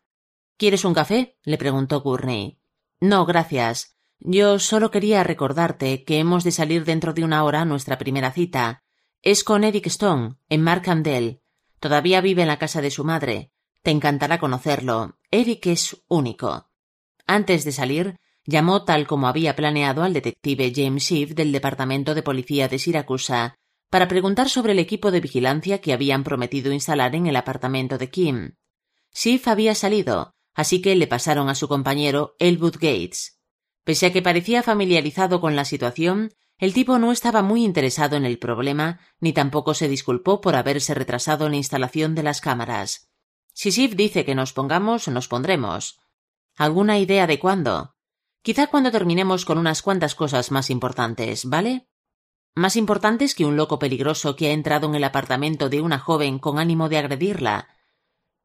¿Quieres 0.56 0.84
un 0.84 0.94
café? 0.94 1.38
le 1.44 1.58
preguntó 1.58 2.00
Gurney. 2.00 2.60
No, 3.00 3.24
gracias. 3.26 3.96
Yo 4.20 4.58
solo 4.58 4.90
quería 4.90 5.24
recordarte 5.24 6.04
que 6.04 6.18
hemos 6.20 6.44
de 6.44 6.52
salir 6.52 6.84
dentro 6.84 7.12
de 7.12 7.24
una 7.24 7.42
hora 7.42 7.64
nuestra 7.64 7.98
primera 7.98 8.30
cita. 8.30 8.84
Es 9.22 9.42
con 9.42 9.64
Eric 9.64 9.86
Stone, 9.86 10.36
en 10.48 10.62
Markandale. 10.62 11.41
Todavía 11.82 12.20
vive 12.20 12.42
en 12.42 12.48
la 12.48 12.60
casa 12.60 12.80
de 12.80 12.92
su 12.92 13.02
madre. 13.02 13.50
Te 13.82 13.90
encantará 13.90 14.38
conocerlo. 14.38 15.18
Eric 15.32 15.66
es 15.66 16.04
único. 16.06 16.70
Antes 17.26 17.64
de 17.64 17.72
salir, 17.72 18.20
llamó 18.44 18.84
tal 18.84 19.08
como 19.08 19.26
había 19.26 19.56
planeado 19.56 20.04
al 20.04 20.12
detective 20.12 20.72
James 20.72 21.02
Schiff 21.02 21.34
del 21.34 21.50
Departamento 21.50 22.14
de 22.14 22.22
Policía 22.22 22.68
de 22.68 22.78
Siracusa 22.78 23.56
para 23.90 24.06
preguntar 24.06 24.48
sobre 24.48 24.72
el 24.72 24.78
equipo 24.78 25.10
de 25.10 25.20
vigilancia 25.20 25.80
que 25.80 25.92
habían 25.92 26.22
prometido 26.22 26.70
instalar 26.70 27.16
en 27.16 27.26
el 27.26 27.34
apartamento 27.34 27.98
de 27.98 28.10
Kim. 28.10 28.54
Schiff 29.12 29.48
había 29.48 29.74
salido, 29.74 30.36
así 30.54 30.80
que 30.80 30.94
le 30.94 31.08
pasaron 31.08 31.48
a 31.48 31.56
su 31.56 31.66
compañero 31.66 32.36
Elwood 32.38 32.74
Gates. 32.74 33.40
Pese 33.82 34.06
a 34.06 34.12
que 34.12 34.22
parecía 34.22 34.62
familiarizado 34.62 35.40
con 35.40 35.56
la 35.56 35.64
situación, 35.64 36.32
el 36.58 36.74
tipo 36.74 36.98
no 36.98 37.10
estaba 37.12 37.42
muy 37.42 37.64
interesado 37.64 38.16
en 38.16 38.24
el 38.24 38.38
problema, 38.38 39.00
ni 39.20 39.32
tampoco 39.32 39.74
se 39.74 39.88
disculpó 39.88 40.40
por 40.40 40.54
haberse 40.54 40.94
retrasado 40.94 41.46
en 41.46 41.52
la 41.52 41.58
instalación 41.58 42.14
de 42.14 42.22
las 42.22 42.40
cámaras. 42.40 43.10
Si 43.52 43.72
Sif 43.72 43.94
dice 43.96 44.24
que 44.24 44.34
nos 44.34 44.52
pongamos, 44.52 45.08
nos 45.08 45.28
pondremos. 45.28 46.00
¿Alguna 46.56 46.98
idea 46.98 47.26
de 47.26 47.38
cuándo? 47.38 47.96
Quizá 48.42 48.66
cuando 48.66 48.90
terminemos 48.90 49.44
con 49.44 49.58
unas 49.58 49.82
cuantas 49.82 50.14
cosas 50.14 50.50
más 50.50 50.70
importantes, 50.70 51.44
¿vale? 51.44 51.88
Más 52.54 52.76
importantes 52.76 53.34
que 53.34 53.44
un 53.44 53.56
loco 53.56 53.78
peligroso 53.78 54.36
que 54.36 54.48
ha 54.48 54.52
entrado 54.52 54.88
en 54.88 54.94
el 54.94 55.04
apartamento 55.04 55.68
de 55.68 55.80
una 55.80 55.98
joven 55.98 56.38
con 56.38 56.58
ánimo 56.58 56.88
de 56.88 56.98
agredirla. 56.98 57.68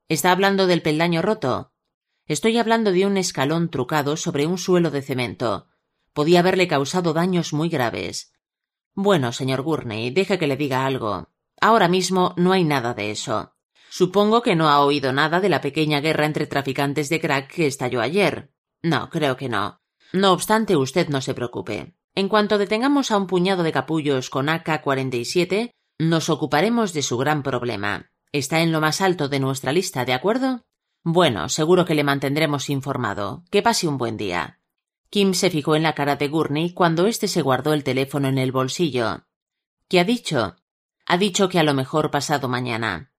¿Está 0.08 0.32
hablando 0.32 0.68
del 0.68 0.82
peldaño 0.82 1.22
roto? 1.22 1.74
Estoy 2.26 2.58
hablando 2.58 2.92
de 2.92 3.06
un 3.06 3.18
escalón 3.18 3.70
trucado 3.70 4.18
sobre 4.18 4.46
un 4.46 4.58
suelo 4.58 4.92
de 4.92 5.02
cemento. 5.02 5.68
Podía 6.18 6.40
haberle 6.40 6.68
causado 6.68 7.14
daños 7.14 7.54
muy 7.54 7.70
graves. 7.70 8.34
Bueno, 8.96 9.32
señor 9.32 9.62
Gurney, 9.62 10.10
deje 10.10 10.40
que 10.40 10.48
le 10.48 10.58
diga 10.58 10.84
algo. 10.84 11.30
Ahora 11.62 11.88
mismo 11.88 12.34
no 12.38 12.54
hay 12.54 12.64
nada 12.64 12.96
de 12.96 13.12
eso. 13.12 13.54
Supongo 13.92 14.42
que 14.42 14.56
no 14.56 14.68
ha 14.68 14.84
oído 14.84 15.14
nada 15.14 15.40
de 15.42 15.50
la 15.50 15.62
pequeña 15.62 16.02
guerra 16.02 16.26
entre 16.26 16.48
traficantes 16.48 17.10
de 17.10 17.22
crack 17.22 17.54
que 17.54 17.68
estalló 17.68 18.02
ayer. 18.02 18.52
No, 18.82 19.12
creo 19.12 19.38
que 19.38 19.48
no. 19.48 19.80
No 20.12 20.32
obstante, 20.32 20.76
usted 20.76 21.08
no 21.10 21.22
se 21.22 21.36
preocupe. 21.36 21.94
En 22.16 22.30
cuanto 22.30 22.58
detengamos 22.58 23.12
a 23.12 23.18
un 23.18 23.28
puñado 23.28 23.62
de 23.62 23.72
capullos 23.72 24.32
con 24.32 24.50
AK-47, 24.50 25.70
nos 26.00 26.32
ocuparemos 26.32 26.94
de 26.94 27.04
su 27.04 27.20
gran 27.20 27.44
problema. 27.44 28.10
Está 28.32 28.62
en 28.62 28.72
lo 28.72 28.82
más 28.82 29.02
alto 29.02 29.30
de 29.30 29.40
nuestra 29.40 29.72
lista, 29.72 30.04
¿de 30.04 30.14
acuerdo? 30.14 30.66
Bueno, 31.04 31.48
seguro 31.48 31.86
que 31.86 31.94
le 31.94 32.04
mantendremos 32.04 32.72
informado. 32.72 33.44
Que 33.52 33.62
pase 33.62 33.88
un 33.88 34.00
buen 34.00 34.18
día. 34.18 34.58
Kim 35.10 35.34
se 35.34 35.50
fijó 35.50 35.76
en 35.76 35.84
la 35.84 35.96
cara 35.96 36.16
de 36.18 36.28
Gurney 36.28 36.74
cuando 36.74 37.08
éste 37.08 37.28
se 37.28 37.42
guardó 37.42 37.74
el 37.74 37.84
teléfono 37.84 38.28
en 38.28 38.38
el 38.38 38.52
bolsillo. 38.52 39.26
¿Qué 39.88 40.00
ha 40.00 40.04
dicho? 40.04 40.58
Ha 41.06 41.18
dicho 41.18 41.48
que 41.48 41.60
a 41.60 41.64
lo 41.64 41.74
mejor 41.74 42.12
pasado 42.12 42.50
mañana. 42.50 43.14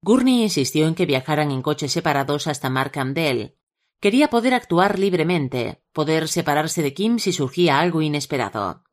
Gurney 0.00 0.42
insistió 0.42 0.86
en 0.86 0.94
que 0.94 1.04
viajaran 1.04 1.50
en 1.50 1.62
coches 1.62 1.92
separados 1.92 2.46
hasta 2.46 2.70
Markhamdale. 2.70 3.56
Quería 4.00 4.28
poder 4.28 4.54
actuar 4.54 4.98
libremente, 4.98 5.82
poder 5.92 6.28
separarse 6.28 6.82
de 6.82 6.94
Kim 6.94 7.18
si 7.18 7.32
surgía 7.32 7.80
algo 7.80 8.02
inesperado. 8.02 8.84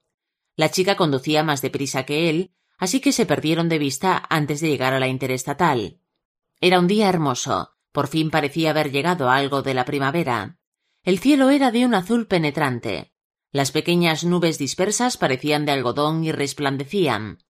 La 0.56 0.70
chica 0.70 0.96
conducía 0.96 1.44
más 1.44 1.62
deprisa 1.62 2.04
que 2.04 2.30
él, 2.30 2.54
así 2.78 3.00
que 3.00 3.12
se 3.12 3.26
perdieron 3.26 3.70
de 3.70 3.80
vista 3.80 4.24
antes 4.30 4.60
de 4.60 4.68
llegar 4.68 4.94
a 4.94 5.00
la 5.00 5.08
interestatal. 5.08 6.00
Era 6.60 6.80
un 6.80 6.88
día 6.88 7.10
hermoso. 7.10 7.72
Por 7.92 8.08
fin 8.08 8.32
parecía 8.32 8.72
haber 8.72 8.92
llegado 8.92 9.30
algo 9.30 9.62
de 9.62 9.76
la 9.76 9.86
primavera. 9.86 10.58
El 11.06 11.20
cielo 11.20 11.50
era 11.50 11.72
de 11.72 11.86
un 11.86 11.96
azul 11.96 12.28
penetrante. 12.28 13.12
Las 13.52 13.74
pequeñas 13.74 14.24
nubes 14.24 14.58
dispersas 14.58 15.18
parecían 15.18 15.66
de 15.66 15.74
algodón 15.74 16.24
y 16.24 16.32
resplandecían. 16.32 17.44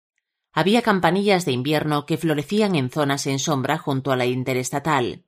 Había 0.53 0.81
campanillas 0.81 1.43
de 1.43 1.51
invierno 1.51 2.05
que 2.05 2.17
florecían 2.17 2.75
en 2.75 2.89
zonas 2.89 3.27
en 3.27 3.39
sombra 3.39 3.77
junto 3.77 4.13
a 4.13 4.15
la 4.15 4.25
interestatal. 4.25 5.25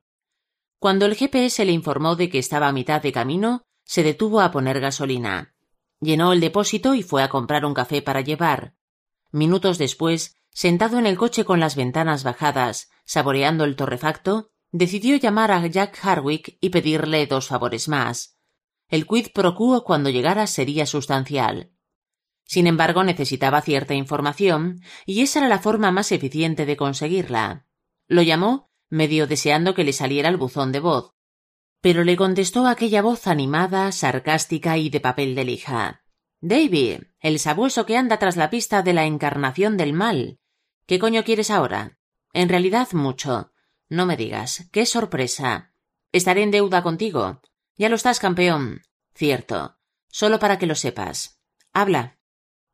Cuando 0.78 1.04
el 1.04 1.16
GPS 1.16 1.66
le 1.66 1.72
informó 1.72 2.16
de 2.16 2.30
que 2.30 2.38
estaba 2.38 2.68
a 2.68 2.72
mitad 2.72 3.02
de 3.02 3.12
camino, 3.12 3.62
se 3.84 4.02
detuvo 4.02 4.40
a 4.40 4.50
poner 4.50 4.80
gasolina. 4.80 5.54
Llenó 6.00 6.32
el 6.32 6.40
depósito 6.40 6.94
y 6.94 7.02
fue 7.02 7.22
a 7.22 7.28
comprar 7.28 7.66
un 7.66 7.74
café 7.74 8.00
para 8.00 8.22
llevar. 8.22 8.74
Minutos 9.32 9.76
después, 9.76 10.38
sentado 10.50 10.98
en 10.98 11.04
el 11.04 11.18
coche 11.18 11.44
con 11.44 11.60
las 11.60 11.76
ventanas 11.76 12.24
bajadas, 12.24 12.88
saboreando 13.04 13.64
el 13.64 13.76
torrefacto, 13.76 14.50
decidió 14.74 15.14
llamar 15.14 15.52
a 15.52 15.64
Jack 15.68 16.04
Harwick 16.04 16.58
y 16.60 16.70
pedirle 16.70 17.28
dos 17.28 17.46
favores 17.46 17.86
más. 17.86 18.36
El 18.88 19.06
quid 19.06 19.28
pro 19.32 19.54
quo 19.54 19.84
cuando 19.84 20.10
llegara 20.10 20.48
sería 20.48 20.84
sustancial. 20.84 21.70
Sin 22.44 22.66
embargo, 22.66 23.04
necesitaba 23.04 23.62
cierta 23.62 23.94
información, 23.94 24.80
y 25.06 25.22
esa 25.22 25.38
era 25.38 25.48
la 25.48 25.60
forma 25.60 25.92
más 25.92 26.10
eficiente 26.10 26.66
de 26.66 26.76
conseguirla. 26.76 27.68
Lo 28.08 28.22
llamó, 28.22 28.72
medio 28.90 29.28
deseando 29.28 29.76
que 29.76 29.84
le 29.84 29.92
saliera 29.92 30.28
el 30.28 30.38
buzón 30.38 30.72
de 30.72 30.80
voz. 30.80 31.12
Pero 31.80 32.02
le 32.02 32.16
contestó 32.16 32.66
aquella 32.66 33.00
voz 33.00 33.28
animada, 33.28 33.92
sarcástica 33.92 34.76
y 34.76 34.90
de 34.90 34.98
papel 34.98 35.36
de 35.36 35.44
lija. 35.44 36.02
David, 36.40 37.04
el 37.20 37.38
sabueso 37.38 37.86
que 37.86 37.96
anda 37.96 38.18
tras 38.18 38.36
la 38.36 38.50
pista 38.50 38.82
de 38.82 38.92
la 38.92 39.04
encarnación 39.06 39.76
del 39.76 39.92
mal. 39.92 40.40
¿Qué 40.86 40.98
coño 40.98 41.22
quieres 41.22 41.50
ahora? 41.50 41.96
En 42.32 42.48
realidad 42.48 42.88
mucho. 42.92 43.53
No 43.88 44.06
me 44.06 44.16
digas. 44.16 44.68
¡Qué 44.72 44.86
sorpresa! 44.86 45.72
Estaré 46.12 46.42
en 46.42 46.50
deuda 46.50 46.82
contigo. 46.82 47.40
Ya 47.76 47.88
lo 47.88 47.96
estás, 47.96 48.18
campeón. 48.18 48.82
Cierto. 49.14 49.76
Solo 50.08 50.38
para 50.38 50.58
que 50.58 50.66
lo 50.66 50.74
sepas. 50.74 51.40
Habla. 51.72 52.18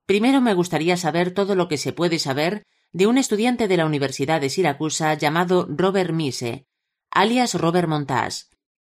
Primero 0.07 0.41
me 0.41 0.55
gustaría 0.55 0.97
saber 0.97 1.33
todo 1.33 1.55
lo 1.55 1.69
que 1.69 1.79
se 1.79 1.93
puede 1.93 2.19
saber 2.19 2.67
de 2.93 3.07
un 3.07 3.19
estudiante 3.19 3.69
de 3.69 3.77
la 3.77 3.87
Universidad 3.87 4.41
de 4.41 4.51
Siracusa 4.51 5.15
llamado 5.15 5.67
Robert 5.71 6.13
Mise, 6.13 6.67
alias 7.11 7.55
Robert 7.55 7.89
Montaz. 7.89 8.51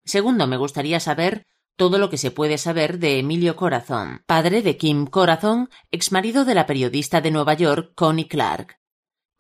Segundo, 0.03 0.47
me 0.47 0.57
gustaría 0.57 0.99
saber 0.99 1.45
todo 1.75 1.97
lo 1.97 2.09
que 2.09 2.17
se 2.17 2.31
puede 2.31 2.57
saber 2.57 2.99
de 2.99 3.19
Emilio 3.19 3.55
Corazón, 3.55 4.23
padre 4.25 4.61
de 4.61 4.77
Kim 4.77 5.05
Corazón, 5.05 5.69
exmarido 5.91 6.45
de 6.45 6.55
la 6.55 6.65
periodista 6.65 7.21
de 7.21 7.31
Nueva 7.31 7.53
York 7.53 7.93
Connie 7.95 8.27
Clark. 8.27 8.79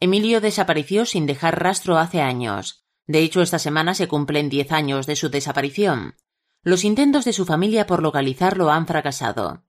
Emilio 0.03 0.41
desapareció 0.41 1.05
sin 1.05 1.25
dejar 1.25 1.63
rastro 1.63 1.97
hace 1.97 2.19
años. 2.19 2.83
De 3.07 3.19
hecho, 3.19 3.41
esta 3.41 3.57
semana 3.57 3.95
se 3.95 4.09
cumplen 4.09 4.49
diez 4.49 4.73
años 4.73 5.07
de 5.07 5.15
su 5.15 5.29
desaparición. 5.29 6.17
Los 6.61 6.83
intentos 6.83 7.23
de 7.23 7.31
su 7.31 7.45
familia 7.45 7.87
por 7.87 8.03
localizarlo 8.03 8.69
han 8.69 8.85
fracasado. 8.85 9.63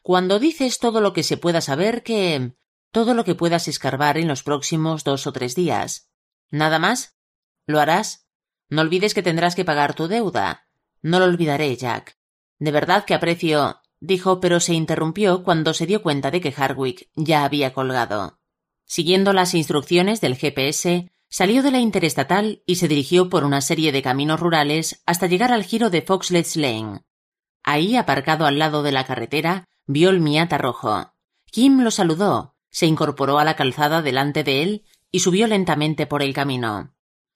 Cuando 0.00 0.38
dices 0.38 0.78
todo 0.78 1.02
lo 1.02 1.12
que 1.12 1.22
se 1.22 1.36
pueda 1.36 1.60
saber 1.60 2.02
que... 2.02 2.54
todo 2.92 3.12
lo 3.12 3.26
que 3.26 3.34
puedas 3.34 3.68
escarbar 3.68 4.16
en 4.16 4.26
los 4.26 4.42
próximos 4.42 5.04
dos 5.04 5.26
o 5.26 5.34
tres 5.34 5.54
días. 5.54 6.08
¿Nada 6.50 6.78
más? 6.78 7.18
¿Lo 7.66 7.78
harás? 7.78 8.26
No 8.70 8.80
olvides 8.80 9.12
que 9.12 9.22
tendrás 9.22 9.54
que 9.54 9.66
pagar 9.66 9.92
tu 9.92 10.08
deuda. 10.08 10.66
No 11.02 11.18
lo 11.18 11.26
olvidaré, 11.26 11.76
Jack. 11.76 12.16
De 12.58 12.70
verdad 12.70 13.04
que 13.04 13.12
aprecio. 13.12 13.82
dijo, 14.00 14.40
pero 14.40 14.60
se 14.60 14.72
interrumpió 14.72 15.44
cuando 15.44 15.74
se 15.74 15.84
dio 15.84 16.02
cuenta 16.02 16.30
de 16.30 16.40
que 16.40 16.52
Hardwick 16.52 17.10
ya 17.16 17.44
había 17.44 17.74
colgado. 17.74 18.38
Siguiendo 18.94 19.32
las 19.32 19.54
instrucciones 19.54 20.20
del 20.20 20.36
GPS, 20.36 21.10
salió 21.28 21.64
de 21.64 21.72
la 21.72 21.80
interestatal 21.80 22.62
y 22.64 22.76
se 22.76 22.86
dirigió 22.86 23.28
por 23.28 23.42
una 23.42 23.60
serie 23.60 23.90
de 23.90 24.02
caminos 24.02 24.38
rurales 24.38 25.02
hasta 25.04 25.26
llegar 25.26 25.50
al 25.50 25.64
giro 25.64 25.90
de 25.90 26.00
Foxlets 26.00 26.54
Lane. 26.54 27.00
Ahí, 27.64 27.96
aparcado 27.96 28.46
al 28.46 28.60
lado 28.60 28.84
de 28.84 28.92
la 28.92 29.04
carretera, 29.04 29.66
Vio 29.88 30.10
el 30.10 30.20
Miata 30.20 30.58
rojo. 30.58 31.12
Kim 31.46 31.80
lo 31.80 31.90
saludó, 31.90 32.54
se 32.70 32.86
incorporó 32.86 33.40
a 33.40 33.44
la 33.44 33.56
calzada 33.56 34.00
delante 34.00 34.44
de 34.44 34.62
él 34.62 34.84
y 35.10 35.18
subió 35.18 35.48
lentamente 35.48 36.06
por 36.06 36.22
el 36.22 36.32
camino. 36.32 36.94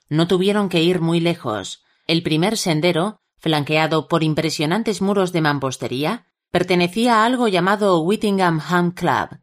No 0.08 0.28
tuvieron 0.28 0.68
que 0.68 0.84
ir 0.84 1.00
muy 1.00 1.18
lejos. 1.18 1.82
El 2.06 2.22
primer 2.22 2.56
sendero, 2.56 3.20
flanqueado 3.36 4.06
por 4.06 4.22
impresionantes 4.22 5.02
muros 5.02 5.32
de 5.32 5.40
mampostería, 5.40 6.28
pertenecía 6.52 7.16
a 7.16 7.24
algo 7.24 7.48
llamado 7.48 7.98
Whittingham 8.02 8.60
Ham 8.64 8.92
Club. 8.92 9.40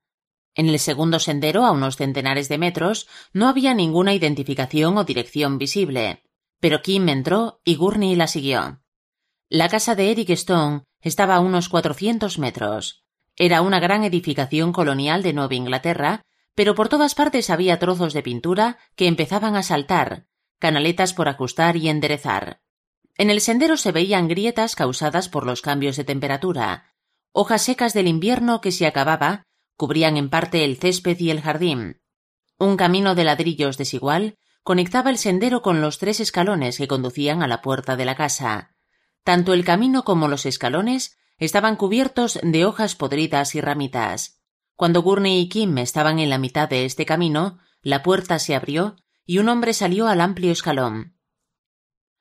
En 0.55 0.69
el 0.69 0.79
segundo 0.79 1.19
sendero, 1.19 1.65
a 1.65 1.71
unos 1.71 1.97
centenares 1.97 2.47
de 2.47 2.57
metros, 2.57 3.07
no 3.33 3.49
había 3.49 3.73
ninguna 3.73 4.13
identificación 4.13 4.97
o 4.97 5.03
dirección 5.03 5.57
visible. 5.57 6.23
Pero 6.61 6.81
Kim 6.81 7.09
entró 7.09 7.59
y 7.65 7.75
Gurney 7.75 8.15
la 8.15 8.27
siguió. 8.27 8.81
La 9.49 9.67
casa 9.67 9.95
de 9.95 10.11
Eric 10.11 10.29
Stone 10.31 10.83
estaba 11.01 11.35
a 11.35 11.39
unos 11.41 11.67
cuatrocientos 11.67 12.39
metros. 12.39 13.05
Era 13.35 13.61
una 13.61 13.81
gran 13.81 14.05
edificación 14.05 14.71
colonial 14.71 15.21
de 15.21 15.33
Nueva 15.33 15.55
Inglaterra, 15.55 16.21
pero 16.55 16.73
por 16.73 16.87
todas 16.87 17.15
partes 17.15 17.49
había 17.49 17.77
trozos 17.77 18.13
de 18.13 18.23
pintura 18.23 18.77
que 18.95 19.07
empezaban 19.07 19.57
a 19.57 19.63
saltar, 19.63 20.25
canaletas 20.57 21.13
por 21.13 21.27
ajustar 21.27 21.75
y 21.75 21.89
enderezar. 21.89 22.61
En 23.17 23.29
el 23.29 23.41
sendero 23.41 23.75
se 23.75 23.91
veían 23.91 24.29
grietas 24.29 24.75
causadas 24.75 25.27
por 25.27 25.45
los 25.45 25.61
cambios 25.61 25.97
de 25.97 26.05
temperatura. 26.05 26.93
Hojas 27.33 27.63
secas 27.63 27.93
del 27.93 28.07
invierno 28.07 28.61
que 28.61 28.71
se 28.71 28.87
acababa 28.87 29.43
cubrían 29.75 30.17
en 30.17 30.29
parte 30.29 30.63
el 30.63 30.77
césped 30.77 31.19
y 31.19 31.29
el 31.29 31.41
jardín. 31.41 32.01
Un 32.57 32.77
camino 32.77 33.15
de 33.15 33.23
ladrillos 33.23 33.77
desigual 33.77 34.37
conectaba 34.63 35.09
el 35.09 35.17
sendero 35.17 35.61
con 35.61 35.81
los 35.81 35.99
tres 35.99 36.19
escalones 36.19 36.77
que 36.77 36.87
conducían 36.87 37.43
a 37.43 37.47
la 37.47 37.61
puerta 37.61 37.95
de 37.95 38.05
la 38.05 38.15
casa. 38.15 38.75
Tanto 39.23 39.53
el 39.53 39.65
camino 39.65 40.03
como 40.03 40.27
los 40.27 40.45
escalones 40.45 41.17
estaban 41.37 41.75
cubiertos 41.75 42.39
de 42.41 42.65
hojas 42.65 42.95
podridas 42.95 43.55
y 43.55 43.61
ramitas. 43.61 44.41
Cuando 44.75 45.01
Gurney 45.01 45.41
y 45.41 45.49
Kim 45.49 45.77
estaban 45.77 46.19
en 46.19 46.29
la 46.29 46.37
mitad 46.37 46.69
de 46.69 46.85
este 46.85 47.05
camino, 47.05 47.59
la 47.81 48.03
puerta 48.03 48.39
se 48.39 48.55
abrió 48.55 48.95
y 49.25 49.39
un 49.39 49.49
hombre 49.49 49.73
salió 49.73 50.07
al 50.07 50.21
amplio 50.21 50.51
escalón. 50.51 51.17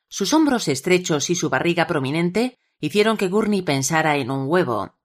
Sus 0.09 0.33
hombros 0.33 0.69
estrechos 0.69 1.31
y 1.31 1.35
su 1.35 1.51
barriga 1.51 1.87
prominente 1.87 2.59
hicieron 2.79 3.17
que 3.17 3.29
Gurney 3.29 3.63
pensara 3.63 4.17
en 4.17 4.31
un 4.31 4.47
huevo. 4.49 4.97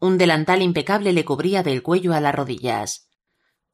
Un 0.00 0.16
delantal 0.16 0.62
impecable 0.62 1.12
le 1.12 1.24
cubría 1.24 1.62
del 1.62 1.82
cuello 1.82 2.14
a 2.14 2.20
las 2.20 2.34
rodillas. 2.34 3.10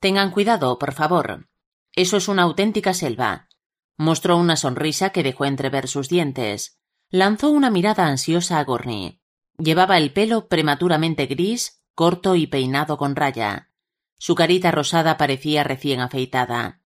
Tengan 0.01 0.33
cuidado, 0.33 0.79
por 0.79 0.93
favor. 0.93 1.49
Eso 1.95 2.17
es 2.17 2.29
una 2.29 2.43
auténtica 2.43 2.93
selva. 2.95 3.49
Mostró 3.97 4.37
una 4.37 4.57
sonrisa 4.57 5.11
que 5.11 5.23
dejó 5.23 5.45
entrever 5.45 5.89
sus 5.89 6.09
dientes. 6.09 6.79
Lanzó 7.11 7.51
una 7.51 7.71
mirada 7.71 8.07
ansiosa 8.07 8.59
a 8.59 8.65
Gurney. 8.65 9.23
Llevaba 9.57 9.97
el 9.97 10.13
pelo 10.13 10.49
prematuramente 10.49 11.27
gris, 11.27 11.81
corto 11.95 12.35
y 12.35 12.49
peinado 12.49 12.99
con 12.99 13.17
raya. 13.17 13.71
Su 14.19 14.35
carita 14.35 14.71
rosada 14.71 15.17
parecía 15.17 15.63
recién 15.63 16.01
afeitada. 16.01 16.83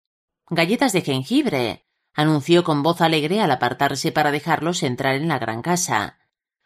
Galletas 0.49 0.93
de 0.93 1.01
jengibre, 1.01 1.85
anunció 2.13 2.63
con 2.63 2.81
voz 2.81 3.01
alegre 3.01 3.41
al 3.41 3.51
apartarse 3.51 4.11
para 4.11 4.31
dejarlos 4.31 4.81
entrar 4.81 5.15
en 5.15 5.27
la 5.27 5.39
gran 5.39 5.61
casa. 5.61 6.19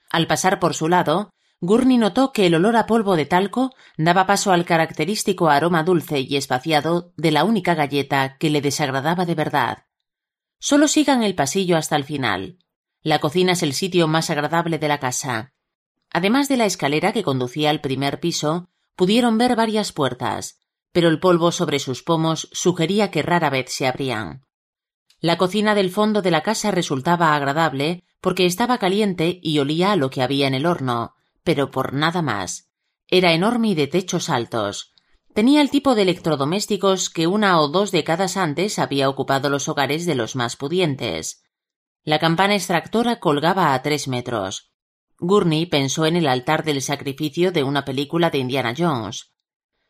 Al 0.10 0.28
pasar 0.28 0.60
por 0.60 0.74
su 0.74 0.88
lado, 0.88 1.32
Gurney 1.62 1.98
notó 1.98 2.32
que 2.32 2.46
el 2.46 2.56
olor 2.56 2.78
a 2.78 2.86
polvo 2.86 3.18
de 3.18 3.26
talco 3.26 3.74
daba 3.98 4.26
paso 4.26 4.54
al 4.54 4.64
característico 4.64 5.50
aroma 5.50 5.84
dulce 5.84 6.22
y 6.22 6.38
espaciado 6.38 7.12
de 7.18 7.32
la 7.32 7.44
única 7.44 7.76
galleta 7.76 8.38
que 8.38 8.50
le 8.50 8.62
desagradaba 8.62 9.26
de 9.26 9.36
verdad. 9.36 9.86
Solo 10.60 10.88
sigan 10.88 11.22
el 11.22 11.36
pasillo 11.36 11.76
hasta 11.76 11.98
el 11.98 12.06
final. 12.06 12.60
La 13.02 13.20
cocina 13.20 13.54
es 13.54 13.64
el 13.64 13.74
sitio 13.74 14.08
más 14.08 14.30
agradable 14.30 14.80
de 14.80 14.88
la 14.88 15.00
casa. 15.00 15.54
Además 16.12 16.48
de 16.48 16.58
la 16.58 16.66
escalera 16.66 17.12
que 17.12 17.24
conducía 17.24 17.70
al 17.70 17.82
primer 17.82 18.20
piso, 18.20 18.70
pudieron 18.96 19.38
ver 19.38 19.56
varias 19.56 19.92
puertas, 19.92 20.60
pero 20.94 21.10
el 21.10 21.20
polvo 21.20 21.52
sobre 21.52 21.80
sus 21.80 22.04
pomos 22.04 22.50
sugería 22.52 23.12
que 23.12 23.22
rara 23.22 23.50
vez 23.50 23.72
se 23.72 23.86
abrían. 23.86 24.46
La 25.20 25.38
cocina 25.38 25.76
del 25.76 25.92
fondo 25.92 26.22
de 26.22 26.32
la 26.32 26.42
casa 26.42 26.72
resultaba 26.72 27.36
agradable 27.36 28.06
porque 28.22 28.46
estaba 28.46 28.78
caliente 28.78 29.40
y 29.44 29.60
olía 29.60 29.92
a 29.92 29.96
lo 29.98 30.10
que 30.10 30.22
había 30.22 30.48
en 30.48 30.54
el 30.54 30.66
horno, 30.66 31.16
pero 31.44 31.72
por 31.72 31.94
nada 31.94 32.22
más. 32.22 32.70
Era 33.08 33.34
enorme 33.34 33.70
y 33.70 33.76
de 33.76 33.88
techos 33.88 34.30
altos. 34.30 34.94
Tenía 35.34 35.62
el 35.62 35.70
tipo 35.70 35.96
de 35.96 36.04
electrodomésticos 36.04 37.10
que 37.10 37.28
una 37.28 37.60
o 37.60 37.68
dos 37.68 37.92
décadas 37.92 38.38
antes 38.38 38.80
había 38.80 39.10
ocupado 39.10 39.50
los 39.50 39.68
hogares 39.70 40.06
de 40.06 40.16
los 40.16 40.36
más 40.36 40.56
pudientes. 40.56 41.44
La 42.04 42.20
campana 42.20 42.56
extractora 42.56 43.20
colgaba 43.20 43.74
a 43.74 43.82
tres 43.82 44.08
metros. 44.08 44.72
Gurney 45.20 45.66
pensó 45.66 46.06
en 46.06 46.16
el 46.16 46.28
altar 46.28 46.64
del 46.64 46.82
sacrificio 46.82 47.52
de 47.52 47.64
una 47.64 47.84
película 47.86 48.30
de 48.30 48.40
Indiana 48.40 48.74
Jones. 48.78 49.34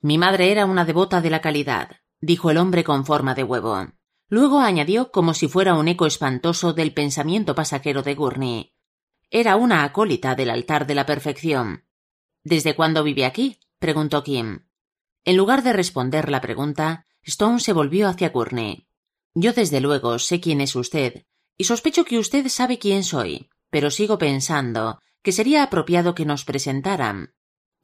Mi 0.01 0.17
madre 0.17 0.51
era 0.51 0.65
una 0.65 0.85
devota 0.85 1.21
de 1.21 1.29
la 1.29 1.41
calidad, 1.41 1.97
dijo 2.19 2.51
el 2.51 2.57
hombre 2.57 2.83
con 2.83 3.05
forma 3.05 3.35
de 3.35 3.43
huevo. 3.43 3.87
Luego 4.27 4.59
añadió 4.59 5.11
como 5.11 5.33
si 5.33 5.47
fuera 5.47 5.75
un 5.75 5.87
eco 5.87 6.05
espantoso 6.05 6.73
del 6.73 6.93
pensamiento 6.93 7.55
pasajero 7.55 8.01
de 8.01 8.15
Gurney. 8.15 8.73
Era 9.31 9.55
una 9.55 9.83
acólita 9.83 10.35
del 10.35 10.49
altar 10.49 10.87
de 10.87 10.95
la 10.95 11.05
perfección. 11.05 11.85
¿Desde 12.43 12.75
cuándo 12.75 13.03
vive 13.03 13.25
aquí? 13.25 13.59
preguntó 13.77 14.23
Kim. 14.23 14.65
En 15.23 15.37
lugar 15.37 15.61
de 15.61 15.73
responder 15.73 16.29
la 16.29 16.41
pregunta, 16.41 17.05
Stone 17.23 17.59
se 17.59 17.73
volvió 17.73 18.07
hacia 18.07 18.29
Gurney. 18.29 18.87
Yo 19.35 19.53
desde 19.53 19.81
luego 19.81 20.17
sé 20.17 20.39
quién 20.39 20.61
es 20.61 20.75
usted, 20.75 21.25
y 21.57 21.65
sospecho 21.65 22.05
que 22.05 22.17
usted 22.17 22.47
sabe 22.47 22.79
quién 22.79 23.03
soy, 23.03 23.49
pero 23.69 23.91
sigo 23.91 24.17
pensando 24.17 24.99
que 25.21 25.31
sería 25.31 25.61
apropiado 25.61 26.15
que 26.15 26.25
nos 26.25 26.45
presentaran. 26.45 27.33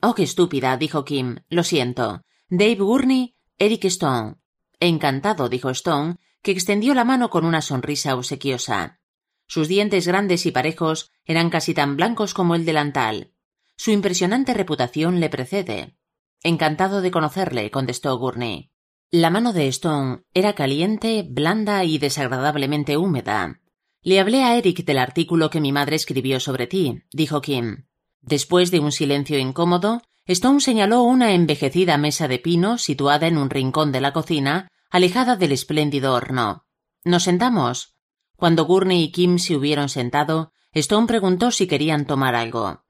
Oh, 0.01 0.15
qué 0.15 0.23
estúpida, 0.23 0.77
dijo 0.77 1.05
Kim. 1.05 1.37
Lo 1.49 1.63
siento. 1.63 2.23
Dave 2.49 2.75
Gurney, 2.75 3.35
Eric 3.57 3.85
Stone. 3.85 4.37
Encantado, 4.79 5.49
dijo 5.49 5.69
Stone, 5.69 6.17
que 6.41 6.51
extendió 6.51 6.93
la 6.93 7.05
mano 7.05 7.29
con 7.29 7.45
una 7.45 7.61
sonrisa 7.61 8.15
obsequiosa. 8.15 8.99
Sus 9.47 9.67
dientes 9.67 10.07
grandes 10.07 10.45
y 10.45 10.51
parejos 10.51 11.11
eran 11.23 11.49
casi 11.49 11.73
tan 11.73 11.95
blancos 11.95 12.33
como 12.33 12.55
el 12.55 12.65
delantal. 12.65 13.31
Su 13.77 13.91
impresionante 13.91 14.53
reputación 14.53 15.19
le 15.19 15.29
precede. 15.29 15.97
Encantado 16.43 17.01
de 17.01 17.11
conocerle, 17.11 17.71
contestó 17.71 18.17
Gurney. 18.17 18.71
La 19.11 19.29
mano 19.29 19.53
de 19.53 19.67
Stone 19.67 20.23
era 20.33 20.53
caliente, 20.53 21.25
blanda 21.27 21.83
y 21.83 21.97
desagradablemente 21.97 22.97
húmeda. 22.97 23.61
Le 24.01 24.19
hablé 24.19 24.43
a 24.43 24.55
Eric 24.55 24.85
del 24.85 24.99
artículo 24.99 25.49
que 25.49 25.61
mi 25.61 25.71
madre 25.71 25.95
escribió 25.95 26.39
sobre 26.39 26.67
ti, 26.67 27.03
dijo 27.11 27.41
Kim. 27.41 27.87
Después 28.21 28.71
de 28.71 28.79
un 28.79 28.91
silencio 28.91 29.39
incómodo, 29.39 30.01
Stone 30.25 30.59
señaló 30.59 31.03
una 31.03 31.33
envejecida 31.33 31.97
mesa 31.97 32.27
de 32.27 32.39
pino 32.39 32.77
situada 32.77 33.27
en 33.27 33.37
un 33.37 33.49
rincón 33.49 33.91
de 33.91 34.01
la 34.01 34.13
cocina, 34.13 34.71
alejada 34.89 35.35
del 35.35 35.51
espléndido 35.51 36.13
horno. 36.13 36.65
¿Nos 37.03 37.23
sentamos? 37.23 37.94
Cuando 38.35 38.65
Gurney 38.65 39.03
y 39.03 39.11
Kim 39.11 39.39
se 39.39 39.55
hubieron 39.55 39.89
sentado, 39.89 40.51
Stone 40.73 41.07
preguntó 41.07 41.51
si 41.51 41.67
querían 41.67 42.05
tomar 42.05 42.35
algo. 42.35 42.83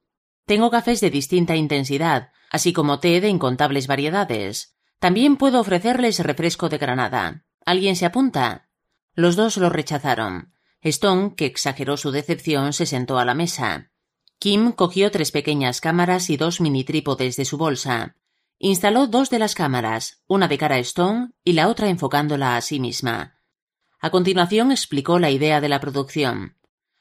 Tengo 0.44 0.70
cafés 0.70 1.00
de 1.00 1.10
distinta 1.10 1.56
intensidad, 1.56 2.30
así 2.50 2.72
como 2.72 3.00
té 3.00 3.20
de 3.20 3.28
incontables 3.28 3.86
variedades. 3.86 4.76
También 4.98 5.36
puedo 5.36 5.60
ofrecerles 5.60 6.20
refresco 6.20 6.68
de 6.68 6.78
granada. 6.78 7.44
¿Alguien 7.64 7.96
se 7.96 8.06
apunta? 8.06 8.68
Los 9.14 9.36
dos 9.36 9.56
lo 9.56 9.70
rechazaron. 9.70 10.52
Stone, 10.80 11.34
que 11.36 11.46
exageró 11.46 11.96
su 11.96 12.10
decepción, 12.10 12.72
se 12.72 12.86
sentó 12.86 13.18
a 13.18 13.24
la 13.24 13.34
mesa. 13.34 13.90
Kim 14.38 14.72
cogió 14.72 15.10
tres 15.10 15.32
pequeñas 15.32 15.80
cámaras 15.80 16.30
y 16.30 16.36
dos 16.36 16.60
mini 16.60 16.84
trípodes 16.84 17.36
de 17.36 17.44
su 17.44 17.56
bolsa. 17.56 18.16
Instaló 18.58 19.06
dos 19.06 19.30
de 19.30 19.38
las 19.38 19.54
cámaras, 19.54 20.22
una 20.26 20.48
de 20.48 20.58
cara 20.58 20.76
a 20.76 20.78
Stone 20.78 21.32
y 21.44 21.52
la 21.52 21.68
otra 21.68 21.88
enfocándola 21.88 22.56
a 22.56 22.60
sí 22.60 22.78
misma. 22.80 23.35
A 24.06 24.10
continuación 24.10 24.70
explicó 24.70 25.18
la 25.18 25.32
idea 25.32 25.60
de 25.60 25.68
la 25.68 25.80
producción. 25.80 26.56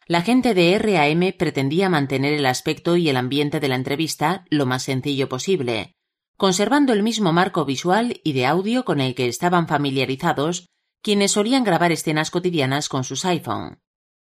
La 0.08 0.24
gente 0.24 0.56
de 0.56 0.80
RAM 0.80 1.38
pretendía 1.38 1.88
mantener 1.88 2.34
el 2.34 2.48
aspecto 2.48 2.98
y 2.98 3.10
el 3.10 3.16
ambiente 3.16 3.60
de 3.60 3.68
la 3.68 3.76
entrevista 3.76 4.44
lo 4.50 4.66
más 4.66 4.82
sencillo 4.82 5.30
posible, 5.30 5.94
conservando 6.36 6.94
el 6.94 7.04
mismo 7.04 7.32
marco 7.32 7.64
visual 7.64 8.20
y 8.24 8.34
de 8.34 8.48
audio 8.48 8.86
con 8.86 9.02
el 9.02 9.14
que 9.14 9.28
estaban 9.28 9.68
familiarizados 9.68 10.66
quienes 11.04 11.34
solían 11.34 11.64
grabar 11.64 11.92
escenas 11.92 12.32
cotidianas 12.32 12.90
con 12.90 13.04
sus 13.04 13.24
iPhone. 13.24 13.84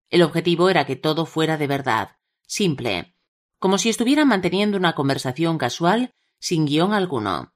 El 0.10 0.22
objetivo 0.22 0.69
era 0.69 0.85
que 0.85 0.95
todo 0.95 1.26
fuera 1.26 1.57
de 1.57 1.68
verdad, 1.68 2.11
simple, 2.48 3.18
como 3.60 3.80
si 3.80 3.89
estuvieran 3.89 4.30
manteniendo 4.30 4.77
una 4.77 4.95
conversación 4.95 5.57
casual 5.57 6.14
sin 6.39 6.65
guion 6.65 6.93
alguno. 6.93 7.52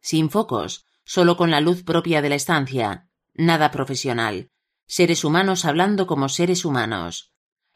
Sin 0.00 0.30
focos, 0.30 0.86
solo 1.04 1.36
con 1.36 1.50
la 1.50 1.60
luz 1.60 1.82
propia 1.82 2.22
de 2.22 2.30
la 2.30 2.36
estancia, 2.36 3.10
nada 3.34 3.70
profesional, 3.70 4.50
seres 4.86 5.24
humanos 5.24 5.64
hablando 5.64 6.06
como 6.06 6.28
seres 6.28 6.64
humanos. 6.64 7.32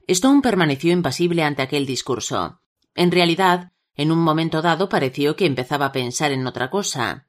Stone 0.06 0.42
permaneció 0.42 0.92
impasible 0.92 1.42
ante 1.42 1.62
aquel 1.62 1.86
discurso. 1.86 2.62
En 2.94 3.10
realidad, 3.10 3.72
en 3.94 4.12
un 4.12 4.18
momento 4.18 4.62
dado 4.62 4.88
pareció 4.88 5.36
que 5.36 5.46
empezaba 5.46 5.86
a 5.86 5.92
pensar 5.92 6.30
en 6.32 6.46
otra 6.46 6.70
cosa. 6.70 7.28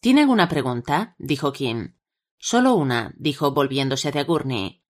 ¿Tiene 0.00 0.22
alguna 0.22 0.48
pregunta? 0.48 1.14
dijo 1.18 1.52
Kim. 1.52 1.96
Solo 2.38 2.74
una, 2.74 3.14
dijo 3.16 3.52
volviéndose 3.52 4.08
hacia 4.08 4.24
Gurney. 4.24 4.82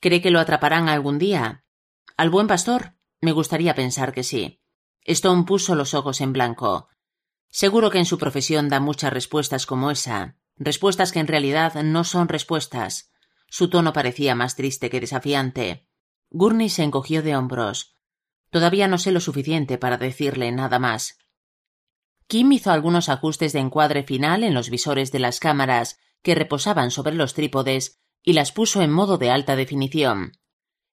¿Cree 0.00 0.20
que 0.20 0.30
lo 0.30 0.40
atraparán 0.40 0.88
algún 0.88 1.18
día? 1.18 1.64
¿Al 2.16 2.30
buen 2.30 2.46
pastor? 2.46 2.96
Me 3.20 3.32
gustaría 3.32 3.74
pensar 3.74 4.12
que 4.12 4.22
sí. 4.22 4.60
Stone 5.02 5.44
puso 5.44 5.74
los 5.74 5.94
ojos 5.94 6.20
en 6.20 6.32
blanco. 6.32 6.88
Seguro 7.50 7.90
que 7.90 7.98
en 7.98 8.06
su 8.06 8.18
profesión 8.18 8.68
da 8.68 8.80
muchas 8.80 9.12
respuestas 9.12 9.66
como 9.66 9.90
esa. 9.90 10.36
Respuestas 10.58 11.12
que 11.12 11.20
en 11.20 11.26
realidad 11.26 11.74
no 11.82 12.04
son 12.04 12.28
respuestas. 12.28 13.12
Su 13.48 13.68
tono 13.68 13.92
parecía 13.92 14.34
más 14.34 14.56
triste 14.56 14.90
que 14.90 15.00
desafiante. 15.00 15.86
Gurney 16.30 16.68
se 16.70 16.82
encogió 16.82 17.22
de 17.22 17.36
hombros. 17.36 17.96
Todavía 18.50 18.88
no 18.88 18.98
sé 18.98 19.12
lo 19.12 19.20
suficiente 19.20 19.78
para 19.78 19.98
decirle 19.98 20.50
nada 20.52 20.78
más. 20.78 21.18
Kim 22.26 22.50
hizo 22.52 22.72
algunos 22.72 23.08
ajustes 23.08 23.52
de 23.52 23.60
encuadre 23.60 24.02
final 24.02 24.42
en 24.42 24.54
los 24.54 24.70
visores 24.70 25.12
de 25.12 25.20
las 25.20 25.38
cámaras 25.38 25.98
que 26.22 26.34
reposaban 26.34 26.90
sobre 26.90 27.14
los 27.14 27.34
trípodes 27.34 28.00
y 28.22 28.32
las 28.32 28.50
puso 28.50 28.82
en 28.82 28.90
modo 28.90 29.18
de 29.18 29.30
alta 29.30 29.54
definición. 29.54 30.32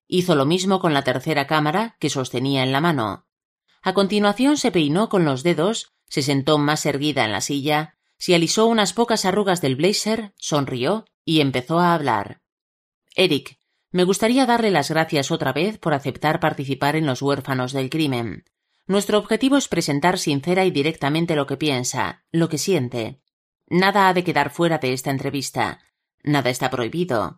Hizo 0.08 0.36
lo 0.36 0.46
mismo 0.46 0.80
con 0.80 0.94
la 0.94 1.04
tercera 1.04 1.48
cámara 1.48 1.96
que 2.00 2.10
sostenía 2.10 2.64
en 2.64 2.72
la 2.72 2.82
mano. 2.82 3.26
A 3.82 3.94
continuación 3.94 4.58
se 4.58 4.72
peinó 4.72 5.10
con 5.10 5.26
los 5.26 5.42
dedos, 5.42 5.94
se 6.08 6.22
sentó 6.22 6.60
más 6.60 6.86
erguida 6.86 7.26
en 7.26 7.32
la 7.32 7.42
silla, 7.42 7.93
se 8.18 8.36
alisó 8.36 8.68
unas 8.68 8.94
pocas 8.94 9.26
arrugas 9.26 9.62
del 9.62 9.76
blazer, 9.76 10.34
sonrió 10.38 11.06
y 11.26 11.42
empezó 11.42 11.80
a 11.80 11.94
hablar. 11.94 12.42
Eric, 13.16 13.58
me 13.92 14.04
gustaría 14.06 14.46
darle 14.46 14.72
las 14.72 14.90
gracias 14.90 15.30
otra 15.30 15.54
vez 15.54 15.78
por 15.78 15.94
aceptar 15.94 16.40
participar 16.40 16.96
en 16.96 17.06
los 17.06 17.22
huérfanos 17.22 17.74
del 17.74 17.90
crimen. 17.90 18.46
Nuestro 18.88 19.18
objetivo 19.18 19.56
es 19.56 19.68
presentar 19.68 20.18
sincera 20.18 20.66
y 20.66 20.72
directamente 20.72 21.36
lo 21.36 21.48
que 21.48 21.58
piensa, 21.58 22.26
lo 22.32 22.50
que 22.50 22.58
siente. 22.58 23.22
Nada 23.68 24.10
ha 24.10 24.14
de 24.14 24.24
quedar 24.24 24.50
fuera 24.50 24.78
de 24.78 24.94
esta 24.94 25.12
entrevista. 25.12 25.80
Nada 26.24 26.50
está 26.50 26.70
prohibido. 26.70 27.38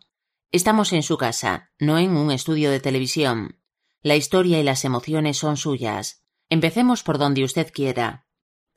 Estamos 0.52 0.94
en 0.94 1.04
su 1.04 1.18
casa, 1.18 1.72
no 1.78 2.00
en 2.00 2.16
un 2.16 2.32
estudio 2.32 2.72
de 2.72 2.80
televisión. 2.80 3.60
La 4.02 4.16
historia 4.16 4.60
y 4.60 4.64
las 4.64 4.86
emociones 4.86 5.38
son 5.38 5.58
suyas. 5.58 6.24
Empecemos 6.50 7.04
por 7.04 7.18
donde 7.18 7.44
usted 7.44 7.72
quiera. 7.74 8.25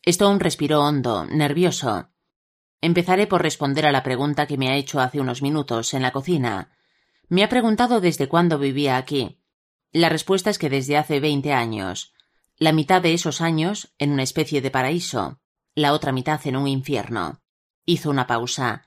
Stone 0.04 0.38
respiró 0.38 0.82
hondo, 0.82 1.24
nervioso. 1.26 2.10
Empezaré 2.80 3.26
por 3.26 3.42
responder 3.42 3.86
a 3.86 3.92
la 3.92 4.02
pregunta 4.02 4.46
que 4.46 4.56
me 4.56 4.68
ha 4.68 4.76
hecho 4.76 5.00
hace 5.00 5.20
unos 5.20 5.42
minutos 5.42 5.94
en 5.94 6.02
la 6.02 6.12
cocina. 6.12 6.72
Me 7.28 7.42
ha 7.42 7.48
preguntado 7.48 8.00
desde 8.00 8.28
cuándo 8.28 8.58
vivía 8.58 8.96
aquí. 8.96 9.42
La 9.92 10.08
respuesta 10.08 10.50
es 10.50 10.58
que 10.58 10.70
desde 10.70 10.96
hace 10.96 11.20
veinte 11.20 11.52
años. 11.52 12.14
La 12.56 12.72
mitad 12.72 13.02
de 13.02 13.14
esos 13.14 13.40
años 13.40 13.94
en 13.98 14.12
una 14.12 14.22
especie 14.22 14.60
de 14.60 14.70
paraíso, 14.70 15.40
la 15.74 15.92
otra 15.92 16.12
mitad 16.12 16.40
en 16.46 16.56
un 16.56 16.66
infierno. 16.66 17.40
Hizo 17.84 18.10
una 18.10 18.26
pausa. 18.26 18.86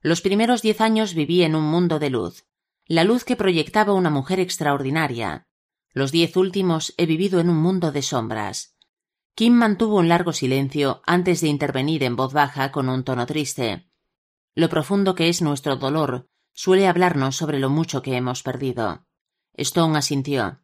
Los 0.00 0.20
primeros 0.20 0.62
diez 0.62 0.80
años 0.80 1.14
viví 1.14 1.42
en 1.42 1.54
un 1.54 1.64
mundo 1.64 1.98
de 1.98 2.10
luz, 2.10 2.46
la 2.86 3.04
luz 3.04 3.24
que 3.24 3.36
proyectaba 3.36 3.92
una 3.92 4.10
mujer 4.10 4.40
extraordinaria. 4.40 5.46
Los 5.92 6.12
diez 6.12 6.36
últimos 6.36 6.94
he 6.96 7.06
vivido 7.06 7.40
en 7.40 7.50
un 7.50 7.58
mundo 7.58 7.92
de 7.92 8.02
sombras. 8.02 8.74
Kim 9.40 9.54
mantuvo 9.54 9.96
un 9.96 10.08
largo 10.10 10.34
silencio 10.34 11.00
antes 11.06 11.40
de 11.40 11.48
intervenir 11.48 12.04
en 12.04 12.14
voz 12.14 12.34
baja 12.34 12.70
con 12.70 12.90
un 12.90 13.04
tono 13.04 13.24
triste. 13.24 13.90
Lo 14.54 14.68
profundo 14.68 15.14
que 15.14 15.30
es 15.30 15.40
nuestro 15.40 15.76
dolor 15.76 16.28
suele 16.52 16.86
hablarnos 16.86 17.36
sobre 17.36 17.58
lo 17.58 17.70
mucho 17.70 18.02
que 18.02 18.18
hemos 18.18 18.42
perdido. 18.42 19.06
Stone 19.54 19.96
asintió. 19.96 20.60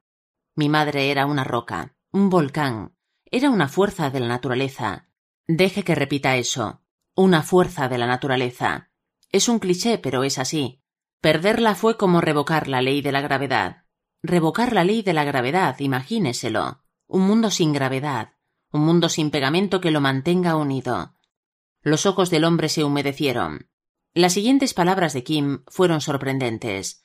Mi 0.54 0.68
madre 0.68 1.10
era 1.10 1.24
una 1.24 1.42
roca, 1.42 1.96
un 2.12 2.28
volcán, 2.28 2.94
era 3.24 3.48
una 3.48 3.66
fuerza 3.68 4.10
de 4.10 4.20
la 4.20 4.28
naturaleza. 4.28 5.08
Deje 5.48 5.82
que 5.82 5.94
repita 5.94 6.36
eso. 6.36 6.82
Una 7.14 7.42
fuerza 7.42 7.88
de 7.88 7.96
la 7.96 8.06
naturaleza. 8.06 8.90
Es 9.32 9.48
un 9.48 9.58
cliché, 9.58 9.96
pero 9.96 10.22
es 10.22 10.36
así. 10.36 10.82
Perderla 11.22 11.76
fue 11.76 11.96
como 11.96 12.20
revocar 12.20 12.68
la 12.68 12.82
ley 12.82 13.00
de 13.00 13.12
la 13.12 13.22
gravedad. 13.22 13.86
Revocar 14.22 14.74
la 14.74 14.84
ley 14.84 15.00
de 15.00 15.14
la 15.14 15.24
gravedad, 15.24 15.76
imagíneselo. 15.78 16.84
Un 17.06 17.22
mundo 17.22 17.50
sin 17.50 17.72
gravedad. 17.72 18.35
Un 18.76 18.84
mundo 18.84 19.08
sin 19.08 19.30
pegamento 19.30 19.80
que 19.80 19.90
lo 19.90 20.02
mantenga 20.02 20.54
unido. 20.54 21.14
Los 21.80 22.04
ojos 22.04 22.28
del 22.28 22.44
hombre 22.44 22.68
se 22.68 22.84
humedecieron. 22.84 23.70
Las 24.12 24.34
siguientes 24.34 24.74
palabras 24.74 25.14
de 25.14 25.24
Kim 25.24 25.62
fueron 25.66 26.02
sorprendentes. 26.02 27.02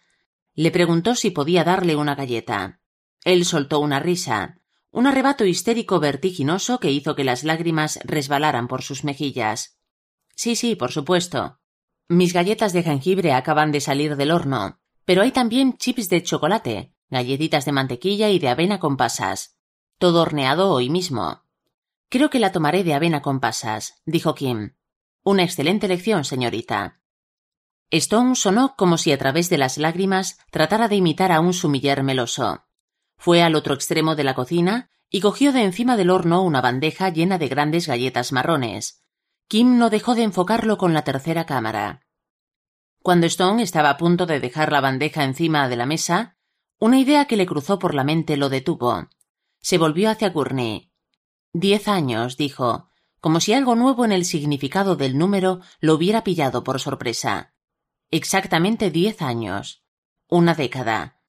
Le 0.53 0.71
preguntó 0.71 1.15
si 1.15 1.31
podía 1.31 1.63
darle 1.63 1.95
una 1.95 2.13
galleta. 2.13 2.81
Él 3.23 3.45
soltó 3.45 3.79
una 3.79 4.01
risa, 4.01 4.59
un 4.91 5.07
arrebato 5.07 5.45
histérico 5.45 6.01
vertiginoso 6.01 6.81
que 6.81 6.91
hizo 6.91 7.15
que 7.15 7.23
las 7.23 7.45
lágrimas 7.45 7.99
resbalaran 8.03 8.67
por 8.67 8.81
sus 8.81 9.05
mejillas. 9.05 9.77
Sí, 10.35 10.57
sí, 10.57 10.75
por 10.75 10.91
supuesto. 10.91 11.61
Mis 12.09 12.33
galletas 12.33 12.73
de 12.73 12.83
jengibre 12.83 13.31
acaban 13.31 13.71
de 13.71 13.79
salir 13.79 14.17
del 14.17 14.31
horno, 14.31 14.81
pero 15.05 15.21
hay 15.21 15.31
también 15.31 15.77
chips 15.77 16.09
de 16.09 16.21
chocolate, 16.21 16.93
galletitas 17.09 17.63
de 17.63 17.71
mantequilla 17.71 18.29
y 18.29 18.39
de 18.39 18.49
avena 18.49 18.77
con 18.81 18.97
pasas. 18.97 19.55
Todo 19.99 20.21
horneado 20.21 20.69
hoy 20.71 20.89
mismo. 20.89 21.45
Creo 22.11 22.29
que 22.29 22.39
la 22.39 22.51
tomaré 22.51 22.83
de 22.83 22.93
avena 22.93 23.21
con 23.21 23.39
pasas, 23.39 24.01
dijo 24.05 24.35
Kim. 24.35 24.75
Una 25.23 25.43
excelente 25.43 25.87
lección, 25.87 26.25
señorita. 26.25 26.99
Stone 27.89 28.35
sonó 28.35 28.75
como 28.75 28.97
si 28.97 29.13
a 29.13 29.17
través 29.17 29.49
de 29.49 29.57
las 29.57 29.77
lágrimas 29.77 30.37
tratara 30.51 30.89
de 30.89 30.97
imitar 30.97 31.31
a 31.31 31.39
un 31.39 31.53
sumiller 31.53 32.03
meloso. 32.03 32.65
Fue 33.15 33.41
al 33.41 33.55
otro 33.55 33.73
extremo 33.73 34.17
de 34.17 34.25
la 34.25 34.35
cocina 34.35 34.91
y 35.09 35.21
cogió 35.21 35.53
de 35.53 35.63
encima 35.63 35.95
del 35.95 36.09
horno 36.09 36.43
una 36.43 36.59
bandeja 36.59 37.07
llena 37.07 37.37
de 37.37 37.47
grandes 37.47 37.87
galletas 37.87 38.33
marrones. 38.33 39.05
Kim 39.47 39.77
no 39.77 39.89
dejó 39.89 40.13
de 40.13 40.23
enfocarlo 40.23 40.77
con 40.77 40.93
la 40.93 41.05
tercera 41.05 41.45
cámara. 41.45 42.05
Cuando 43.01 43.25
Stone 43.25 43.63
estaba 43.63 43.89
a 43.89 43.97
punto 43.97 44.25
de 44.25 44.41
dejar 44.41 44.73
la 44.73 44.81
bandeja 44.81 45.23
encima 45.23 45.69
de 45.69 45.77
la 45.77 45.85
mesa, 45.85 46.37
una 46.77 46.99
idea 46.99 47.23
que 47.23 47.37
le 47.37 47.45
cruzó 47.45 47.79
por 47.79 47.95
la 47.95 48.03
mente 48.03 48.35
lo 48.35 48.49
detuvo. 48.49 49.07
Se 49.61 49.77
volvió 49.77 50.09
hacia 50.09 50.29
Gurney. 50.29 50.90
Diez 51.53 51.89
años, 51.89 52.37
dijo, 52.37 52.89
como 53.19 53.39
si 53.39 53.53
algo 53.53 53.75
nuevo 53.75 54.05
en 54.05 54.13
el 54.13 54.23
significado 54.25 54.95
del 54.95 55.17
número 55.17 55.59
lo 55.79 55.95
hubiera 55.95 56.23
pillado 56.23 56.63
por 56.63 56.79
sorpresa. 56.79 57.53
Exactamente 58.09 58.89
diez 58.89 59.21
años. 59.21 59.83
Una 60.27 60.55
década. 60.55 61.19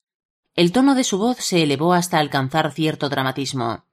El 0.55 0.70
tono 0.70 0.94
de 0.94 1.03
su 1.03 1.19
voz 1.19 1.39
se 1.39 1.62
elevó 1.62 1.93
hasta 1.93 2.19
alcanzar 2.19 2.73
cierto 2.73 3.09
dramatismo. 3.09 3.86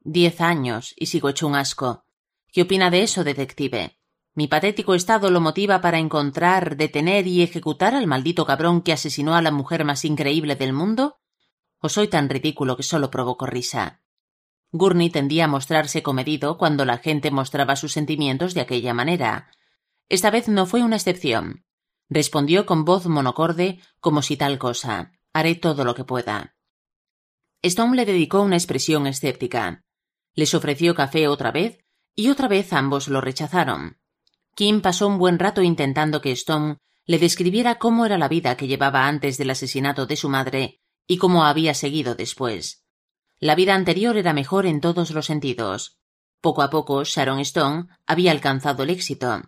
Diez 0.00 0.40
años, 0.40 0.94
y 0.96 1.06
sigo 1.06 1.28
hecho 1.28 1.46
un 1.46 1.56
asco. 1.56 2.04
¿Qué 2.52 2.62
opina 2.62 2.90
de 2.90 3.02
eso, 3.02 3.22
detective? 3.22 3.98
¿Mi 4.34 4.48
patético 4.48 4.94
estado 4.94 5.30
lo 5.30 5.40
motiva 5.40 5.80
para 5.80 5.98
encontrar, 5.98 6.76
detener 6.76 7.26
y 7.26 7.42
ejecutar 7.42 7.94
al 7.94 8.06
maldito 8.06 8.46
cabrón 8.46 8.82
que 8.82 8.92
asesinó 8.92 9.34
a 9.34 9.42
la 9.42 9.50
mujer 9.50 9.84
más 9.84 10.04
increíble 10.04 10.56
del 10.56 10.72
mundo? 10.72 11.18
¿O 11.80 11.88
soy 11.88 12.08
tan 12.08 12.28
ridículo 12.30 12.76
que 12.76 12.82
solo 12.82 13.10
provoco 13.10 13.46
risa? 13.46 14.02
Gurney 14.72 15.10
tendía 15.10 15.44
a 15.44 15.48
mostrarse 15.48 16.02
comedido 16.02 16.58
cuando 16.58 16.84
la 16.84 16.98
gente 16.98 17.30
mostraba 17.30 17.76
sus 17.76 17.92
sentimientos 17.92 18.54
de 18.54 18.60
aquella 18.60 18.94
manera. 18.94 19.50
Esta 20.08 20.30
vez 20.30 20.48
no 20.48 20.66
fue 20.66 20.82
una 20.82 20.96
excepción. 20.96 21.64
Respondió 22.08 22.66
con 22.66 22.84
voz 22.84 23.06
monocorde 23.06 23.80
como 24.00 24.22
si 24.22 24.36
tal 24.36 24.58
cosa. 24.58 25.12
Haré 25.32 25.54
todo 25.54 25.84
lo 25.84 25.94
que 25.94 26.04
pueda. 26.04 26.56
Stone 27.62 27.96
le 27.96 28.04
dedicó 28.04 28.42
una 28.42 28.56
expresión 28.56 29.06
escéptica. 29.06 29.84
Les 30.34 30.54
ofreció 30.54 30.94
café 30.94 31.28
otra 31.28 31.50
vez 31.50 31.84
y 32.14 32.28
otra 32.28 32.48
vez 32.48 32.72
ambos 32.72 33.08
lo 33.08 33.20
rechazaron. 33.20 33.98
Kim 34.54 34.80
pasó 34.80 35.06
un 35.06 35.18
buen 35.18 35.38
rato 35.38 35.62
intentando 35.62 36.20
que 36.20 36.32
Stone 36.32 36.78
le 37.04 37.18
describiera 37.18 37.78
cómo 37.78 38.06
era 38.06 38.18
la 38.18 38.28
vida 38.28 38.56
que 38.56 38.66
llevaba 38.66 39.06
antes 39.06 39.38
del 39.38 39.50
asesinato 39.50 40.06
de 40.06 40.16
su 40.16 40.28
madre 40.28 40.80
y 41.06 41.18
cómo 41.18 41.44
había 41.44 41.74
seguido 41.74 42.14
después. 42.14 42.85
La 43.38 43.54
vida 43.54 43.74
anterior 43.74 44.16
era 44.16 44.32
mejor 44.32 44.64
en 44.64 44.80
todos 44.80 45.10
los 45.10 45.26
sentidos. 45.26 45.98
Poco 46.40 46.62
a 46.62 46.70
poco 46.70 47.04
Sharon 47.04 47.40
Stone 47.40 47.86
había 48.06 48.30
alcanzado 48.30 48.82
el 48.82 48.90
éxito. 48.90 49.42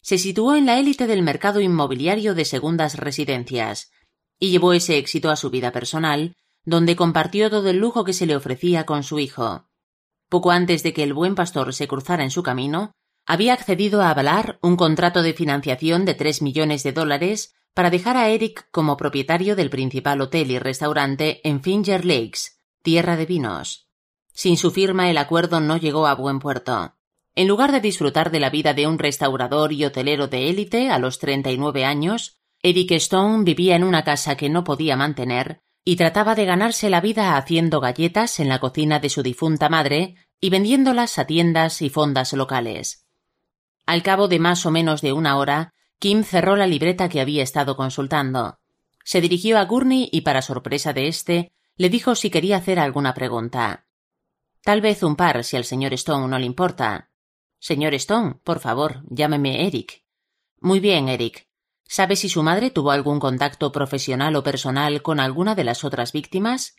Se 0.00 0.18
situó 0.18 0.54
en 0.54 0.66
la 0.66 0.78
élite 0.78 1.06
del 1.06 1.22
mercado 1.22 1.60
inmobiliario 1.60 2.34
de 2.34 2.46
segundas 2.46 2.96
residencias 2.96 3.90
y 4.38 4.50
llevó 4.50 4.72
ese 4.72 4.96
éxito 4.96 5.30
a 5.30 5.36
su 5.36 5.50
vida 5.50 5.72
personal, 5.72 6.34
donde 6.64 6.96
compartió 6.96 7.50
todo 7.50 7.68
el 7.68 7.76
lujo 7.76 8.04
que 8.04 8.14
se 8.14 8.26
le 8.26 8.34
ofrecía 8.34 8.86
con 8.86 9.02
su 9.02 9.18
hijo. 9.18 9.68
Poco 10.30 10.50
antes 10.50 10.82
de 10.82 10.94
que 10.94 11.02
el 11.02 11.12
buen 11.12 11.34
pastor 11.34 11.74
se 11.74 11.86
cruzara 11.86 12.24
en 12.24 12.30
su 12.30 12.42
camino, 12.42 12.92
había 13.26 13.52
accedido 13.52 14.02
a 14.02 14.10
avalar 14.10 14.58
un 14.62 14.76
contrato 14.76 15.22
de 15.22 15.34
financiación 15.34 16.04
de 16.04 16.14
tres 16.14 16.40
millones 16.40 16.82
de 16.82 16.92
dólares 16.92 17.54
para 17.74 17.90
dejar 17.90 18.16
a 18.16 18.28
Eric 18.28 18.68
como 18.70 18.96
propietario 18.96 19.54
del 19.54 19.70
principal 19.70 20.20
hotel 20.20 20.50
y 20.50 20.58
restaurante 20.58 21.46
en 21.46 21.62
Finger 21.62 22.04
Lakes, 22.04 22.54
tierra 22.84 23.16
de 23.16 23.24
vinos. 23.24 23.88
Sin 24.34 24.58
su 24.58 24.70
firma 24.70 25.08
el 25.08 25.16
acuerdo 25.16 25.58
no 25.58 25.78
llegó 25.78 26.06
a 26.06 26.14
buen 26.14 26.38
puerto. 26.38 26.94
En 27.34 27.48
lugar 27.48 27.72
de 27.72 27.80
disfrutar 27.80 28.30
de 28.30 28.40
la 28.40 28.50
vida 28.50 28.74
de 28.74 28.86
un 28.86 28.98
restaurador 28.98 29.72
y 29.72 29.86
hotelero 29.86 30.28
de 30.28 30.50
élite 30.50 30.90
a 30.90 30.98
los 30.98 31.18
treinta 31.18 31.50
y 31.50 31.56
nueve 31.56 31.86
años, 31.86 32.36
Eric 32.62 32.92
Stone 32.92 33.42
vivía 33.42 33.74
en 33.74 33.84
una 33.84 34.04
casa 34.04 34.36
que 34.36 34.50
no 34.50 34.64
podía 34.64 34.96
mantener 34.96 35.62
y 35.82 35.96
trataba 35.96 36.34
de 36.34 36.44
ganarse 36.44 36.90
la 36.90 37.00
vida 37.00 37.38
haciendo 37.38 37.80
galletas 37.80 38.38
en 38.38 38.50
la 38.50 38.58
cocina 38.58 39.00
de 39.00 39.08
su 39.08 39.22
difunta 39.22 39.70
madre 39.70 40.16
y 40.38 40.50
vendiéndolas 40.50 41.18
a 41.18 41.26
tiendas 41.26 41.80
y 41.80 41.88
fondas 41.88 42.34
locales. 42.34 43.06
Al 43.86 44.02
cabo 44.02 44.28
de 44.28 44.40
más 44.40 44.66
o 44.66 44.70
menos 44.70 45.00
de 45.00 45.14
una 45.14 45.38
hora, 45.38 45.72
Kim 45.98 46.22
cerró 46.22 46.54
la 46.54 46.66
libreta 46.66 47.08
que 47.08 47.22
había 47.22 47.42
estado 47.42 47.76
consultando. 47.76 48.58
Se 49.04 49.22
dirigió 49.22 49.58
a 49.58 49.64
Gurney 49.64 50.10
y, 50.12 50.20
para 50.20 50.42
sorpresa 50.42 50.92
de 50.92 51.08
éste, 51.08 51.52
le 51.76 51.88
dijo 51.88 52.14
si 52.14 52.30
quería 52.30 52.56
hacer 52.56 52.78
alguna 52.78 53.14
pregunta. 53.14 53.86
Tal 54.62 54.80
vez 54.80 55.02
un 55.02 55.16
par, 55.16 55.44
si 55.44 55.56
al 55.56 55.64
señor 55.64 55.92
Stone 55.94 56.28
no 56.28 56.38
le 56.38 56.46
importa. 56.46 57.10
Señor 57.58 57.94
Stone, 57.94 58.36
por 58.44 58.60
favor, 58.60 59.02
llámeme 59.08 59.66
Eric. 59.66 60.04
Muy 60.60 60.80
bien, 60.80 61.08
Eric. 61.08 61.48
¿Sabe 61.86 62.16
si 62.16 62.28
su 62.28 62.42
madre 62.42 62.70
tuvo 62.70 62.90
algún 62.90 63.20
contacto 63.20 63.72
profesional 63.72 64.36
o 64.36 64.42
personal 64.42 65.02
con 65.02 65.20
alguna 65.20 65.54
de 65.54 65.64
las 65.64 65.84
otras 65.84 66.12
víctimas? 66.12 66.76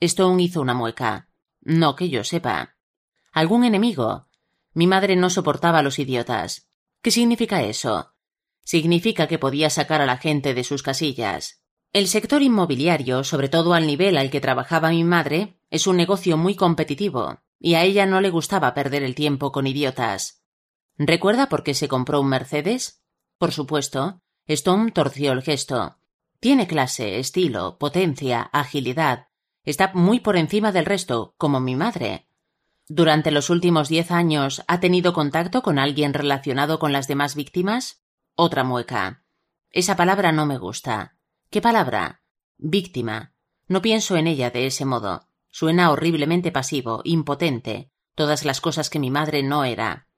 Stone 0.00 0.42
hizo 0.42 0.60
una 0.60 0.74
mueca. 0.74 1.28
No 1.60 1.96
que 1.96 2.08
yo 2.08 2.24
sepa. 2.24 2.76
¿Algún 3.32 3.64
enemigo? 3.64 4.28
Mi 4.72 4.86
madre 4.86 5.16
no 5.16 5.28
soportaba 5.28 5.80
a 5.80 5.82
los 5.82 5.98
idiotas. 5.98 6.68
¿Qué 7.02 7.10
significa 7.10 7.62
eso? 7.62 8.14
Significa 8.64 9.26
que 9.26 9.38
podía 9.38 9.68
sacar 9.70 10.00
a 10.00 10.06
la 10.06 10.16
gente 10.16 10.54
de 10.54 10.64
sus 10.64 10.82
casillas. 10.82 11.62
El 11.96 12.08
sector 12.08 12.42
inmobiliario, 12.42 13.24
sobre 13.24 13.48
todo 13.48 13.72
al 13.72 13.86
nivel 13.86 14.18
al 14.18 14.28
que 14.28 14.42
trabajaba 14.42 14.90
mi 14.90 15.02
madre, 15.02 15.58
es 15.70 15.86
un 15.86 15.96
negocio 15.96 16.36
muy 16.36 16.54
competitivo, 16.54 17.38
y 17.58 17.72
a 17.72 17.84
ella 17.84 18.04
no 18.04 18.20
le 18.20 18.28
gustaba 18.28 18.74
perder 18.74 19.02
el 19.02 19.14
tiempo 19.14 19.50
con 19.50 19.66
idiotas. 19.66 20.44
¿Recuerda 20.98 21.48
por 21.48 21.62
qué 21.62 21.72
se 21.72 21.88
compró 21.88 22.20
un 22.20 22.28
Mercedes? 22.28 23.02
Por 23.38 23.50
supuesto. 23.50 24.20
Stone 24.46 24.90
torció 24.90 25.32
el 25.32 25.40
gesto. 25.40 25.96
Tiene 26.38 26.66
clase, 26.66 27.18
estilo, 27.18 27.78
potencia, 27.78 28.42
agilidad. 28.42 29.28
Está 29.64 29.90
muy 29.94 30.20
por 30.20 30.36
encima 30.36 30.72
del 30.72 30.84
resto, 30.84 31.34
como 31.38 31.60
mi 31.60 31.76
madre. 31.76 32.28
¿Durante 32.88 33.30
los 33.30 33.48
últimos 33.48 33.88
diez 33.88 34.10
años 34.10 34.62
ha 34.68 34.80
tenido 34.80 35.14
contacto 35.14 35.62
con 35.62 35.78
alguien 35.78 36.12
relacionado 36.12 36.78
con 36.78 36.92
las 36.92 37.08
demás 37.08 37.34
víctimas? 37.34 38.04
Otra 38.34 38.64
mueca. 38.64 39.24
Esa 39.70 39.96
palabra 39.96 40.30
no 40.30 40.44
me 40.44 40.58
gusta. 40.58 41.15
¿Qué 41.50 41.60
palabra? 41.60 42.22
Víctima. 42.58 43.34
No 43.68 43.80
pienso 43.80 44.16
en 44.16 44.26
ella 44.26 44.50
de 44.50 44.66
ese 44.66 44.84
modo. 44.84 45.28
Suena 45.48 45.90
horriblemente 45.90 46.50
pasivo, 46.50 47.00
impotente, 47.04 47.92
todas 48.14 48.44
las 48.44 48.60
cosas 48.60 48.90
que 48.90 48.98
mi 48.98 49.10
madre 49.10 49.42
no 49.42 49.64
era. 49.64 50.08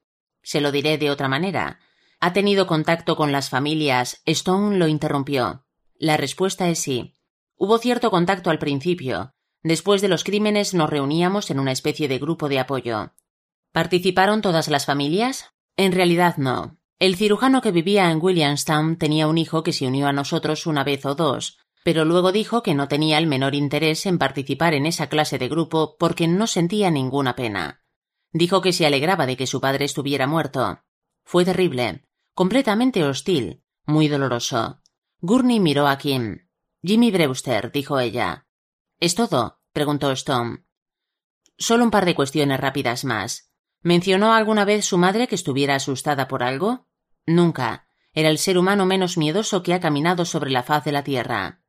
Se 0.42 0.60
lo 0.60 0.72
diré 0.72 0.96
de 0.96 1.10
otra 1.10 1.28
manera. 1.28 1.80
¿Ha 2.18 2.32
tenido 2.32 2.66
contacto 2.66 3.14
con 3.14 3.30
las 3.30 3.50
familias? 3.50 4.22
Stone 4.24 4.78
lo 4.78 4.88
interrumpió. 4.88 5.66
La 5.94 6.16
respuesta 6.16 6.68
es 6.68 6.78
sí. 6.78 7.14
Hubo 7.56 7.78
cierto 7.78 8.10
contacto 8.10 8.48
al 8.50 8.58
principio. 8.58 9.34
Después 9.62 10.00
de 10.00 10.08
los 10.08 10.24
crímenes 10.24 10.72
nos 10.72 10.88
reuníamos 10.88 11.50
en 11.50 11.60
una 11.60 11.72
especie 11.72 12.08
de 12.08 12.18
grupo 12.18 12.48
de 12.48 12.58
apoyo. 12.58 13.12
¿Participaron 13.72 14.40
todas 14.40 14.68
las 14.68 14.86
familias? 14.86 15.52
En 15.76 15.92
realidad 15.92 16.36
no. 16.38 16.77
El 16.98 17.14
cirujano 17.14 17.62
que 17.62 17.70
vivía 17.70 18.10
en 18.10 18.18
Williamstown 18.20 18.96
tenía 18.96 19.28
un 19.28 19.38
hijo 19.38 19.62
que 19.62 19.72
se 19.72 19.86
unió 19.86 20.08
a 20.08 20.12
nosotros 20.12 20.66
una 20.66 20.82
vez 20.82 21.06
o 21.06 21.14
dos, 21.14 21.58
pero 21.84 22.04
luego 22.04 22.32
dijo 22.32 22.64
que 22.64 22.74
no 22.74 22.88
tenía 22.88 23.18
el 23.18 23.28
menor 23.28 23.54
interés 23.54 24.04
en 24.06 24.18
participar 24.18 24.74
en 24.74 24.84
esa 24.84 25.08
clase 25.08 25.38
de 25.38 25.48
grupo 25.48 25.96
porque 25.96 26.26
no 26.26 26.48
sentía 26.48 26.90
ninguna 26.90 27.36
pena. 27.36 27.84
Dijo 28.32 28.60
que 28.60 28.72
se 28.72 28.84
alegraba 28.84 29.26
de 29.26 29.36
que 29.36 29.46
su 29.46 29.60
padre 29.60 29.84
estuviera 29.84 30.26
muerto. 30.26 30.82
Fue 31.24 31.44
terrible, 31.44 32.04
completamente 32.34 33.04
hostil, 33.04 33.62
muy 33.86 34.08
doloroso. 34.08 34.82
Gurney 35.20 35.60
miró 35.60 35.86
a 35.86 35.98
Kim. 35.98 36.48
Jimmy 36.82 37.12
Brewster, 37.12 37.70
dijo 37.70 38.00
ella. 38.00 38.48
¿Es 38.98 39.14
todo? 39.14 39.60
preguntó 39.72 40.10
Stone. 40.10 40.64
Solo 41.56 41.84
un 41.84 41.90
par 41.92 42.06
de 42.06 42.16
cuestiones 42.16 42.58
rápidas 42.58 43.04
más. 43.04 43.52
¿Mencionó 43.82 44.32
alguna 44.32 44.64
vez 44.64 44.84
su 44.84 44.98
madre 44.98 45.28
que 45.28 45.36
estuviera 45.36 45.76
asustada 45.76 46.26
por 46.26 46.42
algo? 46.42 46.87
Nunca. 47.28 47.86
Era 48.14 48.30
el 48.30 48.38
ser 48.38 48.56
humano 48.56 48.86
menos 48.86 49.18
miedoso 49.18 49.62
que 49.62 49.74
ha 49.74 49.80
caminado 49.80 50.24
sobre 50.24 50.50
la 50.50 50.62
faz 50.62 50.84
de 50.84 50.92
la 50.92 51.04
Tierra. 51.04 51.60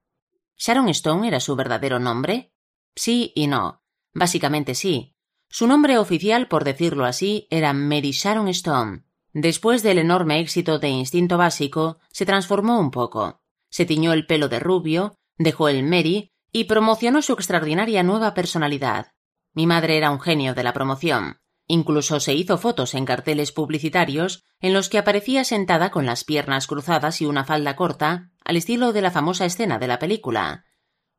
¿Sharon 0.57 0.87
Stone 0.87 1.27
era 1.27 1.41
su 1.41 1.57
verdadero 1.57 1.99
nombre? 1.99 2.53
Sí 2.95 3.33
y 3.35 3.47
no. 3.47 3.83
Básicamente 4.13 4.73
sí. 4.73 5.17
Su 5.49 5.67
nombre 5.67 5.97
oficial, 5.97 6.47
por 6.47 6.63
decirlo 6.63 7.03
así, 7.03 7.45
era 7.49 7.73
Mary 7.73 8.11
Sharon 8.11 8.47
Stone. 8.47 9.03
Después 9.33 9.83
del 9.83 9.97
enorme 9.97 10.39
éxito 10.39 10.79
de 10.79 10.87
Instinto 10.87 11.37
Básico, 11.37 11.99
se 12.09 12.25
transformó 12.25 12.79
un 12.79 12.89
poco. 12.89 13.41
Se 13.69 13.85
tiñó 13.85 14.13
el 14.13 14.25
pelo 14.25 14.47
de 14.47 14.59
rubio, 14.59 15.17
dejó 15.37 15.67
el 15.67 15.83
Mary 15.83 16.31
y 16.53 16.63
promocionó 16.63 17.21
su 17.21 17.33
extraordinaria 17.33 18.01
nueva 18.01 18.33
personalidad. 18.33 19.11
Mi 19.53 19.67
madre 19.67 19.97
era 19.97 20.09
un 20.09 20.21
genio 20.21 20.53
de 20.53 20.63
la 20.63 20.71
promoción. 20.71 21.41
Incluso 21.71 22.19
se 22.19 22.33
hizo 22.33 22.57
fotos 22.57 22.95
en 22.95 23.05
carteles 23.05 23.51
publicitarios 23.51 24.43
en 24.59 24.73
los 24.73 24.89
que 24.89 24.97
aparecía 24.97 25.43
sentada 25.43 25.91
con 25.91 26.07
las 26.07 26.23
piernas 26.23 26.65
cruzadas 26.65 27.21
y 27.21 27.27
una 27.27 27.45
falda 27.45 27.75
corta, 27.75 28.31
al 28.43 28.57
estilo 28.57 28.91
de 28.91 29.03
la 29.03 29.11
famosa 29.11 29.45
escena 29.45 29.77
de 29.77 29.85
la 29.87 29.99
película. 29.99 30.65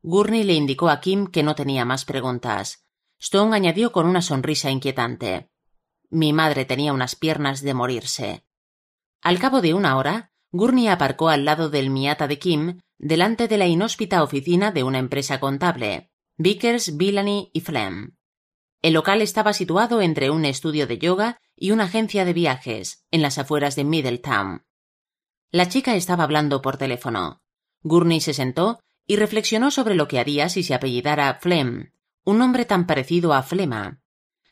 Gurney 0.01 0.43
le 0.43 0.53
indicó 0.53 0.89
a 0.89 0.99
Kim 0.99 1.27
que 1.27 1.41
no 1.41 1.55
tenía 1.55 1.85
más 1.85 2.03
preguntas. 2.03 2.85
Stone 3.17 3.55
añadió 3.55 3.93
con 3.93 4.05
una 4.05 4.21
sonrisa 4.21 4.69
inquietante. 4.69 5.49
Mi 6.09 6.33
madre 6.33 6.65
tenía 6.65 6.91
unas 6.91 7.15
piernas 7.15 7.61
de 7.61 7.73
morirse. 7.73 8.45
Al 9.21 9.39
cabo 9.39 9.61
de 9.61 9.73
una 9.73 9.95
hora, 9.95 10.33
Gurney 10.51 10.89
aparcó 10.89 11.29
al 11.29 11.45
lado 11.45 11.69
del 11.69 11.89
Miata 11.89 12.27
de 12.27 12.39
Kim, 12.39 12.81
delante 12.97 13.47
de 13.47 13.57
la 13.57 13.67
inhóspita 13.67 14.21
oficina 14.21 14.71
de 14.71 14.83
una 14.83 14.99
empresa 14.99 15.39
contable, 15.39 16.11
Vickers, 16.35 16.97
Villany 16.97 17.51
y 17.53 17.61
Flem. 17.61 18.17
El 18.81 18.93
local 18.93 19.21
estaba 19.21 19.53
situado 19.53 20.01
entre 20.01 20.31
un 20.31 20.43
estudio 20.43 20.87
de 20.87 20.97
yoga 20.97 21.37
y 21.55 21.71
una 21.71 21.83
agencia 21.83 22.25
de 22.25 22.33
viajes, 22.33 23.05
en 23.11 23.21
las 23.21 23.37
afueras 23.37 23.75
de 23.75 23.83
Middletown. 23.83 24.65
La 25.51 25.67
chica 25.67 25.95
estaba 25.95 26.23
hablando 26.23 26.61
por 26.61 26.77
teléfono. 26.77 27.41
Gurney 27.83 28.21
se 28.21 28.33
sentó 28.33 28.79
y 29.05 29.17
reflexionó 29.17 29.69
sobre 29.69 29.95
lo 29.95 30.07
que 30.07 30.19
haría 30.19 30.49
si 30.49 30.63
se 30.63 30.73
apellidara 30.73 31.37
Flem, 31.41 31.91
un 32.23 32.37
nombre 32.39 32.65
tan 32.65 32.87
parecido 32.87 33.33
a 33.33 33.43
Flema. 33.43 34.01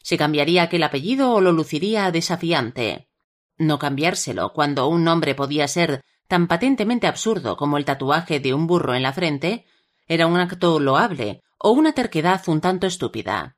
¿Se 0.03 0.17
cambiaría 0.17 0.63
aquel 0.63 0.83
apellido 0.83 1.33
o 1.33 1.41
lo 1.41 1.51
luciría 1.51 2.11
desafiante? 2.11 3.09
No 3.57 3.79
cambiárselo 3.79 4.53
cuando 4.53 4.87
un 4.87 5.03
nombre 5.03 5.35
podía 5.35 5.67
ser 5.67 6.03
tan 6.27 6.47
patentemente 6.47 7.07
absurdo 7.07 7.57
como 7.57 7.77
el 7.77 7.85
tatuaje 7.85 8.39
de 8.39 8.53
un 8.53 8.67
burro 8.67 8.93
en 8.93 9.03
la 9.03 9.13
frente 9.13 9.65
era 10.07 10.27
un 10.27 10.37
acto 10.37 10.79
loable 10.79 11.41
o 11.57 11.71
una 11.71 11.93
terquedad 11.93 12.41
un 12.47 12.61
tanto 12.61 12.87
estúpida. 12.87 13.57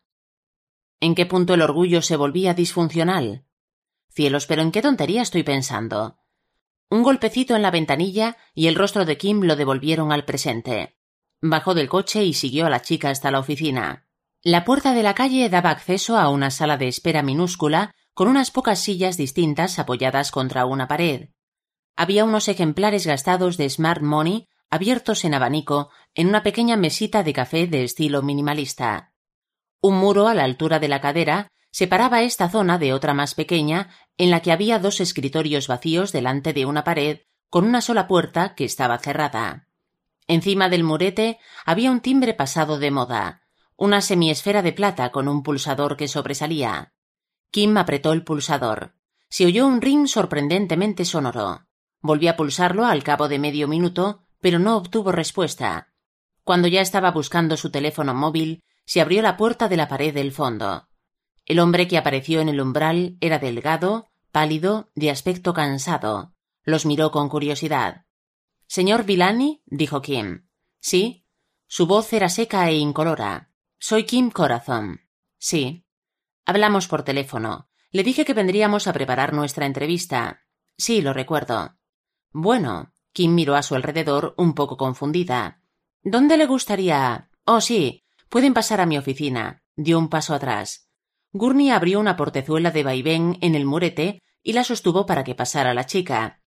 ¿En 1.02 1.16
qué 1.16 1.26
punto 1.26 1.56
el 1.56 1.64
orgullo 1.64 2.04
se 2.04 2.16
volvía 2.16 2.54
disfuncional? 2.54 3.44
Cielos, 4.10 4.46
pero 4.46 4.62
¿en 4.62 4.72
qué 4.72 4.84
tontería 4.84 5.24
estoy 5.24 5.42
pensando? 5.42 6.20
Un 6.92 7.02
golpecito 7.02 7.56
en 7.56 7.64
la 7.64 7.72
ventanilla 7.72 8.38
y 8.54 8.68
el 8.68 8.76
rostro 8.76 9.04
de 9.04 9.18
Kim 9.18 9.42
lo 9.42 9.56
devolvieron 9.56 10.12
al 10.12 10.26
presente. 10.26 11.00
Bajó 11.42 11.74
del 11.74 11.90
coche 11.90 12.24
y 12.24 12.34
siguió 12.34 12.68
a 12.68 12.70
la 12.70 12.84
chica 12.84 13.10
hasta 13.10 13.32
la 13.32 13.40
oficina. 13.40 14.06
La 14.44 14.64
puerta 14.64 14.94
de 14.94 15.02
la 15.02 15.16
calle 15.16 15.50
daba 15.50 15.72
acceso 15.72 16.18
a 16.18 16.30
una 16.30 16.52
sala 16.52 16.78
de 16.78 16.88
espera 16.88 17.24
minúscula 17.24 17.96
con 18.14 18.28
unas 18.28 18.52
pocas 18.52 18.78
sillas 18.78 19.18
distintas 19.18 19.80
apoyadas 19.80 20.30
contra 20.30 20.66
una 20.66 20.88
pared. 20.88 21.30
Había 21.96 22.26
unos 22.26 22.48
ejemplares 22.48 23.08
gastados 23.08 23.58
de 23.58 23.68
Smart 23.68 24.04
Money 24.04 24.48
abiertos 24.70 25.26
en 25.26 25.34
abanico 25.34 25.90
en 26.14 26.28
una 26.28 26.44
pequeña 26.44 26.78
mesita 26.78 27.24
de 27.24 27.34
café 27.34 27.66
de 27.66 27.84
estilo 27.84 28.22
minimalista. 28.22 29.11
Un 29.82 29.96
muro 29.96 30.28
a 30.28 30.36
la 30.36 30.44
altura 30.44 30.80
de 30.80 30.88
la 30.88 31.02
cadera 31.02 31.48
separaba 31.72 32.22
esta 32.22 32.50
zona 32.50 32.78
de 32.78 32.94
otra 32.94 33.16
más 33.16 33.34
pequeña 33.34 33.90
en 34.18 34.30
la 34.30 34.42
que 34.42 34.52
había 34.52 34.78
dos 34.78 35.00
escritorios 35.02 35.68
vacíos 35.68 36.12
delante 36.12 36.54
de 36.54 36.66
una 36.66 36.84
pared 36.84 37.22
con 37.50 37.66
una 37.66 37.82
sola 37.82 38.08
puerta 38.08 38.54
que 38.54 38.64
estaba 38.64 39.00
cerrada. 39.00 39.68
Encima 40.28 40.70
del 40.70 40.84
murete 40.84 41.40
había 41.66 41.90
un 41.90 42.00
timbre 42.00 42.36
pasado 42.36 42.78
de 42.78 42.92
moda, 42.92 43.42
una 43.76 44.02
semiesfera 44.02 44.62
de 44.62 44.72
plata 44.72 45.12
con 45.12 45.28
un 45.28 45.42
pulsador 45.42 45.98
que 45.98 46.08
sobresalía. 46.08 46.94
Kim 47.50 47.76
apretó 47.76 48.14
el 48.14 48.24
pulsador. 48.24 48.94
Se 49.30 49.46
oyó 49.46 49.66
un 49.66 49.82
ring 49.82 50.08
sorprendentemente 50.08 51.06
sonoro. 51.06 51.66
Volvió 52.02 52.32
a 52.32 52.36
pulsarlo 52.36 52.86
al 52.86 53.04
cabo 53.04 53.28
de 53.28 53.40
medio 53.40 53.68
minuto, 53.68 54.22
pero 54.40 54.60
no 54.60 54.78
obtuvo 54.78 55.12
respuesta. 55.12 55.92
Cuando 56.44 56.68
ya 56.68 56.82
estaba 56.82 57.12
buscando 57.12 57.58
su 57.58 57.72
teléfono 57.72 58.14
móvil, 58.14 58.64
se 58.92 59.00
abrió 59.00 59.22
la 59.22 59.38
puerta 59.38 59.70
de 59.70 59.78
la 59.78 59.88
pared 59.88 60.14
del 60.14 60.34
fondo. 60.34 60.90
El 61.46 61.60
hombre 61.60 61.88
que 61.88 61.98
apareció 61.98 62.42
en 62.42 62.50
el 62.50 62.60
umbral 62.60 63.16
era 63.22 63.40
delgado, 63.40 64.12
pálido, 64.34 64.92
de 64.96 65.10
aspecto 65.10 65.54
cansado. 65.54 66.36
Los 66.64 66.86
miró 66.86 67.10
con 67.10 67.30
curiosidad. 67.30 68.06
Señor 68.68 69.06
Villani, 69.06 69.64
dijo 69.66 70.02
Kim. 70.02 70.50
Sí. 70.82 71.26
Su 71.68 71.88
voz 71.88 72.12
era 72.12 72.28
seca 72.28 72.70
e 72.70 72.76
incolora. 72.76 73.54
Soy 73.80 74.04
Kim 74.04 74.30
Corazon. 74.30 75.00
Sí. 75.38 75.86
Hablamos 76.46 76.90
por 76.90 77.04
teléfono. 77.04 77.70
Le 77.92 78.04
dije 78.04 78.26
que 78.26 78.34
vendríamos 78.34 78.88
a 78.88 78.92
preparar 78.92 79.32
nuestra 79.32 79.68
entrevista. 79.68 80.42
Sí, 80.78 81.02
lo 81.02 81.14
recuerdo. 81.14 81.78
Bueno. 82.34 82.92
Kim 83.14 83.36
miró 83.36 83.56
a 83.56 83.64
su 83.64 83.74
alrededor 83.74 84.34
un 84.38 84.54
poco 84.54 84.76
confundida. 84.76 85.62
¿Dónde 86.04 86.36
le 86.36 86.46
gustaría? 86.46 87.30
Oh, 87.46 87.62
sí. 87.62 88.01
Pueden 88.32 88.54
pasar 88.54 88.80
a 88.80 88.86
mi 88.86 88.98
oficina. 88.98 89.62
Dio 89.76 90.00
un 90.00 90.08
paso 90.08 90.34
atrás. 90.34 90.88
Gurney 91.34 91.70
abrió 91.70 92.00
una 92.00 92.16
portezuela 92.16 92.72
de 92.72 92.82
vaivén 92.82 93.38
en 93.42 93.56
el 93.56 93.66
murete 93.66 94.22
y 94.42 94.54
la 94.54 94.64
sostuvo 94.64 95.06
para 95.06 95.26
que 95.26 95.36
pasara 95.36 95.74
la 95.74 95.86
chica. 95.86 96.40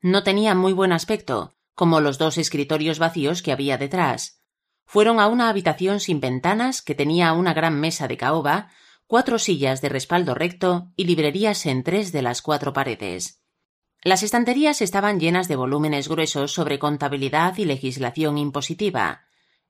No 0.00 0.22
tenía 0.22 0.54
muy 0.54 0.72
buen 0.72 0.90
aspecto, 0.90 1.54
como 1.74 2.00
los 2.00 2.16
dos 2.16 2.38
escritorios 2.38 2.98
vacíos 2.98 3.42
que 3.42 3.52
había 3.52 3.76
detrás. 3.76 4.40
Fueron 4.86 5.20
a 5.20 5.28
una 5.28 5.50
habitación 5.50 6.00
sin 6.00 6.18
ventanas 6.18 6.80
que 6.80 6.94
tenía 6.94 7.34
una 7.34 7.52
gran 7.52 7.78
mesa 7.78 8.08
de 8.08 8.16
caoba, 8.16 8.70
cuatro 9.06 9.38
sillas 9.38 9.82
de 9.82 9.90
respaldo 9.90 10.34
recto 10.34 10.92
y 10.96 11.04
librerías 11.04 11.66
en 11.66 11.82
tres 11.82 12.12
de 12.12 12.22
las 12.22 12.40
cuatro 12.40 12.72
paredes. 12.72 13.42
Las 14.02 14.22
estanterías 14.22 14.80
estaban 14.80 15.20
llenas 15.20 15.46
de 15.46 15.56
volúmenes 15.56 16.08
gruesos 16.08 16.52
sobre 16.52 16.78
contabilidad 16.78 17.58
y 17.58 17.66
legislación 17.66 18.38
impositiva. 18.38 19.26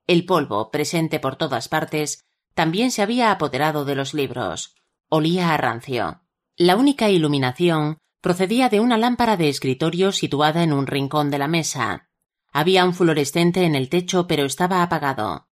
El 0.06 0.24
polvo, 0.26 0.70
presente 0.70 1.20
por 1.20 1.36
todas 1.36 1.68
partes, 1.68 2.24
también 2.54 2.90
se 2.90 3.02
había 3.02 3.30
apoderado 3.30 3.84
de 3.84 3.94
los 3.94 4.14
libros. 4.14 4.74
Olía 5.08 5.54
a 5.54 5.56
rancio. 5.56 6.22
La 6.56 6.76
única 6.76 7.08
iluminación 7.08 7.98
procedía 8.20 8.68
de 8.68 8.80
una 8.80 8.98
lámpara 8.98 9.36
de 9.36 9.48
escritorio 9.48 10.12
situada 10.12 10.62
en 10.62 10.72
un 10.72 10.86
rincón 10.86 11.30
de 11.30 11.38
la 11.38 11.48
mesa. 11.48 12.08
Había 12.52 12.84
un 12.84 12.94
fluorescente 12.94 13.64
en 13.64 13.74
el 13.74 13.88
techo, 13.88 14.26
pero 14.26 14.44
estaba 14.44 14.82
apagado. 14.82 15.48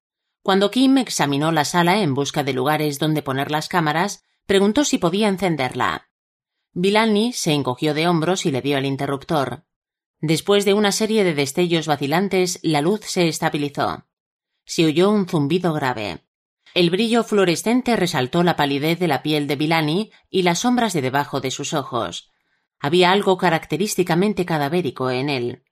Cuando 0.43 0.70
Kim 0.70 0.98
examinó 0.98 1.52
la 1.52 1.64
sala 1.64 2.01
en 2.01 2.14
busca 2.14 2.43
de 2.44 2.52
lugares 2.52 2.98
donde 2.98 3.23
poner 3.23 3.51
las 3.51 3.68
cámaras, 3.68 4.24
preguntó 4.47 4.85
si 4.85 4.98
podía 4.98 5.28
encenderla. 5.28 6.09
Villani 6.73 7.32
se 7.32 7.52
encogió 7.52 7.94
de 7.94 8.09
hombros 8.09 8.47
y 8.47 8.51
le 8.51 8.62
dio 8.62 8.78
el 8.78 8.86
interruptor. 8.86 9.64
Después 10.20 10.64
de 10.64 10.74
una 10.74 10.93
serie 10.93 11.24
de 11.24 11.35
destellos 11.35 11.86
vacilantes, 11.86 12.59
la 12.62 12.81
luz 12.81 13.01
se 13.05 13.28
estabilizó. 13.28 14.06
Se 14.66 14.84
oyó 14.84 15.10
un 15.10 15.28
zumbido 15.28 15.72
grave. 15.72 16.24
El 16.74 16.90
brillo 16.90 17.24
fluorescente 17.24 17.97
resaltó 17.97 18.43
la 18.43 18.56
palidez 18.56 18.98
de 18.98 19.09
la 19.09 19.22
piel 19.22 19.47
de 19.47 19.56
Villani 19.56 20.10
y 20.28 20.43
las 20.43 20.59
sombras 20.59 20.93
de 20.93 21.01
debajo 21.01 21.40
de 21.40 21.51
sus 21.51 21.72
ojos. 21.72 22.32
Había 22.80 23.12
algo 23.12 23.38
característicamente 23.38 24.44
cadavérico 24.44 25.10
en 25.10 25.30
él. 25.30 25.62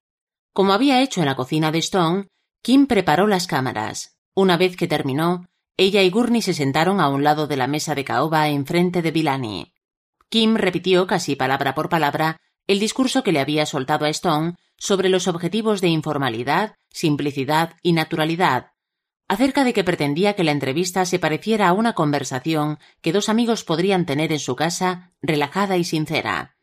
Como 0.53 0.73
había 0.73 1.03
hecho 1.03 1.21
en 1.21 1.27
la 1.27 1.37
cocina 1.37 1.73
de 1.73 1.79
Stone, 1.79 2.29
Kim 2.63 2.87
preparó 2.87 3.27
las 3.27 3.47
cámaras. 3.47 4.17
Una 4.35 4.57
vez 4.57 4.77
que 4.77 4.87
terminó, 4.87 5.49
ella 5.77 6.03
y 6.03 6.11
Gurney 6.11 6.41
se 6.41 6.55
sentaron 6.55 7.01
a 7.01 7.09
un 7.09 7.25
lado 7.25 7.49
de 7.49 7.57
la 7.57 7.67
mesa 7.67 7.95
de 7.95 8.05
caoba 8.05 8.49
enfrente 8.49 9.03
de 9.03 9.11
Villani. 9.11 9.75
Kim 10.31 10.55
repitió 10.55 11.07
casi 11.07 11.35
palabra 11.35 11.75
por 11.75 11.89
palabra 11.89 12.41
el 12.67 12.79
discurso 12.79 13.23
que 13.23 13.33
le 13.33 13.41
había 13.41 13.67
soltado 13.67 14.07
a 14.07 14.09
Stone 14.09 14.55
sobre 14.79 15.09
los 15.09 15.29
objetivos 15.29 15.81
de 15.81 15.89
informalidad, 15.89 16.77
simplicidad 16.91 17.75
y 17.83 17.93
naturalidad, 17.93 18.69
acerca 19.35 19.65
de 19.65 19.73
que 19.73 19.85
pretendía 19.85 20.35
que 20.35 20.45
la 20.45 20.53
entrevista 20.53 21.05
se 21.05 21.19
pareciera 21.19 21.69
a 21.69 21.73
una 21.73 21.93
conversación 21.93 22.79
que 23.03 23.13
dos 23.13 23.29
amigos 23.29 23.65
podrían 23.65 24.07
tener 24.07 24.33
en 24.33 24.39
su 24.39 24.55
casa, 24.55 25.13
relajada 25.23 25.77
y 25.77 25.85
sincera. 25.85 26.57